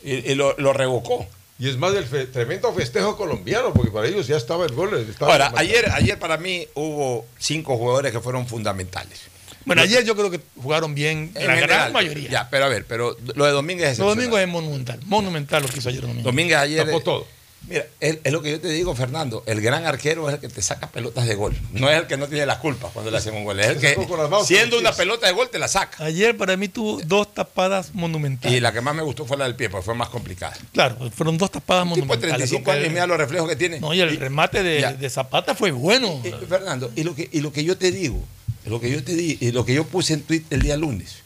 Y, 0.03 0.31
y 0.31 0.35
lo, 0.35 0.55
lo 0.57 0.71
revocó. 0.73 1.27
Y 1.59 1.69
es 1.69 1.77
más 1.77 1.93
del 1.93 2.05
fe- 2.05 2.25
tremendo 2.25 2.73
festejo 2.73 3.15
colombiano, 3.15 3.73
porque 3.73 3.91
para 3.91 4.07
ellos 4.07 4.27
ya 4.27 4.37
estaba 4.37 4.65
el 4.65 4.73
gol. 4.73 4.93
estaba 5.09 5.31
Ahora, 5.31 5.51
ayer, 5.55 5.89
ayer 5.91 6.17
para 6.19 6.37
mí 6.37 6.67
hubo 6.73 7.25
cinco 7.37 7.77
jugadores 7.77 8.11
que 8.11 8.19
fueron 8.19 8.47
fundamentales. 8.47 9.19
Bueno, 9.65 9.81
ayer 9.81 10.03
yo 10.03 10.13
creo 10.15 10.29
que 10.29 10.41
jugaron 10.61 10.93
bien 10.93 11.31
En 11.35 11.47
la 11.47 11.53
general, 11.55 11.67
gran 11.67 11.93
mayoría. 11.93 12.29
Ya, 12.29 12.49
pero 12.49 12.65
a 12.65 12.67
ver, 12.67 12.85
pero 12.85 13.15
lo 13.35 13.45
de 13.45 13.51
Domínguez 13.51 13.85
es 13.85 13.91
excepcional. 13.91 14.15
domingos 14.15 14.39
es 14.41 14.47
monumental, 14.47 14.99
monumental 15.05 15.63
lo 15.63 15.69
que 15.69 15.79
hizo 15.79 15.87
ayer 15.89 16.01
domingo. 16.01 16.23
Domínguez 16.23 16.57
ayer. 16.57 16.85
Tapó 16.85 16.99
todo. 17.01 17.27
Mira, 17.67 17.85
es, 18.01 18.17
es 18.23 18.33
lo 18.33 18.41
que 18.41 18.51
yo 18.51 18.59
te 18.59 18.67
digo, 18.67 18.93
Fernando. 18.93 19.41
El 19.45 19.61
gran 19.61 19.85
arquero 19.85 20.27
es 20.27 20.35
el 20.35 20.41
que 20.41 20.49
te 20.49 20.61
saca 20.61 20.87
pelotas 20.91 21.25
de 21.25 21.35
gol. 21.35 21.55
No 21.71 21.89
es 21.89 21.97
el 21.97 22.07
que 22.07 22.17
no 22.17 22.27
tiene 22.27 22.45
las 22.45 22.57
culpas 22.57 22.91
cuando 22.91 23.09
le 23.09 23.17
hacen 23.17 23.33
un 23.35 23.45
gol. 23.45 23.57
Es 23.59 23.67
el 23.67 23.77
que, 23.79 23.97
siendo 24.45 24.77
una 24.77 24.91
pelota 24.91 25.27
de 25.27 25.33
gol, 25.33 25.49
te 25.49 25.59
la 25.59 25.67
saca. 25.69 26.03
Ayer 26.03 26.35
para 26.35 26.57
mí 26.57 26.67
tuvo 26.67 26.99
dos 27.05 27.33
tapadas 27.33 27.93
monumentales. 27.93 28.57
Y 28.57 28.59
la 28.59 28.73
que 28.73 28.81
más 28.81 28.93
me 28.93 29.01
gustó 29.01 29.25
fue 29.25 29.37
la 29.37 29.45
del 29.45 29.55
pie, 29.55 29.69
porque 29.69 29.85
fue 29.85 29.95
más 29.95 30.09
complicada. 30.09 30.55
Claro, 30.73 30.97
fueron 31.15 31.37
dos 31.37 31.51
tapadas 31.51 31.83
Un 31.85 31.93
tipo 31.93 32.01
de 32.01 32.07
monumentales. 32.07 32.49
35 32.49 32.63
porque- 32.65 32.79
años, 32.81 32.91
mira 32.91 33.07
los 33.07 33.17
reflejos 33.17 33.47
que 33.49 33.55
tiene. 33.55 33.79
No, 33.79 33.93
y 33.93 34.01
el 34.01 34.13
Y- 34.13 34.17
remate 34.17 34.61
de, 34.61 35.09
Zapata 35.09 35.55
fue 35.55 35.71
bueno. 35.71 36.21
Y, 36.23 36.45
Fernando, 36.47 36.91
y 36.95 37.03
lo, 37.03 37.15
que, 37.15 37.29
y 37.31 37.39
lo 37.39 37.53
que 37.53 37.63
yo 37.63 37.77
te 37.77 37.91
digo, 37.91 38.21
lo 38.65 38.81
que 38.81 38.91
yo 38.91 39.03
te 39.03 39.15
di, 39.15 39.37
y 39.39 39.51
lo 39.51 39.63
que 39.65 39.73
yo 39.73 39.85
puse 39.85 40.13
en 40.15 40.21
Twitter 40.23 40.47
el 40.57 40.61
día 40.63 40.75
lunes, 40.75 41.19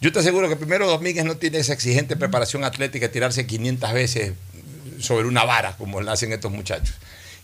yo 0.00 0.12
te 0.12 0.18
aseguro 0.18 0.48
que 0.48 0.56
primero 0.56 0.86
Domínguez 0.88 1.24
no 1.24 1.36
tiene 1.36 1.58
esa 1.58 1.72
exigente 1.72 2.16
preparación 2.16 2.64
atlética 2.64 3.06
de 3.06 3.12
tirarse 3.12 3.46
500 3.46 3.92
veces 3.92 4.32
sobre 5.00 5.26
una 5.26 5.44
vara, 5.44 5.76
como 5.76 6.00
lo 6.00 6.10
hacen 6.10 6.32
estos 6.32 6.50
muchachos. 6.52 6.94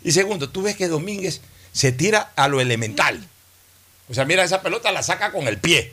Y 0.02 0.12
segundo, 0.12 0.48
tú 0.48 0.62
ves 0.62 0.76
que 0.76 0.88
Domínguez 0.88 1.40
se 1.72 1.92
tira 1.92 2.32
a 2.36 2.48
lo 2.48 2.60
elemental. 2.60 3.26
O 4.08 4.14
sea, 4.14 4.24
mira, 4.24 4.42
esa 4.44 4.60
pelota 4.62 4.90
la 4.92 5.02
saca 5.02 5.30
con 5.32 5.46
el 5.46 5.58
pie. 5.58 5.92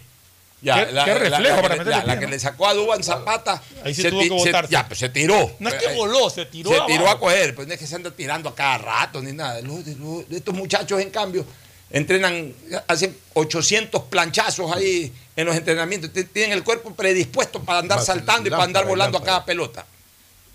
Ya, 0.59 0.87
¿Qué- 0.87 0.91
la, 0.91 1.05
qué 1.05 1.13
la- 1.13 1.19
reflejo 1.19 1.41
la 1.41 1.55
que 1.55 1.61
para 1.61 1.75
meter 1.75 1.93
la 1.97 2.03
pie, 2.13 2.19
que 2.19 2.25
no? 2.25 2.31
le 2.31 2.39
sacó 2.39 2.67
a 2.67 2.73
Duban 2.73 3.03
Zapata. 3.03 3.61
Ahí 3.83 3.93
sí 3.93 4.01
se 4.01 4.09
tuvo 4.09 4.21
que 4.21 4.27
se- 4.29 4.33
botarse. 4.33 4.71
ya, 4.71 4.87
pues 4.87 4.97
se 4.99 5.09
tiró. 5.09 5.55
No 5.59 5.69
es 5.69 5.75
que 5.75 5.85
Eh, 5.85 5.95
voló, 5.95 6.29
se 6.31 6.45
tiró. 6.47 6.71
se 6.71 6.79
tiró 6.87 7.07
a 7.09 7.19
coger, 7.19 7.53
pues 7.53 7.67
no 7.67 7.73
es 7.75 7.79
que 7.79 7.85
se 7.85 7.93
anda 7.95 8.09
tirando 8.09 8.49
a 8.49 8.55
cada 8.55 8.79
rato 8.79 9.21
ni 9.21 9.33
nada. 9.33 9.61
Los- 9.61 9.85
los- 9.85 10.25
estos 10.31 10.55
muchachos, 10.55 10.99
en 10.99 11.11
cambio, 11.11 11.45
entrenan, 11.91 12.53
hacen 12.87 13.15
800 13.35 14.03
planchazos 14.05 14.71
ahí 14.75 15.13
en 15.35 15.45
los 15.45 15.55
entrenamientos. 15.55 16.09
Tienen 16.33 16.53
el 16.53 16.63
cuerpo 16.63 16.95
predispuesto 16.95 17.61
para 17.61 17.79
andar 17.79 18.01
saltando 18.03 18.47
y 18.47 18.49
para 18.51 18.63
andar 18.63 18.85
volando 18.87 19.19
a 19.19 19.23
cada 19.23 19.45
pelota. 19.45 19.85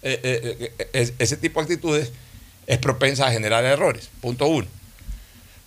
Eh, 0.02 0.20
eh, 0.22 0.72
eh, 0.78 0.88
es- 0.92 1.12
ese 1.18 1.36
tipo 1.36 1.60
de 1.60 1.64
actitudes 1.64 2.10
es 2.66 2.78
propensa 2.78 3.26
a 3.26 3.30
generar 3.32 3.64
errores. 3.64 4.08
Punto 4.20 4.46
uno. 4.46 4.66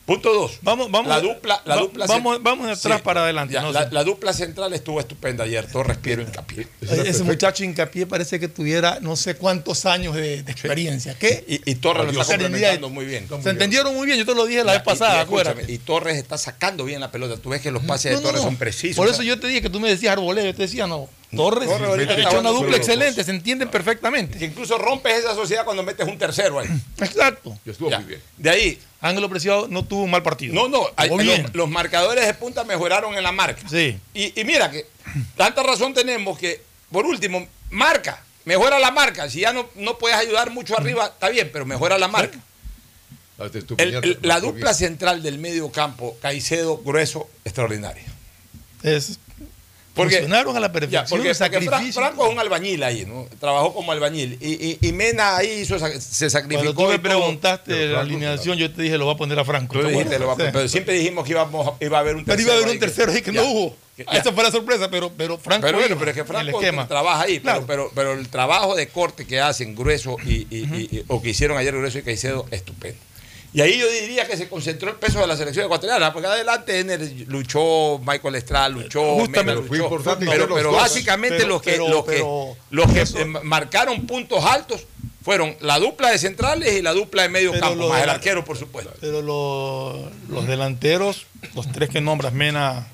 Punto 0.06 0.32
dos. 0.32 0.60
Vamos, 0.62 0.92
vamos, 0.92 1.10
la 1.10 1.20
dupla, 1.20 1.64
la 1.66 1.76
va- 1.78 1.82
dupla 1.82 2.06
vamos, 2.06 2.44
vamos 2.44 2.68
de 2.68 2.74
atrás 2.74 2.98
Sí, 3.00 3.04
para 3.04 3.24
adelante. 3.24 3.56
ya, 3.56 3.64
no 3.64 3.72
la, 3.72 4.04
dupla 4.04 4.34
central 4.34 4.72
estuvo 4.74 5.00
estupenda 5.00 5.46
ayer. 5.46 5.66
Torres 5.66 5.98
Piero 5.98 6.22
Hincapié. 6.22 6.68
Ese 6.82 7.24
muchacho 7.24 7.64
hincapié 7.64 8.06
parece 8.06 8.40
que 8.40 8.48
tuviera 8.48 9.00
no 9.02 9.16
sé 9.16 9.36
cuántos 9.36 9.88
años 9.88 10.14
de, 10.16 10.44
de 10.44 10.52
experiencia. 10.52 11.16
¿Qué? 11.18 11.44
Y, 11.48 11.72
y 11.72 11.76
Torres 11.76 12.14
lo 12.14 12.22
está 12.22 12.38
complementando 12.38 12.92
muy 12.92 13.06
bien. 13.06 13.28
Se 13.42 13.50
entendieron 13.50 13.96
muy 13.96 14.06
bien, 14.06 14.20
yo 14.20 14.28
te 14.28 14.36
lo 14.36 14.46
dije 14.46 14.64
la 14.64 14.74
Ya, 14.74 14.78
vez 14.78 14.84
pasada, 14.84 15.16
y- 15.16 15.18
y 15.18 15.22
escúchame, 15.22 15.50
acuérdate. 15.50 15.74
Y 15.74 15.78
Torres 15.80 16.18
está 16.18 16.38
sacando 16.38 16.86
bien 16.86 17.00
la 17.00 17.10
pelota. 17.10 17.38
Tú 17.38 17.50
ves 17.50 17.62
que 17.62 17.72
los 17.72 17.84
pases 17.84 18.12
No, 18.12 18.18
de 18.20 18.24
Torres 18.26 18.42
no. 18.42 18.48
son 18.48 18.58
precisos. 18.58 18.98
Por 18.98 19.08
O 19.08 19.10
eso 19.10 19.24
sea, 19.24 19.26
yo 19.26 19.40
te 19.40 19.48
dije 19.48 19.64
que 19.64 19.72
tú 19.72 19.80
me 19.80 19.90
decías 19.90 20.14
arbolero, 20.14 20.46
yo 20.46 20.54
te 20.56 20.62
decía 20.62 20.86
no. 20.86 21.10
Torres, 21.36 21.68
Torres 21.70 21.88
ahorita 21.90 22.14
ha 22.14 22.16
está 22.18 22.30
hecho 22.30 22.40
una 22.40 22.50
dupla 22.50 22.78
excelente, 22.78 23.24
se 23.24 23.32
entienden 23.32 23.70
perfectamente. 23.70 24.38
que 24.38 24.46
incluso 24.46 24.78
rompes 24.78 25.20
esa 25.20 25.36
sociedad 25.36 25.66
cuando 25.66 25.84
metes 25.84 26.08
un 26.08 26.18
tercero 26.18 26.60
ahí. 26.60 26.68
Exacto. 27.00 27.58
Y 27.66 27.70
estuvo 27.70 27.90
Ya. 27.90 28.00
muy 28.00 28.08
bien. 28.10 28.22
De 28.38 28.50
ahí, 28.50 28.80
Ángelo 29.02 29.30
Preciado 29.30 29.68
no 29.68 29.86
tuvo 29.86 30.04
un 30.04 30.12
mal 30.12 30.24
partido. 30.24 30.54
no, 30.54 30.68
no, 30.68 30.88
hay- 30.96 31.10
los, 31.54 31.70
marcadores 31.70 32.26
de 32.26 32.34
punta 32.34 32.64
mejoraron 32.64 33.16
en 33.16 33.24
la 33.24 33.32
marca. 33.32 33.62
Sí. 33.70 33.98
Y, 34.14 34.40
y 34.40 34.44
mira 34.44 34.72
que 34.72 34.86
tanta 35.36 35.62
razón 35.64 35.94
tenemos 35.94 36.38
que, 36.40 36.62
por 36.92 37.06
último, 37.06 37.48
marca, 37.70 38.24
mejora 38.46 38.80
la 38.80 38.92
marca. 38.92 39.30
Si 39.30 39.42
ya 39.42 39.54
no, 39.54 39.68
no 39.76 39.98
puedes 39.98 40.18
ayudar 40.18 40.50
mucho 40.52 40.78
arriba, 40.78 41.06
está 41.08 41.30
bien, 41.30 41.50
pero 41.54 41.66
mejora 41.66 41.98
la 41.98 42.08
marca. 42.08 42.40
El- 43.78 43.96
el- 43.96 44.20
la 44.22 44.40
dupla 44.40 44.72
bien. 44.72 44.76
central 44.76 45.22
del 45.22 45.40
medio 45.40 45.70
campo, 45.70 46.18
Caicedo, 46.22 46.78
Grueso, 46.78 47.30
extraordinaria. 47.44 48.04
Es, 48.82 49.20
Porque- 49.96 50.18
funcionaron 50.18 50.56
a 50.58 50.60
la 50.60 50.68
Ya, 50.68 50.74
perfección, 50.74 51.06
porque, 51.10 51.30
el 51.30 51.36
porque 51.38 51.60
sacrificio. 51.60 52.02
Franco 52.02 52.26
es 52.28 52.32
un 52.34 52.40
albañil 52.40 52.84
ahí, 52.84 53.06
¿no? 53.06 53.28
Trabajó 53.40 53.74
como 53.74 53.92
albañil. 53.94 54.38
Y, 54.42 54.54
y- 54.54 54.78
y 54.82 54.92
Mena 54.92 55.38
ahí 55.38 55.62
hizo, 55.62 55.80
se 55.80 56.30
sacrificó. 56.30 56.62
Cuando 56.76 56.84
tú 56.84 56.90
me 56.92 57.00
preguntaste 57.00 57.72
Pero 57.74 57.94
la 57.94 58.02
alineación, 58.02 58.58
yo 58.58 58.72
te 58.74 58.82
dije, 58.82 58.98
lo 58.98 59.08
va 59.08 59.14
a 59.14 59.18
poner 59.18 59.40
a 59.40 59.46
Franco. 59.46 59.74
Tú 59.74 59.82
¿te 59.82 59.88
dijiste, 59.90 60.16
acuerdas? 60.16 60.20
lo 60.20 60.28
va 60.28 60.34
a- 60.34 60.48
Sí. 60.48 60.52
pero 60.54 60.68
siempre 60.68 60.94
dijimos 60.96 61.24
que 61.24 61.32
íbamos, 61.32 61.74
iba 61.80 61.98
a 61.98 62.02
haber 62.02 62.16
un 62.18 62.26
Pero 62.26 62.36
tercero. 62.38 62.48
iba 62.48 62.54
a 62.54 62.56
haber 62.58 62.68
un 62.68 62.74
ahí 62.74 62.80
tercero 62.80 63.18
y 63.18 63.22
que 63.22 63.32
ya. 63.32 63.42
no 63.42 63.48
hubo. 63.50 63.76
Esa 63.98 64.24
ya. 64.26 64.34
fue 64.34 64.44
la 64.44 64.52
sorpresa, 64.52 64.92
pero, 64.92 65.10
pero 65.16 65.38
Franco 65.38 65.66
Pero 65.66 65.78
bueno, 65.80 65.96
pero 65.98 66.12
es 66.12 66.18
que 66.18 66.26
Franco 66.26 66.60
trabaja 66.90 67.22
ahí, 67.24 67.40
Claro. 67.40 67.64
pero, 67.66 67.90
pero, 67.94 68.10
pero 68.12 68.20
el 68.20 68.28
trabajo 68.28 68.76
de 68.76 68.90
corte 68.90 69.26
que 69.26 69.40
hacen 69.40 69.74
Grueso 69.74 70.18
y, 70.26 70.34
y- 70.34 70.48
y- 70.66 70.90
y- 70.98 71.04
o 71.08 71.22
que 71.22 71.30
hicieron 71.30 71.58
ayer 71.58 71.74
Grueso 71.74 72.00
y 72.00 72.02
Caicedo, 72.04 72.46
estupendo. 72.52 72.98
Y 73.56 73.62
ahí 73.62 73.78
yo 73.80 73.90
diría 73.90 74.28
que 74.28 74.36
se 74.36 74.50
concentró 74.50 74.90
el 74.90 74.98
peso 74.98 75.20
de 75.22 75.28
la 75.28 75.38
selección 75.38 75.64
ecuatoriana, 75.66 76.12
porque 76.12 76.28
adelante 76.28 76.78
Ener 76.78 77.00
luchó, 77.28 78.00
Michael 78.06 78.36
Estrada 78.36 78.68
luchó, 78.68 79.16
Justamente. 79.16 79.62
Fue 79.64 79.78
luchó. 79.78 79.84
importante 79.86 80.26
pero, 80.30 80.46
los 80.62 80.74
básicamente 80.76 81.38
Pero- 81.38 81.48
los 81.48 81.62
que, 81.62 81.72
pero- 81.72 81.88
los 81.88 82.06
que, 82.06 82.56
los 82.72 82.92
que 82.92 83.02
eso- 83.02 83.18
eh, 83.18 83.26
marcaron 83.26 84.06
puntos 84.06 84.44
altos 84.44 84.86
fueron 85.24 85.56
la 85.62 85.80
dupla 85.80 86.12
de 86.12 86.18
centrales 86.20 86.74
y 86.76 86.82
la 86.82 86.92
dupla 86.92 87.22
de 87.22 87.30
medio 87.30 87.58
campo, 87.58 87.88
más 87.88 88.04
el 88.04 88.10
arquero, 88.10 88.44
por 88.44 88.58
supuesto. 88.58 88.92
Pero 89.00 89.22
lo- 89.22 90.12
los 90.28 90.46
delanteros, 90.48 91.26
los 91.56 91.72
tres 91.72 91.90
que 91.90 92.02
nombras, 92.02 92.34
Mena, 92.34 92.88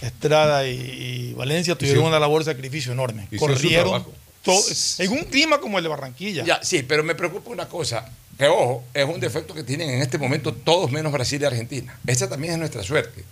Estrada 0.00 0.66
y, 0.66 0.70
y 0.80 1.34
Valencia 1.34 1.74
tuvieron 1.76 2.04
una 2.04 2.18
labor 2.18 2.42
de 2.42 2.50
sacrificio 2.54 2.90
enorme. 2.92 3.28
Corrieron. 3.38 4.06
Todo- 4.42 4.62
en 4.98 5.12
un 5.12 5.24
clima 5.24 5.58
como 5.60 5.78
el 5.78 5.84
de 5.84 5.88
Barranquilla. 5.90 6.44
Ya, 6.44 6.60
sí, 6.62 6.82
pero 6.82 7.02
me 7.04 7.14
preocupa 7.14 7.50
una 7.50 7.68
cosa, 7.68 8.08
que 8.38 8.46
ojo, 8.46 8.84
es 8.94 9.04
un 9.04 9.20
defecto 9.20 9.54
que 9.54 9.62
tienen 9.62 9.90
en 9.90 10.02
este 10.02 10.18
momento 10.18 10.52
todos 10.54 10.90
menos 10.90 11.12
Brasil 11.12 11.40
y 11.42 11.44
Argentina. 11.44 11.98
Esa 12.06 12.28
también 12.28 12.54
es 12.54 12.58
nuestra 12.58 12.82
suerte. 12.82 13.24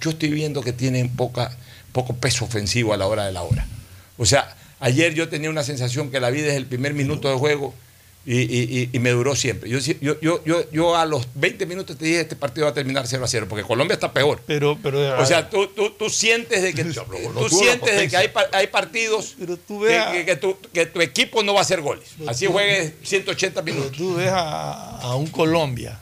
Yo 0.00 0.10
estoy 0.10 0.30
viendo 0.30 0.62
que 0.62 0.72
tienen 0.72 1.08
poca, 1.14 1.56
poco 1.92 2.14
peso 2.14 2.44
ofensivo 2.44 2.92
a 2.94 2.96
la 2.96 3.06
hora 3.06 3.24
de 3.26 3.32
la 3.32 3.42
hora. 3.42 3.66
O 4.18 4.26
sea, 4.26 4.56
ayer 4.80 5.14
yo 5.14 5.28
tenía 5.28 5.50
una 5.50 5.62
sensación 5.62 6.10
que 6.10 6.20
la 6.20 6.30
vi 6.30 6.40
desde 6.40 6.56
el 6.56 6.66
primer 6.66 6.94
minuto 6.94 7.28
de 7.30 7.36
juego 7.36 7.74
y, 8.28 8.40
y- 8.40 8.90
y- 8.92 8.98
me 8.98 9.10
duró 9.10 9.36
siempre. 9.36 9.70
Yo, 9.70 9.78
yo, 9.78 10.20
yo, 10.20 10.44
yo, 10.44 10.70
yo 10.72 10.96
a 10.96 11.06
los 11.06 11.28
20 11.36 11.64
minutos 11.64 11.96
te 11.96 12.04
dije 12.06 12.20
este 12.22 12.34
partido 12.34 12.64
va 12.66 12.72
a 12.72 12.74
terminar 12.74 13.06
0 13.06 13.24
a 13.24 13.28
0, 13.28 13.46
porque 13.48 13.62
Colombia 13.64 13.94
está 13.94 14.12
peor. 14.12 14.42
Pero, 14.46 14.76
pero, 14.82 15.16
O 15.20 15.24
sea, 15.24 15.48
tú, 15.48 15.68
tú, 15.68 15.90
tú 15.90 16.10
sientes 16.10 16.60
de 16.60 16.74
que, 16.74 16.82
tú 17.38 17.48
sientes 17.48 17.96
de 17.96 18.08
que 18.08 18.16
hay, 18.16 18.30
hay 18.52 18.66
partidos 18.66 19.36
que, 19.38 19.46
veas- 19.78 20.12
que- 20.12 20.24
que 20.24 20.34
tu, 20.36 20.58
que 20.72 20.86
tu 20.86 21.00
equipo 21.00 21.44
no 21.44 21.54
va 21.54 21.60
a 21.60 21.62
hacer 21.62 21.80
goles. 21.80 22.08
Así 22.26 22.46
tú- 22.46 22.52
juegues 22.52 22.94
180 23.04 23.62
minutos. 23.62 23.92
Tú 23.92 24.16
ves 24.16 24.28
a, 24.32 24.98
a 25.02 25.14
un 25.14 25.28
Colombia 25.28 26.00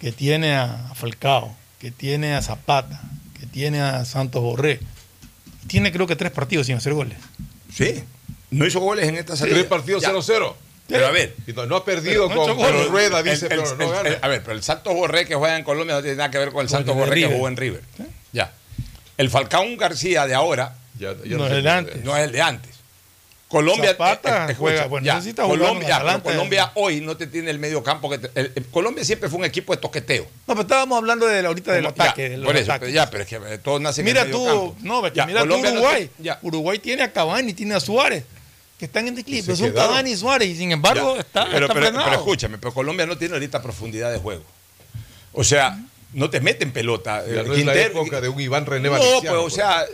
que 0.00 0.10
tiene 0.10 0.56
a 0.56 0.92
Falcao, 0.96 1.54
que 1.78 1.92
tiene 1.92 2.34
a 2.34 2.42
Zapata, 2.42 3.00
que 3.38 3.46
tiene 3.46 3.80
a 3.80 4.04
Santos 4.04 4.42
Borré. 4.42 4.80
Tiene 5.68 5.92
creo 5.92 6.08
que 6.08 6.16
tres 6.16 6.32
partidos 6.32 6.66
sin 6.66 6.74
hacer 6.76 6.92
goles. 6.94 7.18
Sí. 7.72 8.02
No 8.50 8.66
hizo 8.66 8.80
goles 8.80 9.06
en 9.08 9.14
esta 9.16 9.36
salida. 9.36 9.54
Tres 9.58 9.66
partidos 9.68 10.02
Ya. 10.02 10.10
0-0. 10.10 10.54
Pero 10.90 11.06
a 11.06 11.10
ver. 11.10 11.34
No, 11.68 11.76
ha 11.76 11.84
perdido 11.84 12.28
no 12.28 12.56
con 12.56 12.88
Rueda, 12.88 13.22
dice, 13.22 13.46
el- 13.46 13.48
pero 13.48 13.76
no 13.76 13.84
el- 13.84 13.90
gana. 13.90 14.08
el- 14.08 14.18
a 14.20 14.28
ver, 14.28 14.42
pero 14.42 14.54
el 14.56 14.62
Santos 14.62 14.92
Borré 14.94 15.26
que 15.26 15.34
juega 15.34 15.56
en 15.56 15.64
Colombia 15.64 15.94
no 15.96 16.02
tiene 16.02 16.16
nada 16.16 16.30
que 16.30 16.38
ver 16.38 16.50
con 16.52 16.62
el 16.62 16.68
Santos 16.68 16.94
Borré 16.94 17.20
que 17.20 17.26
jugó 17.26 17.48
en 17.48 17.56
River. 17.56 17.82
Ya. 18.32 18.52
El 19.16 19.30
Falcón 19.30 19.76
García 19.76 20.26
de 20.26 20.34
ahora 20.34 20.74
ya 20.98 21.14
No 21.24 21.46
es 21.46 21.52
el 21.52 21.62
de 21.62 21.70
antes. 21.70 22.04
no 22.04 22.16
es 22.16 22.24
el 22.24 22.32
de 22.32 22.42
antes. 22.42 22.70
Colombia 23.48 23.90
Zapata 23.90 24.46
eh, 24.46 24.52
eh, 24.52 24.54
juega- 24.54 24.86
bueno, 24.86 25.04
ya, 25.04 25.14
necesita 25.16 25.42
Colombia. 25.42 26.00
Colombia 26.22 26.70
hoy 26.76 27.00
no 27.00 27.16
te 27.16 27.26
tiene 27.26 27.50
el 27.50 27.58
medio 27.58 27.82
campo 27.82 28.08
que 28.08 28.18
te- 28.18 28.30
el- 28.40 28.52
el- 28.54 28.66
Colombia 28.66 29.04
siempre 29.04 29.28
fue 29.28 29.40
un 29.40 29.44
equipo 29.44 29.74
de 29.74 29.80
toqueteo. 29.82 30.22
No, 30.46 30.54
pero 30.54 30.60
estábamos 30.60 30.96
hablando 30.98 31.26
de 31.26 31.42
la- 31.42 31.48
ahorita 31.48 31.72
del 31.72 31.82
Ya, 31.82 31.88
ataque. 31.88 32.28
de 32.28 32.36
los 32.36 32.46
por 32.46 32.56
eso, 32.56 32.72
pero 32.78 32.92
ya, 32.92 33.10
pero 33.10 33.24
es 33.24 33.28
que 33.28 33.36
eh, 33.36 33.58
todos 33.58 33.80
nacen 33.80 34.04
Mira 34.04 34.20
en 34.20 34.26
el 34.28 34.32
tú, 34.32 34.38
medio 34.44 34.54
campo. 34.72 34.76
no, 34.82 35.02
mira 35.02 35.26
tú 35.26 35.48
Colombia 35.48 35.70
no 35.72 35.80
Uruguay. 35.80 36.10
te-. 36.22 36.36
Uruguay 36.42 36.78
tiene 36.78 37.02
a 37.02 37.12
Cavani, 37.12 37.52
tiene 37.52 37.74
a 37.74 37.80
Suárez, 37.80 38.22
que 38.80 38.86
están 38.86 39.06
en 39.06 39.14
declive. 39.14 39.42
Pero 39.46 39.56
son. 39.56 39.72
Cavani 39.72 40.10
y 40.10 40.16
Suárez, 40.16 40.48
y 40.48 40.56
sin 40.56 40.72
embargo 40.72 41.14
Ya. 41.14 41.20
está, 41.20 41.44
pero, 41.44 41.66
está 41.66 41.74
pero- 41.74 41.86
frenado. 41.86 42.04
pero 42.06 42.16
escúchame, 42.16 42.58
pero 42.58 42.74
Colombia 42.74 43.06
no 43.06 43.16
tiene 43.16 43.34
ahorita 43.34 43.62
profundidad 43.62 44.10
de 44.10 44.18
juego. 44.18 44.42
O 45.32 45.44
sea, 45.44 45.78
no 46.14 46.28
te 46.30 46.40
meten 46.40 46.72
pelota. 46.72 47.24
Ya 47.26 47.32
Eh, 47.42 47.44
la 47.44 47.54
Quintero- 47.54 48.00
época 48.00 48.20
de 48.20 48.28
un 48.28 48.40
Iván 48.40 48.66
René 48.66 48.88
No, 48.88 48.92
Valenciano, 48.92 49.42
pues, 49.42 49.52
o 49.52 49.56
sea, 49.56 49.84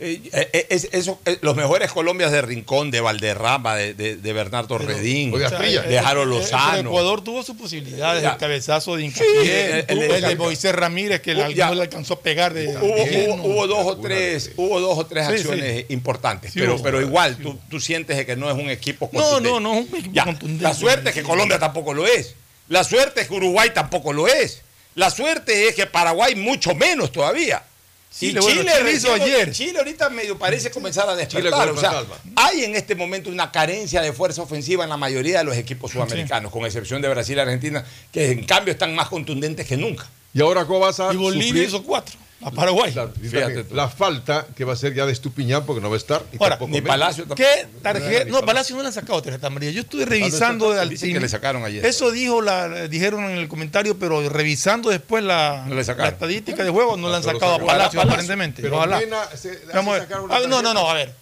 eh, 0.00 0.66
es- 0.70 0.88
eso, 0.92 1.20
eh, 1.26 1.38
los 1.42 1.54
mejores 1.56 1.90
Colombias 1.92 2.32
de 2.32 2.40
Rincón, 2.42 2.90
de 2.90 3.00
Valderrama, 3.00 3.76
de, 3.76 3.94
de- 3.94 4.16
de 4.16 4.32
Bernardo 4.32 4.78
Redín, 4.78 5.32
o 5.34 5.38
de. 5.38 5.46
Jaro 5.48 6.22
Eh, 6.22 6.24
eh, 6.24 6.26
Lozano. 6.26 6.76
pero 6.76 6.88
Ecuador 6.90 7.22
tuvo 7.24 7.42
sus 7.42 7.56
posibilidades, 7.56 8.24
el 8.24 8.36
cabezazo 8.36 8.96
de 8.96 9.02
Sí, 9.02 9.06
Incapié, 9.08 9.70
el- 9.80 9.84
el- 10.02 10.10
el, 10.10 10.22
de 10.22 10.36
Moisés 10.36 10.74
Ramírez, 10.74 11.20
que 11.20 11.34
Uh, 11.34 11.50
ya. 11.50 11.66
no 11.68 11.74
le 11.74 11.82
alcanzó 11.82 12.14
a 12.14 12.20
pegar 12.20 12.54
de 12.54 12.68
Hubo, 12.68 12.80
de- 12.96 13.26
hubo- 13.28 13.42
hubo 13.44 13.66
dos 13.66 13.86
o 13.86 13.96
tres, 13.98 14.52
hubo 14.56 14.80
dos 14.80 14.98
o 14.98 15.06
tres 15.06 15.26
Sí, 15.26 15.32
acciones 15.34 15.84
importantes, 15.90 16.52
Sí 16.52 16.58
pero, 16.60 16.74
hubo. 16.76 16.82
pero 16.82 17.00
igual 17.00 17.36
tú, 17.36 17.58
tú 17.68 17.80
sientes 17.80 18.16
de 18.16 18.24
que 18.26 18.36
no 18.36 18.50
es 18.50 18.54
un 18.56 18.70
equipo 18.70 19.10
No, 19.12 19.20
contundente. 19.20 19.48
no, 19.50 19.60
no 19.60 19.74
es 19.80 19.88
un 19.90 19.96
equipo 19.98 20.14
Ya, 20.14 20.24
contundente. 20.24 20.62
La 20.62 20.74
suerte 20.74 21.08
es 21.10 21.14
que 21.14 21.22
Colombia 21.22 21.58
tampoco 21.58 21.92
lo 21.94 22.06
es. 22.06 22.34
La 22.68 22.84
suerte 22.84 23.22
es 23.22 23.28
que 23.28 23.34
Uruguay 23.34 23.70
tampoco 23.74 24.12
lo 24.12 24.28
es. 24.28 24.62
La 24.94 25.10
suerte 25.10 25.68
es 25.68 25.74
que 25.74 25.86
Paraguay 25.86 26.34
mucho 26.34 26.74
menos 26.74 27.12
todavía. 27.12 27.62
Sí, 28.12 28.26
y 28.26 28.32
le- 28.32 28.40
bueno, 28.40 28.60
Chile, 28.62 28.72
Chile 28.76 28.92
hizo 28.92 29.12
ayer. 29.14 29.52
Chile 29.52 29.78
ahorita 29.78 30.10
medio 30.10 30.36
parece 30.36 30.70
comenzar 30.70 31.08
a 31.08 31.14
despertar. 31.14 31.68
O 31.70 31.76
sea, 31.78 32.02
hay 32.36 32.64
en 32.64 32.74
este 32.74 32.94
momento 32.96 33.30
una 33.30 33.52
carencia 33.52 34.02
de 34.02 34.12
fuerza 34.12 34.42
ofensiva 34.42 34.82
en 34.82 34.90
la 34.90 34.96
mayoría 34.96 35.38
de 35.38 35.44
los 35.44 35.56
equipos 35.56 35.92
sudamericanos, 35.92 36.50
con 36.50 36.64
excepción 36.66 37.00
de 37.00 37.08
Brasil 37.08 37.36
y 37.36 37.40
Argentina, 37.40 37.84
que 38.12 38.32
en 38.32 38.44
cambio 38.44 38.72
están 38.72 38.94
más 38.96 39.08
contundentes 39.08 39.64
que 39.66 39.76
nunca. 39.76 40.08
Y 40.34 40.40
ahora 40.42 40.64
vas 40.64 40.98
a 41.00 41.12
Y 41.12 41.16
Bolivia 41.16 41.46
sufrir 41.48 41.64
hizo 41.68 41.82
cuatro, 41.84 42.16
a 42.42 42.50
Paraguay. 42.50 42.92
la, 42.94 43.08
Fíjate 43.08 43.64
falta 43.88 44.46
que 44.56 44.64
va 44.64 44.72
a 44.72 44.76
ser 44.76 44.94
ya 44.94 45.04
de 45.04 45.12
Estupiñán 45.12 45.66
porque 45.66 45.82
no 45.82 45.90
va 45.90 45.96
a 45.96 45.98
estar. 45.98 46.24
Y 46.32 46.36
Ahora, 46.36 46.56
tampoco 46.58 46.70
Ni. 46.72 46.80
Palacio 46.80 47.24
tampoco. 47.24 47.42
¿Qué 47.42 47.66
tarjeta? 47.82 48.30
No, 48.30 48.44
Palacio 48.46 48.76
no 48.76 48.82
le 48.82 48.88
han 48.88 48.94
sacado 48.94 49.20
tarjeta 49.20 49.48
amarilla. 49.48 49.72
Yo 49.72 49.82
estuve 49.82 50.06
revisando 50.06 50.72
al 50.72 50.88
que 50.98 51.20
le 51.20 51.28
sacaron 51.28 51.64
ayer. 51.64 51.84
Eso 51.84 52.10
dijo 52.10 52.40
la, 52.40 52.88
dijeron 52.88 53.24
en 53.24 53.36
el 53.36 53.48
comentario, 53.48 53.98
pero 53.98 54.26
revisando 54.28 54.88
después 54.88 55.22
la, 55.22 55.66
No 55.68 55.74
la 55.74 55.80
estadística 55.82 56.64
de 56.64 56.70
juego, 56.70 56.96
no 56.96 57.10
le 57.10 57.16
han 57.16 57.22
sacado 57.22 57.56
a. 57.56 57.58
Palacio, 57.58 57.66
Palacio. 57.66 58.00
aparentemente. 58.00 58.62
Pero 58.62 58.76
Ojalá. 58.76 59.00
Se 59.36 59.60
Vamos 59.74 59.98
a 59.98 60.06
Ah, 60.30 60.40
no, 60.48 60.62
no, 60.62 60.72
no, 60.72 60.88
a 60.88 60.94
ver. 60.94 61.14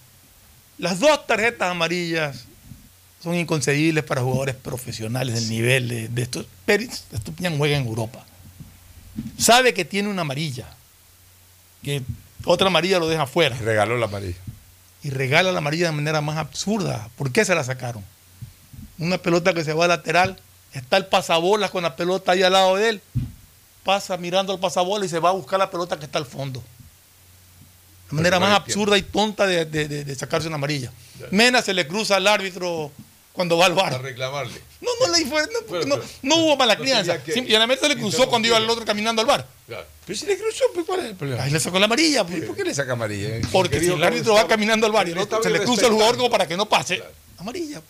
Las 0.79 1.01
dos 1.01 1.27
tarjetas 1.27 1.69
amarillas 1.69 2.45
son 3.21 3.35
inconcebibles 3.35 4.05
para 4.05 4.23
jugadores 4.23 4.55
profesionales 4.55 5.35
del 5.35 5.49
nivel 5.49 5.89
de, 5.89 6.09
de 6.09 6.23
estos. 6.23 6.47
Pérez 6.65 7.03
Estupiñán 7.13 7.59
juega 7.59 7.77
en 7.77 7.87
Europa. 7.87 8.25
Sabe 9.37 9.75
que 9.75 9.85
tiene 9.85 10.09
una 10.09 10.23
amarilla. 10.23 10.78
Que 11.89 12.03
otra 12.45 12.67
amarilla 12.67 12.99
lo 12.99 13.09
deja 13.09 13.27
fuera. 13.27 13.57
Y 13.57 13.61
regaló 13.61 13.97
la 13.97 14.05
amarilla. 14.07 14.37
y 15.03 15.11
regala 15.11 15.53
la 15.53 15.59
amarilla 15.59 15.87
de 15.87 15.93
manera 15.93 16.21
más 16.21 16.37
absurda. 16.37 17.09
¿Por 17.17 17.33
qué 17.33 17.45
se 17.45 17.55
la 17.55 17.65
sacaron? 17.65 18.05
Una 18.99 19.17
pelota 19.19 19.55
que 19.55 19.65
se 19.65 19.73
va 19.73 19.87
lateral, 19.89 20.39
está 20.73 20.97
el 20.99 21.07
pasabolas 21.07 21.71
con 21.71 21.83
la 21.85 21.97
pelota 21.97 22.33
ahí 22.33 22.43
al 22.43 22.53
lado 22.53 22.77
de 22.77 22.89
él, 22.91 23.01
pasa 23.85 24.17
mirando 24.19 24.53
al 24.53 24.59
pasabolas 24.59 25.07
y 25.07 25.09
se 25.09 25.19
va 25.19 25.31
a 25.31 25.33
buscar 25.33 25.59
la 25.59 25.71
pelota 25.71 25.99
que 25.99 26.05
está 26.05 26.19
al 26.19 26.27
fondo. 26.27 26.63
La 28.11 28.17
manera 28.17 28.39
no 28.39 28.47
más 28.47 28.57
absurda 28.57 28.99
y 28.99 29.03
tonta 29.03 29.47
de, 29.47 29.65
de- 29.65 29.87
de- 29.89 30.05
de 30.05 30.15
sacarse 30.15 30.47
una 30.49 30.57
amarilla. 30.57 30.93
Mena 31.31 31.63
se 31.63 31.73
le 31.75 31.87
cruza 31.87 32.17
al 32.17 32.27
árbitro 32.27 32.91
cuando 33.39 33.57
va 33.57 33.67
al 33.67 33.73
A 33.73 33.75
bar. 33.77 34.03
reclamarle. 34.03 34.61
No, 34.81 34.91
no 35.01 35.17
le 35.17 35.25
fue, 35.27 35.43
no, 35.43 35.61
no- 35.61 35.67
pero- 35.95 36.03
no 36.23 36.37
hubo 36.39 36.57
mala 36.57 36.77
crianza. 36.77 37.23
que 37.23 37.33
Simplemente 37.33 37.87
se 37.87 37.95
le 37.95 37.97
cruzó 38.01 38.29
cuando 38.29 38.49
iba 38.49 38.57
el 38.59 38.69
otro 38.69 38.85
caminando 38.85 39.23
al 39.23 39.29
bar. 39.29 39.47
Claro. 39.69 39.87
Pero 40.05 40.19
si 40.19 40.27
le 40.27 40.37
cruzó, 40.37 40.65
pues, 40.75 40.85
¿cuál 40.85 41.01
es 41.01 41.07
el 41.07 41.15
problema? 41.15 41.45
Ahí 41.45 41.53
le 41.53 41.61
sacó 41.61 41.79
la 41.79 41.85
amarilla. 41.85 42.27
pues. 42.27 42.43
¿Por 42.43 42.57
qué 42.57 42.65
le 42.65 42.75
saca 42.75 42.95
amarilla? 42.95 43.37
eh? 43.37 43.43
Porque 43.53 43.79
si 43.79 43.87
el 43.93 44.03
árbitro 44.03 44.35
va 44.35 44.49
caminando 44.49 44.87
al 44.87 44.93
bar 44.93 45.07
y 45.07 45.13
el 45.13 45.19
otro 45.19 45.41
se 45.41 45.51
le 45.51 45.61
cruza 45.63 45.87
el 45.87 45.93
jugador 45.93 46.17
como 46.17 46.31
para 46.31 46.49
que 46.49 46.57
no 46.57 46.67
pase, 46.69 47.01
amarilla. 47.39 47.81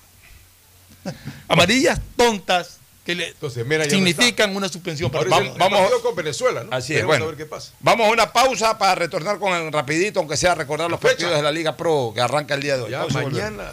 pues. 1.02 1.14
Amarillas 1.48 1.98
tontas 2.14 2.76
que 3.06 3.14
le 3.14 3.28
Entonces, 3.28 3.64
significan 3.88 4.54
una 4.54 4.68
suspensión. 4.68 5.10
Pero 5.10 5.24
el- 5.24 5.30
vamos, 5.30 5.52
el 5.54 5.58
vamos- 5.58 5.78
partido 5.80 6.02
con 6.02 6.14
Venezuela, 6.14 6.64
¿no? 6.64 6.76
Así 6.76 6.94
es, 6.94 7.06
bueno. 7.06 7.24
a 7.24 7.28
ver 7.28 7.36
qué 7.38 7.46
pasa. 7.46 7.72
Vamos 7.80 8.06
a 8.06 8.10
una 8.10 8.30
pausa 8.34 8.76
para 8.76 8.94
retornar 8.96 9.38
con 9.38 9.54
el 9.54 9.72
rapidito, 9.72 10.20
aunque 10.20 10.36
sea 10.36 10.54
recordar 10.54 10.90
los 10.90 11.00
fecha. 11.00 11.12
partidos 11.14 11.36
de 11.36 11.42
la 11.42 11.50
Liga 11.50 11.74
Pro 11.74 12.12
que 12.14 12.20
arranca 12.20 12.52
el 12.54 12.60
día 12.60 12.76
de 12.76 12.82
hoy. 12.82 12.90
Ya 12.90 13.06
mañana. 13.06 13.72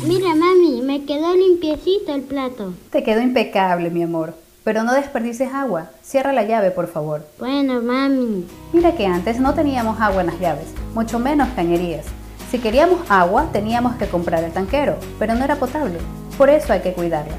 Mira, 0.06 0.36
mami, 0.36 0.84
me 0.84 1.04
quedó 1.06 1.36
limpiecito 1.36 2.14
el 2.14 2.22
plato. 2.22 2.76
Te 2.92 3.04
quedó 3.04 3.22
impecable, 3.22 3.90
mi 3.90 4.04
amor. 4.04 4.36
Pero 4.64 4.84
no 4.84 4.94
desperdices 4.94 5.54
agua. 5.54 5.90
Cierra 6.04 6.34
la 6.34 6.44
llave, 6.44 6.72
por 6.72 6.88
favor. 6.88 7.26
Bueno, 7.40 7.82
mami. 7.82 8.46
Mira 8.74 8.96
que 8.96 9.08
antes 9.08 9.40
no 9.40 9.54
teníamos 9.54 10.00
agua 10.00 10.22
en 10.22 10.28
las 10.28 10.40
llaves, 10.40 10.74
mucho 10.94 11.18
menos 11.18 11.50
cañerías. 11.56 12.06
Si 12.52 12.60
queríamos 12.60 13.00
agua, 13.10 13.48
teníamos 13.52 13.96
que 13.96 14.08
comprar 14.08 14.44
el 14.44 14.52
tanquero, 14.52 14.98
pero 15.18 15.34
no 15.36 15.44
era 15.44 15.56
potable. 15.56 15.98
Por 16.38 16.50
eso 16.50 16.74
hay 16.74 16.82
que 16.82 16.94
cuidarla. 16.94 17.36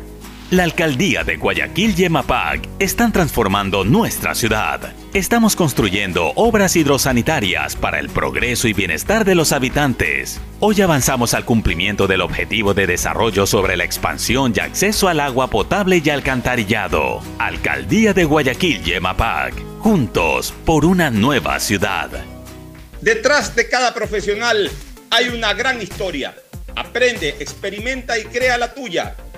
La 0.53 0.65
alcaldía 0.65 1.24
de 1.24 1.39
Guayaquil 1.39 1.99
y 1.99 2.05
EMAPAC 2.05 2.69
están 2.79 3.11
transformando 3.11 3.85
nuestra 3.85 4.35
ciudad. 4.35 4.93
Estamos 5.15 5.57
construyendo 5.57 6.35
obras 6.37 6.77
hidrosanitarias 6.77 7.74
para 7.74 7.99
el 7.99 8.11
progreso 8.11 8.69
y 8.69 8.74
bienestar 8.74 9.24
de 9.24 9.35
los 9.35 9.53
habitantes. 9.53 10.43
Hoy 10.61 10.83
avanzamos 10.83 11.33
al 11.33 11.47
cumplimiento 11.47 12.07
del 12.07 12.20
objetivo 12.20 12.74
de 12.74 12.87
desarrollo 12.87 13.47
sobre 13.47 13.79
la 13.79 13.85
expansión 13.85 14.53
y 14.55 14.61
acceso 14.61 15.09
al 15.09 15.20
agua 15.20 15.49
potable 15.49 16.03
y 16.05 16.11
alcantarillado. 16.11 17.23
Alcaldía 17.39 18.12
de 18.12 18.24
Guayaquil 18.24 18.87
y 18.87 18.93
EMAPAC. 18.93 19.55
Juntos 19.79 20.53
por 20.66 20.85
una 20.85 21.09
nueva 21.09 21.59
ciudad. 21.61 22.11
Detrás 23.01 23.57
de 23.57 23.70
cada 23.70 23.95
profesional 23.95 24.70
hay 25.09 25.31
una 25.31 25.55
gran 25.55 25.81
historia. 25.81 26.35
Aprende, 26.77 27.37
experimenta 27.41 28.19
y 28.19 28.24
crea 28.24 28.59
la 28.59 28.74
tuya 28.74 29.16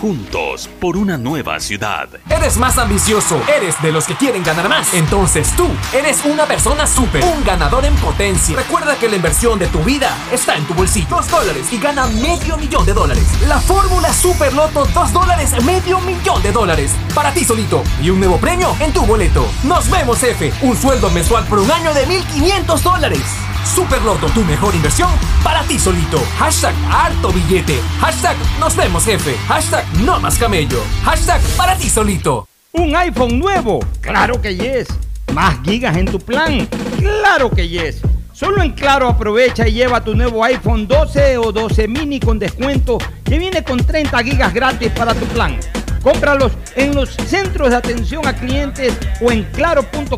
Juntos 0.00 0.70
por 0.80 0.96
una 0.96 1.18
nueva 1.18 1.58
ciudad. 1.58 2.08
Eres 2.30 2.56
más 2.56 2.78
ambicioso, 2.78 3.42
eres 3.52 3.80
de 3.82 3.90
los 3.90 4.06
que 4.06 4.14
quieren 4.14 4.44
ganar 4.44 4.68
más. 4.68 4.94
Entonces 4.94 5.50
tú 5.56 5.66
eres 5.92 6.24
una 6.24 6.46
persona 6.46 6.86
súper, 6.86 7.24
un 7.24 7.42
ganador 7.42 7.84
en 7.84 7.96
potencia. 7.96 8.56
Recuerda 8.56 8.96
que 8.96 9.08
la 9.08 9.16
inversión 9.16 9.58
de 9.58 9.66
tu 9.66 9.80
vida 9.80 10.16
está 10.32 10.54
en 10.56 10.64
tu 10.66 10.74
bolsillo. 10.74 11.08
Dos 11.10 11.28
dólares 11.28 11.72
y 11.72 11.78
gana 11.78 12.06
medio 12.06 12.56
millón 12.56 12.86
de 12.86 12.92
dólares. 12.92 13.24
La 13.48 13.58
fórmula 13.60 14.12
Super 14.12 14.52
Loto, 14.52 14.86
dos 14.94 15.12
dólares, 15.12 15.52
medio 15.64 15.98
millón 16.00 16.42
de 16.44 16.52
dólares. 16.52 16.92
Para 17.12 17.32
ti 17.32 17.44
solito. 17.44 17.82
Y 18.00 18.10
un 18.10 18.20
nuevo 18.20 18.38
premio 18.38 18.76
en 18.78 18.92
tu 18.92 19.04
boleto. 19.04 19.48
Nos 19.64 19.90
vemos, 19.90 20.22
F. 20.22 20.52
Un 20.62 20.76
sueldo 20.76 21.10
mensual 21.10 21.44
por 21.46 21.58
un 21.58 21.70
año 21.72 21.92
de 21.92 22.06
1.500 22.06 22.80
dólares. 22.82 23.24
Superloto, 23.64 24.26
tu 24.28 24.44
mejor 24.44 24.74
inversión 24.74 25.10
para 25.42 25.62
ti 25.62 25.78
solito. 25.78 26.22
Hashtag 26.38 26.74
harto 26.90 27.32
billete. 27.32 27.80
Hashtag 28.00 28.36
nos 28.58 28.74
vemos 28.76 29.04
jefe. 29.04 29.36
Hashtag 29.46 29.84
no 30.04 30.18
más 30.20 30.38
camello. 30.38 30.82
Hashtag 31.04 31.40
para 31.56 31.76
ti 31.76 31.88
solito. 31.88 32.48
¿Un 32.72 32.94
iPhone 32.96 33.38
nuevo? 33.38 33.80
Claro 34.00 34.40
que 34.40 34.56
yes. 34.56 34.88
¿Más 35.32 35.58
gigas 35.64 35.96
en 35.96 36.06
tu 36.06 36.18
plan? 36.18 36.68
Claro 36.98 37.50
que 37.50 37.68
yes. 37.68 38.02
Solo 38.32 38.62
en 38.62 38.72
Claro 38.72 39.08
aprovecha 39.08 39.66
y 39.66 39.72
lleva 39.72 40.02
tu 40.02 40.14
nuevo 40.14 40.44
iPhone 40.44 40.86
12 40.86 41.38
o 41.38 41.50
12 41.50 41.88
mini 41.88 42.20
con 42.20 42.38
descuento 42.38 42.98
que 43.24 43.38
viene 43.38 43.64
con 43.64 43.84
30 43.84 44.22
gigas 44.22 44.54
gratis 44.54 44.92
para 44.92 45.12
tu 45.12 45.26
plan. 45.26 45.58
Cómpralos 46.02 46.52
en 46.76 46.94
los 46.94 47.10
centros 47.26 47.70
de 47.70 47.76
atención 47.76 48.26
a 48.26 48.32
clientes 48.32 48.96
o 49.20 49.32
en 49.32 49.42
claro.com.es. 49.52 50.16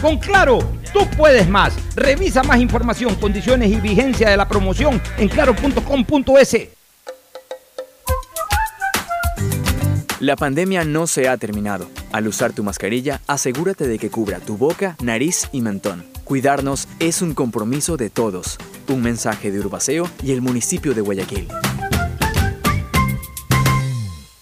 Con 0.00 0.18
Claro, 0.18 0.60
tú 0.92 1.06
puedes 1.16 1.48
más. 1.48 1.74
Revisa 1.96 2.42
más 2.42 2.60
información, 2.60 3.14
condiciones 3.16 3.70
y 3.70 3.80
vigencia 3.80 4.30
de 4.30 4.36
la 4.36 4.48
promoción 4.48 5.00
en 5.18 5.28
claro.com.es. 5.28 6.68
La 10.20 10.36
pandemia 10.36 10.84
no 10.84 11.06
se 11.06 11.28
ha 11.28 11.36
terminado. 11.38 11.88
Al 12.12 12.28
usar 12.28 12.52
tu 12.52 12.62
mascarilla, 12.62 13.22
asegúrate 13.26 13.88
de 13.88 13.98
que 13.98 14.10
cubra 14.10 14.38
tu 14.38 14.58
boca, 14.58 14.96
nariz 15.02 15.48
y 15.50 15.62
mentón. 15.62 16.04
Cuidarnos 16.24 16.88
es 16.98 17.22
un 17.22 17.32
compromiso 17.32 17.96
de 17.96 18.10
todos. 18.10 18.58
Un 18.88 19.00
mensaje 19.02 19.50
de 19.50 19.60
Urbaceo 19.60 20.10
y 20.22 20.32
el 20.32 20.42
municipio 20.42 20.92
de 20.92 21.00
Guayaquil. 21.00 21.48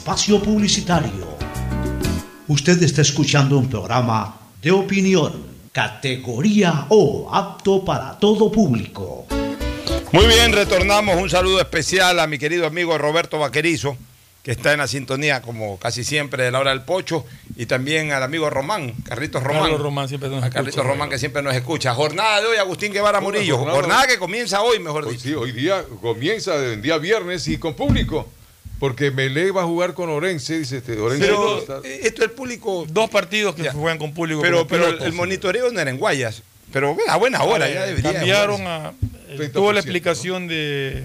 Espacio 0.00 0.40
publicitario. 0.42 1.28
Usted 2.48 2.82
está 2.82 3.02
escuchando 3.02 3.58
un 3.58 3.68
programa 3.68 4.34
de 4.62 4.70
opinión, 4.70 5.44
categoría 5.72 6.86
O, 6.88 7.28
apto 7.30 7.84
para 7.84 8.18
todo 8.18 8.50
público. 8.50 9.26
Muy 10.12 10.24
bien, 10.26 10.54
retornamos. 10.54 11.20
Un 11.20 11.28
saludo 11.28 11.60
especial 11.60 12.18
a 12.18 12.26
mi 12.26 12.38
querido 12.38 12.66
amigo 12.66 12.96
Roberto 12.96 13.38
Vaquerizo, 13.38 13.94
que 14.42 14.52
está 14.52 14.72
en 14.72 14.78
la 14.78 14.86
sintonía, 14.88 15.42
como 15.42 15.78
casi 15.78 16.02
siempre, 16.02 16.44
de 16.44 16.50
la 16.50 16.60
hora 16.60 16.70
del 16.70 16.80
pocho, 16.80 17.26
y 17.56 17.66
también 17.66 18.10
al 18.10 18.22
amigo 18.22 18.48
Román, 18.48 18.94
Carlitos 19.04 19.42
Román. 19.42 19.64
Carlos 19.64 19.82
Román 19.82 20.08
siempre 20.08 20.30
nos 20.30 20.38
a 20.42 20.46
escucha. 20.46 20.54
Carlitos 20.60 20.86
Román, 20.86 21.10
que 21.10 21.18
siempre 21.18 21.42
nos 21.42 21.54
escucha. 21.54 21.94
Jornada 21.94 22.40
de 22.40 22.46
hoy, 22.46 22.56
Agustín 22.56 22.90
Guevara 22.90 23.20
Murillo. 23.20 23.58
jornada- 23.58 23.76
Jornada 23.78 24.06
que 24.06 24.18
comienza 24.18 24.62
hoy, 24.62 24.78
mejor 24.78 25.04
Hoy 25.04 25.12
dicho. 25.16 25.28
sí, 25.28 25.34
hoy 25.34 25.52
día 25.52 25.84
comienza 26.00 26.56
el 26.56 26.80
día 26.80 26.96
viernes 26.96 27.46
y 27.48 27.58
con 27.58 27.74
público. 27.74 28.26
Porque 28.80 29.10
Melé 29.10 29.50
va 29.52 29.60
a 29.62 29.66
jugar 29.66 29.92
con 29.94 30.08
Orense, 30.08 30.58
dice 30.58 30.78
este. 30.78 30.98
Orense 30.98 31.26
Pero 31.26 31.58
está- 31.58 31.80
eh, 31.84 32.00
esto 32.04 32.24
el 32.24 32.30
público. 32.30 32.86
Dos 32.88 33.10
partidos 33.10 33.54
que 33.54 33.70
juegan 33.70 33.98
con 33.98 34.12
público. 34.12 34.40
Pero, 34.40 34.62
el, 34.62 34.66
pilotos. 34.66 35.06
el 35.06 35.12
monitoreo 35.12 35.70
no 35.70 35.78
era 35.78 35.90
en 35.90 35.98
Guayas. 35.98 36.42
Pero 36.72 36.94
bueno, 36.94 37.12
a 37.12 37.16
buena 37.16 37.42
hora, 37.42 37.68
ya 37.68 37.84
debería. 37.84 38.14
Cambiaron 38.14 38.66
a. 38.66 38.92
eh, 39.28 39.36
30%, 39.36 39.52
tuvo 39.52 39.72
la 39.72 39.80
explicación 39.80 40.48
de. 40.48 41.04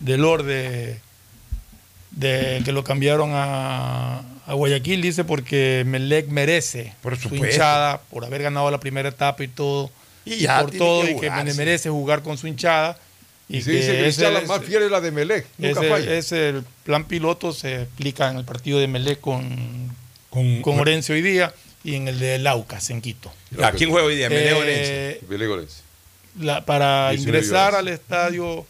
de 0.00 0.18
Lord 0.18 0.44
de, 0.44 0.98
de 2.10 2.62
que 2.64 2.72
lo 2.72 2.82
cambiaron 2.82 3.30
a, 3.32 4.22
a 4.46 4.54
Guayaquil, 4.54 5.02
dice, 5.02 5.24
porque 5.24 5.84
Melec 5.86 6.28
merece 6.28 6.94
Por 7.00 7.16
su 7.16 7.32
hinchada 7.34 8.00
por 8.10 8.24
haber 8.24 8.42
ganado 8.42 8.70
la 8.70 8.80
primera 8.80 9.08
etapa 9.08 9.44
y 9.44 9.48
todo. 9.48 9.90
Y 10.24 10.38
ya 10.38 10.62
por 10.62 10.72
todo, 10.72 11.02
que 11.04 11.12
y 11.12 11.20
que 11.20 11.54
merece 11.54 11.90
jugar 11.90 12.22
con 12.22 12.36
su 12.36 12.48
hinchada. 12.48 12.98
Y, 13.48 13.58
Y 13.58 13.62
se 13.62 13.70
dice 13.72 13.86
que 13.92 14.00
la 14.02 14.08
ese 14.08 14.20
hinchada 14.22 14.40
es- 14.42 14.48
más 14.48 14.62
fiel 14.64 14.82
es 14.82 14.90
la 14.90 15.00
de 15.00 15.10
Melec. 15.12 15.46
Nunca 15.58 15.80
ese, 15.80 15.88
falla. 15.90 16.14
ese 16.14 16.48
el 16.48 16.64
plan 16.84 17.04
piloto 17.04 17.52
se 17.52 17.82
explica 17.82 18.28
en 18.30 18.38
el 18.38 18.44
partido 18.44 18.78
de 18.80 18.88
Melec 18.88 19.20
con, 19.20 19.94
con, 20.30 20.62
con 20.62 20.80
Orense 20.80 21.12
hoy 21.12 21.22
día 21.22 21.54
y 21.84 21.94
en 21.94 22.08
el 22.08 22.18
de 22.18 22.38
Laucas 22.38 22.90
en 22.90 23.00
Quito. 23.00 23.32
¿A 23.62 23.70
quién 23.72 23.90
juega 23.90 24.06
hoy 24.06 24.16
día? 24.16 24.28
Melé 24.28 24.50
Eh, 24.50 24.54
Orense. 24.54 25.80
La- 26.40 26.64
para 26.64 27.10
19 27.10 27.38
ingresar 27.38 27.74
al 27.76 27.86
estadio, 27.88 28.66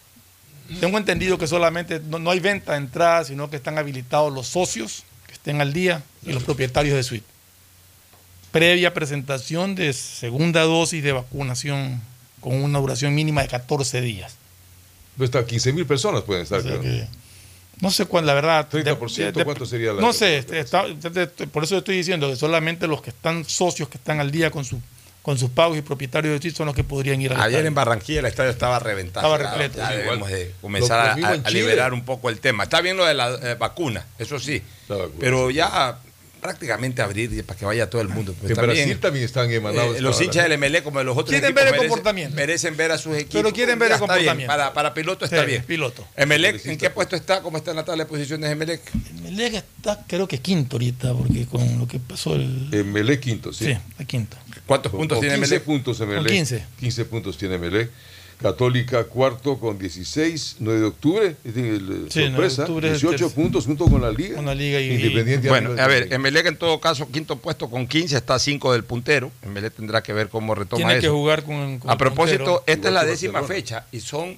tengo 0.80 0.98
entendido 0.98 1.38
que 1.38 1.46
solamente 1.46 2.00
no, 2.00 2.18
no 2.18 2.30
hay 2.30 2.40
venta 2.40 2.72
de 2.72 2.78
entrada, 2.78 3.24
sino 3.24 3.48
que 3.48 3.56
están 3.56 3.78
habilitados 3.78 4.30
los 4.32 4.46
socios 4.46 5.04
que 5.26 5.32
estén 5.32 5.60
al 5.62 5.72
día 5.72 6.02
y 6.24 6.32
los 6.32 6.42
propietarios 6.44 6.94
de 6.96 7.02
suite. 7.02 7.26
Previa 8.52 8.94
presentación 8.94 9.74
de 9.74 9.92
segunda 9.92 10.62
dosis 10.62 11.02
de 11.02 11.12
vacunación 11.12 12.00
con 12.40 12.62
una 12.62 12.78
duración 12.78 13.14
mínima 13.14 13.42
de 13.42 13.48
14 13.48 14.00
días. 14.00 14.36
Pues 15.16 15.28
hasta 15.28 15.46
15 15.46 15.72
mil 15.72 15.86
personas 15.86 16.22
pueden 16.22 16.42
estar. 16.42 16.58
O 16.60 16.62
sea 16.62 16.70
creo. 16.72 16.82
que- 16.82 17.06
no 17.80 17.90
sé 17.90 18.06
cuál, 18.06 18.24
la 18.26 18.32
verdad. 18.34 18.68
30%, 18.70 19.44
¿cuánto 19.44 19.66
sería 19.66 19.92
la- 19.92 20.00
No 20.00 20.12
sé, 20.14 20.38
este, 20.38 20.60
está- 20.60 20.84
por 21.52 21.64
eso 21.64 21.76
estoy 21.76 21.96
diciendo 21.96 22.28
que 22.30 22.36
solamente 22.36 22.86
los 22.86 23.02
que 23.02 23.10
están 23.10 23.44
socios, 23.44 23.88
que 23.90 23.98
están 23.98 24.18
al 24.18 24.30
día 24.30 24.50
con, 24.50 24.64
su, 24.64 24.80
con 25.20 25.36
sus 25.38 25.50
pagos 25.50 25.76
y 25.76 25.82
propietarios 25.82 26.32
de 26.34 26.40
suite 26.40 26.56
son 26.56 26.66
los 26.66 26.74
que 26.74 26.84
podrían 26.84 27.20
ir 27.20 27.32
al 27.32 27.38
Ayer 27.40 27.48
estadio. 27.50 27.66
en 27.68 27.74
Barranquilla 27.74 28.20
el 28.20 28.26
estadio 28.26 28.50
estaba 28.50 28.78
reventado. 28.78 29.26
Estaba 29.36 29.50
repleto, 29.50 29.76
Ya, 29.78 29.90
debemos 29.90 30.28
de 30.30 30.54
comenzar 30.62 31.18
a- 31.22 31.50
liberar 31.50 31.92
un 31.92 32.04
poco 32.04 32.30
el 32.30 32.40
tema. 32.40 32.64
Está 32.64 32.80
bien 32.80 32.96
lo 32.96 33.04
de 33.04 33.12
la 33.12 33.34
eh, 33.42 33.56
vacuna, 33.58 34.06
eso 34.18 34.38
sí. 34.38 34.62
Pero 35.20 35.50
ya 35.50 35.98
prácticamente 36.46 37.02
abrir 37.02 37.44
para 37.44 37.58
que 37.58 37.64
vaya 37.64 37.90
todo 37.90 38.00
el 38.02 38.08
mundo. 38.08 38.32
Pues 38.38 38.50
En 38.50 38.56
también, 38.56 38.76
Brasil 38.86 39.00
también 39.00 39.24
están 39.24 39.50
emanados. 39.50 39.96
eh, 39.96 40.00
los 40.00 40.14
para- 40.14 40.24
hinchas 40.24 40.48
del 40.48 40.52
MLE 40.58 40.82
como 40.84 41.00
de 41.00 41.04
los 41.04 41.12
otros 41.16 41.30
Quieren 41.30 41.46
equipos 41.50 41.64
ver 41.64 41.74
el 41.74 41.80
merecen- 41.80 41.88
comportamiento. 41.88 42.36
Merecen 42.36 42.76
ver 42.76 42.92
a 42.92 42.98
sus 42.98 43.14
equipos. 43.16 43.42
Pero 43.42 43.52
quieren 43.52 43.78
ver 43.78 43.88
Ya 43.88 43.94
el 43.96 44.00
bien, 44.00 44.08
comportamiento. 44.08 44.52
Para, 44.52 44.72
para 44.72 44.94
piloto 44.94 45.24
está 45.24 45.40
Sí, 45.40 45.46
bien. 45.46 45.64
piloto. 45.64 46.06
Emelec, 46.16 46.64
¿en 46.66 46.78
qué 46.78 46.90
puesto 46.90 47.16
está? 47.16 47.42
¿Cómo 47.42 47.56
está 47.58 47.70
en 47.72 47.76
la 47.78 47.84
tabla 47.84 48.04
de 48.04 48.08
posiciones 48.08 48.48
de 48.48 48.52
Emelec? 48.52 48.80
Melec 49.22 49.54
está 49.54 50.04
creo 50.06 50.28
que 50.28 50.38
quinto 50.38 50.76
ahorita, 50.76 51.12
porque 51.14 51.46
con 51.46 51.78
lo 51.78 51.88
que 51.88 51.98
pasó 51.98 52.34
el... 52.36 52.68
En 52.72 52.92
Melé 52.92 53.18
quinto, 53.18 53.52
sí. 53.52 53.64
Sí, 53.66 53.70
está 53.90 54.04
quinto. 54.04 54.36
¿Cuántos 54.66 54.90
Con- 54.92 55.00
puntos 55.00 55.16
con 55.16 55.22
tiene 55.22 55.36
15 55.36 55.54
Emelec? 55.56 55.64
puntos 55.66 56.00
en 56.00 56.06
Con 56.06 56.14
Melec. 56.16 56.32
15. 56.32 56.64
15 56.80 57.04
puntos 57.06 57.36
tiene 57.38 57.58
Melec. 57.58 57.90
Católica 58.40 59.04
cuarto 59.04 59.58
con 59.58 59.78
16, 59.78 60.56
9 60.60 60.80
de 60.80 60.86
octubre, 60.86 61.36
es 61.44 61.56
el- 61.56 62.06
Sí, 62.10 62.20
9 62.20 62.24
de 62.24 62.30
sorpresa, 62.30 62.62
octubre 62.62 62.88
es 62.88 62.94
el 62.94 63.00
18 63.00 63.10
tercer. 63.24 63.34
puntos 63.34 63.64
junto 63.66 63.86
con 63.86 64.02
la 64.02 64.10
Liga. 64.12 64.36
Con 64.36 64.46
la 64.46 64.54
Liga 64.54 64.80
y- 64.80 64.94
Independiente 64.94 65.48
Bueno, 65.48 65.70
arriba 65.70 65.84
a 65.84 65.88
ver, 65.88 66.12
Emelec 66.12 66.46
en 66.46 66.56
todo 66.56 66.78
caso, 66.80 67.08
quinto 67.10 67.36
puesto 67.36 67.70
con 67.70 67.86
15, 67.86 68.16
está 68.16 68.38
5 68.38 68.72
del 68.72 68.84
puntero. 68.84 69.32
Emelec 69.42 69.74
tendrá 69.74 70.02
que 70.02 70.12
ver 70.12 70.28
cómo 70.28 70.54
retoma 70.54 70.78
Tiene 70.78 71.00
que 71.00 71.06
eso. 71.06 71.14
jugar 71.16 71.44
con, 71.44 71.78
con 71.78 71.90
A 71.90 71.96
propósito, 71.96 72.44
puntero. 72.44 72.64
esta 72.66 72.88
es 72.88 72.94
la 72.94 73.00
Igual 73.00 73.04
que 73.06 73.10
décima 73.10 73.32
Barcelona. 73.40 73.54
fecha 73.56 73.86
y 73.92 74.00
son 74.00 74.36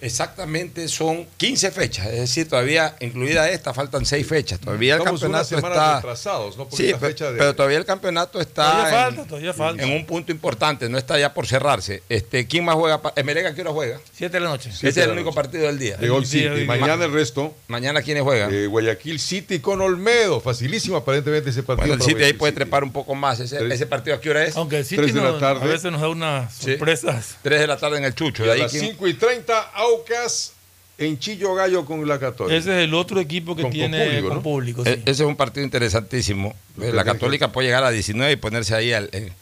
exactamente 0.00 0.88
son 0.88 1.26
15 1.36 1.70
fechas, 1.70 2.06
es 2.06 2.20
decir, 2.20 2.48
todavía 2.48 2.96
incluida 3.00 3.48
esta 3.50 3.72
faltan 3.74 4.04
6 4.06 4.26
fechas. 4.26 4.58
Todavía 4.60 4.94
el 4.94 5.00
Estamos 5.00 5.20
campeonato 5.20 5.44
semanas 5.48 5.76
está 5.78 5.94
retrasados, 5.96 6.56
¿no? 6.56 6.64
Porque 6.68 6.84
Sí, 6.84 6.90
la 6.92 6.98
pe- 6.98 7.06
fecha 7.08 7.30
de- 7.32 7.38
pero 7.38 7.54
todavía 7.54 7.78
el 7.78 7.84
campeonato 7.84 8.40
está 8.40 8.70
Todavía 8.72 8.88
en, 8.88 9.04
falta, 9.16 9.24
todavía 9.28 9.52
falta. 9.54 9.82
en 9.82 9.92
un 9.92 10.06
punto 10.06 10.32
importante, 10.32 10.88
no 10.88 10.98
está 10.98 11.18
ya 11.18 11.32
por 11.34 11.46
cerrarse. 11.46 12.02
Este, 12.08 12.46
¿quién 12.46 12.64
más 12.64 12.74
juega? 12.76 13.00
Emelec 13.16 13.46
a 13.46 13.54
qué 13.54 13.60
hora 13.62 13.70
juega? 13.72 14.00
7 14.12 14.32
de 14.36 14.40
la 14.40 14.48
noche. 14.50 14.70
Ese 14.70 14.88
es 14.88 14.96
el 14.96 15.10
único 15.10 15.26
noche. 15.30 15.36
partido 15.36 15.66
del 15.66 15.78
día. 15.78 15.96
de 15.96 16.08
Gold 16.08 16.26
Sí, 16.26 16.40
City. 16.42 16.60
sí, 16.60 16.64
Mañana 16.64 17.04
el 17.04 17.12
resto. 17.12 17.54
Mañana 17.68 18.02
quiénes 18.02 18.22
juegan? 18.22 18.52
eh, 18.54 18.66
Guayaquil 18.66 19.18
City 19.20 19.60
con 19.60 19.80
Olmedo. 19.80 20.40
Facilísimo 20.40 20.96
aparentemente 20.96 21.50
ese 21.50 21.62
partido. 21.62 21.88
bueno, 21.88 22.04
el 22.04 22.10
City 22.10 22.22
ahí 22.24 22.32
puede 22.32 22.52
City. 22.52 22.62
trepar 22.64 22.84
un 22.84 22.92
poco 22.92 23.14
más. 23.14 23.40
Ese, 23.40 23.56
Tres- 23.58 23.72
ese 23.74 23.86
partido 23.86 24.16
a 24.16 24.20
qué 24.20 24.30
hora 24.30 24.44
es? 24.44 24.56
Aunque 24.56 24.78
el 24.78 24.84
City 24.84 25.02
Tres 25.02 25.14
de 25.14 25.20
la 25.20 25.30
no- 25.32 25.38
tarde. 25.38 25.62
a 25.62 25.66
veces 25.66 25.90
nos 25.92 26.00
da 26.00 26.08
unas 26.08 26.54
Sí. 26.54 26.72
sorpresas. 26.72 27.36
3 27.42 27.60
de 27.60 27.66
la 27.66 27.76
tarde 27.76 27.98
en 27.98 28.04
el 28.04 28.14
Chucho. 28.14 28.42
Y 28.42 28.46
De 28.46 28.52
a 28.52 28.54
ahí 28.54 28.60
las 28.62 28.70
quién- 28.72 28.84
5 28.86 29.06
y 29.08 29.14
30, 29.14 29.70
Aucas 29.90 30.52
en 30.98 31.18
Chillo 31.18 31.54
Gallo 31.54 31.84
con 31.84 32.06
la 32.06 32.18
Católica. 32.18 32.56
Ese 32.56 32.70
es 32.78 32.84
el 32.84 32.94
otro 32.94 33.20
equipo 33.20 33.56
que 33.56 33.62
Con- 33.62 33.70
con 33.70 33.78
tiene 33.78 34.04
público, 34.06 34.28
con 34.28 34.36
¿no? 34.36 34.42
público. 34.42 34.82
E-. 34.86 35.00
Ese 35.02 35.10
es 35.10 35.20
un 35.20 35.36
partido 35.36 35.64
interesantísimo. 35.64 36.54
La 36.76 37.04
Católica 37.04 37.50
puede 37.52 37.68
llegar 37.68 37.84
a 37.84 37.90
19 37.90 38.32
y 38.32 38.36
ponerse 38.36 38.74
ahí 38.74 38.92
al, 38.92 39.08
eh, 39.12 39.32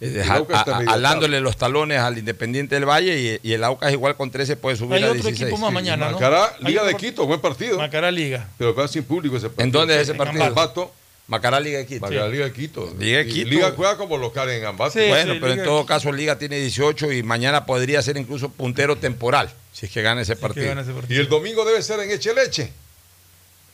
eh, 0.00 0.22
a- 0.28 0.34
a- 0.36 0.92
alándole 0.92 1.40
los 1.40 1.56
talones 1.56 1.98
al 1.98 2.18
Independiente 2.18 2.76
del 2.76 2.84
Valle 2.88 3.40
y, 3.42 3.48
y 3.48 3.52
el 3.52 3.64
Aucas 3.64 3.92
igual 3.92 4.16
con 4.16 4.30
13 4.30 4.56
puede 4.56 4.76
subir 4.76 4.94
Hay 4.94 5.02
a 5.02 5.06
otro 5.06 5.14
16. 5.22 5.42
equipo 5.42 5.58
más 5.58 5.70
Sí. 5.70 5.74
mañana, 5.74 6.06
¿no? 6.06 6.12
Macará, 6.12 6.54
Liga 6.60 6.82
otro 6.82 6.92
de 6.92 6.96
Quito, 6.98 7.26
buen 7.26 7.40
partido. 7.40 7.78
Macará 7.78 8.10
Liga. 8.12 8.48
Pero 8.56 8.74
va 8.74 8.86
sin 8.86 9.02
público 9.02 9.36
ese 9.36 9.48
partido. 9.48 9.64
¿En 9.64 9.72
dónde 9.72 9.96
es 9.96 10.02
ese 10.02 10.12
En 10.12 10.18
partido? 10.18 10.44
Ambato. 10.44 10.92
Macará 11.26 11.58
Liga 11.60 11.78
de 11.78 11.84
Quito. 11.86 12.00
Macará, 12.00 12.28
Liga 12.28 12.44
de 12.46 12.52
Quito. 12.52 12.94
Liga 12.98 13.18
de 13.18 13.26
Quito. 13.26 13.50
Liga 13.50 13.72
juega 13.76 13.96
como 13.98 14.16
local 14.16 14.48
en 14.50 14.64
Ambato. 14.64 14.92
Sí, 14.92 15.08
bueno, 15.08 15.34
sí, 15.34 15.38
pero 15.40 15.52
Liga 15.52 15.64
en 15.64 15.68
todo 15.68 15.84
caso 15.84 16.10
Liga 16.12 16.38
tiene 16.38 16.58
18 16.60 17.12
y 17.12 17.22
mañana 17.24 17.66
podría 17.66 18.00
ser 18.00 18.16
incluso 18.16 18.48
puntero 18.50 18.96
temporal 18.96 19.50
si 19.78 19.86
es 19.86 19.92
que 19.92 20.02
gana 20.02 20.22
ese 20.22 20.34
partido. 20.34 20.66
gana 20.66 20.80
ese 20.82 20.92
Y 21.08 21.18
el 21.18 21.28
domingo 21.28 21.64
debe 21.64 21.80
ser 21.82 22.00
en 22.00 22.10
Echeleche. 22.10 22.72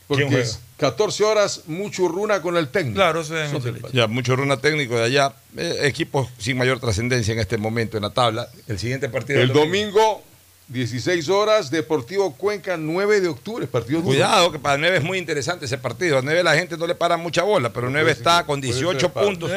Porque 0.06 0.26
¿Quién 0.26 0.38
es 0.38 0.60
14 0.76 1.24
horas, 1.24 1.62
mucho 1.66 2.08
runa 2.08 2.42
con 2.42 2.58
el 2.58 2.68
técnico. 2.68 2.96
Claro, 2.96 3.22
ese 3.22 3.46
es 3.46 3.52
en. 3.54 3.80
Ya, 3.92 4.06
mucho 4.06 4.36
runa 4.36 4.58
técnico 4.58 4.96
de 4.96 5.04
allá. 5.04 5.32
Eh, 5.56 5.78
equipos 5.84 6.28
sin 6.36 6.58
mayor 6.58 6.78
trascendencia 6.78 7.32
en 7.32 7.40
este 7.40 7.56
momento 7.56 7.96
en 7.96 8.02
la 8.02 8.10
tabla. 8.10 8.46
El 8.68 8.78
siguiente 8.78 9.08
partido. 9.08 9.40
El 9.40 9.54
domingo, 9.54 10.22
16 10.68 11.26
horas, 11.30 11.70
Deportivo 11.70 12.34
Cuenca, 12.34 12.76
9 12.76 13.22
de 13.22 13.28
octubre. 13.28 13.66
Partido 13.66 14.00
duro. 14.00 14.08
Cuidado, 14.10 14.52
que 14.52 14.58
para 14.58 14.76
9 14.76 14.98
es 14.98 15.02
muy 15.02 15.16
interesante 15.16 15.64
ese 15.64 15.78
partido. 15.78 16.18
A 16.18 16.22
9 16.22 16.42
la 16.42 16.54
gente 16.54 16.76
no 16.76 16.86
le 16.86 16.94
para 16.94 17.16
mucha 17.16 17.42
bola, 17.42 17.72
pero 17.72 17.88
9 17.88 18.02
puede 18.04 18.12
está 18.12 18.44
con 18.44 18.60
puede 18.60 18.72
18 18.74 19.00
ser 19.00 19.10
para- 19.10 19.24
puntos. 19.26 19.50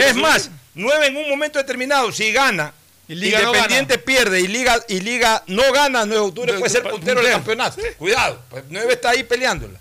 Es 0.00 0.16
más, 0.16 0.50
9 0.74 1.06
en 1.06 1.16
un 1.18 1.28
momento 1.30 1.60
determinado, 1.60 2.10
si 2.10 2.32
gana, 2.32 2.74
Y 3.06 3.14
Liga 3.16 3.42
no 3.42 3.48
Independiente 3.48 3.98
pierde 3.98 4.40
y 4.40 4.46
Liga, 4.46 4.82
y 4.88 5.00
Liga 5.00 5.42
no 5.46 5.70
gana, 5.72 6.06
9 6.06 6.14
de 6.14 6.18
octubre 6.28 6.52
De- 6.52 6.58
puede 6.58 6.70
ser 6.70 6.82
puntero 6.84 7.20
del 7.22 7.32
campeonato. 7.32 7.80
Cuidado, 7.98 8.40
pues 8.48 8.64
9 8.70 8.92
está 8.92 9.10
ahí 9.10 9.22
peleándola. 9.24 9.78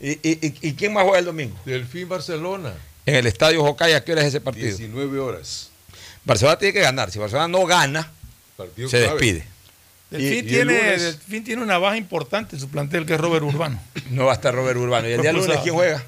¿Y, 0.00 0.12
y, 0.12 0.18
y- 0.46 0.58
y 0.68 0.72
quién 0.74 0.92
más 0.92 1.04
juega 1.04 1.18
el 1.18 1.26
domingo? 1.26 1.56
Delfín 1.64 2.08
Barcelona, 2.08 2.72
En 3.04 3.14
el 3.16 3.26
Estadio 3.26 3.62
Jocay, 3.62 3.92
¿a 3.94 4.02
qué 4.04 4.12
hora 4.12 4.22
es 4.22 4.28
ese 4.28 4.40
partido? 4.40 4.66
19 4.66 5.18
horas. 5.18 5.70
Barcelona 6.24 6.56
tiene 6.58 6.72
que 6.72 6.80
ganar. 6.80 7.10
Si 7.10 7.18
Barcelona 7.18 7.48
no 7.48 7.66
gana, 7.66 8.10
Partido 8.56 8.88
se 8.88 8.98
clave. 9.02 9.12
despide. 9.20 9.46
Delfín, 10.10 10.28
Y- 10.30 10.34
y 10.34 10.38
el 10.38 10.46
tiene, 10.46 10.72
lunes- 10.80 11.02
Delfín 11.02 11.44
tiene 11.44 11.62
una 11.62 11.78
baja 11.78 11.96
importante 11.96 12.56
en 12.56 12.60
su 12.60 12.68
plantel 12.68 13.04
que 13.06 13.14
es 13.14 13.20
Robert 13.20 13.44
Urbano. 13.44 13.80
No 14.10 14.26
va 14.26 14.32
a 14.32 14.34
estar 14.34 14.54
Robert 14.54 14.78
Urbano. 14.78 15.08
¿Y 15.08 15.12
el 15.12 15.22
día 15.22 15.32
lunes 15.32 15.58
quién 15.62 15.74
juega? 15.74 16.02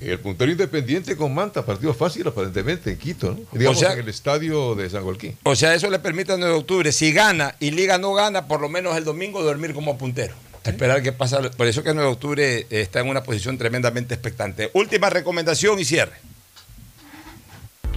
El 0.00 0.18
puntero 0.18 0.50
independiente 0.50 1.14
con 1.16 1.34
Manta, 1.34 1.64
partido 1.64 1.92
fácil 1.92 2.26
aparentemente 2.26 2.90
en 2.90 2.96
Quito, 2.98 3.32
¿no? 3.32 3.58
Digamos 3.58 3.78
sea- 3.78 3.92
en 3.92 3.98
el 4.00 4.08
estadio 4.08 4.74
de 4.74 4.88
San 4.88 5.02
Joaquín. 5.04 5.36
O 5.42 5.54
sea, 5.54 5.74
eso 5.74 5.90
le 5.90 5.98
permite 5.98 6.32
al 6.32 6.40
9 6.40 6.54
de 6.54 6.58
octubre, 6.60 6.90
si 6.92 7.12
gana 7.12 7.54
y 7.60 7.70
Liga 7.70 7.98
no 7.98 8.14
gana, 8.14 8.46
por 8.46 8.60
lo 8.60 8.68
menos 8.70 8.96
el 8.96 9.04
domingo 9.04 9.42
dormir 9.42 9.74
como 9.74 9.98
puntero. 9.98 10.34
A 10.64 10.70
Esperar 10.70 11.02
qué 11.02 11.12
pasa. 11.12 11.40
Por 11.50 11.66
eso 11.66 11.82
que 11.82 11.90
el 11.90 11.96
9 11.96 12.08
de 12.08 12.14
octubre 12.14 12.58
eh, 12.60 12.66
está 12.70 13.00
en 13.00 13.08
una 13.08 13.22
posición 13.22 13.58
tremendamente 13.58 14.14
expectante. 14.14 14.70
Última 14.74 15.10
recomendación 15.10 15.78
y 15.78 15.84
cierre. 15.84 16.12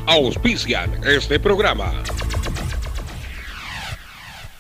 Auspician 0.06 1.00
este 1.06 1.40
programa. 1.40 2.04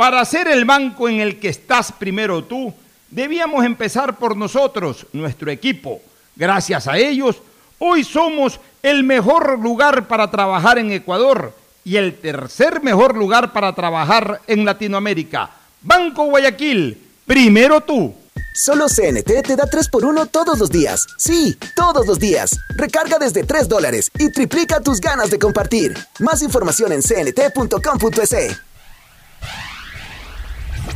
Para 0.00 0.24
ser 0.24 0.48
el 0.48 0.64
banco 0.64 1.10
en 1.10 1.20
el 1.20 1.38
que 1.38 1.50
estás 1.50 1.92
primero 1.92 2.42
tú, 2.44 2.72
debíamos 3.10 3.66
empezar 3.66 4.16
por 4.16 4.34
nosotros, 4.34 5.04
nuestro 5.12 5.50
equipo. 5.50 6.00
Gracias 6.34 6.88
a 6.88 6.96
ellos, 6.96 7.36
hoy 7.78 8.02
somos 8.02 8.58
el 8.82 9.04
mejor 9.04 9.58
lugar 9.58 10.08
para 10.08 10.30
trabajar 10.30 10.78
en 10.78 10.90
Ecuador 10.90 11.54
y 11.84 11.96
el 11.96 12.18
tercer 12.18 12.82
mejor 12.82 13.14
lugar 13.14 13.52
para 13.52 13.74
trabajar 13.74 14.40
en 14.46 14.64
Latinoamérica. 14.64 15.50
Banco 15.82 16.24
Guayaquil, 16.24 16.96
primero 17.26 17.82
tú. 17.82 18.14
Solo 18.54 18.86
CNT 18.86 19.42
te 19.46 19.54
da 19.54 19.64
3x1 19.64 20.30
todos 20.30 20.58
los 20.58 20.70
días. 20.70 21.06
Sí, 21.18 21.58
todos 21.76 22.06
los 22.06 22.18
días. 22.18 22.58
Recarga 22.70 23.18
desde 23.18 23.44
3 23.44 23.68
dólares 23.68 24.10
y 24.18 24.32
triplica 24.32 24.80
tus 24.80 24.98
ganas 24.98 25.28
de 25.28 25.38
compartir. 25.38 25.94
Más 26.20 26.40
información 26.40 26.90
en 26.92 27.02
cnt.com.es. 27.02 28.69